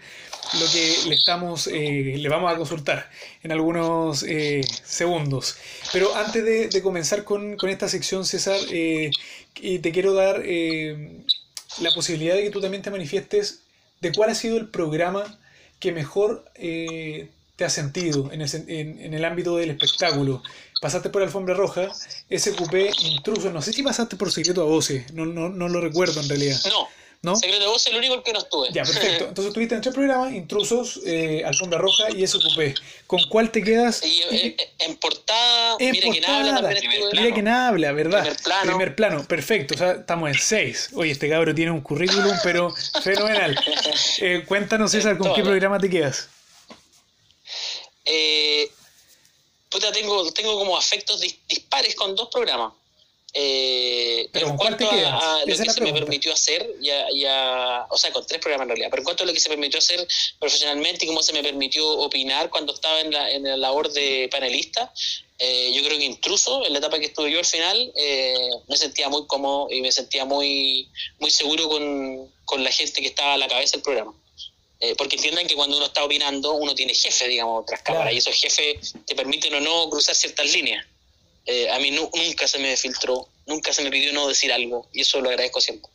lo 0.61 0.67
que 0.73 1.09
le 1.09 1.15
estamos, 1.15 1.67
eh, 1.67 2.15
le 2.17 2.29
vamos 2.29 2.53
a 2.53 2.57
consultar 2.57 3.11
en 3.43 3.53
algunos 3.53 4.23
eh, 4.23 4.63
segundos. 4.85 5.57
Pero 5.93 6.15
antes 6.15 6.45
de, 6.45 6.83
comenzar 6.83 7.25
con, 7.25 7.57
esta 7.69 7.89
sección, 7.89 8.25
César, 8.25 8.59
eh, 8.71 9.11
te 9.55 9.93
quiero 9.93 10.15
dar 10.15 10.43
eh, 10.45 11.23
la 11.81 11.91
posibilidad 11.93 12.35
de 12.35 12.45
que 12.45 12.51
tú 12.51 12.61
también 12.61 12.83
te 12.83 12.91
manifiestes 12.91 13.63
de 14.01 14.13
cuál 14.13 14.31
ha 14.31 14.35
sido 14.35 14.57
el 14.57 14.69
programa 14.69 15.39
que 15.81 15.93
mejor 15.93 16.45
eh, 16.55 17.29
te 17.57 17.65
ha 17.65 17.71
sentido 17.71 18.31
en 18.33 18.43
en, 18.43 19.01
en 19.01 19.15
el 19.15 19.25
ámbito 19.25 19.57
del 19.57 19.71
espectáculo 19.71 20.43
pasaste 20.81 21.11
por 21.11 21.23
Alfombra 21.23 21.55
Roja, 21.55 21.89
SQP 22.31 22.75
Intruso, 23.03 23.51
no 23.51 23.63
sé 23.63 23.73
si 23.73 23.83
pasaste 23.83 24.17
por 24.17 24.31
Secreto 24.31 24.63
a 24.63 24.65
Voces, 24.65 25.13
no, 25.13 25.27
no, 25.27 25.49
no 25.49 25.69
lo 25.69 25.81
recuerdo 25.81 26.21
en 26.21 26.29
realidad. 26.29 26.59
No. 26.69 26.89
¿No? 27.23 27.35
Secreto 27.35 27.65
a 27.65 27.69
Voces 27.69 27.89
es 27.89 27.93
el 27.93 27.99
único 27.99 28.23
que 28.23 28.33
no 28.33 28.39
estuve. 28.39 28.69
Ya, 28.73 28.85
perfecto. 28.85 29.25
Entonces 29.29 29.47
estuviste 29.49 29.75
en 29.75 29.81
tres 29.81 29.95
programas, 29.95 30.33
Intrusos, 30.33 31.01
eh, 31.07 31.43
Alfombra 31.45 31.79
Roja 31.79 32.11
y 32.11 32.27
SQP. 32.27 32.79
¿Con 33.07 33.21
cuál 33.29 33.51
te 33.51 33.63
quedas? 33.63 34.05
Y, 34.05 34.23
eh, 34.31 34.57
en 34.81 34.97
portada, 34.97 35.77
en 35.81 35.93
mira 35.93 36.11
quién 36.11 36.25
habla 36.25 36.63
también. 36.63 36.93
Mira 37.13 37.35
quién 37.35 37.49
habla, 37.49 37.93
¿verdad? 37.93 38.21
Primer 38.21 38.43
plano. 38.43 38.67
Primer 38.67 38.97
plano, 38.97 39.25
perfecto. 39.25 39.75
O 39.75 39.79
sea, 39.79 39.93
estamos 39.93 40.29
en 40.29 40.39
seis. 40.39 40.91
Oye, 40.95 41.11
este 41.11 41.29
cabro 41.29 41.55
tiene 41.55 41.71
un 41.71 41.81
currículum, 41.81 42.37
pero 42.45 42.73
fenomenal. 43.03 43.59
Eh, 44.19 44.45
cuéntanos, 44.47 44.93
César, 44.93 45.19
¿con 45.19 45.35
qué 45.35 45.43
programa 45.43 45.79
te 45.79 45.89
quedas? 45.89 46.29
Eh, 48.05 48.71
puta, 49.71 49.93
tengo, 49.93 50.33
tengo 50.33 50.59
como 50.59 50.77
afectos 50.77 51.21
dispares 51.21 51.95
con 51.95 52.15
dos 52.15 52.29
programas. 52.29 52.73
Eh, 53.39 54.31
pero 54.33 54.49
en 54.49 54.57
cuanto 54.57 54.91
a, 54.91 55.41
a, 55.41 55.45
lo 55.45 55.57
que 55.57 55.71
se 55.71 55.81
me 55.83 55.93
permitió 55.93 56.33
hacer, 56.33 56.67
ya, 56.81 57.07
ya, 57.15 57.87
o 57.91 57.99
sea, 57.99 58.11
con 58.11 58.27
tres 58.27 58.41
programas 58.41 58.65
en 58.65 58.69
realidad, 58.71 58.89
pero 58.91 59.03
en 59.03 59.05
cuanto 59.05 59.25
a 59.25 59.27
lo 59.27 59.35
que 59.35 59.41
se 59.41 59.51
permitió 59.51 59.79
hacer 59.79 60.09
profesionalmente 60.39 61.05
y 61.05 61.09
cómo 61.09 61.23
se 61.23 61.35
me 61.35 61.43
permitió 61.43 61.87
opinar 61.87 62.49
cuando 62.49 62.73
estaba 62.73 62.99
en 63.01 63.11
la, 63.13 63.31
en 63.31 63.43
la 63.43 63.59
labor 63.59 63.93
de 63.93 64.31
panelista, 64.33 64.91
eh, 65.39 65.71
yo 65.75 65.85
creo 65.85 65.99
que 65.99 66.07
intruso, 66.07 66.65
en 66.65 66.73
la 66.73 66.79
etapa 66.79 66.99
que 66.99 67.07
estuve 67.07 67.31
yo 67.31 67.39
al 67.39 67.45
final, 67.45 67.93
eh, 67.95 68.49
me 68.69 68.77
sentía 68.79 69.11
muy 69.11 69.27
cómodo 69.27 69.71
y 69.71 69.83
me 69.83 69.93
sentía 69.93 70.25
muy, 70.25 70.89
muy 71.19 71.31
seguro 71.31 71.69
con, 71.69 72.33
con 72.47 72.65
la 72.65 72.73
gente 72.73 73.03
que 73.03 73.09
estaba 73.09 73.35
a 73.35 73.39
la 73.39 73.49
cabeza 73.49 73.77
del 73.77 73.83
programa. 73.83 74.15
Eh, 74.81 74.95
porque 74.97 75.17
entiendan 75.17 75.47
que 75.47 75.55
cuando 75.55 75.77
uno 75.77 75.87
está 75.87 76.05
opinando, 76.05 76.53
uno 76.55 76.75
tiene 76.75 76.95
jefe, 76.95 77.29
digamos, 77.29 77.65
tras 77.65 77.83
cámara, 77.83 78.05
claro. 78.05 78.15
y 78.15 78.19
esos 78.19 78.35
jefes 78.35 78.95
te 79.07 79.15
permiten 79.15 79.55
o 79.55 79.61
no 79.61 79.89
cruzar 79.89 80.15
ciertas 80.15 80.53
líneas. 80.53 80.85
Eh, 81.47 81.71
a 81.71 81.79
mí 81.79 81.91
no, 81.91 82.11
nunca 82.13 82.47
se 82.47 82.59
me 82.59 82.77
filtró, 82.77 83.27
nunca 83.47 83.73
se 83.73 83.83
me 83.83 83.91
pidió 83.91 84.13
no 84.13 84.29
decir 84.29 84.53
algo, 84.53 84.87
y 84.93 85.01
eso 85.01 85.21
lo 85.21 85.31
agradezco 85.31 85.61
siempre. 85.61 85.91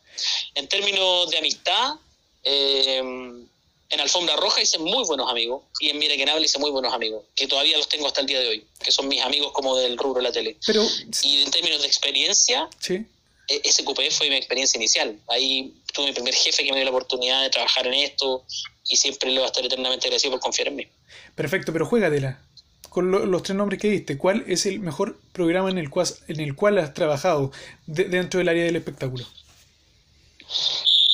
En 0.54 0.66
términos 0.66 1.30
de 1.30 1.38
amistad, 1.38 1.94
eh, 2.42 2.98
en 2.98 4.00
Alfombra 4.00 4.34
Roja 4.36 4.62
hice 4.62 4.78
muy 4.78 5.04
buenos 5.04 5.30
amigos, 5.30 5.62
y 5.78 5.90
en 5.90 5.98
Mira 5.98 6.16
que 6.16 6.22
habla 6.22 6.44
hice 6.44 6.58
muy 6.58 6.70
buenos 6.70 6.92
amigos, 6.92 7.22
que 7.36 7.46
todavía 7.46 7.76
los 7.76 7.88
tengo 7.88 8.06
hasta 8.06 8.22
el 8.22 8.26
día 8.26 8.40
de 8.40 8.48
hoy, 8.48 8.66
que 8.82 8.90
son 8.90 9.06
mis 9.06 9.22
amigos 9.22 9.52
como 9.52 9.76
del 9.76 9.96
rubro 9.96 10.20
de 10.20 10.28
la 10.28 10.32
tele. 10.32 10.56
Pero, 10.66 10.84
y 11.22 11.42
en 11.42 11.50
términos 11.50 11.82
de 11.82 11.86
experiencia, 11.86 12.68
¿sí? 12.80 13.04
SQP 13.48 14.10
fue 14.10 14.30
mi 14.30 14.36
experiencia 14.36 14.78
inicial. 14.78 15.18
Ahí 15.28 15.74
tuve 15.92 16.06
mi 16.06 16.12
primer 16.12 16.34
jefe 16.34 16.64
que 16.64 16.70
me 16.70 16.76
dio 16.76 16.84
la 16.84 16.90
oportunidad 16.90 17.42
de 17.42 17.50
trabajar 17.50 17.86
en 17.86 17.94
esto, 17.94 18.44
y 18.88 18.96
siempre 18.96 19.30
le 19.30 19.36
voy 19.36 19.44
a 19.44 19.46
estar 19.46 19.64
eternamente 19.64 20.06
agradecido 20.06 20.32
por 20.32 20.40
confiar 20.40 20.68
en 20.68 20.76
mí. 20.76 20.86
Perfecto, 21.34 21.72
pero 21.72 21.86
juégatela. 21.86 22.40
Con 22.88 23.10
lo, 23.10 23.24
los 23.24 23.42
tres 23.42 23.56
nombres 23.56 23.80
que 23.80 23.88
diste, 23.88 24.18
¿cuál 24.18 24.44
es 24.46 24.66
el 24.66 24.80
mejor 24.80 25.18
programa 25.32 25.70
en 25.70 25.78
el 25.78 25.88
cual, 25.88 26.08
en 26.28 26.40
el 26.40 26.54
cual 26.54 26.78
has 26.78 26.92
trabajado 26.92 27.50
de, 27.86 28.04
dentro 28.04 28.38
del 28.38 28.48
área 28.48 28.64
del 28.64 28.76
espectáculo? 28.76 29.26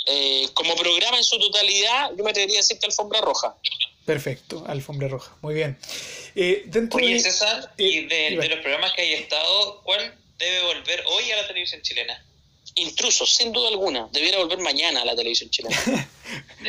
Eh, 0.06 0.48
como 0.54 0.74
programa 0.74 1.18
en 1.18 1.24
su 1.24 1.38
totalidad, 1.38 2.10
yo 2.16 2.24
me 2.24 2.30
atrevería 2.30 2.58
a 2.58 2.62
decirte 2.62 2.86
Alfombra 2.86 3.20
Roja. 3.20 3.54
Perfecto, 4.04 4.64
Alfombra 4.66 5.06
Roja, 5.06 5.36
muy 5.42 5.54
bien. 5.54 5.78
Eh, 6.34 6.62
dentro 6.66 6.98
Oye, 6.98 7.14
de, 7.14 7.20
César, 7.20 7.74
eh, 7.76 7.84
y 7.84 8.06
de, 8.06 8.36
de, 8.40 8.48
los 8.48 8.60
programas 8.60 8.92
que 8.94 9.02
hay 9.02 9.12
estado, 9.12 9.82
¿cuál 9.82 10.14
debe 10.38 10.62
volver 10.62 11.04
hoy 11.06 11.30
a 11.30 11.42
la 11.42 11.46
televisión 11.46 11.82
chilena? 11.82 12.24
Intrusos, 12.78 13.34
sin 13.34 13.52
duda 13.52 13.68
alguna. 13.68 14.08
Debiera 14.12 14.38
volver 14.38 14.58
mañana 14.58 15.02
a 15.02 15.04
la 15.04 15.16
televisión 15.16 15.50
chilena. 15.50 15.76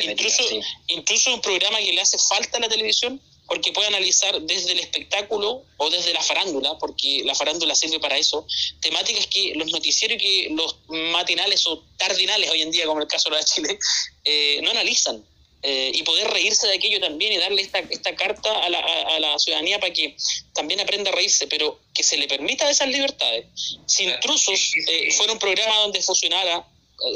incluso, 0.02 0.42
sí. 0.48 0.60
incluso 0.88 1.34
un 1.34 1.40
programa 1.40 1.78
que 1.78 1.92
le 1.92 2.00
hace 2.00 2.18
falta 2.18 2.58
a 2.58 2.60
la 2.60 2.68
televisión, 2.68 3.20
porque 3.50 3.72
puede 3.72 3.88
analizar 3.88 4.40
desde 4.42 4.72
el 4.72 4.78
espectáculo 4.78 5.64
o 5.76 5.90
desde 5.90 6.12
la 6.12 6.22
farándula, 6.22 6.78
porque 6.78 7.22
la 7.24 7.34
farándula 7.34 7.74
sirve 7.74 7.98
para 7.98 8.16
eso, 8.16 8.46
temáticas 8.80 9.26
que 9.26 9.54
los 9.56 9.72
noticieros 9.72 10.18
y 10.18 10.20
que 10.20 10.48
los 10.50 10.76
matinales 10.88 11.66
o 11.66 11.82
tardinales 11.96 12.48
hoy 12.48 12.62
en 12.62 12.70
día, 12.70 12.86
como 12.86 13.00
el 13.00 13.08
caso 13.08 13.28
de 13.28 13.36
la 13.36 13.42
Chile, 13.42 13.76
eh, 14.24 14.60
no 14.62 14.70
analizan. 14.70 15.24
Eh, 15.62 15.92
y 15.92 16.02
poder 16.04 16.26
reírse 16.30 16.66
de 16.66 16.74
aquello 16.76 17.00
también 17.00 17.32
y 17.32 17.36
darle 17.36 17.60
esta, 17.60 17.80
esta 17.80 18.14
carta 18.16 18.50
a 18.64 18.70
la, 18.70 18.78
a, 18.78 19.16
a 19.16 19.20
la 19.20 19.38
ciudadanía 19.38 19.78
para 19.78 19.92
que 19.92 20.16
también 20.54 20.80
aprenda 20.80 21.10
a 21.10 21.14
reírse, 21.14 21.46
pero 21.48 21.78
que 21.92 22.02
se 22.02 22.16
le 22.16 22.26
permita 22.26 22.70
esas 22.70 22.88
libertades. 22.88 23.44
Si 23.86 24.04
Intrusos 24.04 24.72
eh, 24.88 25.12
fuera 25.12 25.34
un 25.34 25.38
programa 25.38 25.76
donde 25.80 26.00
funcionara, 26.00 26.66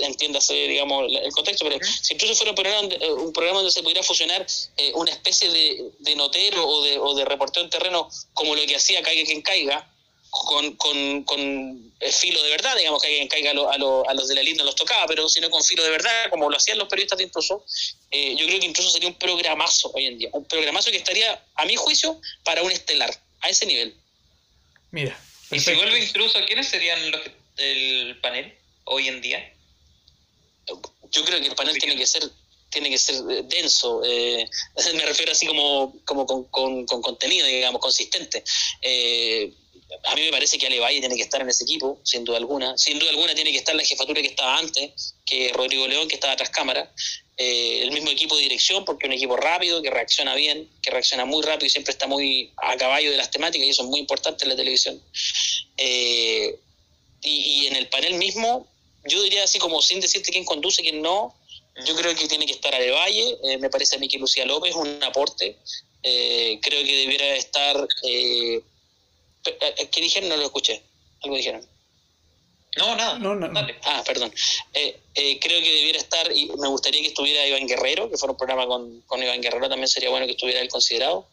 entiéndase, 0.03 0.53
digamos, 0.69 1.11
el 1.11 1.33
contexto, 1.33 1.65
pero 1.65 1.79
si 2.03 2.13
Intrusos 2.13 2.37
fuera 2.37 2.51
un 2.51 2.57
programa 2.57 2.83
donde, 2.83 3.13
un 3.13 3.33
programa 3.33 3.61
donde 3.61 3.73
se 3.73 3.83
pudiera 3.83 4.03
fusionar 4.03 4.47
eh, 4.77 4.93
una 4.95 5.11
especie 5.11 5.49
de, 5.49 5.91
de 6.01 6.15
notero 6.15 6.69
o 6.69 6.85
de, 6.85 6.99
o 6.99 7.15
de 7.15 7.25
reportero 7.25 7.65
en 7.65 7.71
terreno, 7.71 8.11
como 8.35 8.55
lo 8.55 8.67
que 8.67 8.77
hacía 8.77 9.03
Caiga 9.03 9.25
quien 9.25 9.41
caiga, 9.41 9.91
con, 10.47 10.75
con, 10.77 11.23
con 11.25 11.95
filo 12.13 12.43
de 12.43 12.51
verdad, 12.51 12.77
digamos 12.77 13.01
que 13.03 13.09
quien 13.09 13.29
caiga 13.29 13.53
a, 13.53 13.55
lo- 13.55 13.71
a, 13.71 13.79
lo- 13.79 14.09
a 14.09 14.15
los 14.15 14.27
de 14.29 14.35
la 14.35 14.43
línea 14.43 14.59
no 14.59 14.65
los 14.65 14.75
tocaba, 14.77 15.07
pero 15.07 15.29
sino 15.29 15.49
con 15.49 15.63
filo 15.63 15.83
de 15.85 15.91
verdad, 15.91 16.29
como 16.31 16.51
lo 16.51 16.57
hacían 16.57 16.77
los 16.79 16.89
periodistas 16.89 17.19
de 17.19 17.25
Intrusos, 17.25 17.63
eh, 18.11 18.35
yo 18.37 18.45
creo 18.47 18.59
que 18.61 18.67
Intrusos 18.67 18.93
sería 18.93 19.09
un 19.09 19.15
programazo 19.15 19.91
hoy 19.95 20.07
en 20.07 20.19
día, 20.19 20.29
un 20.33 20.45
programazo 20.45 20.91
que 20.91 20.97
estaría, 20.99 21.43
a 21.55 21.65
mi 21.65 21.77
juicio, 21.77 22.21
para 22.45 22.63
un 22.63 22.71
estelar, 22.73 23.11
a 23.41 23.49
ese 23.49 23.65
nivel. 23.67 23.95
Mira. 24.91 25.19
Y 25.51 25.61
si 25.61 25.73
vuelve 25.75 25.99
intruso, 26.03 26.39
¿quiénes 26.47 26.69
serían 26.69 27.11
los 27.11 27.21
que- 27.23 27.33
el 27.59 28.19
panel 28.21 28.53
hoy 28.85 29.09
en 29.09 29.21
día? 29.21 29.51
yo 31.11 31.25
creo 31.25 31.41
que 31.41 31.47
el 31.49 31.55
panel 31.55 31.79
tiene 31.79 31.97
que 31.97 32.07
ser 32.07 32.23
tiene 32.71 32.91
que 32.91 32.99
ser 32.99 33.17
eh, 33.31 33.43
denso 33.45 34.03
eh, 34.05 34.49
me 34.95 35.05
refiero 35.05 35.31
así 35.33 35.47
como 35.47 35.95
como 36.05 36.27
con, 36.27 36.45
con- 36.45 36.87
con 36.87 37.03
contenido 37.03 37.47
digamos 37.47 37.81
consistente 37.81 38.43
Eh, 38.83 39.53
a 40.05 40.15
mí 40.15 40.23
me 40.23 40.31
parece 40.31 40.59
que 40.59 40.67
Ale 40.67 40.81
Valle 40.81 41.01
tiene 41.01 41.17
que 41.17 41.23
estar 41.23 41.41
en 41.41 41.49
ese 41.49 41.65
equipo 41.65 41.99
sin 42.05 42.25
duda 42.25 42.39
alguna. 42.39 42.77
Sin 42.77 42.99
duda 42.99 43.11
alguna 43.11 43.35
tiene 43.35 43.53
que 43.53 43.59
estar 43.59 43.75
la 43.75 43.85
jefatura 43.85 44.21
que 44.21 44.29
estaba 44.29 44.59
antes 44.59 45.15
que 45.25 45.51
Rodrigo 45.53 45.87
León 45.87 46.09
que 46.09 46.15
estaba 46.15 46.37
tras 46.37 46.51
cámara. 46.51 46.93
Eh, 47.37 47.81
el 47.83 47.91
mismo 47.91 48.11
equipo 48.11 48.37
de 48.37 48.43
dirección 48.43 48.85
porque 48.85 49.07
es 49.07 49.09
un 49.09 49.15
equipo 49.15 49.37
rápido 49.37 49.83
que 49.83 49.91
reacciona 49.91 50.37
bien 50.37 50.71
que 50.81 50.93
reacciona 50.93 51.25
muy 51.25 51.43
rápido 51.43 51.67
y 51.67 51.71
siempre 51.71 51.91
está 51.91 52.07
muy 52.07 52.53
a 52.57 52.77
caballo 52.77 53.11
de 53.11 53.17
las 53.17 53.31
temáticas 53.31 53.67
y 53.67 53.71
eso 53.71 53.83
es 53.83 53.89
muy 53.89 54.01
importante 54.01 54.45
en 54.45 54.51
la 54.51 54.57
televisión. 54.57 55.03
Eh, 55.77 56.57
y, 57.23 57.31
y 57.31 57.67
en 57.67 57.77
el 57.77 57.89
panel 57.89 58.15
mismo, 58.15 58.67
yo 59.05 59.23
diría 59.23 59.45
así 59.45 59.59
como 59.59 59.83
sin 59.83 60.01
decirte 60.01 60.31
quién 60.31 60.45
conduce, 60.45 60.83
quién 60.83 61.03
no, 61.03 61.35
yo 61.87 61.97
creo 61.97 62.15
que 62.15 62.29
tiene 62.29 62.47
que 62.47 62.53
estar 62.53 62.75
Ale 62.75 62.91
Valle, 62.91 63.37
eh, 63.45 63.59
me 63.59 63.71
parece 63.71 63.97
a 63.97 63.99
mí 63.99 64.09
que 64.09 64.19
Lucía 64.19 64.45
López 64.45 64.75
un 64.75 65.03
aporte, 65.03 65.57
creo 66.03 66.85
que 66.85 66.97
debiera 66.97 67.35
estar... 67.37 67.89
¿Qué 69.45 70.01
dijeron? 70.01 70.29
No 70.29 70.37
lo 70.37 70.45
escuché, 70.45 70.83
algo 71.23 71.37
dijeron. 71.37 71.67
No, 72.77 72.97
nada. 72.97 73.19
No, 73.19 73.35
no, 73.35 73.49
no. 73.49 73.67
Ah, 73.85 74.03
perdón. 74.05 74.35
Eh, 74.73 74.99
eh, 75.15 75.39
creo 75.39 75.61
que 75.61 75.75
debiera 75.75 75.99
estar, 75.99 76.31
y 76.33 76.47
me 76.59 76.69
gustaría 76.69 77.01
que 77.01 77.09
estuviera 77.09 77.47
Iván 77.47 77.69
Guerrero, 77.69 78.11
que 78.11 78.17
fuera 78.17 78.33
un 78.33 78.39
programa 78.39 78.67
con, 78.67 79.01
con 79.03 79.23
Iván 79.23 79.41
Guerrero, 79.41 79.69
también 79.69 79.89
sería 79.89 80.11
bueno 80.11 80.27
que 80.27 80.33
estuviera 80.33 80.61
él 80.61 80.69
considerado. 80.69 81.29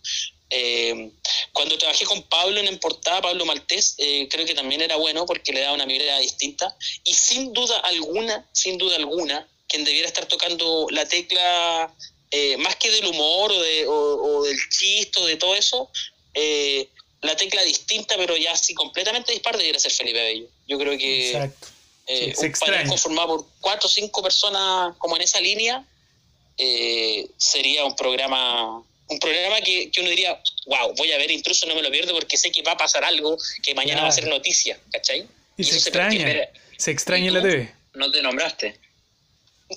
Eh, 0.52 1.12
cuando 1.54 1.78
trabajé 1.78 2.06
con 2.06 2.22
Pablo 2.24 2.60
en 2.60 2.78
Portada, 2.78 3.22
Pablo 3.22 3.46
Maltés, 3.46 3.96
eh, 3.98 4.28
creo 4.30 4.46
que 4.46 4.54
también 4.54 4.82
era 4.82 4.98
bueno 4.98 5.26
porque 5.26 5.54
le 5.54 5.62
daba 5.62 5.74
una 5.74 5.86
mirada 5.86 6.20
distinta. 6.20 6.78
Y 7.04 7.14
sin 7.14 7.54
duda 7.54 7.80
alguna, 7.80 8.48
sin 8.52 8.78
duda 8.78 8.98
alguna, 8.98 9.48
quien 9.68 9.84
debiera 9.84 10.08
estar 10.08 10.26
tocando 10.26 10.88
la 10.92 11.08
tecla, 11.08 11.92
eh, 12.30 12.58
más 12.58 12.76
que 12.76 12.92
del 12.92 13.08
humor 13.08 13.52
o, 13.52 13.62
de, 13.62 13.88
o, 13.88 13.94
o 13.94 14.44
del 14.44 14.58
chiste 14.70 15.20
o 15.22 15.26
de 15.26 15.38
todo 15.38 15.56
eso, 15.56 15.90
eh, 16.34 16.88
la 17.22 17.36
tecla 17.36 17.62
distinta, 17.64 18.16
pero 18.18 18.36
ya 18.38 18.52
así 18.54 18.74
completamente 18.74 19.32
dispar, 19.32 19.58
debiera 19.58 19.80
ser 19.80 19.92
Felipe 19.92 20.22
Bello. 20.22 20.48
Yo 20.68 20.78
creo 20.80 20.98
que 20.98 21.32
Exacto. 21.32 21.68
eh, 22.08 22.18
Sí, 22.18 22.20
se 22.24 22.28
un 22.28 22.34
panel 22.36 22.50
extraña. 22.50 22.90
conformado 22.90 23.28
por 23.28 23.46
cuatro 23.60 23.88
o 23.88 23.90
cinco 23.92 24.24
personas 24.24 24.96
como 24.98 25.16
en 25.16 25.22
esa 25.22 25.40
línea 25.40 25.86
eh, 26.58 27.28
sería 27.38 27.86
un 27.86 27.96
programa 27.96 28.84
un 29.08 29.20
programa 29.20 29.60
que, 29.62 29.92
que 29.92 30.00
uno 30.02 30.10
diría 30.10 30.42
wow 30.68 30.94
voy 30.96 31.12
a 31.12 31.18
ver 31.18 31.30
intruso 31.32 31.66
no 31.68 31.76
me 31.76 31.82
lo 31.82 31.92
pierdo 31.92 32.14
porque 32.14 32.38
sé 32.38 32.52
que 32.52 32.62
va 32.62 32.74
a 32.74 32.78
pasar 32.78 33.04
algo 33.04 33.38
que 33.64 33.74
mañana 33.76 34.02
va 34.04 34.08
a 34.08 34.12
ser 34.12 34.28
noticia 34.28 34.80
¿cachai? 34.92 35.28
Y 35.58 35.64
se 35.64 35.76
extraña. 35.78 36.24
perdió. 36.26 36.44
Se 36.78 36.92
extraña 36.92 37.28
en 37.28 37.34
la 37.34 37.40
¿Y 37.40 37.44
tú? 37.44 37.48
TV. 37.50 37.74
No 37.94 38.10
te 38.12 38.22
nombraste. 38.22 38.80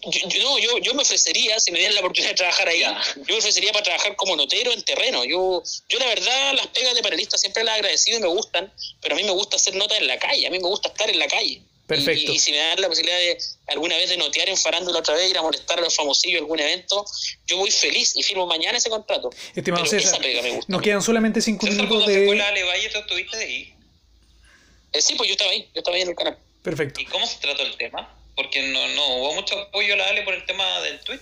Yo, 0.02 0.28
yo- 0.28 0.42
no, 0.42 0.58
yo, 0.58 0.78
yo 0.78 0.94
me 0.94 1.02
ofrecería, 1.02 1.58
si 1.60 1.70
me 1.72 1.78
dieran 1.78 1.94
la 1.94 2.00
oportunidad 2.00 2.30
de 2.32 2.36
trabajar 2.36 2.68
ahí, 2.68 2.80
yo 2.80 3.22
me 3.26 3.38
ofrecería 3.38 3.72
para 3.72 3.84
trabajar 3.84 4.16
como 4.16 4.36
notero 4.36 4.72
en 4.72 4.82
terreno. 4.82 5.24
Yo, 5.24 5.62
yo 5.88 5.98
la 5.98 6.06
verdad, 6.06 6.52
las 6.54 6.66
pegas 6.68 6.94
de 6.94 7.02
panelista 7.02 7.38
siempre 7.38 7.64
las 7.64 7.74
he 7.74 7.78
agradecido 7.78 8.18
y 8.18 8.20
me 8.22 8.28
gustan, 8.28 8.72
pero 9.00 9.14
a 9.14 9.18
mí 9.18 9.24
me 9.24 9.30
gusta 9.32 9.56
hacer 9.56 9.74
notas 9.74 9.98
en 9.98 10.06
la 10.06 10.18
calle, 10.18 10.46
a 10.46 10.50
mí 10.50 10.58
me 10.58 10.68
gusta 10.68 10.88
estar 10.88 11.08
en 11.08 11.18
la 11.18 11.26
calle. 11.28 11.62
Perfecto. 11.86 12.32
Y, 12.32 12.36
y 12.36 12.38
si 12.38 12.50
me 12.50 12.56
dan 12.56 12.80
la 12.80 12.88
posibilidad 12.88 13.18
de 13.18 13.36
alguna 13.66 13.94
vez 13.98 14.08
de 14.08 14.16
notear 14.16 14.48
en 14.48 14.56
farándula 14.56 15.00
otra 15.00 15.14
vez, 15.16 15.28
ir 15.30 15.36
a 15.36 15.42
molestar 15.42 15.78
a 15.78 15.82
los 15.82 15.94
famosillos 15.94 16.38
en 16.38 16.44
algún 16.44 16.58
evento, 16.58 17.04
yo 17.46 17.58
voy 17.58 17.70
feliz 17.70 18.16
y 18.16 18.22
firmo 18.22 18.46
mañana 18.46 18.78
ese 18.78 18.88
contrato. 18.88 19.28
Estimado 19.54 19.84
Pero 19.84 20.00
César, 20.00 20.14
esa 20.14 20.22
pega 20.22 20.40
me 20.40 20.50
gusta. 20.52 20.72
nos 20.72 20.80
quedan 20.80 21.02
solamente 21.02 21.42
cinco 21.42 21.66
César, 21.66 21.82
minutos 21.82 22.06
se 22.06 22.24
fue 22.24 22.36
la 22.36 22.44
de... 22.46 22.50
Ale 22.50 22.62
Valle, 22.64 22.88
tú 22.88 22.98
estuviste 23.00 23.36
ahí. 23.36 23.74
Eh, 24.94 25.02
sí, 25.02 25.14
pues 25.16 25.28
yo 25.28 25.32
estaba 25.34 25.50
ahí, 25.50 25.68
yo 25.74 25.80
estaba 25.80 25.94
ahí 25.96 26.02
en 26.04 26.08
el 26.08 26.14
canal. 26.14 26.38
Perfecto. 26.62 27.00
¿Y 27.02 27.04
cómo 27.04 27.26
se 27.26 27.36
trató 27.36 27.62
el 27.64 27.76
tema? 27.76 28.16
Porque 28.36 28.62
no, 28.62 28.88
no 28.88 29.16
hubo 29.16 29.34
mucho 29.34 29.58
apoyo 29.58 29.94
a 29.94 29.96
la 29.96 30.08
Ale 30.08 30.22
por 30.22 30.34
el 30.34 30.44
tema 30.46 30.80
del 30.80 31.00
tweet. 31.00 31.20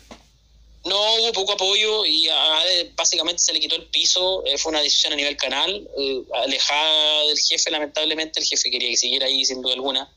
No 0.85 0.97
hubo 1.15 1.33
poco 1.33 1.53
apoyo 1.53 2.05
y 2.05 2.29
a 2.29 2.59
Ale 2.61 2.91
básicamente 2.97 3.41
se 3.41 3.53
le 3.53 3.61
quitó 3.61 3.77
el 3.77 3.87
piso. 3.87 4.45
eh, 4.47 4.59
fue 4.59 4.71
una 4.71 4.81
decisión 4.83 5.13
a 5.13 5.17
nivel 5.17 5.37
canal, 5.37 5.89
eh, 5.97 6.23
alejada 6.35 7.27
del 7.27 7.39
jefe, 7.39 7.71
lamentablemente. 7.71 8.41
El 8.41 8.47
jefe 8.47 8.69
quería 8.69 8.89
que 8.89 8.97
siguiera 8.97 9.27
ahí, 9.27 9.45
sin 9.45 9.63
duda 9.63 9.75
alguna. 9.75 10.13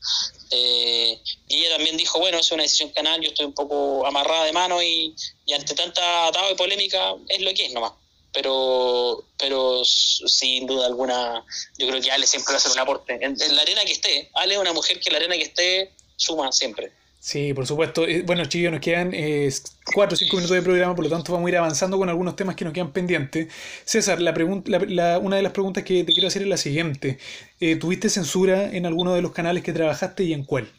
Eh, 0.50 1.20
y 1.46 1.58
ella 1.60 1.76
también 1.76 1.96
dijo: 1.96 2.18
Bueno, 2.18 2.38
es 2.38 2.50
una 2.50 2.64
decisión 2.64 2.90
canal, 2.90 3.20
yo 3.20 3.28
estoy 3.28 3.46
un 3.46 3.54
poco 3.54 4.04
amarrada 4.06 4.44
de 4.44 4.52
mano 4.52 4.82
y, 4.82 5.14
y 5.44 5.52
ante 5.52 5.74
tanta 5.74 6.26
atado 6.26 6.50
y 6.50 6.56
polémica 6.56 7.14
es 7.28 7.40
lo 7.42 7.54
que 7.54 7.66
es 7.66 7.72
nomás. 7.72 7.92
Pero, 8.32 9.24
pero 9.38 9.84
sin 9.84 10.66
duda 10.66 10.86
alguna, 10.86 11.44
yo 11.78 11.86
creo 11.86 12.02
que 12.02 12.10
Ale 12.10 12.26
siempre 12.26 12.52
va 12.52 12.56
a 12.56 12.58
hacer 12.58 12.72
un 12.72 12.80
aporte. 12.80 13.12
En, 13.14 13.40
en 13.40 13.56
la 13.56 13.62
arena 13.62 13.84
que 13.84 13.92
esté, 13.92 14.30
Ale 14.34 14.54
es 14.54 14.60
una 14.60 14.72
mujer 14.72 14.98
que 14.98 15.10
en 15.10 15.12
la 15.12 15.18
arena 15.18 15.36
que 15.36 15.44
esté 15.44 15.92
suma 16.16 16.50
siempre. 16.52 16.92
Sí, 17.18 17.52
por 17.54 17.66
supuesto. 17.66 18.06
Eh, 18.06 18.22
Bueno, 18.22 18.44
chiquillos, 18.44 18.72
nos 18.72 18.80
quedan 18.80 19.12
eh, 19.12 19.50
cuatro 19.94 20.14
o 20.14 20.16
cinco 20.16 20.36
minutos 20.36 20.54
de 20.56 20.62
programa, 20.62 20.94
por 20.94 21.04
lo 21.04 21.10
tanto 21.10 21.32
vamos 21.32 21.46
a 21.48 21.50
ir 21.50 21.56
avanzando 21.56 21.98
con 21.98 22.08
algunos 22.08 22.36
temas 22.36 22.54
que 22.56 22.64
nos 22.64 22.72
quedan 22.72 22.92
pendientes. 22.92 23.48
César, 23.84 24.20
la 24.20 24.32
pregunta, 24.34 24.70
la- 24.70 24.78
la- 24.86 25.18
una 25.18 25.36
de 25.36 25.42
las 25.42 25.52
preguntas 25.52 25.82
que 25.84 26.04
te 26.04 26.12
quiero 26.12 26.28
hacer 26.28 26.42
es 26.42 26.48
la 26.48 26.56
siguiente. 26.56 27.18
Eh, 27.60 27.76
¿Tuviste 27.76 28.08
censura 28.10 28.70
en 28.72 28.86
alguno 28.86 29.14
de 29.14 29.22
los 29.22 29.32
canales 29.32 29.62
que 29.64 29.72
trabajaste 29.72 30.24
y 30.24 30.32
en 30.32 30.44
cuál? 30.44 30.70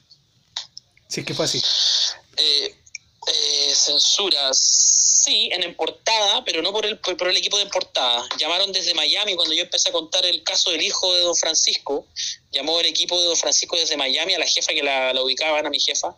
Si 1.07 1.21
es 1.21 1.25
que 1.25 1.33
fue 1.33 1.45
así. 1.45 1.59
Eh, 2.37 2.75
eh, 3.27 3.73
censuras, 3.75 4.57
sí, 4.57 5.49
en, 5.51 5.75
portada, 5.75 6.43
pero 6.45 6.61
no 6.61 6.71
por 6.71 6.85
el, 6.85 6.97
por, 6.99 7.27
el 7.27 7.37
equipo 7.37 7.57
de 7.57 7.65
portada. 7.65 8.27
Llamaron 8.37 8.71
desde 8.71 8.93
Miami 8.93 9.35
cuando 9.35 9.53
yo 9.53 9.63
empecé 9.63 9.89
a 9.89 9.91
contar 9.91 10.25
el 10.25 10.43
caso 10.43 10.71
del 10.71 10.81
hijo 10.81 11.13
de 11.13 11.21
don 11.21 11.35
Francisco. 11.35 12.05
Llamó 12.51 12.79
el 12.79 12.85
equipo 12.85 13.19
de 13.19 13.27
don 13.27 13.35
Francisco 13.35 13.75
desde 13.75 13.97
Miami 13.97 14.33
a 14.33 14.39
la 14.39 14.47
jefa 14.47 14.73
que 14.73 14.83
la, 14.83 15.13
la 15.13 15.21
ubicaban, 15.21 15.65
a 15.65 15.69
mi 15.69 15.79
jefa, 15.79 16.15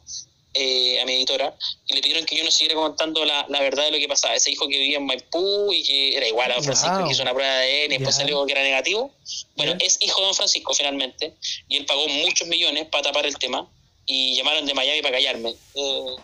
eh, 0.53 0.99
a 1.02 1.06
mi 1.06 1.14
editora, 1.14 1.56
y 1.88 1.94
le 1.95 2.02
pidieron 2.02 2.26
que 2.26 2.36
yo 2.36 2.44
no 2.44 2.52
siguiera 2.52 2.76
contando 2.76 3.26
la, 3.26 3.45
la 3.49 3.61
verdad 3.61 3.86
de 3.86 3.91
lo 3.91 3.98
que 3.98 4.07
pasaba. 4.07 4.36
Ese 4.36 4.52
hijo 4.52 4.68
que 4.68 4.77
vivía 4.77 4.98
en 4.98 5.06
Maipú 5.06 5.73
y 5.73 5.84
que 5.84 6.18
era 6.18 6.27
igual 6.27 6.52
a 6.52 6.56
don 6.56 6.64
Francisco, 6.64 6.95
Wow. 6.95 7.07
que 7.07 7.14
hizo 7.14 7.23
una 7.23 7.34
prueba 7.34 7.52
de 7.57 7.86
ADN 7.86 7.94
y 7.94 7.98
después 7.98 8.15
salió 8.15 8.45
que 8.45 8.52
era 8.52 8.61
negativo. 8.61 9.11
Bueno, 9.56 9.76
es 9.80 9.98
hijo 10.02 10.22
de 10.22 10.27
don 10.27 10.36
Francisco 10.36 10.73
finalmente, 10.76 11.34
y 11.68 11.77
él 11.77 11.86
pagó 11.86 12.07
muchos 12.07 12.48
millones 12.48 12.88
para 12.90 13.03
tapar 13.03 13.26
el 13.26 13.38
tema, 13.38 13.68
y 14.06 14.36
llamaron 14.36 14.65
de 14.65 14.73
Miami 14.73 15.02
para 15.02 15.15
callarme. 15.15 15.56
Eh, 15.76 16.15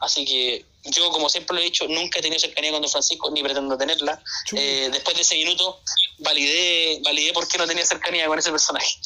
así 0.00 0.24
que 0.24 0.64
yo, 0.84 1.10
como 1.10 1.28
siempre 1.28 1.54
lo 1.54 1.60
he 1.60 1.64
dicho, 1.64 1.86
nunca 1.88 2.18
he 2.18 2.22
tenido 2.22 2.40
cercanía 2.40 2.72
con 2.72 2.80
don 2.82 2.90
Francisco, 2.90 3.30
ni 3.30 3.42
pretendo 3.42 3.76
tenerla. 3.76 4.22
Eh, 4.56 4.88
después 4.92 5.14
de 5.14 5.22
ese 5.22 5.34
minuto, 5.36 5.80
validé, 6.18 7.00
validé 7.04 7.32
por 7.32 7.46
qué 7.46 7.58
no 7.58 7.66
tenía 7.66 7.84
cercanía 7.84 8.26
con 8.26 8.38
ese 8.38 8.50
personaje. 8.50 8.96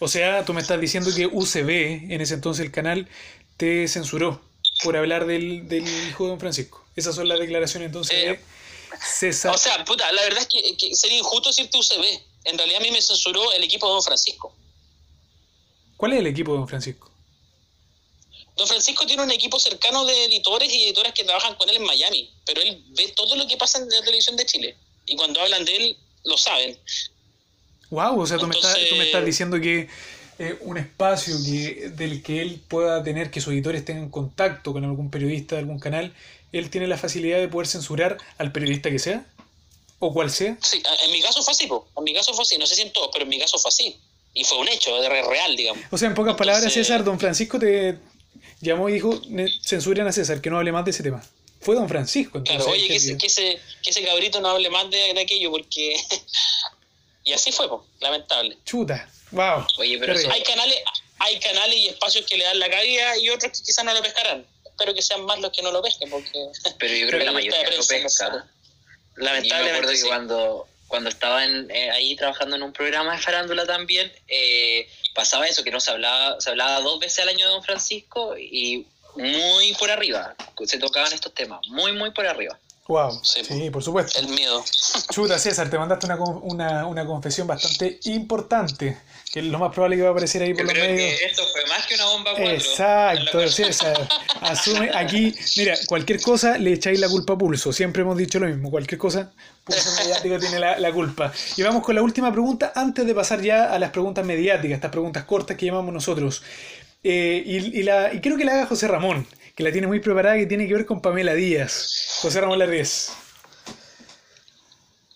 O 0.00 0.08
sea, 0.08 0.44
tú 0.44 0.52
me 0.52 0.60
estás 0.60 0.80
diciendo 0.80 1.10
que 1.14 1.26
UCB, 1.26 2.12
en 2.12 2.20
ese 2.20 2.34
entonces 2.34 2.64
el 2.64 2.72
canal, 2.72 3.08
te 3.56 3.88
censuró 3.88 4.40
por 4.84 4.96
hablar 4.96 5.26
del, 5.26 5.66
del 5.68 5.84
hijo 6.08 6.24
de 6.24 6.30
don 6.30 6.40
Francisco. 6.40 6.84
Esas 6.94 7.14
son 7.14 7.28
las 7.28 7.38
declaraciones 7.38 7.86
entonces 7.86 8.14
Eh, 8.16 8.26
de 8.26 8.40
César. 9.00 9.54
O 9.54 9.58
sea, 9.58 9.84
puta, 9.84 10.10
la 10.12 10.22
verdad 10.22 10.40
es 10.40 10.48
que, 10.48 10.76
que 10.76 10.94
sería 10.94 11.18
injusto 11.18 11.48
decirte 11.48 11.78
UCB. 11.78 12.04
En 12.44 12.58
realidad 12.58 12.80
a 12.80 12.84
mí 12.84 12.90
me 12.90 13.00
censuró 13.02 13.52
el 13.52 13.62
equipo 13.64 13.86
de 13.86 13.92
don 13.94 14.02
Francisco. 14.02 14.54
¿Cuál 15.96 16.12
es 16.12 16.18
el 16.20 16.26
equipo 16.26 16.52
de 16.52 16.58
don 16.58 16.68
Francisco? 16.68 17.07
Don 18.58 18.66
Francisco 18.66 19.06
tiene 19.06 19.22
un 19.22 19.30
equipo 19.30 19.60
cercano 19.60 20.04
de 20.04 20.24
editores 20.24 20.68
y 20.72 20.82
editoras 20.82 21.12
que 21.12 21.22
trabajan 21.22 21.54
con 21.54 21.68
él 21.70 21.76
en 21.76 21.84
Miami, 21.84 22.28
pero 22.44 22.60
él 22.60 22.82
ve 22.88 23.12
todo 23.14 23.36
lo 23.36 23.46
que 23.46 23.56
pasa 23.56 23.78
en 23.78 23.88
la 23.88 24.02
televisión 24.02 24.36
de 24.36 24.44
Chile. 24.46 24.76
Y 25.06 25.14
cuando 25.14 25.40
hablan 25.40 25.64
de 25.64 25.76
él, 25.76 25.96
lo 26.24 26.36
saben. 26.36 26.76
Wow, 27.90 28.20
o 28.20 28.26
sea, 28.26 28.36
tú, 28.36 28.48
me 28.48 28.56
estás, 28.56 28.72
Entonces- 28.72 28.90
tú 28.90 28.96
me 28.96 29.04
estás 29.04 29.24
diciendo 29.24 29.60
que 29.60 29.88
eh, 30.40 30.58
un 30.60 30.76
espacio 30.76 31.36
que, 31.44 31.90
del 31.90 32.20
que 32.20 32.42
él 32.42 32.60
pueda 32.66 33.02
tener, 33.04 33.30
que 33.30 33.40
sus 33.40 33.52
editores 33.52 33.84
tengan 33.84 34.10
contacto 34.10 34.72
con 34.72 34.84
algún 34.84 35.08
periodista 35.10 35.54
de 35.54 35.60
algún 35.60 35.78
canal, 35.78 36.12
él 36.50 36.68
tiene 36.68 36.88
la 36.88 36.98
facilidad 36.98 37.38
de 37.38 37.46
poder 37.46 37.68
censurar 37.68 38.18
al 38.38 38.50
periodista 38.50 38.90
que 38.90 38.98
sea. 38.98 39.24
O 40.00 40.12
cual 40.12 40.30
sea. 40.30 40.56
Sí, 40.62 40.82
en 41.04 41.12
mi 41.12 41.20
caso 41.22 41.42
fue 41.42 41.52
así, 41.52 41.66
po. 41.68 41.88
en 41.96 42.04
mi 42.04 42.12
caso 42.12 42.34
fue 42.34 42.42
así, 42.42 42.58
no 42.58 42.66
sé 42.66 42.74
si 42.74 42.82
en 42.82 42.92
todos, 42.92 43.10
pero 43.12 43.22
en 43.22 43.28
mi 43.28 43.38
caso 43.38 43.56
fue 43.58 43.68
así. 43.68 43.96
Y 44.34 44.44
fue 44.44 44.58
un 44.58 44.68
hecho, 44.68 44.90
real, 45.08 45.56
digamos. 45.56 45.82
O 45.90 45.98
sea, 45.98 46.08
en 46.08 46.14
pocas 46.14 46.36
palabras, 46.36 46.72
César, 46.72 47.02
don 47.02 47.18
Francisco 47.18 47.58
te 47.58 47.98
llamó 48.60 48.88
y 48.88 48.92
dijo, 48.94 49.20
"Ne- 49.28 49.52
censuren 49.64 50.06
a 50.06 50.12
César, 50.12 50.40
que 50.40 50.50
no 50.50 50.58
hable 50.58 50.72
más 50.72 50.84
de 50.84 50.90
ese 50.92 51.02
tema. 51.02 51.22
Fue 51.60 51.74
don 51.74 51.88
Francisco, 51.88 52.38
entonces. 52.38 52.64
Claro, 52.64 52.72
oye, 52.72 52.82
que 52.82 52.88
¿qué 52.88 52.96
ese, 52.96 53.18
que, 53.18 53.26
ese, 53.26 53.60
que 53.82 53.90
ese 53.90 54.04
cabrito 54.04 54.40
no 54.40 54.48
hable 54.48 54.70
más 54.70 54.88
de, 54.90 55.12
de 55.14 55.20
aquello, 55.20 55.50
porque... 55.50 55.96
y 57.24 57.32
así 57.32 57.50
fue, 57.52 57.68
po, 57.68 57.86
lamentable. 58.00 58.56
Chuta, 58.64 59.08
wow. 59.32 59.66
Oye, 59.78 59.98
pero 59.98 60.12
eso- 60.14 60.30
Hay 60.30 60.42
canales, 60.42 60.78
hay 61.18 61.38
canales 61.40 61.76
y 61.76 61.88
espacios 61.88 62.24
que 62.26 62.36
le 62.36 62.44
dan 62.44 62.58
la 62.58 62.70
cabida 62.70 63.16
y 63.18 63.28
otros 63.30 63.52
que 63.58 63.64
quizás 63.64 63.84
no 63.84 63.92
lo 63.92 64.02
pescarán. 64.02 64.46
Espero 64.64 64.94
que 64.94 65.02
sean 65.02 65.24
más 65.24 65.40
los 65.40 65.50
que 65.50 65.60
no 65.62 65.72
lo 65.72 65.82
pesquen, 65.82 66.08
porque 66.10 66.46
Pero 66.78 66.94
yo 66.94 67.06
creo 67.08 67.18
que 67.18 67.24
la 67.26 67.32
mayoría 67.32 67.62
lo 67.70 67.84
pesca. 67.84 68.30
Yo 68.30 68.38
me 69.16 69.24
lamentablemente 69.24 69.70
acuerdo 69.78 69.90
que 69.90 69.96
sí. 69.96 70.06
cuando, 70.06 70.68
cuando 70.88 71.08
estaba 71.10 71.44
en, 71.44 71.70
eh, 71.70 71.90
ahí 71.90 72.16
trabajando 72.16 72.56
en 72.56 72.62
un 72.62 72.72
programa 72.72 73.12
de 73.12 73.18
farándula 73.22 73.64
también, 73.66 74.10
eh, 74.26 74.88
pasaba 75.14 75.46
eso, 75.46 75.62
que 75.62 75.70
no 75.70 75.78
se 75.80 75.90
hablaba, 75.90 76.40
se 76.40 76.50
hablaba 76.50 76.80
dos 76.80 76.98
veces 76.98 77.20
al 77.20 77.28
año 77.28 77.46
de 77.46 77.52
Don 77.52 77.62
Francisco 77.62 78.36
y 78.36 78.86
muy 79.16 79.74
por 79.78 79.90
arriba, 79.90 80.34
se 80.64 80.78
tocaban 80.78 81.12
estos 81.12 81.34
temas, 81.34 81.60
muy, 81.68 81.92
muy 81.92 82.10
por 82.12 82.26
arriba. 82.26 82.58
Wow. 82.86 83.20
Sí. 83.22 83.44
Sí, 83.44 83.68
por 83.68 83.82
supuesto. 83.82 84.18
el 84.18 84.28
miedo. 84.28 84.64
Chuta, 85.10 85.38
César, 85.38 85.68
te 85.68 85.76
mandaste 85.76 86.06
una, 86.06 86.16
con- 86.16 86.40
una, 86.42 86.86
una 86.86 87.04
confesión 87.04 87.46
bastante 87.46 87.98
importante, 88.04 88.98
que 89.42 89.48
lo 89.48 89.58
más 89.58 89.72
probable 89.72 89.96
que 89.96 90.02
va 90.02 90.08
a 90.08 90.12
aparecer 90.12 90.42
ahí 90.42 90.54
por 90.54 90.64
los 90.64 90.72
creo 90.72 90.84
medios. 90.84 91.20
esto 91.20 91.42
fue 91.52 91.64
más 91.66 91.86
que 91.86 91.94
una 91.94 92.04
bomba 92.06 92.30
4. 92.32 92.52
Exacto, 92.52 93.48
César. 93.48 94.08
Asume 94.40 94.90
aquí, 94.94 95.34
mira, 95.56 95.74
cualquier 95.86 96.20
cosa 96.20 96.58
le 96.58 96.72
echáis 96.72 96.98
la 96.98 97.08
culpa 97.08 97.34
a 97.34 97.38
Pulso. 97.38 97.72
Siempre 97.72 98.02
hemos 98.02 98.16
dicho 98.16 98.38
lo 98.38 98.46
mismo. 98.46 98.70
Cualquier 98.70 98.98
cosa, 98.98 99.32
Pulso 99.64 99.90
Mediático 100.02 100.38
tiene 100.38 100.58
la, 100.58 100.78
la 100.78 100.92
culpa. 100.92 101.32
Y 101.56 101.62
vamos 101.62 101.82
con 101.82 101.94
la 101.94 102.02
última 102.02 102.32
pregunta 102.32 102.72
antes 102.74 103.06
de 103.06 103.14
pasar 103.14 103.40
ya 103.40 103.72
a 103.72 103.78
las 103.78 103.90
preguntas 103.90 104.24
mediáticas, 104.24 104.76
estas 104.76 104.90
preguntas 104.90 105.24
cortas 105.24 105.56
que 105.56 105.66
llamamos 105.66 105.92
nosotros. 105.94 106.42
Eh, 107.02 107.42
y, 107.46 107.78
y 107.78 107.82
la, 107.84 108.12
y 108.12 108.20
quiero 108.20 108.36
que 108.36 108.44
la 108.44 108.52
haga 108.52 108.66
José 108.66 108.88
Ramón, 108.88 109.26
que 109.54 109.62
la 109.62 109.72
tiene 109.72 109.86
muy 109.86 110.00
preparada, 110.00 110.36
que 110.36 110.46
tiene 110.46 110.66
que 110.66 110.74
ver 110.74 110.86
con 110.86 111.00
Pamela 111.00 111.34
Díaz. 111.34 112.18
José 112.22 112.40
Ramón 112.40 112.58
Larriés. 112.58 113.12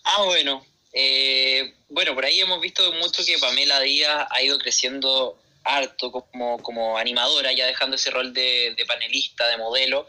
Ah, 0.04 0.22
bueno. 0.24 0.62
Eh, 0.92 1.74
bueno, 1.88 2.14
por 2.14 2.24
ahí 2.24 2.40
hemos 2.40 2.60
visto 2.60 2.92
mucho 2.94 3.24
que 3.24 3.38
Pamela 3.38 3.80
Díaz 3.80 4.26
ha 4.30 4.42
ido 4.42 4.58
creciendo 4.58 5.38
harto 5.64 6.10
como, 6.12 6.62
como 6.62 6.98
animadora, 6.98 7.52
ya 7.52 7.66
dejando 7.66 7.96
ese 7.96 8.10
rol 8.10 8.32
de, 8.34 8.74
de 8.76 8.86
panelista, 8.86 9.46
de 9.48 9.56
modelo. 9.58 10.06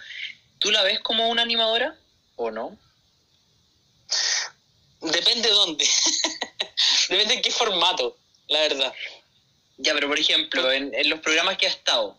¿Tú 0.59 0.71
la 0.71 0.83
ves 0.83 0.99
como 0.99 1.29
una 1.29 1.41
animadora 1.43 1.95
o 2.35 2.51
no? 2.51 2.77
Depende 5.01 5.49
dónde. 5.49 5.85
Depende 7.09 7.33
en 7.35 7.41
qué 7.41 7.51
formato, 7.51 8.17
la 8.47 8.61
verdad. 8.61 8.93
Ya, 9.77 9.93
pero 9.93 10.07
por 10.09 10.19
ejemplo, 10.19 10.71
en, 10.71 10.93
en 10.95 11.09
los 11.09 11.19
programas 11.21 11.57
que 11.57 11.67
ha 11.67 11.71
estado, 11.71 12.17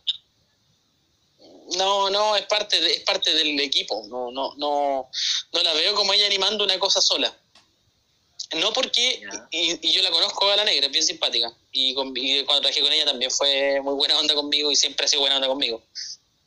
No, 1.76 2.10
no, 2.10 2.36
es 2.36 2.46
parte, 2.46 2.80
de- 2.80 2.94
es 2.94 3.00
parte 3.04 3.32
del 3.34 3.58
equipo. 3.60 4.04
No, 4.08 4.30
no, 4.30 4.54
no, 4.56 5.08
no 5.52 5.62
la 5.62 5.72
veo 5.74 5.94
como 5.94 6.12
ella 6.12 6.26
animando 6.26 6.64
una 6.64 6.78
cosa 6.78 7.00
sola. 7.00 7.34
No 8.54 8.72
porque, 8.72 9.22
y, 9.50 9.88
y 9.88 9.92
yo 9.92 10.02
la 10.02 10.10
conozco 10.10 10.50
a 10.50 10.56
la 10.56 10.64
negra, 10.64 10.86
es 10.86 10.92
bien 10.92 11.04
simpática. 11.04 11.52
Y, 11.72 11.94
con- 11.94 12.12
y 12.16 12.42
cuando 12.44 12.62
trabajé 12.62 12.80
con 12.82 12.92
ella 12.92 13.04
también 13.06 13.30
fue 13.30 13.80
muy 13.80 13.94
buena 13.94 14.18
onda 14.18 14.34
conmigo 14.34 14.70
y 14.70 14.76
siempre 14.76 15.06
ha 15.06 15.08
sido 15.08 15.20
buena 15.20 15.36
onda 15.36 15.48
conmigo. 15.48 15.82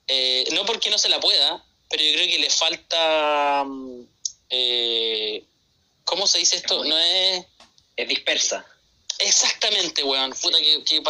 Eh, 0.07 0.45
no 0.51 0.65
porque 0.65 0.89
no 0.89 0.97
se 0.97 1.09
la 1.09 1.19
pueda, 1.19 1.63
pero 1.89 2.03
yo 2.03 2.13
creo 2.13 2.27
que 2.27 2.39
le 2.39 2.49
falta. 2.49 3.63
mm, 3.65 4.01
eh, 4.49 5.43
¿Cómo 6.05 6.25
se 6.27 6.37
dice 6.37 6.55
esto? 6.57 6.83
No 6.85 6.97
es. 6.97 7.45
es 7.97 8.07
dispersa. 8.07 8.65
Exactamente, 9.19 10.03
weón. 10.03 10.31
Puta 10.39 10.59
que, 10.59 10.83
que, 10.83 11.01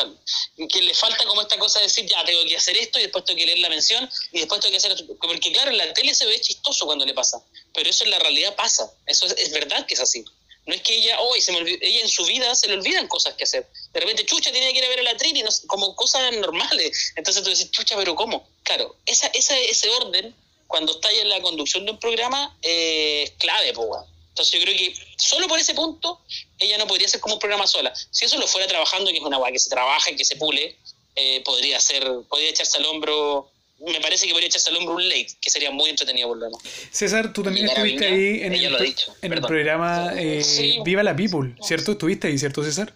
que 0.67 0.81
le 0.81 0.93
falta 0.93 1.25
como 1.25 1.41
esta 1.41 1.57
cosa 1.59 1.79
de 1.79 1.87
decir, 1.87 2.05
ya 2.05 2.23
tengo 2.23 2.41
que 2.45 2.55
hacer 2.55 2.77
esto 2.77 2.97
y 2.99 3.03
después 3.03 3.25
tengo 3.25 3.37
que 3.37 3.45
leer 3.45 3.59
la 3.59 3.69
mención 3.69 4.09
y 4.31 4.39
después 4.39 4.61
tengo 4.61 4.71
que 4.71 4.77
hacer 4.77 4.93
esto. 4.93 5.05
Porque 5.19 5.51
claro, 5.51 5.71
en 5.71 5.77
la 5.77 5.93
tele 5.93 6.13
se 6.15 6.25
ve 6.25 6.39
chistoso 6.39 6.85
cuando 6.85 7.05
le 7.05 7.13
pasa, 7.13 7.43
pero 7.73 7.89
eso 7.89 8.05
en 8.05 8.11
la 8.11 8.19
realidad 8.19 8.55
pasa. 8.55 8.89
Eso 9.05 9.25
es, 9.25 9.33
es 9.37 9.51
verdad 9.51 9.85
que 9.85 9.93
es 9.95 9.99
así. 9.99 10.23
No 10.67 10.73
es 10.73 10.81
que 10.81 10.95
ella, 10.95 11.19
hoy 11.21 11.41
se 11.41 11.53
me 11.53 11.59
ella 11.59 12.01
en 12.01 12.09
su 12.09 12.25
vida 12.25 12.53
se 12.53 12.67
le 12.67 12.73
olvidan 12.73 13.07
cosas 13.07 13.33
que 13.35 13.45
hacer. 13.45 13.67
De 13.93 13.99
repente, 14.01 14.25
chucha, 14.25 14.51
tenía 14.51 14.71
que 14.73 14.79
ir 14.79 14.85
a 14.85 14.89
ver 14.89 14.99
a 14.99 15.03
la 15.03 15.17
Trini, 15.17 15.41
no 15.41 15.49
como 15.65 15.95
cosas 15.95 16.35
normales. 16.35 17.13
Entonces 17.15 17.41
tú 17.41 17.49
dices, 17.49 17.71
chucha, 17.71 17.95
pero 17.95 18.15
¿cómo? 18.15 18.47
Claro, 18.63 18.95
esa, 19.05 19.27
esa, 19.27 19.57
ese 19.57 19.89
orden, 19.89 20.35
cuando 20.67 20.91
está 20.91 21.09
en 21.09 21.29
la 21.29 21.41
conducción 21.41 21.85
de 21.85 21.91
un 21.91 21.99
programa, 21.99 22.57
eh, 22.61 23.23
es 23.23 23.31
clave, 23.39 23.71
weón. 23.77 24.05
Entonces 24.29 24.59
yo 24.59 24.65
creo 24.65 24.77
que 24.77 24.93
solo 25.17 25.47
por 25.47 25.57
ese 25.57 25.73
punto 25.73 26.21
ella 26.59 26.77
no 26.77 26.85
podría 26.85 27.07
ser 27.07 27.21
como 27.21 27.35
un 27.35 27.39
programa 27.39 27.65
sola. 27.65 27.93
Si 28.11 28.25
eso 28.25 28.37
lo 28.37 28.45
fuera 28.45 28.67
trabajando, 28.67 29.09
que 29.09 29.17
es 29.17 29.23
una 29.23 29.39
weá 29.39 29.51
que 29.51 29.59
se 29.59 29.69
trabaja 29.69 30.11
y 30.11 30.15
que 30.15 30.25
se 30.25 30.35
pule, 30.35 30.77
eh, 31.15 31.41
podría 31.43 31.79
ser, 31.79 32.03
podría 32.29 32.49
echarse 32.49 32.77
al 32.77 32.85
hombro, 32.85 33.49
me 33.79 33.99
parece 34.01 34.25
que 34.25 34.31
podría 34.33 34.47
echarse 34.47 34.69
al 34.69 34.77
hombro 34.77 34.95
un 34.95 35.07
late, 35.07 35.27
que 35.41 35.49
sería 35.49 35.71
muy 35.71 35.89
entretenido 35.89 36.27
por 36.29 36.37
lo 36.37 36.45
demás. 36.45 36.61
César, 36.91 37.31
tú 37.33 37.43
también 37.43 37.67
estuviste 37.67 38.05
ahí 38.05 38.39
en, 38.41 38.53
el, 38.53 38.77
dicho, 38.83 39.13
en 39.21 39.31
programa 39.41 40.13
eh, 40.15 40.43
Sí. 40.43 40.79
Viva 40.83 41.03
la 41.03 41.15
People, 41.15 41.55
¿cierto? 41.61 41.91
Estuviste 41.93 42.27
ahí, 42.27 42.37
¿cierto, 42.37 42.63
César? 42.63 42.93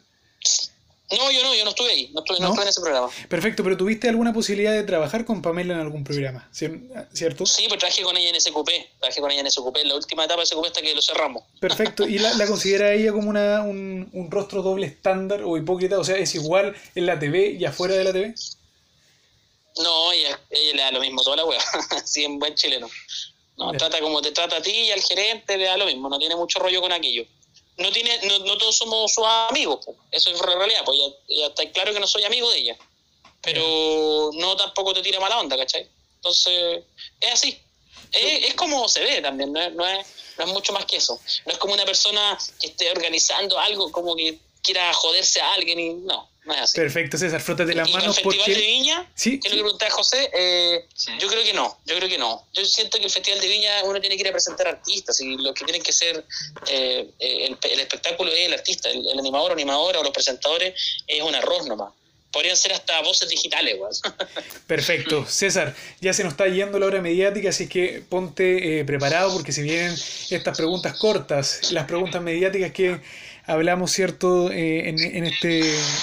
No, 1.11 1.29
yo 1.29 1.43
no, 1.43 1.53
yo 1.53 1.65
no 1.65 1.71
estuve 1.71 1.91
ahí, 1.91 2.09
no 2.13 2.21
estuve, 2.21 2.39
no 2.39 2.45
¿No? 2.45 2.49
estuve 2.51 2.63
en 2.63 2.69
ese 2.69 2.79
programa. 2.79 3.09
Perfecto, 3.27 3.65
pero 3.65 3.75
¿tuviste 3.75 4.07
alguna 4.07 4.31
posibilidad 4.31 4.71
de 4.71 4.83
trabajar 4.83 5.25
con 5.25 5.41
Pamela 5.41 5.73
en 5.73 5.81
algún 5.81 6.05
programa? 6.05 6.49
¿cier- 6.53 6.79
¿Cierto? 7.11 7.45
Sí, 7.45 7.65
pues 7.67 7.79
trabajé 7.81 8.01
con 8.03 8.15
ella 8.15 8.29
en 8.29 8.39
SQP, 8.39 8.69
trabajé 8.97 9.19
con 9.19 9.29
ella 9.29 9.41
en 9.41 9.51
SQP, 9.51 9.75
en 9.81 9.89
la 9.89 9.95
última 9.95 10.23
etapa 10.23 10.39
de 10.39 10.45
SQP 10.45 10.65
hasta 10.67 10.81
que 10.81 10.95
lo 10.95 11.01
cerramos. 11.01 11.43
Perfecto. 11.59 12.07
¿Y 12.07 12.17
la, 12.17 12.33
la 12.35 12.47
considera 12.47 12.93
ella 12.93 13.11
como 13.11 13.29
una, 13.29 13.61
un, 13.61 14.09
un 14.13 14.31
rostro 14.31 14.61
doble 14.61 14.87
estándar 14.87 15.41
o 15.43 15.57
hipócrita? 15.57 15.99
O 15.99 16.03
sea, 16.05 16.15
¿es 16.15 16.33
igual 16.35 16.73
en 16.95 17.05
la 17.05 17.19
TV 17.19 17.57
y 17.59 17.65
afuera 17.65 17.93
de 17.95 18.03
la 18.05 18.13
TV? 18.13 18.33
No, 19.77 20.11
ella, 20.11 20.39
ella 20.49 20.73
le 20.75 20.81
da 20.81 20.91
lo 20.91 20.99
mismo 20.99 21.23
toda 21.23 21.37
la 21.37 21.45
wea, 21.45 21.63
así 21.91 22.23
en 22.23 22.39
buen 22.39 22.55
chileno. 22.55 22.89
No, 23.57 23.71
trata 23.73 23.99
como 23.99 24.21
te 24.21 24.31
trata 24.31 24.57
a 24.57 24.61
ti 24.61 24.71
y 24.71 24.91
al 24.91 25.01
gerente, 25.01 25.57
le 25.57 25.65
da 25.65 25.77
lo 25.77 25.85
mismo, 25.85 26.09
no 26.09 26.17
tiene 26.17 26.35
mucho 26.35 26.59
rollo 26.59 26.81
con 26.81 26.91
aquello. 26.91 27.25
No 27.77 27.91
tiene, 27.91 28.19
no, 28.23 28.39
no 28.39 28.57
todos 28.57 28.77
somos 28.77 29.13
sus 29.13 29.25
amigos, 29.25 29.85
po. 29.85 29.95
eso 30.11 30.29
es 30.29 30.39
realidad, 30.39 30.81
pues 30.85 30.99
ya, 30.99 31.35
ya 31.35 31.47
está 31.47 31.71
claro 31.71 31.93
que 31.93 31.99
no 31.99 32.07
soy 32.07 32.23
amigo 32.23 32.49
de 32.49 32.59
ella. 32.59 32.77
Pero 33.41 34.31
no 34.33 34.55
tampoco 34.55 34.93
te 34.93 35.01
tira 35.01 35.19
mala 35.19 35.39
onda, 35.39 35.57
¿cachai? 35.57 35.87
Entonces, 36.15 36.83
es 37.19 37.31
así. 37.31 37.59
Es, 38.11 38.49
es 38.49 38.53
como 38.55 38.87
se 38.89 38.99
ve 38.99 39.21
también, 39.21 39.51
no 39.53 39.61
es, 39.61 39.73
no, 39.73 39.87
es, 39.87 40.07
no 40.37 40.45
es 40.45 40.51
mucho 40.51 40.73
más 40.73 40.85
que 40.85 40.97
eso. 40.97 41.19
No 41.45 41.53
es 41.53 41.57
como 41.57 41.73
una 41.73 41.85
persona 41.85 42.37
que 42.59 42.67
esté 42.67 42.91
organizando 42.91 43.57
algo, 43.57 43.91
como 43.91 44.15
que 44.15 44.37
quiera 44.61 44.93
joderse 44.93 45.41
a 45.41 45.53
alguien 45.53 45.79
y 45.79 45.93
no, 45.93 46.29
no 46.45 46.53
es 46.53 46.61
así. 46.61 46.77
Perfecto, 46.77 47.17
César, 47.17 47.39
frótate 47.41 47.73
las 47.75 47.87
y 47.87 47.91
con 47.91 48.01
el 48.01 48.07
manos 48.07 48.19
Festival 48.21 48.53
de. 48.53 48.61
Viña, 48.61 49.09
Sí, 49.13 49.39
que 49.39 49.47
es 49.47 49.53
lo 49.53 49.57
que 49.57 49.63
preguntaba 49.63 49.91
José, 49.91 50.29
eh, 50.33 50.85
Sí. 50.95 51.11
yo 51.19 51.27
creo 51.27 51.43
que 51.43 51.53
no, 51.53 51.77
yo 51.85 51.95
creo 51.97 52.09
que 52.09 52.17
no. 52.17 52.45
Yo 52.53 52.65
siento 52.65 52.97
que 52.97 53.05
el 53.05 53.11
Festival 53.11 53.39
de 53.39 53.47
Viña 53.47 53.83
uno 53.83 53.99
tiene 54.01 54.15
que 54.15 54.21
ir 54.21 54.27
a 54.29 54.31
presentar 54.31 54.67
artistas 54.67 55.19
y 55.21 55.37
los 55.37 55.53
que 55.53 55.65
tienen 55.65 55.83
que 55.83 55.91
ser 55.91 56.25
eh, 56.67 57.09
eh, 57.19 57.45
el, 57.47 57.57
el 57.71 57.79
espectáculo 57.79 58.31
es 58.31 58.39
el 58.47 58.53
artista, 58.53 58.89
el, 58.89 59.07
el 59.07 59.19
animador 59.19 59.51
o 59.51 59.53
animadora 59.53 59.99
o 59.99 60.03
los 60.03 60.11
presentadores 60.11 60.73
es 61.07 61.21
un 61.21 61.35
arroz 61.35 61.67
nomás. 61.67 61.93
Podrían 62.31 62.55
ser 62.55 62.71
hasta 62.71 63.01
voces 63.01 63.27
digitales, 63.27 63.75
weón. 63.77 63.91
Perfecto. 64.67 65.25
César, 65.25 65.75
ya 65.99 66.13
se 66.13 66.23
nos 66.23 66.31
está 66.33 66.47
yendo 66.47 66.79
la 66.79 66.85
hora 66.85 67.01
mediática, 67.01 67.49
así 67.49 67.67
que 67.67 68.01
ponte 68.07 68.79
eh, 68.79 68.85
preparado 68.85 69.33
porque 69.33 69.51
si 69.51 69.61
vienen 69.61 69.93
estas 70.29 70.55
preguntas 70.55 70.97
cortas, 70.97 71.71
las 71.73 71.85
preguntas 71.85 72.21
mediáticas 72.21 72.71
que 72.71 73.01
hablamos, 73.51 73.91
¿cierto?, 73.91 74.51
Eh, 74.51 74.89
en, 74.89 75.25
este, 75.25 75.59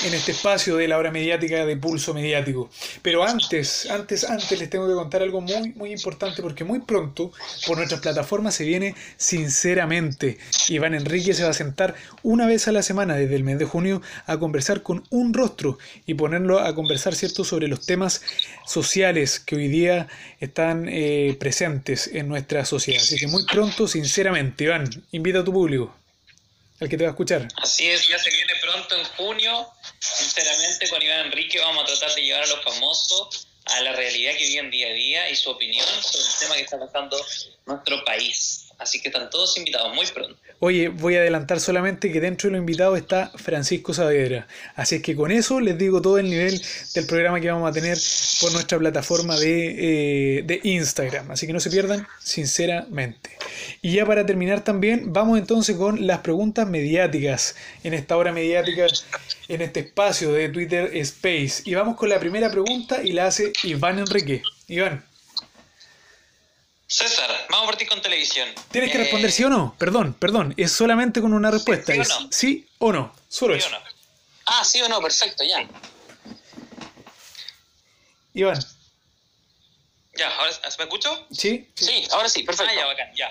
en 0.06 0.14
este 0.14 0.32
espacio 0.32 0.76
de 0.76 0.88
la 0.88 0.98
hora 0.98 1.10
mediática 1.10 1.64
de 1.64 1.76
pulso 1.76 2.14
mediático. 2.14 2.70
Pero 3.02 3.24
antes, 3.24 3.88
antes, 3.90 4.24
antes 4.24 4.58
les 4.58 4.70
tengo 4.70 4.86
que 4.88 4.94
contar 4.94 5.22
algo 5.22 5.40
muy, 5.40 5.72
muy 5.74 5.92
importante 5.92 6.42
porque 6.42 6.64
muy 6.64 6.80
pronto 6.80 7.32
por 7.66 7.76
nuestras 7.76 8.00
plataformas 8.00 8.54
se 8.54 8.64
viene 8.64 8.94
Sinceramente. 9.16 10.38
Iván 10.68 10.94
Enrique 10.94 11.34
se 11.34 11.44
va 11.44 11.50
a 11.50 11.54
sentar 11.54 11.94
una 12.22 12.46
vez 12.46 12.68
a 12.68 12.72
la 12.72 12.82
semana 12.82 13.16
desde 13.16 13.36
el 13.36 13.44
mes 13.44 13.58
de 13.58 13.64
junio 13.64 14.02
a 14.26 14.38
conversar 14.38 14.82
con 14.82 15.04
un 15.10 15.34
rostro 15.34 15.78
y 16.06 16.14
ponerlo 16.14 16.60
a 16.60 16.74
conversar, 16.74 17.14
¿cierto?, 17.14 17.44
sobre 17.44 17.68
los 17.68 17.86
temas 17.86 18.22
sociales 18.66 19.40
que 19.40 19.56
hoy 19.56 19.68
día 19.68 20.08
están 20.40 20.88
eh, 20.88 21.36
presentes 21.38 22.10
en 22.12 22.28
nuestra 22.28 22.64
sociedad. 22.64 23.02
Así 23.02 23.16
que 23.16 23.26
muy 23.26 23.44
pronto, 23.44 23.86
sinceramente, 23.86 24.64
Iván, 24.64 24.88
invita 25.12 25.40
a 25.40 25.44
tu 25.44 25.52
público, 25.52 25.94
al 26.80 26.88
que 26.88 26.96
te 26.96 27.04
va 27.04 27.10
a 27.10 27.12
escuchar. 27.12 27.48
Así 27.56 27.88
es, 27.88 28.08
ya 28.08 28.18
se 28.18 28.30
viene 28.30 28.52
pronto 28.60 28.96
en 28.96 29.04
junio. 29.04 29.68
Sinceramente, 29.98 30.88
con 30.88 31.02
Iván 31.02 31.26
Enrique 31.26 31.58
vamos 31.60 31.84
a 31.84 31.86
tratar 31.86 32.14
de 32.14 32.22
llevar 32.22 32.44
a 32.44 32.46
los 32.46 32.62
famosos 32.62 33.48
a 33.66 33.80
la 33.80 33.92
realidad 33.92 34.32
que 34.32 34.46
viven 34.46 34.70
día 34.70 34.88
a 34.88 34.92
día 34.92 35.30
y 35.30 35.36
su 35.36 35.50
opinión 35.50 35.86
sobre 36.02 36.24
el 36.24 36.38
tema 36.38 36.54
que 36.54 36.62
está 36.62 36.78
pasando 36.78 37.18
nuestro 37.66 38.04
país. 38.04 38.67
Así 38.78 39.00
que 39.00 39.08
están 39.08 39.28
todos 39.28 39.58
invitados 39.58 39.92
muy 39.94 40.06
pronto. 40.06 40.36
Oye, 40.60 40.88
voy 40.88 41.16
a 41.16 41.20
adelantar 41.20 41.58
solamente 41.60 42.12
que 42.12 42.20
dentro 42.20 42.48
de 42.48 42.52
los 42.52 42.60
invitados 42.60 42.96
está 42.96 43.30
Francisco 43.36 43.92
Saavedra. 43.92 44.46
Así 44.76 44.96
es 44.96 45.02
que 45.02 45.16
con 45.16 45.32
eso 45.32 45.60
les 45.60 45.76
digo 45.76 46.00
todo 46.00 46.18
el 46.18 46.30
nivel 46.30 46.60
del 46.94 47.06
programa 47.06 47.40
que 47.40 47.50
vamos 47.50 47.68
a 47.68 47.72
tener 47.72 47.98
por 48.40 48.52
nuestra 48.52 48.78
plataforma 48.78 49.36
de, 49.36 50.38
eh, 50.38 50.42
de 50.42 50.60
Instagram. 50.62 51.30
Así 51.32 51.46
que 51.46 51.52
no 51.52 51.60
se 51.60 51.70
pierdan, 51.70 52.06
sinceramente. 52.20 53.30
Y 53.82 53.92
ya 53.92 54.06
para 54.06 54.24
terminar 54.26 54.62
también, 54.62 55.12
vamos 55.12 55.38
entonces 55.38 55.76
con 55.76 56.06
las 56.06 56.20
preguntas 56.20 56.68
mediáticas 56.68 57.56
en 57.82 57.94
esta 57.94 58.16
hora 58.16 58.32
mediática, 58.32 58.86
en 59.48 59.62
este 59.62 59.80
espacio 59.80 60.32
de 60.32 60.48
Twitter 60.50 60.90
Space. 60.96 61.62
Y 61.64 61.74
vamos 61.74 61.96
con 61.96 62.08
la 62.08 62.20
primera 62.20 62.50
pregunta 62.50 63.02
y 63.02 63.12
la 63.12 63.26
hace 63.26 63.52
Iván 63.64 63.98
Enrique. 63.98 64.42
Iván, 64.68 65.04
César, 66.90 67.46
vamos 67.50 67.64
a 67.66 67.70
partir 67.70 67.86
con 67.86 68.00
televisión. 68.00 68.48
tienes 68.72 68.90
que 68.90 68.96
Eh, 68.96 69.02
responder 69.02 69.30
sí 69.30 69.44
o 69.44 69.50
no. 69.50 69.76
Perdón, 69.78 70.14
perdón. 70.14 70.54
Es 70.56 70.72
solamente 70.72 71.20
con 71.20 71.34
una 71.34 71.50
respuesta. 71.50 71.92
sí 71.92 71.98
o 71.98 72.02
es 72.02 72.08
no. 72.08 72.28
sí 72.32 72.68
o 72.78 72.92
no. 72.92 73.14
Solo 73.28 73.54
¿sí 73.54 73.58
eso. 73.60 73.68
o 73.68 73.70
no? 73.72 73.78
Ah, 74.46 74.64
sí 74.64 74.80
o 74.80 74.88
no, 74.88 75.00
perfecto, 75.02 75.44
ya. 75.44 75.68
Iván, 78.32 78.58
Ya, 80.16 80.28
ahora 80.36 80.50
¿me 80.78 80.84
escucho? 80.84 81.26
¿sí? 81.30 81.68
Sí, 81.74 82.06
ahora 82.10 82.28
sí, 82.30 82.42
perfecto. 82.42 82.72
Ah, 82.72 82.74
ya, 82.76 82.86
bacán, 82.86 83.14
ya. 83.14 83.28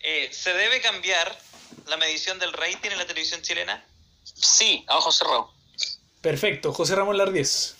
Eh, 0.00 0.28
¿Se 0.32 0.52
debe 0.52 0.80
cambiar 0.82 1.38
la 1.86 1.96
medición 1.96 2.38
del 2.38 2.52
rating 2.52 2.90
en 2.90 2.98
la 2.98 3.06
televisión 3.06 3.40
chilena? 3.40 3.82
Sí, 4.24 4.84
a 4.88 4.98
ojos 4.98 5.16
cerrados. 5.16 5.50
Perfecto. 6.20 6.72
José 6.74 6.94
Ramón 6.96 7.16
Lardíez. 7.16 7.76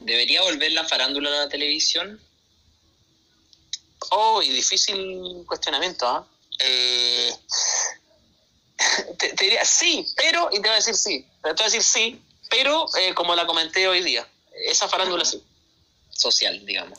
¿Debería 0.00 0.42
volver 0.42 0.72
la 0.72 0.84
farándula 0.84 1.28
a 1.30 1.44
la 1.44 1.48
televisión? 1.48 2.20
Oh, 4.14 4.42
y 4.42 4.50
difícil 4.50 5.44
cuestionamiento, 5.46 6.06
¿ah? 6.06 6.26
Eh, 6.58 7.32
te, 9.18 9.28
te 9.34 9.44
diría 9.44 9.64
sí, 9.64 10.06
pero, 10.16 10.48
y 10.50 10.56
te 10.56 10.60
voy 10.60 10.70
a 10.70 10.74
decir 10.74 10.94
sí. 10.94 11.26
Te 11.42 11.50
voy 11.52 11.60
a 11.60 11.64
decir 11.64 11.82
sí, 11.82 12.20
pero 12.50 12.86
eh, 12.98 13.14
como 13.14 13.34
la 13.34 13.46
comenté 13.46 13.88
hoy 13.88 14.02
día, 14.02 14.26
esa 14.66 14.88
farándula 14.88 15.24
sí. 15.24 15.42
Social, 16.10 16.64
digamos. 16.66 16.98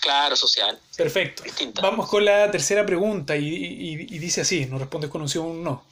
Claro, 0.00 0.36
social. 0.36 0.78
Perfecto. 0.96 1.42
Distinta. 1.44 1.80
Vamos 1.80 2.08
con 2.10 2.24
la 2.24 2.50
tercera 2.50 2.84
pregunta 2.84 3.36
y, 3.36 3.46
y- 3.48 3.92
y 4.14 4.18
dice 4.18 4.42
así, 4.42 4.66
no 4.66 4.78
respondes 4.78 5.10
con 5.10 5.22
un 5.22 5.28
sí 5.30 5.38
o 5.38 5.44
un 5.44 5.64
no. 5.64 5.84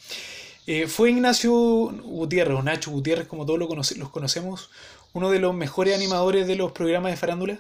Eh, 0.66 0.87
¿Fue 0.87 1.11
Ignacio 1.11 1.53
Gutiérrez 1.55 2.57
o 2.59 2.62
Nacho 2.62 2.91
Gutiérrez, 2.91 3.27
como 3.27 3.47
todos 3.47 3.59
lo 3.59 3.69
conoce- 3.69 3.97
los 3.97 4.11
conocemos, 4.11 4.69
uno 5.15 5.31
de 5.31 5.39
los 5.39 5.55
mejores 5.55 5.95
animadores 5.95 6.47
de 6.47 6.57
los 6.57 6.73
programas 6.73 7.11
de 7.12 7.16
farándula? 7.16 7.59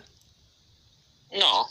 No. 1.32 1.66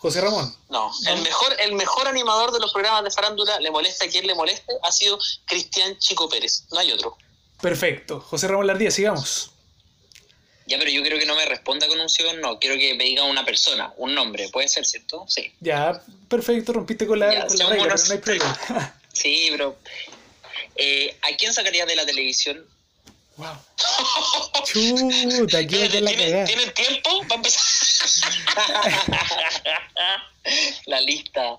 José 0.00 0.20
Ramón. 0.22 0.54
no. 0.70 0.90
El 1.06 1.20
mejor, 1.22 1.56
el 1.60 1.72
mejor 1.74 2.08
animador 2.08 2.52
de 2.52 2.58
los 2.60 2.72
programas 2.72 3.04
de 3.04 3.10
farándula, 3.10 3.60
le 3.60 3.70
molesta 3.70 4.06
a 4.06 4.08
quien 4.08 4.26
le 4.26 4.34
moleste, 4.34 4.72
ha 4.82 4.90
sido 4.92 5.18
Cristian 5.44 5.98
Chico 5.98 6.28
Pérez. 6.28 6.64
No 6.72 6.78
hay 6.80 6.90
otro. 6.92 7.16
Perfecto. 7.60 8.20
José 8.20 8.48
Ramón 8.48 8.66
Lardía, 8.66 8.90
sigamos. 8.90 9.50
Ya, 10.66 10.78
pero 10.78 10.90
yo 10.90 11.02
creo 11.02 11.18
que 11.18 11.26
no 11.26 11.34
me 11.34 11.44
responda 11.44 11.86
con 11.88 12.00
un 12.00 12.08
sí 12.08 12.22
o 12.22 12.32
no. 12.34 12.58
Quiero 12.58 12.76
que 12.78 12.94
me 12.94 13.04
diga 13.04 13.24
una 13.24 13.44
persona, 13.44 13.92
un 13.98 14.14
nombre. 14.14 14.48
¿Puede 14.50 14.68
ser, 14.68 14.86
cierto? 14.86 15.24
Sí. 15.28 15.52
Ya, 15.60 16.00
perfecto, 16.28 16.72
rompiste 16.72 17.06
con 17.06 17.18
la, 17.18 17.32
Ya, 17.32 17.46
con 17.46 17.58
la 17.58 17.66
regla, 17.66 17.82
pero 17.82 17.94
unos- 17.94 18.08
no 18.08 18.14
hay 18.14 18.20
problema. 18.20 18.94
Sí, 19.12 19.48
pero... 19.50 19.76
eh, 20.76 21.18
¿A 21.22 21.36
quién 21.36 21.52
sacarías 21.52 21.86
de 21.88 21.96
la 21.96 22.06
televisión? 22.06 22.64
Wow. 23.40 24.64
Chuta, 24.64 25.58
aquí 25.58 25.76
va 25.76 25.84
a 25.84 25.88
la 25.88 25.90
¿Tienen, 25.90 26.16
cagada. 26.16 26.44
¿Tienen 26.46 26.74
tiempo 26.74 27.20
para 27.22 27.34
empezar? 27.36 27.62
la 30.86 31.00
lista. 31.00 31.58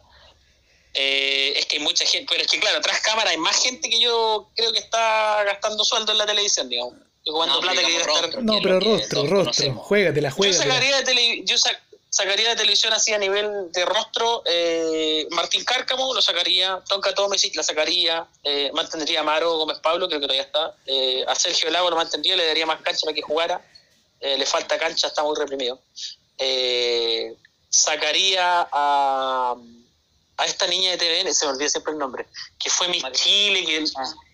Eh, 0.94 1.54
es 1.58 1.66
que 1.68 1.78
hay 1.78 1.84
mucha 1.84 2.06
gente, 2.06 2.28
pero 2.30 2.44
es 2.44 2.52
que 2.52 2.60
claro, 2.60 2.82
tras 2.82 3.00
cámara 3.02 3.30
hay 3.32 3.38
más 3.38 3.62
gente 3.64 3.90
que 3.90 4.00
yo 4.00 4.50
creo 4.56 4.74
que 4.74 4.80
está 4.80 5.44
gastando 5.46 5.86
sueldo 5.86 6.12
en 6.12 6.18
la 6.18 6.26
televisión, 6.26 6.68
digamos. 6.68 6.96
Yo 7.26 7.34
cuando 7.34 7.56
No, 7.56 7.62
plata 7.62 7.76
pero 7.78 7.88
que 7.88 7.94
digamos 7.94 8.08
estar... 8.16 8.24
rostro. 8.26 8.42
No, 8.42 8.60
pero 8.62 8.80
rostro, 8.80 9.22
rostro. 9.22 9.38
conocemos. 9.38 9.86
Juégatela, 9.88 10.30
Yo 10.30 10.36
juégatela. 10.36 10.74
sacaría 10.74 10.98
de, 10.98 11.04
tele- 11.04 11.42
yo 11.46 11.58
sa- 11.58 11.80
sacaría 12.12 12.50
de 12.50 12.56
televisión 12.58 12.92
así 12.92 13.14
a 13.14 13.18
nivel 13.18 13.72
de 13.72 13.86
rostro 13.86 14.44
eh, 14.46 15.26
Martín 15.32 15.64
Cárcamo, 15.64 16.14
lo 16.14 16.22
sacaría, 16.22 16.82
Tonka 16.88 17.16
Tomesic 17.16 17.56
la 17.56 17.64
sacaría, 17.64 18.28
eh, 18.44 18.70
mantendría 18.74 19.22
a 19.22 19.24
Maro 19.24 19.58
Gómez 19.58 19.80
Pablo, 19.80 20.08
creo 20.08 20.20
que 20.20 20.28
todavía 20.28 20.44
está, 20.44 20.76
eh, 20.86 21.24
a 21.26 21.34
Sergio 21.36 21.70
Lago 21.72 21.90
lo 21.90 21.96
mantendría, 21.96 22.36
le 22.36 22.46
daría 22.46 22.66
más 22.66 22.82
cancha 22.82 23.06
para 23.06 23.16
que 23.16 23.22
jugara, 23.22 23.66
eh, 24.20 24.38
le 24.38 24.46
falta 24.46 24.78
cancha, 24.78 25.08
está 25.08 25.24
muy 25.24 25.36
reprimido. 25.38 25.80
Eh, 26.38 27.34
sacaría 27.70 28.68
a, 28.70 29.56
a 30.38 30.46
esta 30.46 30.68
niña 30.68 30.92
de 30.92 30.98
TVN, 30.98 31.34
se 31.34 31.46
me 31.46 31.54
olvida 31.54 31.70
siempre 31.70 31.94
el 31.94 32.00
nombre, 32.00 32.28
que 32.60 32.70
fue 32.70 32.90
Miss. 32.90 33.06
Chile, 33.14 33.66
que 33.66 33.86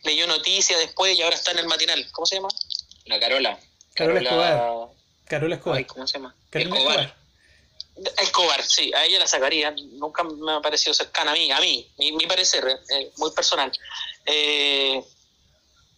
leyó 0.04 0.26
noticias 0.26 0.80
después 0.80 1.16
y 1.16 1.22
ahora 1.22 1.36
está 1.36 1.52
en 1.52 1.60
el 1.60 1.68
matinal. 1.68 2.06
¿Cómo 2.12 2.26
se 2.26 2.36
llama? 2.36 2.50
La 3.06 3.20
Carola. 3.20 3.60
Carola 3.94 4.20
Escobar. 4.20 4.90
Carola 5.26 5.56
Escobar. 5.56 5.78
Ay, 5.78 5.86
¿Cómo 5.86 6.08
se 6.08 6.18
llama? 6.18 6.36
Carolina 6.50 6.76
Escobar. 6.76 7.00
Escobar. 7.02 7.27
Escobar, 8.18 8.64
sí, 8.64 8.94
a 8.94 9.06
ella 9.06 9.20
la 9.20 9.28
sacaría. 9.28 9.72
Nunca 9.72 10.24
me 10.24 10.54
ha 10.54 10.62
parecido 10.62 10.94
cercana 10.94 11.32
a 11.32 11.34
mí, 11.34 11.52
a 11.52 11.60
mí, 11.60 11.90
mi, 11.98 12.12
mi 12.12 12.26
parecer, 12.28 12.68
eh, 12.68 12.78
eh, 12.96 13.12
muy 13.18 13.32
personal. 13.32 13.72
Eh, 14.26 15.04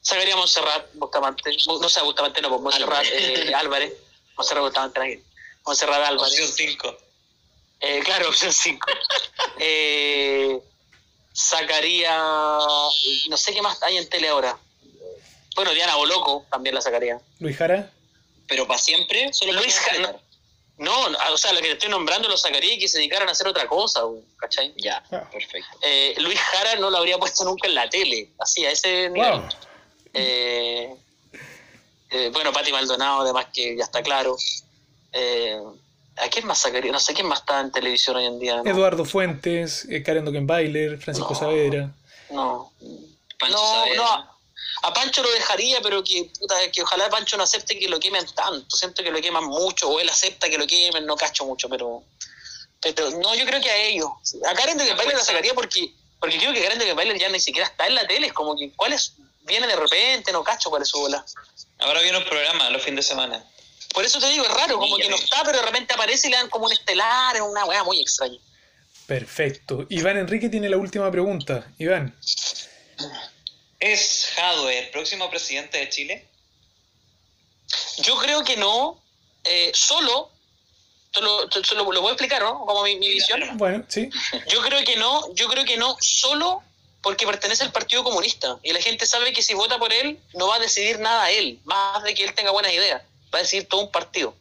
sacaría 0.01 0.33
a 0.33 0.37
Montserrat 0.37 0.87
Bustamante, 0.93 1.51
no 1.67 1.89
sé, 1.89 2.01
Bustamante 2.01 2.41
no, 2.41 2.49
pues 2.49 2.61
Montserrat 2.61 3.05
eh, 3.11 3.53
Álvarez. 3.53 3.93
Montserrat 4.37 4.63
Bustamante, 4.63 4.99
aquí. 5.01 5.23
Montserrat 5.65 6.03
Álvarez. 6.07 6.31
Opción 6.31 6.47
5. 6.47 6.97
Eh, 7.81 8.01
claro, 8.03 8.29
opción 8.29 8.53
5. 8.53 8.87
eh, 9.59 10.59
sacaría. 11.33 12.17
No 13.29 13.37
sé 13.37 13.53
qué 13.53 13.61
más 13.61 13.81
hay 13.83 13.97
en 13.97 14.07
tele 14.09 14.29
ahora. 14.29 14.57
Bueno, 15.55 15.73
Diana 15.73 15.95
Boloco 15.95 16.45
también 16.49 16.75
la 16.75 16.81
sacaría. 16.81 17.19
Luis 17.39 17.57
Jara. 17.57 17.91
Pero 18.47 18.65
para 18.67 18.79
siempre, 18.79 19.31
solo 19.33 19.53
Luis 19.53 19.75
para 19.75 19.85
Ja- 19.85 19.95
siempre. 20.05 20.28
No, 20.79 20.93
o 21.33 21.37
sea, 21.37 21.51
lo 21.53 21.59
que 21.59 21.67
te 21.67 21.73
estoy 21.73 21.89
nombrando 21.89 22.27
lo 22.29 22.37
sacaría 22.37 22.73
y 22.73 22.79
que 22.79 22.87
se 22.87 22.97
dedicaran 22.99 23.27
a 23.27 23.33
hacer 23.33 23.47
otra 23.47 23.67
cosa, 23.67 24.01
¿cachai? 24.37 24.73
Ya, 24.77 25.03
Ah. 25.11 25.29
perfecto. 25.31 25.77
Eh, 25.83 26.15
Luis 26.19 26.39
Jara 26.39 26.75
no 26.77 26.89
lo 26.89 26.97
habría 26.97 27.17
puesto 27.17 27.43
nunca 27.43 27.67
en 27.67 27.75
la 27.75 27.89
tele, 27.89 28.29
así, 28.39 28.65
a 28.65 28.71
ese 28.71 29.09
nivel. 29.09 29.39
Wow. 29.41 29.49
Eh, 30.13 30.95
eh, 32.11 32.29
bueno, 32.33 32.51
Pati 32.53 32.71
Maldonado, 32.71 33.21
además 33.21 33.47
que 33.53 33.75
ya 33.77 33.83
está 33.83 34.01
claro. 34.01 34.35
Eh, 35.11 35.57
¿A 36.17 36.27
quién 36.29 36.45
más 36.47 36.59
sacaría? 36.59 36.91
No 36.91 36.99
sé 36.99 37.13
quién 37.13 37.27
más 37.27 37.39
está 37.39 37.61
en 37.61 37.71
televisión 37.71 38.15
hoy 38.17 38.25
en 38.25 38.39
día. 38.39 38.57
¿no? 38.63 38.69
Eduardo 38.69 39.05
Fuentes, 39.05 39.85
eh, 39.89 40.01
Karen 40.03 40.25
Dockenbailer, 40.25 40.97
Francisco 40.99 41.33
No. 41.33 41.39
Saavedra. 41.39 41.91
No, 42.29 42.71
Pancho 43.39 43.55
no, 43.57 43.57
Saavedra. 43.57 43.95
no. 43.97 44.38
A 44.81 44.93
Pancho 44.93 45.21
lo 45.21 45.31
dejaría, 45.31 45.81
pero 45.81 46.03
que, 46.03 46.31
puta, 46.39 46.55
que 46.71 46.81
ojalá 46.81 47.09
Pancho 47.09 47.37
no 47.37 47.43
acepte 47.43 47.77
que 47.77 47.89
lo 47.89 47.99
quemen 47.99 48.25
tanto. 48.33 48.75
Siento 48.75 49.03
que 49.03 49.11
lo 49.11 49.21
queman 49.21 49.45
mucho, 49.45 49.89
o 49.89 49.99
él 49.99 50.09
acepta 50.09 50.49
que 50.49 50.57
lo 50.57 50.65
quemen, 50.65 51.05
no 51.05 51.15
cacho 51.15 51.45
mucho, 51.45 51.69
pero. 51.69 52.03
Pero 52.81 53.11
no, 53.11 53.35
yo 53.35 53.45
creo 53.45 53.61
que 53.61 53.69
a 53.69 53.75
ellos. 53.75 54.09
A 54.47 54.53
Karen 54.53 54.77
de 54.77 54.93
Bailer 54.93 55.17
la 55.17 55.23
sacaría 55.23 55.53
porque, 55.53 55.93
porque 56.19 56.37
creo 56.37 56.53
que 56.53 56.63
Karen 56.63 56.79
de 56.79 56.93
Bailer 56.93 57.19
ya 57.19 57.27
ni 57.27 57.39
siquiera 57.39 57.67
está 57.67 57.87
en 57.87 57.95
la 57.95 58.07
tele. 58.07 58.27
Es 58.27 58.33
como 58.33 58.57
que, 58.57 58.71
¿cuál 58.75 58.93
es? 58.93 59.13
Viene 59.41 59.67
de 59.67 59.75
repente, 59.75 60.31
no 60.31 60.43
cacho 60.43 60.69
cuál 60.69 60.83
es 60.83 60.87
su 60.87 60.99
bola. 60.99 61.25
Ahora 61.79 62.01
viene 62.01 62.17
un 62.17 62.25
programa 62.25 62.69
los 62.69 62.81
fines 62.81 63.05
de 63.05 63.09
semana. 63.09 63.43
Por 63.93 64.05
eso 64.05 64.19
te 64.19 64.29
digo, 64.29 64.45
es 64.45 64.53
raro, 64.53 64.77
como 64.77 64.97
que 64.97 65.09
no 65.09 65.15
está, 65.15 65.43
pero 65.43 65.59
de 65.59 65.65
repente 65.65 65.93
aparece 65.93 66.27
y 66.27 66.31
le 66.31 66.37
dan 66.37 66.49
como 66.49 66.65
un 66.65 66.71
estelar, 66.71 67.35
es 67.35 67.41
una 67.41 67.65
weá 67.65 67.83
muy 67.83 67.99
extraña. 67.99 68.37
Perfecto. 69.07 69.87
Iván 69.89 70.17
Enrique 70.17 70.49
tiene 70.49 70.69
la 70.69 70.77
última 70.77 71.09
pregunta. 71.11 71.67
Iván. 71.79 72.15
¿Es 73.79 74.27
Jadwe 74.35 74.79
el 74.79 74.89
próximo 74.89 75.29
presidente 75.29 75.77
de 75.77 75.89
Chile? 75.89 76.25
Yo 77.99 78.17
creo 78.17 78.43
que 78.43 78.57
no, 78.57 79.01
eh, 79.43 79.71
solo, 79.73 80.31
te 81.13 81.21
lo, 81.21 81.47
te- 81.49 81.61
te 81.61 81.75
lo, 81.75 81.83
lo 81.91 82.01
puedo 82.01 82.13
explicar, 82.13 82.41
¿no? 82.41 82.65
Como 82.65 82.83
mi, 82.83 82.95
mi 82.97 83.09
visión. 83.09 83.57
Bueno, 83.57 83.85
sí. 83.87 84.09
Yo 84.47 84.61
creo 84.61 84.83
que 84.83 84.95
no, 84.95 85.33
yo 85.35 85.47
creo 85.47 85.65
que 85.65 85.77
no, 85.77 85.95
solo 86.01 86.63
porque 87.01 87.25
pertenece 87.25 87.63
al 87.63 87.71
Partido 87.71 88.03
Comunista. 88.03 88.57
Y 88.63 88.73
la 88.73 88.81
gente 88.81 89.05
sabe 89.05 89.31
que 89.31 89.41
si 89.41 89.53
vota 89.53 89.77
por 89.77 89.93
él, 89.93 90.19
no 90.33 90.47
va 90.47 90.55
a 90.55 90.59
decidir 90.59 90.99
nada 90.99 91.23
a 91.25 91.31
él, 91.31 91.59
más 91.63 92.03
de 92.03 92.13
que 92.13 92.23
él 92.25 92.33
tenga 92.33 92.51
buenas 92.51 92.73
ideas. 92.73 93.01
Va 93.33 93.39
a 93.39 93.41
decidir 93.43 93.67
todo 93.69 93.81
un 93.81 93.91
partido. 93.91 94.35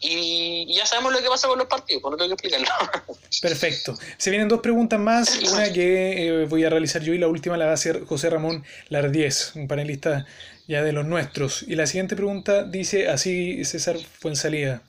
Y, 0.00 0.66
y 0.68 0.74
ya 0.74 0.86
sabemos 0.86 1.12
lo 1.12 1.20
que 1.20 1.28
pasa 1.28 1.48
con 1.48 1.58
los 1.58 1.66
partidos, 1.66 2.02
pues 2.02 2.12
no 2.12 2.16
tengo 2.16 2.36
que 2.36 2.46
explicarlo. 2.46 3.16
Perfecto. 3.42 3.98
Se 4.16 4.30
vienen 4.30 4.48
dos 4.48 4.60
preguntas 4.60 5.00
más, 5.00 5.40
una 5.52 5.72
que 5.72 6.28
eh, 6.28 6.46
voy 6.46 6.64
a 6.64 6.70
realizar 6.70 7.02
yo 7.02 7.14
y 7.14 7.18
la 7.18 7.28
última 7.28 7.56
la 7.56 7.66
va 7.66 7.72
a 7.72 7.74
hacer 7.74 8.04
José 8.04 8.30
Ramón 8.30 8.64
Lardíez, 8.88 9.52
un 9.56 9.66
panelista 9.66 10.26
ya 10.68 10.82
de 10.82 10.92
los 10.92 11.06
nuestros. 11.06 11.64
Y 11.64 11.74
la 11.74 11.86
siguiente 11.86 12.14
pregunta 12.14 12.62
dice 12.64 13.08
así 13.08 13.64
César 13.64 13.96
Fuensalida. 13.98 14.82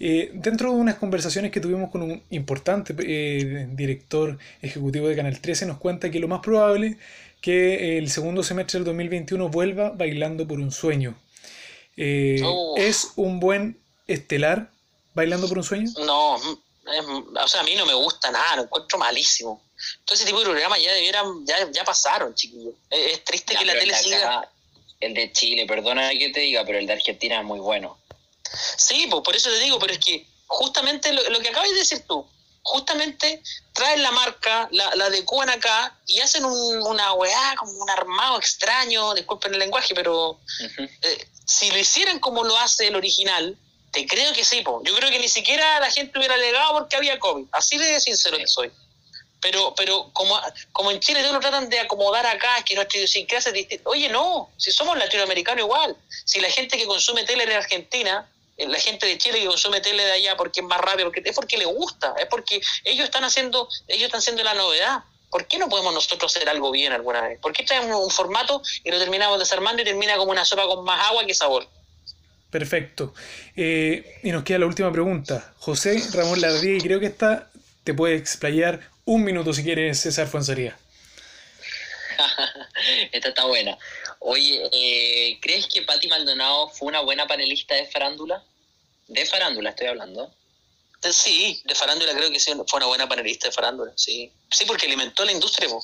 Eh, 0.00 0.32
dentro 0.34 0.72
de 0.72 0.76
unas 0.76 0.96
conversaciones 0.96 1.52
que 1.52 1.60
tuvimos 1.60 1.90
con 1.90 2.02
un 2.02 2.22
importante 2.30 2.94
eh, 2.98 3.68
director 3.70 4.38
ejecutivo 4.60 5.08
de 5.08 5.14
Canal 5.14 5.40
13 5.40 5.66
nos 5.66 5.78
cuenta 5.78 6.10
que 6.10 6.18
lo 6.18 6.26
más 6.26 6.40
probable 6.40 6.98
que 7.40 7.98
el 7.98 8.10
segundo 8.10 8.42
semestre 8.42 8.80
del 8.80 8.86
2021 8.86 9.48
vuelva 9.50 9.90
bailando 9.90 10.48
por 10.48 10.58
un 10.58 10.72
sueño. 10.72 11.14
Eh, 11.96 12.40
Oh. 12.42 12.74
¿Es 12.76 13.12
un 13.16 13.38
buen 13.38 13.78
estelar 14.06 14.70
bailando 15.14 15.48
por 15.48 15.58
un 15.58 15.64
sueño? 15.64 15.90
No, 16.04 16.36
es- 16.36 17.04
o 17.42 17.48
sea, 17.48 17.60
a 17.60 17.64
mí 17.64 17.74
no 17.74 17.86
me 17.86 17.94
gusta 17.94 18.30
nada, 18.30 18.56
lo 18.56 18.62
encuentro 18.64 18.98
malísimo. 18.98 19.62
Todo 20.04 20.14
ese 20.14 20.24
tipo 20.24 20.38
de 20.40 20.44
programas 20.46 20.82
ya 20.82 20.92
debieran, 20.92 21.44
ya, 21.46 21.70
ya 21.72 21.84
pasaron, 21.84 22.34
chiquillos. 22.34 22.74
Es, 22.90 23.12
es 23.14 23.24
triste 23.24 23.54
que 23.56 23.64
la 23.64 23.72
tele 23.74 23.94
siga. 23.94 24.38
acá, 24.38 24.50
El 25.00 25.14
de 25.14 25.32
Chile, 25.32 25.66
perdona 25.66 26.10
que 26.10 26.30
te 26.30 26.40
diga, 26.40 26.64
pero 26.64 26.78
el 26.78 26.86
de 26.86 26.92
Argentina 26.94 27.38
es 27.40 27.44
muy 27.44 27.58
bueno. 27.60 27.98
Sí, 28.76 29.06
pues 29.10 29.22
por 29.24 29.34
eso 29.34 29.50
te 29.50 29.58
digo, 29.60 29.78
pero 29.78 29.92
es 29.92 29.98
que 29.98 30.26
justamente 30.46 31.12
lo, 31.12 31.22
lo 31.30 31.40
que 31.40 31.48
acabas 31.48 31.70
de 31.70 31.76
decir 31.76 32.04
tú, 32.06 32.26
justamente 32.62 33.42
traen 33.72 34.02
la 34.02 34.10
marca, 34.12 34.68
la, 34.70 34.94
la 34.94 35.06
adecuan 35.06 35.50
acá 35.50 35.98
y 36.06 36.20
hacen 36.20 36.44
un- 36.44 36.82
una 36.86 37.12
weá, 37.14 37.54
como 37.58 37.72
un 37.72 37.90
armado 37.90 38.38
extraño, 38.38 39.12
disculpen 39.14 39.52
el 39.54 39.58
lenguaje, 39.58 39.94
pero 39.94 40.38
eh, 41.02 41.28
si 41.44 41.70
lo 41.70 41.78
hicieran 41.78 42.20
como 42.20 42.44
lo 42.44 42.56
hace 42.56 42.86
el 42.88 42.96
original, 42.96 43.58
te 43.94 44.06
creo 44.06 44.32
que 44.32 44.44
sí, 44.44 44.60
po. 44.62 44.82
yo 44.84 44.94
creo 44.94 45.08
que 45.08 45.18
ni 45.18 45.28
siquiera 45.28 45.78
la 45.78 45.90
gente 45.90 46.18
hubiera 46.18 46.34
alegado 46.34 46.72
porque 46.72 46.96
había 46.96 47.18
COVID, 47.18 47.46
así 47.52 47.78
de 47.78 48.00
sincero 48.00 48.36
que 48.36 48.46
soy. 48.46 48.70
Pero, 49.40 49.74
pero 49.76 50.10
como, 50.12 50.40
como 50.72 50.90
en 50.90 51.00
Chile 51.00 51.20
todos 51.20 51.34
lo 51.34 51.40
tratan 51.40 51.68
de 51.68 51.78
acomodar 51.78 52.26
acá, 52.26 52.62
que 52.64 52.74
nuestra 52.74 52.98
idiosincrasia 52.98 53.50
es 53.50 53.54
distinta. 53.54 53.88
Oye, 53.90 54.08
no, 54.08 54.50
si 54.56 54.72
somos 54.72 54.96
latinoamericanos 54.96 55.64
igual. 55.64 55.96
Si 56.24 56.40
la 56.40 56.48
gente 56.48 56.78
que 56.78 56.86
consume 56.86 57.24
tele 57.24 57.44
en 57.44 57.52
Argentina, 57.52 58.28
eh, 58.56 58.66
la 58.66 58.78
gente 58.78 59.06
de 59.06 59.18
Chile 59.18 59.40
que 59.40 59.46
consume 59.46 59.80
tele 59.80 60.02
de 60.02 60.12
allá 60.12 60.36
porque 60.36 60.60
es 60.60 60.66
más 60.66 60.80
rápido, 60.80 61.10
porque, 61.12 61.28
es 61.28 61.36
porque 61.36 61.58
le 61.58 61.66
gusta, 61.66 62.14
es 62.18 62.26
porque 62.26 62.60
ellos 62.84 63.04
están 63.04 63.22
haciendo, 63.24 63.68
ellos 63.86 64.06
están 64.06 64.20
haciendo 64.20 64.42
la 64.42 64.54
novedad. 64.54 65.04
¿Por 65.30 65.46
qué 65.46 65.58
no 65.58 65.68
podemos 65.68 65.92
nosotros 65.92 66.34
hacer 66.34 66.48
algo 66.48 66.70
bien 66.70 66.92
alguna 66.92 67.20
vez? 67.20 67.38
¿Por 67.40 67.52
qué 67.52 67.64
traemos 67.64 68.00
un 68.02 68.10
formato 68.10 68.62
y 68.82 68.90
lo 68.90 68.98
terminamos 68.98 69.38
desarmando 69.38 69.82
y 69.82 69.84
termina 69.84 70.16
como 70.16 70.30
una 70.30 70.44
sopa 70.44 70.66
con 70.66 70.84
más 70.84 71.08
agua 71.08 71.26
que 71.26 71.34
sabor? 71.34 71.68
Perfecto. 72.54 73.12
Eh, 73.56 74.20
y 74.22 74.30
nos 74.30 74.44
queda 74.44 74.60
la 74.60 74.66
última 74.66 74.92
pregunta. 74.92 75.52
José 75.58 76.00
Ramón 76.12 76.40
Lardía, 76.40 76.76
y 76.76 76.80
creo 76.80 77.00
que 77.00 77.06
esta 77.06 77.50
te 77.82 77.94
puede 77.94 78.14
explayar 78.14 78.78
un 79.04 79.24
minuto 79.24 79.52
si 79.52 79.64
quieres, 79.64 79.98
César 79.98 80.28
Fuenzaría. 80.28 80.78
Esta 83.10 83.30
está 83.30 83.44
buena. 83.46 83.76
Oye, 84.20 84.68
eh, 84.70 85.40
¿crees 85.42 85.66
que 85.66 85.82
Patti 85.82 86.06
Maldonado 86.06 86.68
fue 86.68 86.86
una 86.86 87.00
buena 87.00 87.26
panelista 87.26 87.74
de 87.74 87.86
farándula? 87.86 88.40
De 89.08 89.26
farándula 89.26 89.70
estoy 89.70 89.88
hablando. 89.88 90.32
Eh, 91.02 91.12
Sí, 91.12 91.60
de 91.64 91.74
farándula 91.74 92.14
creo 92.14 92.30
que 92.30 92.38
sí, 92.38 92.52
fue 92.68 92.76
una 92.76 92.86
buena 92.86 93.08
panelista 93.08 93.48
de 93.48 93.52
farándula, 93.52 93.92
sí. 93.96 94.30
Sí, 94.48 94.64
porque 94.64 94.86
alimentó 94.86 95.24
la 95.24 95.32
industria, 95.32 95.68
po. 95.68 95.82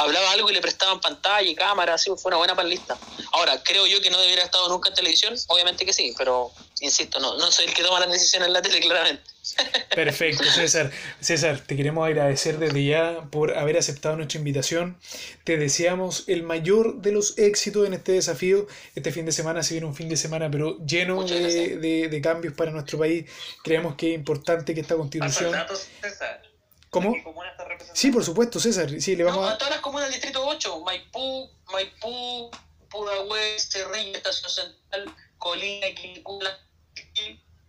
Hablaba 0.00 0.30
algo 0.32 0.50
y 0.50 0.54
le 0.54 0.60
prestaban 0.60 1.00
pantalla 1.00 1.48
y 1.48 1.54
cámara, 1.54 1.98
sí, 1.98 2.10
fue 2.16 2.30
una 2.30 2.36
buena 2.38 2.54
panelista. 2.56 2.96
Ahora, 3.32 3.62
creo 3.62 3.86
yo 3.86 4.00
que 4.00 4.10
no 4.10 4.16
debería 4.18 4.36
haber 4.42 4.46
estado 4.46 4.68
nunca 4.68 4.88
en 4.88 4.94
televisión, 4.94 5.34
obviamente 5.48 5.84
que 5.84 5.92
sí, 5.92 6.14
pero 6.16 6.50
insisto, 6.80 7.20
no, 7.20 7.36
no 7.36 7.50
soy 7.52 7.66
el 7.66 7.74
que 7.74 7.82
toma 7.82 8.00
las 8.00 8.10
decisiones 8.10 8.46
en 8.48 8.52
la 8.54 8.62
tele, 8.62 8.80
claramente. 8.80 9.22
Perfecto, 9.94 10.44
César. 10.44 10.90
César, 11.20 11.60
te 11.66 11.76
queremos 11.76 12.06
agradecer 12.06 12.58
desde 12.58 12.84
ya 12.84 13.22
por 13.30 13.56
haber 13.58 13.76
aceptado 13.78 14.16
nuestra 14.16 14.38
invitación. 14.38 14.96
Te 15.44 15.56
deseamos 15.56 16.24
el 16.28 16.42
mayor 16.44 17.00
de 17.02 17.12
los 17.12 17.36
éxitos 17.38 17.86
en 17.86 17.94
este 17.94 18.12
desafío. 18.12 18.66
Este 18.94 19.12
fin 19.12 19.26
de 19.26 19.32
semana 19.32 19.62
se 19.62 19.74
viene 19.74 19.86
un 19.86 19.94
fin 19.94 20.08
de 20.08 20.16
semana, 20.16 20.50
pero 20.50 20.78
lleno 20.86 21.24
de, 21.24 21.76
de- 21.76 22.08
de 22.08 22.20
cambios 22.20 22.54
para 22.54 22.70
nuestro 22.70 22.98
país. 22.98 23.26
Creemos 23.64 23.96
que 23.96 24.10
es 24.10 24.14
importante 24.14 24.74
que 24.74 24.80
esta 24.80 24.94
constitución... 24.96 25.52
dato, 25.52 25.74
César. 26.00 26.42
¿Cómo? 26.90 27.14
¿Qué 27.14 27.22
comuna 27.22 27.50
está 27.50 27.62
representando? 27.64 28.00
Sí, 28.00 28.10
por 28.10 28.24
supuesto, 28.24 28.58
César. 28.60 28.90
Sí, 29.00 29.14
le 29.16 29.24
No, 29.24 29.30
vamos 29.30 29.48
a 29.48 29.52
a... 29.52 29.58
todas 29.58 29.72
las 29.74 29.80
comunas 29.80 30.06
del 30.06 30.14
Distrito 30.14 30.44
8, 30.44 30.80
Maipú, 30.80 31.48
Maipú, 31.72 32.50
Pudahuel, 32.90 33.60
Cerrillo, 33.60 34.16
Estación 34.16 34.50
Central, 34.50 35.14
Colina, 35.38 35.86
Quilicura, 35.94 36.58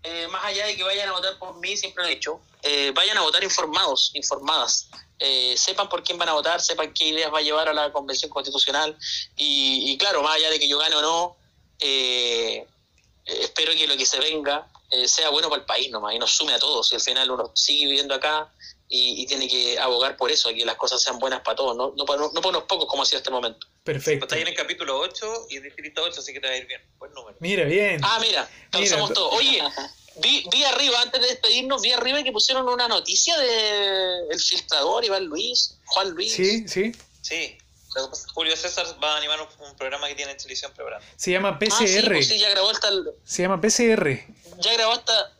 eh, 0.03 0.27
más 0.29 0.43
allá 0.45 0.65
de 0.65 0.75
que 0.75 0.83
vayan 0.83 1.09
a 1.09 1.11
votar 1.11 1.37
por 1.37 1.59
mí, 1.59 1.77
siempre 1.77 2.03
lo 2.03 2.09
he 2.09 2.15
dicho, 2.15 2.41
eh, 2.63 2.91
vayan 2.95 3.17
a 3.17 3.21
votar 3.21 3.43
informados, 3.43 4.11
informadas. 4.15 4.89
Eh, 5.19 5.55
sepan 5.55 5.87
por 5.87 6.03
quién 6.03 6.17
van 6.17 6.29
a 6.29 6.33
votar, 6.33 6.59
sepan 6.59 6.91
qué 6.91 7.09
ideas 7.09 7.31
va 7.31 7.37
a 7.37 7.41
llevar 7.43 7.69
a 7.69 7.73
la 7.73 7.91
Convención 7.91 8.31
Constitucional 8.31 8.97
y, 9.35 9.91
y 9.91 9.97
claro, 9.99 10.23
más 10.23 10.35
allá 10.35 10.49
de 10.49 10.59
que 10.59 10.67
yo 10.67 10.79
gane 10.79 10.95
o 10.95 11.01
no, 11.01 11.37
eh, 11.79 12.65
espero 13.25 13.73
que 13.73 13.85
lo 13.85 13.95
que 13.95 14.05
se 14.07 14.19
venga 14.19 14.67
sea 15.05 15.29
bueno 15.29 15.47
para 15.47 15.61
el 15.61 15.65
país 15.65 15.89
nomás 15.89 16.13
y 16.15 16.19
nos 16.19 16.31
sume 16.31 16.53
a 16.53 16.59
todos 16.59 16.91
y 16.91 16.95
al 16.95 17.01
final 17.01 17.31
uno 17.31 17.51
sigue 17.55 17.85
viviendo 17.85 18.13
acá 18.13 18.51
y, 18.91 19.21
y 19.21 19.25
tiene 19.25 19.47
que 19.47 19.79
abogar 19.79 20.17
por 20.17 20.29
eso, 20.29 20.49
que 20.49 20.65
las 20.65 20.75
cosas 20.75 21.01
sean 21.01 21.17
buenas 21.17 21.41
para 21.41 21.55
todos, 21.55 21.75
no, 21.77 21.93
no, 21.97 22.05
para, 22.05 22.19
no 22.21 22.31
para 22.33 22.49
unos 22.49 22.63
pocos 22.63 22.85
como 22.87 23.03
ha 23.03 23.05
sido 23.05 23.17
hasta 23.19 23.29
el 23.29 23.35
momento. 23.35 23.65
Perfecto. 23.83 24.25
Está 24.25 24.35
ahí 24.35 24.41
en 24.41 24.49
el 24.49 24.53
capítulo 24.55 24.99
8 24.99 25.47
y 25.49 25.57
el 25.57 25.63
distrito 25.63 26.03
8, 26.03 26.19
así 26.19 26.33
que 26.33 26.39
te 26.39 26.47
va 26.47 26.53
a 26.53 26.57
ir 26.57 26.67
bien. 26.67 26.81
Buen 26.99 27.13
número. 27.13 27.37
Mira, 27.39 27.63
bien. 27.63 27.99
Ah, 28.03 28.19
mira, 28.21 28.47
calzamos 28.69 29.09
Mira, 29.09 29.13
todo. 29.15 29.29
Oye, 29.31 29.63
vi, 30.17 30.45
vi 30.51 30.63
arriba, 30.65 31.01
antes 31.01 31.21
de 31.21 31.27
despedirnos, 31.27 31.81
vi 31.81 31.91
arriba 31.93 32.21
que 32.21 32.31
pusieron 32.31 32.67
una 32.67 32.87
noticia 32.87 33.37
de 33.39 34.27
el 34.29 34.39
filtrador 34.39 35.05
Iván 35.05 35.23
Luis, 35.25 35.77
Juan 35.85 36.09
Luis. 36.11 36.33
Sí, 36.33 36.67
sí. 36.67 36.91
Sí. 37.21 37.57
Julio 38.33 38.55
César 38.55 38.85
va 39.03 39.15
a 39.15 39.17
animar 39.17 39.39
un, 39.41 39.67
un 39.67 39.75
programa 39.75 40.07
que 40.07 40.15
tiene 40.15 40.31
en 40.31 40.37
televisión 40.37 40.71
preparando. 40.73 41.05
Se 41.17 41.29
llama 41.31 41.57
Ah, 41.61 41.65
sí, 41.77 41.85
PCR. 41.85 42.07
pues 42.13 42.27
sí, 42.27 42.39
ya 42.39 42.49
grabó 42.49 42.69
hasta 42.69 42.87
el- 42.87 43.09
Se 43.25 43.41
llama 43.41 43.59
PCR. 43.59 44.25
ya 44.59 44.73
grabó 44.73 44.93
hasta 44.93 45.33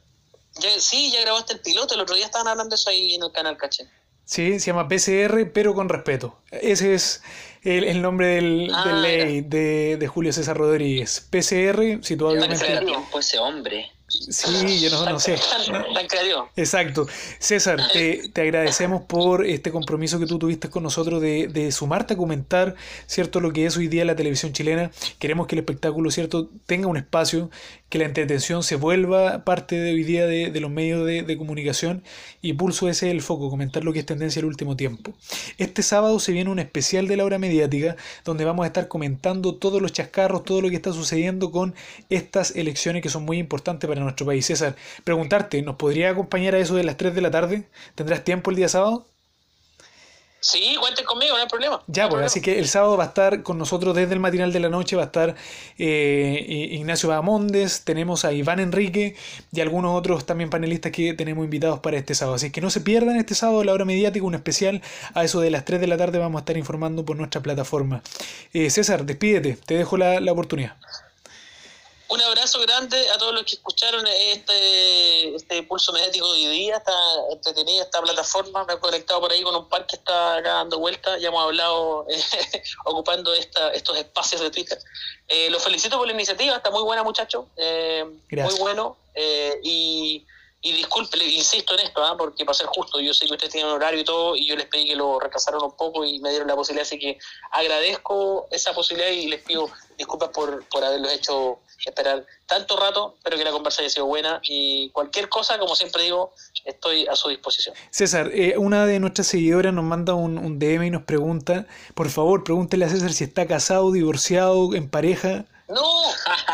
ya, 0.60 0.70
sí, 0.80 1.12
ya 1.12 1.22
grabó 1.22 1.38
hasta 1.38 1.54
el 1.54 1.60
piloto, 1.60 1.96
el 1.96 2.02
otro 2.02 2.16
día 2.16 2.26
estaban 2.26 2.48
hablando 2.48 2.72
de 2.72 2.76
eso 2.76 2.90
ahí 2.90 3.16
en 3.16 3.24
el 3.24 3.32
canal 3.32 3.58
Caché. 3.58 3.88
Sí, 4.26 4.60
se 4.60 4.68
llama 4.68 4.88
PCR, 4.88 5.52
pero 5.52 5.74
con 5.74 5.90
respeto. 5.90 6.38
Ese 6.52 6.94
es 6.94 7.22
el, 7.64 7.84
el 7.84 8.02
nombre 8.02 8.28
del, 8.28 8.72
Ah, 8.74 8.86
del 8.88 9.02
ley 9.02 9.42
de, 9.42 9.98
de 9.98 10.08
Julio 10.08 10.32
César 10.32 10.58
Rodríguez. 10.58 11.28
PCR, 11.30 12.02
situado 12.04 12.38
¿Cuánto 12.38 12.56
obviamente... 12.56 12.86
tiempo 12.86 13.20
ese 13.20 13.40
hombre? 13.40 13.92
Sí, 14.08 14.82
yo 14.82 14.90
no, 14.90 15.06
no 15.10 15.20
sé. 15.20 15.38
Tan, 15.66 15.94
tan 15.94 16.08
creativo. 16.08 16.50
Exacto. 16.58 17.08
César, 17.40 17.80
te, 17.94 18.30
te 18.30 18.42
agradecemos 18.42 19.04
por 19.04 19.46
este 19.46 19.72
compromiso 19.72 20.20
que 20.20 20.26
tú 20.26 20.38
tuviste 20.38 20.70
con 20.70 20.84
nosotros 20.84 21.22
de, 21.22 21.48
de 21.48 21.72
sumarte 21.72 22.14
a 22.16 22.18
comentar, 22.18 22.76
¿cierto?, 23.08 23.40
lo 23.40 23.54
que 23.54 23.66
es 23.66 23.78
hoy 23.78 23.88
día 23.88 24.04
la 24.04 24.16
televisión 24.16 24.52
chilena. 24.52 24.92
Queremos 25.18 25.48
que 25.48 25.56
el 25.56 25.60
espectáculo, 25.60 26.12
¿cierto?, 26.12 26.50
tenga 26.66 26.88
un 26.88 26.98
espacio, 26.98 27.50
que 27.92 28.00
la 28.00 28.06
entretención 28.06 28.64
se 28.64 28.78
vuelva 28.78 29.44
parte 29.44 29.76
de 29.76 29.92
hoy 29.92 30.04
día 30.06 30.26
de, 30.26 30.58
los 30.62 30.72
medios 30.72 31.06
de, 31.06 31.38
comunicación 31.38 32.04
y 32.42 32.54
Pulso 32.54 32.88
ese 32.88 33.08
es 33.08 33.12
el 33.12 33.22
foco, 33.22 33.50
comentar 33.50 33.84
lo 33.84 33.92
que 33.92 34.00
es 34.00 34.06
tendencia 34.06 34.40
el 34.40 34.46
último 34.46 34.78
tiempo. 34.78 35.14
Este 35.58 35.84
sábado 35.84 36.18
se 36.22 36.32
viene 36.32 36.50
un 36.50 36.60
especial 36.60 37.10
de 37.10 37.18
la 37.18 37.26
hora 37.26 37.38
mediática 37.38 37.98
donde 38.24 38.46
vamos 38.46 38.64
a 38.64 38.68
estar 38.68 38.88
comentando 38.88 39.56
todos 39.56 39.82
los 39.82 39.92
chascarros, 39.92 40.46
todo 40.46 40.62
lo 40.62 40.70
que 40.70 40.78
está 40.78 40.94
sucediendo 40.94 41.52
con 41.52 41.76
estas 42.10 42.56
elecciones 42.56 43.04
que 43.04 43.10
son 43.10 43.24
muy 43.26 43.40
importantes 43.40 43.90
para 43.90 44.00
nuestro 44.00 44.26
país. 44.26 44.46
César, 44.46 44.78
preguntarte, 45.04 45.62
¿nos 45.62 45.76
podría 45.76 46.12
acompañar 46.12 46.56
a 46.56 46.60
eso 46.60 46.76
de 46.76 46.86
las 46.86 46.96
3 46.96 47.14
de 47.14 47.22
la 47.22 47.30
tarde? 47.30 47.68
¿Tendrás 47.96 48.24
tiempo 48.24 48.52
el 48.52 48.56
día 48.56 48.70
sábado? 48.70 49.06
Sí, 50.44 50.76
cuenten 50.80 51.06
conmigo, 51.06 51.36
no 51.36 51.44
hay 51.44 51.48
problema. 51.48 51.84
Ya, 51.86 52.06
No 52.06 52.10
pues, 52.10 52.26
así 52.26 52.42
que 52.42 52.58
el 52.58 52.68
sábado 52.68 52.98
va 52.98 53.04
a 53.04 53.08
estar 53.08 53.44
con 53.44 53.60
nosotros 53.60 53.96
desde 53.96 54.14
el 54.14 54.20
matinal 54.20 54.52
de 54.52 54.60
la 54.60 54.70
noche, 54.70 54.96
va 54.96 55.04
a 55.04 55.06
estar 55.06 55.36
eh, 55.78 56.68
Ignacio 56.72 57.10
Bahamondes, 57.10 57.84
tenemos 57.84 58.26
a 58.26 58.34
Iván 58.34 58.60
Enrique 58.60 59.16
y 59.52 59.62
algunos 59.62 59.96
otros 59.96 60.26
también 60.26 60.50
panelistas 60.50 60.92
que 60.92 61.14
tenemos 61.14 61.44
invitados 61.44 61.80
para 61.82 61.98
este 61.98 62.16
sábado. 62.16 62.38
Así 62.38 62.50
que 62.50 62.60
no 62.60 62.72
se 62.72 62.82
pierdan 62.82 63.18
este 63.18 63.36
sábado 63.36 63.64
la 63.64 63.72
hora 63.72 63.86
mediática, 63.86 64.26
un 64.26 64.34
especial 64.34 64.82
a 65.14 65.24
eso 65.24 65.42
de 65.42 65.52
las 65.52 65.64
3 65.64 65.80
de 65.80 65.86
la 65.86 65.98
tarde 65.98 66.18
vamos 66.18 66.40
a 66.40 66.42
estar 66.42 66.58
informando 66.58 67.06
por 67.06 67.18
nuestra 67.18 67.42
plataforma. 67.42 68.02
Eh, 68.52 68.72
César, 68.72 69.06
despídete, 69.06 69.60
te 69.64 69.76
dejo 69.76 69.96
la, 69.98 70.20
la 70.20 70.32
oportunidad. 70.32 70.76
Un 72.12 72.22
abrazo 72.22 72.60
grande 72.60 73.10
a 73.10 73.18
todos 73.18 73.34
los 73.34 73.46
que 73.46 73.56
escucharon 73.56 74.06
este, 74.06 75.34
este 75.34 75.64
pulso 75.64 75.94
mediático 75.94 76.34
de 76.34 76.40
hoy 76.40 76.48
día. 76.48 76.76
Está 76.76 76.92
entretenida 77.32 77.84
esta 77.84 78.02
plataforma. 78.02 78.66
Me 78.66 78.74
he 78.74 78.80
conectado 78.80 79.22
por 79.22 79.32
ahí 79.32 79.42
con 79.44 79.56
un 79.56 79.70
par 79.70 79.88
que 79.88 79.96
está 79.96 80.36
acá 80.36 80.56
dando 80.56 80.78
vueltas. 80.80 81.22
Ya 81.22 81.30
hemos 81.30 81.42
hablado 81.42 82.06
eh, 82.10 82.22
ocupando 82.86 83.34
esta, 83.34 83.72
estos 83.72 83.98
espacios 83.98 84.42
de 84.42 84.52
Twitter. 84.52 84.78
Eh, 85.30 85.50
los 85.52 85.64
felicito 85.64 85.98
por 85.98 86.06
la 86.06 86.12
iniciativa. 86.12 86.58
Está 86.58 86.70
muy 86.70 86.84
buena, 86.84 87.02
muchachos. 87.02 87.46
Eh, 87.56 88.04
muy 88.30 88.56
bueno. 88.56 88.98
Eh, 89.16 89.62
y, 89.64 90.26
y 90.64 90.74
disculpe, 90.74 91.18
insisto 91.18 91.76
en 91.76 91.80
esto, 91.80 92.04
¿ah? 92.04 92.18
porque 92.18 92.44
para 92.44 92.58
ser 92.58 92.68
justo, 92.68 93.00
yo 93.00 93.14
sé 93.14 93.26
que 93.26 93.32
ustedes 93.32 93.54
tienen 93.54 93.72
horario 93.72 94.02
y 94.02 94.04
todo, 94.04 94.36
y 94.36 94.46
yo 94.46 94.56
les 94.56 94.68
pedí 94.68 94.86
que 94.86 94.96
lo 94.96 95.18
retrasaron 95.18 95.64
un 95.64 95.76
poco 95.78 96.04
y 96.04 96.20
me 96.20 96.30
dieron 96.30 96.48
la 96.50 96.56
posibilidad. 96.56 96.86
Así 96.86 97.00
que 97.00 97.18
agradezco 97.52 98.48
esa 98.52 98.74
posibilidad 98.74 99.10
y 99.10 99.28
les 99.28 99.42
pido 99.42 99.70
disculpas 99.98 100.30
por, 100.30 100.64
por 100.68 100.84
haberlos 100.84 101.14
hecho 101.14 101.60
esperar 101.90 102.26
tanto 102.46 102.78
rato, 102.78 103.16
espero 103.18 103.38
que 103.38 103.44
la 103.44 103.52
conversa 103.52 103.82
haya 103.82 103.90
sido 103.90 104.06
buena 104.06 104.42
y 104.44 104.90
cualquier 104.92 105.30
cosa, 105.30 105.58
como 105.58 105.76
siempre 105.76 106.04
digo, 106.04 106.34
estoy 106.66 107.08
a 107.08 107.16
su 107.16 107.30
disposición. 107.30 107.76
César, 107.90 108.30
eh, 108.34 108.56
una 108.58 108.86
de 108.86 109.00
nuestras 109.00 109.28
seguidoras 109.28 109.74
nos 109.74 109.84
manda 109.84 110.14
un, 110.14 110.38
un 110.38 110.60
DM 110.60 110.86
y 110.86 110.90
nos 110.92 111.04
pregunta, 111.04 111.66
por 111.96 112.10
favor, 112.10 112.44
pregúntele 112.44 112.86
a 112.86 112.90
César 112.90 113.14
si 113.14 113.24
está 113.24 113.48
casado, 113.48 113.92
divorciado, 113.92 114.76
en 114.76 114.90
pareja. 114.90 115.46
No, 115.74 116.04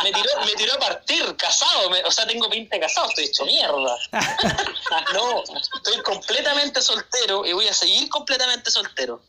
me 0.03 0.11
tiró, 0.11 0.29
me 0.45 0.51
tiró 0.53 0.73
a 0.75 0.79
partir, 0.79 1.35
casado, 1.37 1.89
me- 1.89 2.03
o 2.03 2.11
sea, 2.11 2.25
tengo 2.27 2.49
pinta 2.49 2.75
de 2.75 2.81
casado, 2.81 3.09
estoy 3.09 3.25
hecho 3.25 3.45
mierda. 3.45 3.97
No, 5.13 5.43
estoy 5.43 6.01
completamente 6.03 6.81
soltero 6.81 7.45
y 7.45 7.51
voy 7.53 7.67
a 7.67 7.73
seguir 7.73 8.07
completamente 8.09 8.71
soltero. 8.71 9.21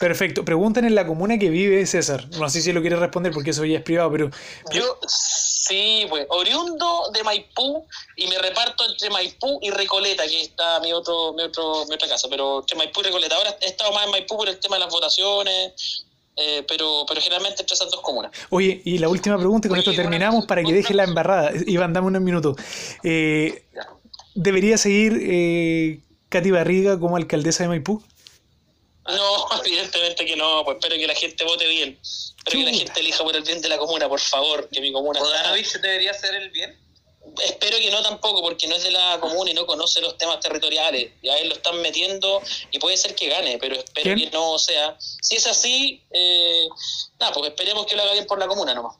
Perfecto. 0.00 0.44
Preguntan 0.44 0.84
en 0.84 0.94
la 0.94 1.06
comuna 1.06 1.38
que 1.38 1.50
vive 1.50 1.86
César. 1.86 2.26
No 2.30 2.48
sé 2.48 2.60
si 2.60 2.72
lo 2.72 2.80
quiere 2.80 2.96
responder 2.96 3.32
porque 3.32 3.50
eso 3.50 3.64
ya 3.64 3.78
es 3.78 3.84
privado, 3.84 4.10
pero 4.10 4.30
Yo, 4.72 4.98
sí, 5.06 6.06
pues, 6.08 6.26
oriundo 6.30 7.10
de 7.12 7.22
Maipú 7.22 7.86
y 8.16 8.26
me 8.26 8.38
reparto 8.38 8.84
entre 8.84 9.08
Maipú 9.10 9.58
y 9.62 9.70
Recoleta, 9.70 10.24
que 10.26 10.42
está 10.42 10.80
mi 10.80 10.92
otro, 10.92 11.32
mi 11.32 11.44
otro, 11.44 11.84
mi 11.86 11.94
otra 11.94 12.08
casa, 12.08 12.26
pero 12.28 12.60
entre 12.60 12.76
Maipú 12.76 13.00
y 13.00 13.04
Recoleta. 13.04 13.36
Ahora 13.36 13.56
he 13.60 13.66
estado 13.66 13.92
más 13.92 14.04
en 14.06 14.10
Maipú 14.10 14.36
por 14.36 14.48
el 14.48 14.58
tema 14.58 14.76
de 14.76 14.80
las 14.84 14.92
votaciones, 14.92 16.04
eh, 16.36 16.64
pero, 16.66 17.04
pero 17.06 17.20
generalmente 17.20 17.62
entre 17.62 17.74
esas 17.74 17.90
dos 17.90 18.00
comunas. 18.00 18.32
Oye, 18.50 18.82
y 18.84 18.98
la 18.98 19.08
última 19.08 19.38
pregunta, 19.38 19.68
y 19.68 19.70
con 19.70 19.78
Oye, 19.78 19.88
esto 19.88 20.02
terminamos 20.02 20.34
bueno, 20.34 20.46
para 20.48 20.62
que 20.62 20.72
deje 20.72 20.94
la 20.94 21.04
embarrada. 21.04 21.52
Iván, 21.66 21.92
dame 21.92 22.08
unos 22.08 22.22
minutos. 22.22 22.56
Eh. 23.02 23.64
¿Debería 24.34 24.76
seguir 24.76 25.16
eh, 25.22 26.00
Katy 26.28 26.50
Barriga 26.50 26.98
como 26.98 27.16
alcaldesa 27.16 27.62
de 27.62 27.68
Maipú? 27.68 28.02
No, 29.06 29.46
evidentemente 29.64 30.24
que 30.24 30.36
no, 30.36 30.64
pues 30.64 30.78
espero 30.78 30.96
que 30.96 31.06
la 31.06 31.14
gente 31.14 31.44
vote 31.44 31.68
bien. 31.68 31.98
Espero 32.02 32.64
que 32.64 32.72
la 32.72 32.76
gente 32.76 33.00
elija 33.00 33.22
por 33.22 33.36
el 33.36 33.42
bien 33.42 33.60
de 33.62 33.68
la 33.68 33.78
comuna, 33.78 34.08
por 34.08 34.20
favor, 34.20 34.68
que 34.70 34.80
mi 34.80 34.92
comuna 34.92 35.20
debería 35.80 36.10
hacer 36.10 36.34
el 36.34 36.50
bien. 36.50 36.76
Espero 37.42 37.78
que 37.78 37.90
no 37.90 38.02
tampoco, 38.02 38.42
porque 38.42 38.66
no 38.66 38.76
es 38.76 38.82
de 38.84 38.90
la 38.90 39.18
comuna 39.20 39.50
y 39.50 39.54
no 39.54 39.66
conoce 39.66 40.00
los 40.00 40.16
temas 40.18 40.40
territoriales. 40.40 41.12
Ya 41.22 41.36
él 41.36 41.48
lo 41.48 41.54
están 41.54 41.80
metiendo 41.80 42.42
y 42.70 42.78
puede 42.78 42.96
ser 42.96 43.14
que 43.14 43.28
gane, 43.28 43.58
pero 43.58 43.76
espero 43.76 44.14
¿Quién? 44.14 44.30
que 44.30 44.36
no 44.36 44.58
sea. 44.58 44.96
Si 44.98 45.36
es 45.36 45.46
así, 45.46 46.02
eh, 46.10 46.66
nada, 47.18 47.32
pues 47.32 47.50
esperemos 47.50 47.86
que 47.86 47.96
lo 47.96 48.02
haga 48.02 48.12
bien 48.12 48.26
por 48.26 48.38
la 48.38 48.46
comuna 48.46 48.74
nomás. 48.74 48.96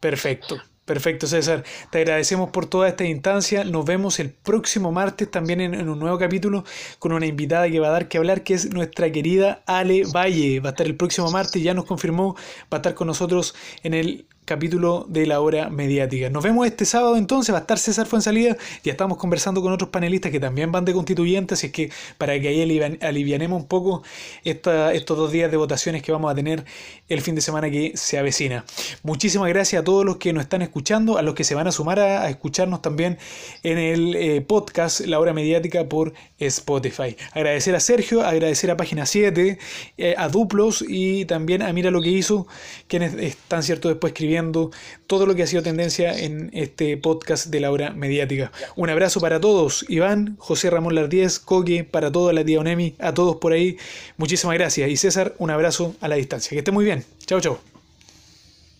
Perfecto, 0.00 0.60
perfecto 0.84 1.26
César. 1.26 1.64
Te 1.90 1.98
agradecemos 1.98 2.50
por 2.50 2.68
toda 2.68 2.88
esta 2.88 3.04
instancia. 3.04 3.64
Nos 3.64 3.84
vemos 3.84 4.18
el 4.18 4.30
próximo 4.32 4.92
martes 4.92 5.30
también 5.30 5.60
en, 5.60 5.74
en 5.74 5.88
un 5.88 5.98
nuevo 5.98 6.18
capítulo 6.18 6.64
con 6.98 7.12
una 7.12 7.26
invitada 7.26 7.68
que 7.68 7.80
va 7.80 7.88
a 7.88 7.92
dar 7.92 8.08
que 8.08 8.18
hablar, 8.18 8.42
que 8.44 8.54
es 8.54 8.70
nuestra 8.72 9.12
querida 9.12 9.62
Ale 9.66 10.04
Valle. 10.04 10.60
Va 10.60 10.70
a 10.70 10.72
estar 10.72 10.86
el 10.86 10.96
próximo 10.96 11.30
martes, 11.30 11.62
ya 11.62 11.74
nos 11.74 11.84
confirmó, 11.84 12.34
va 12.72 12.72
a 12.72 12.76
estar 12.76 12.94
con 12.94 13.06
nosotros 13.06 13.54
en 13.82 13.94
el 13.94 14.26
capítulo 14.44 15.06
de 15.08 15.26
la 15.26 15.40
hora 15.40 15.70
mediática. 15.70 16.28
Nos 16.28 16.42
vemos 16.42 16.66
este 16.66 16.84
sábado 16.84 17.16
entonces, 17.16 17.52
va 17.54 17.58
a 17.58 17.60
estar 17.60 17.78
César 17.78 18.06
Fuensalida, 18.06 18.56
ya 18.82 18.90
estamos 18.90 19.16
conversando 19.16 19.62
con 19.62 19.72
otros 19.72 19.90
panelistas 19.90 20.32
que 20.32 20.40
también 20.40 20.72
van 20.72 20.84
de 20.84 20.92
constituyentes, 20.92 21.58
así 21.58 21.66
es 21.68 21.72
que 21.72 21.90
para 22.18 22.38
que 22.40 22.48
ahí 22.48 22.60
alivian- 22.60 22.98
alivianemos 23.02 23.62
un 23.62 23.68
poco 23.68 24.02
esta- 24.42 24.92
estos 24.92 25.16
dos 25.16 25.30
días 25.30 25.50
de 25.52 25.56
votaciones 25.56 26.02
que 26.02 26.10
vamos 26.10 26.32
a 26.32 26.34
tener 26.34 26.64
el 27.08 27.20
fin 27.20 27.34
de 27.36 27.40
semana 27.42 27.70
que 27.70 27.92
se 27.94 28.18
avecina. 28.18 28.64
Muchísimas 29.04 29.48
gracias 29.48 29.82
a 29.82 29.84
todos 29.84 30.04
los 30.04 30.16
que 30.16 30.32
nos 30.32 30.42
están 30.42 30.62
escuchando, 30.62 31.16
a 31.16 31.22
los 31.22 31.34
que 31.34 31.44
se 31.44 31.54
van 31.54 31.68
a 31.68 31.72
sumar 31.72 32.00
a, 32.00 32.22
a 32.22 32.30
escucharnos 32.30 32.82
también 32.82 33.18
en 33.62 33.78
el 33.78 34.16
eh, 34.16 34.40
podcast 34.40 35.00
La 35.00 35.20
Hora 35.20 35.32
Mediática 35.32 35.84
por 35.88 36.12
Spotify. 36.40 37.16
Agradecer 37.32 37.74
a 37.74 37.80
Sergio, 37.80 38.22
agradecer 38.22 38.70
a 38.70 38.76
Página 38.76 39.06
7, 39.06 39.58
eh, 39.96 40.14
a 40.16 40.28
Duplos 40.28 40.84
y 40.86 41.24
también 41.26 41.62
a 41.62 41.72
Mira 41.72 41.90
lo 41.90 42.00
que 42.00 42.08
hizo, 42.08 42.46
quienes 42.88 43.14
están 43.14 43.62
cierto 43.62 43.88
después 43.88 44.12
escribiendo 44.12 44.70
todo 45.06 45.26
lo 45.26 45.34
que 45.34 45.42
ha 45.42 45.46
sido 45.46 45.62
tendencia 45.62 46.16
en 46.16 46.50
este 46.52 46.96
podcast 46.96 47.46
de 47.46 47.60
La 47.60 47.70
Hora 47.70 47.90
Mediática. 47.90 48.52
Un 48.76 48.90
abrazo 48.90 49.20
para 49.20 49.40
todos, 49.40 49.84
Iván, 49.88 50.36
José 50.38 50.70
Ramón 50.70 50.94
Lardíez, 50.94 51.38
Coque, 51.38 51.84
para 51.84 52.10
toda 52.10 52.32
la 52.32 52.44
tía 52.44 52.60
Onemi, 52.60 52.94
a 52.98 53.14
todos 53.14 53.36
por 53.36 53.52
ahí. 53.52 53.76
Muchísimas 54.16 54.56
gracias. 54.56 54.88
Y 54.88 54.96
César, 54.96 55.34
un 55.38 55.50
abrazo 55.50 55.94
a 56.00 56.08
la 56.08 56.16
distancia. 56.16 56.50
Que 56.50 56.58
esté 56.58 56.70
muy 56.70 56.84
bien. 56.84 57.04
Chao, 57.26 57.40
chao. 57.40 57.60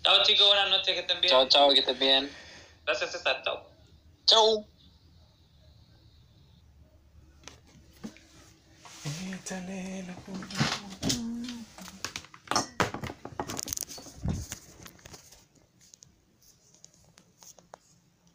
Chao 0.03 0.23
chicos, 0.25 0.47
buenas 0.47 0.71
noches, 0.71 0.95
que 0.95 1.01
estén 1.01 1.21
bien. 1.21 1.31
Chao, 1.31 1.49
chao, 1.49 1.73
que 1.73 1.81
estés 1.81 1.99
bien. 1.99 2.31
Gracias 2.87 3.13
César, 3.13 3.43
chao. 3.45 3.67
Chao. 4.27 4.80
Échale 9.43 10.05
la. 10.07 10.50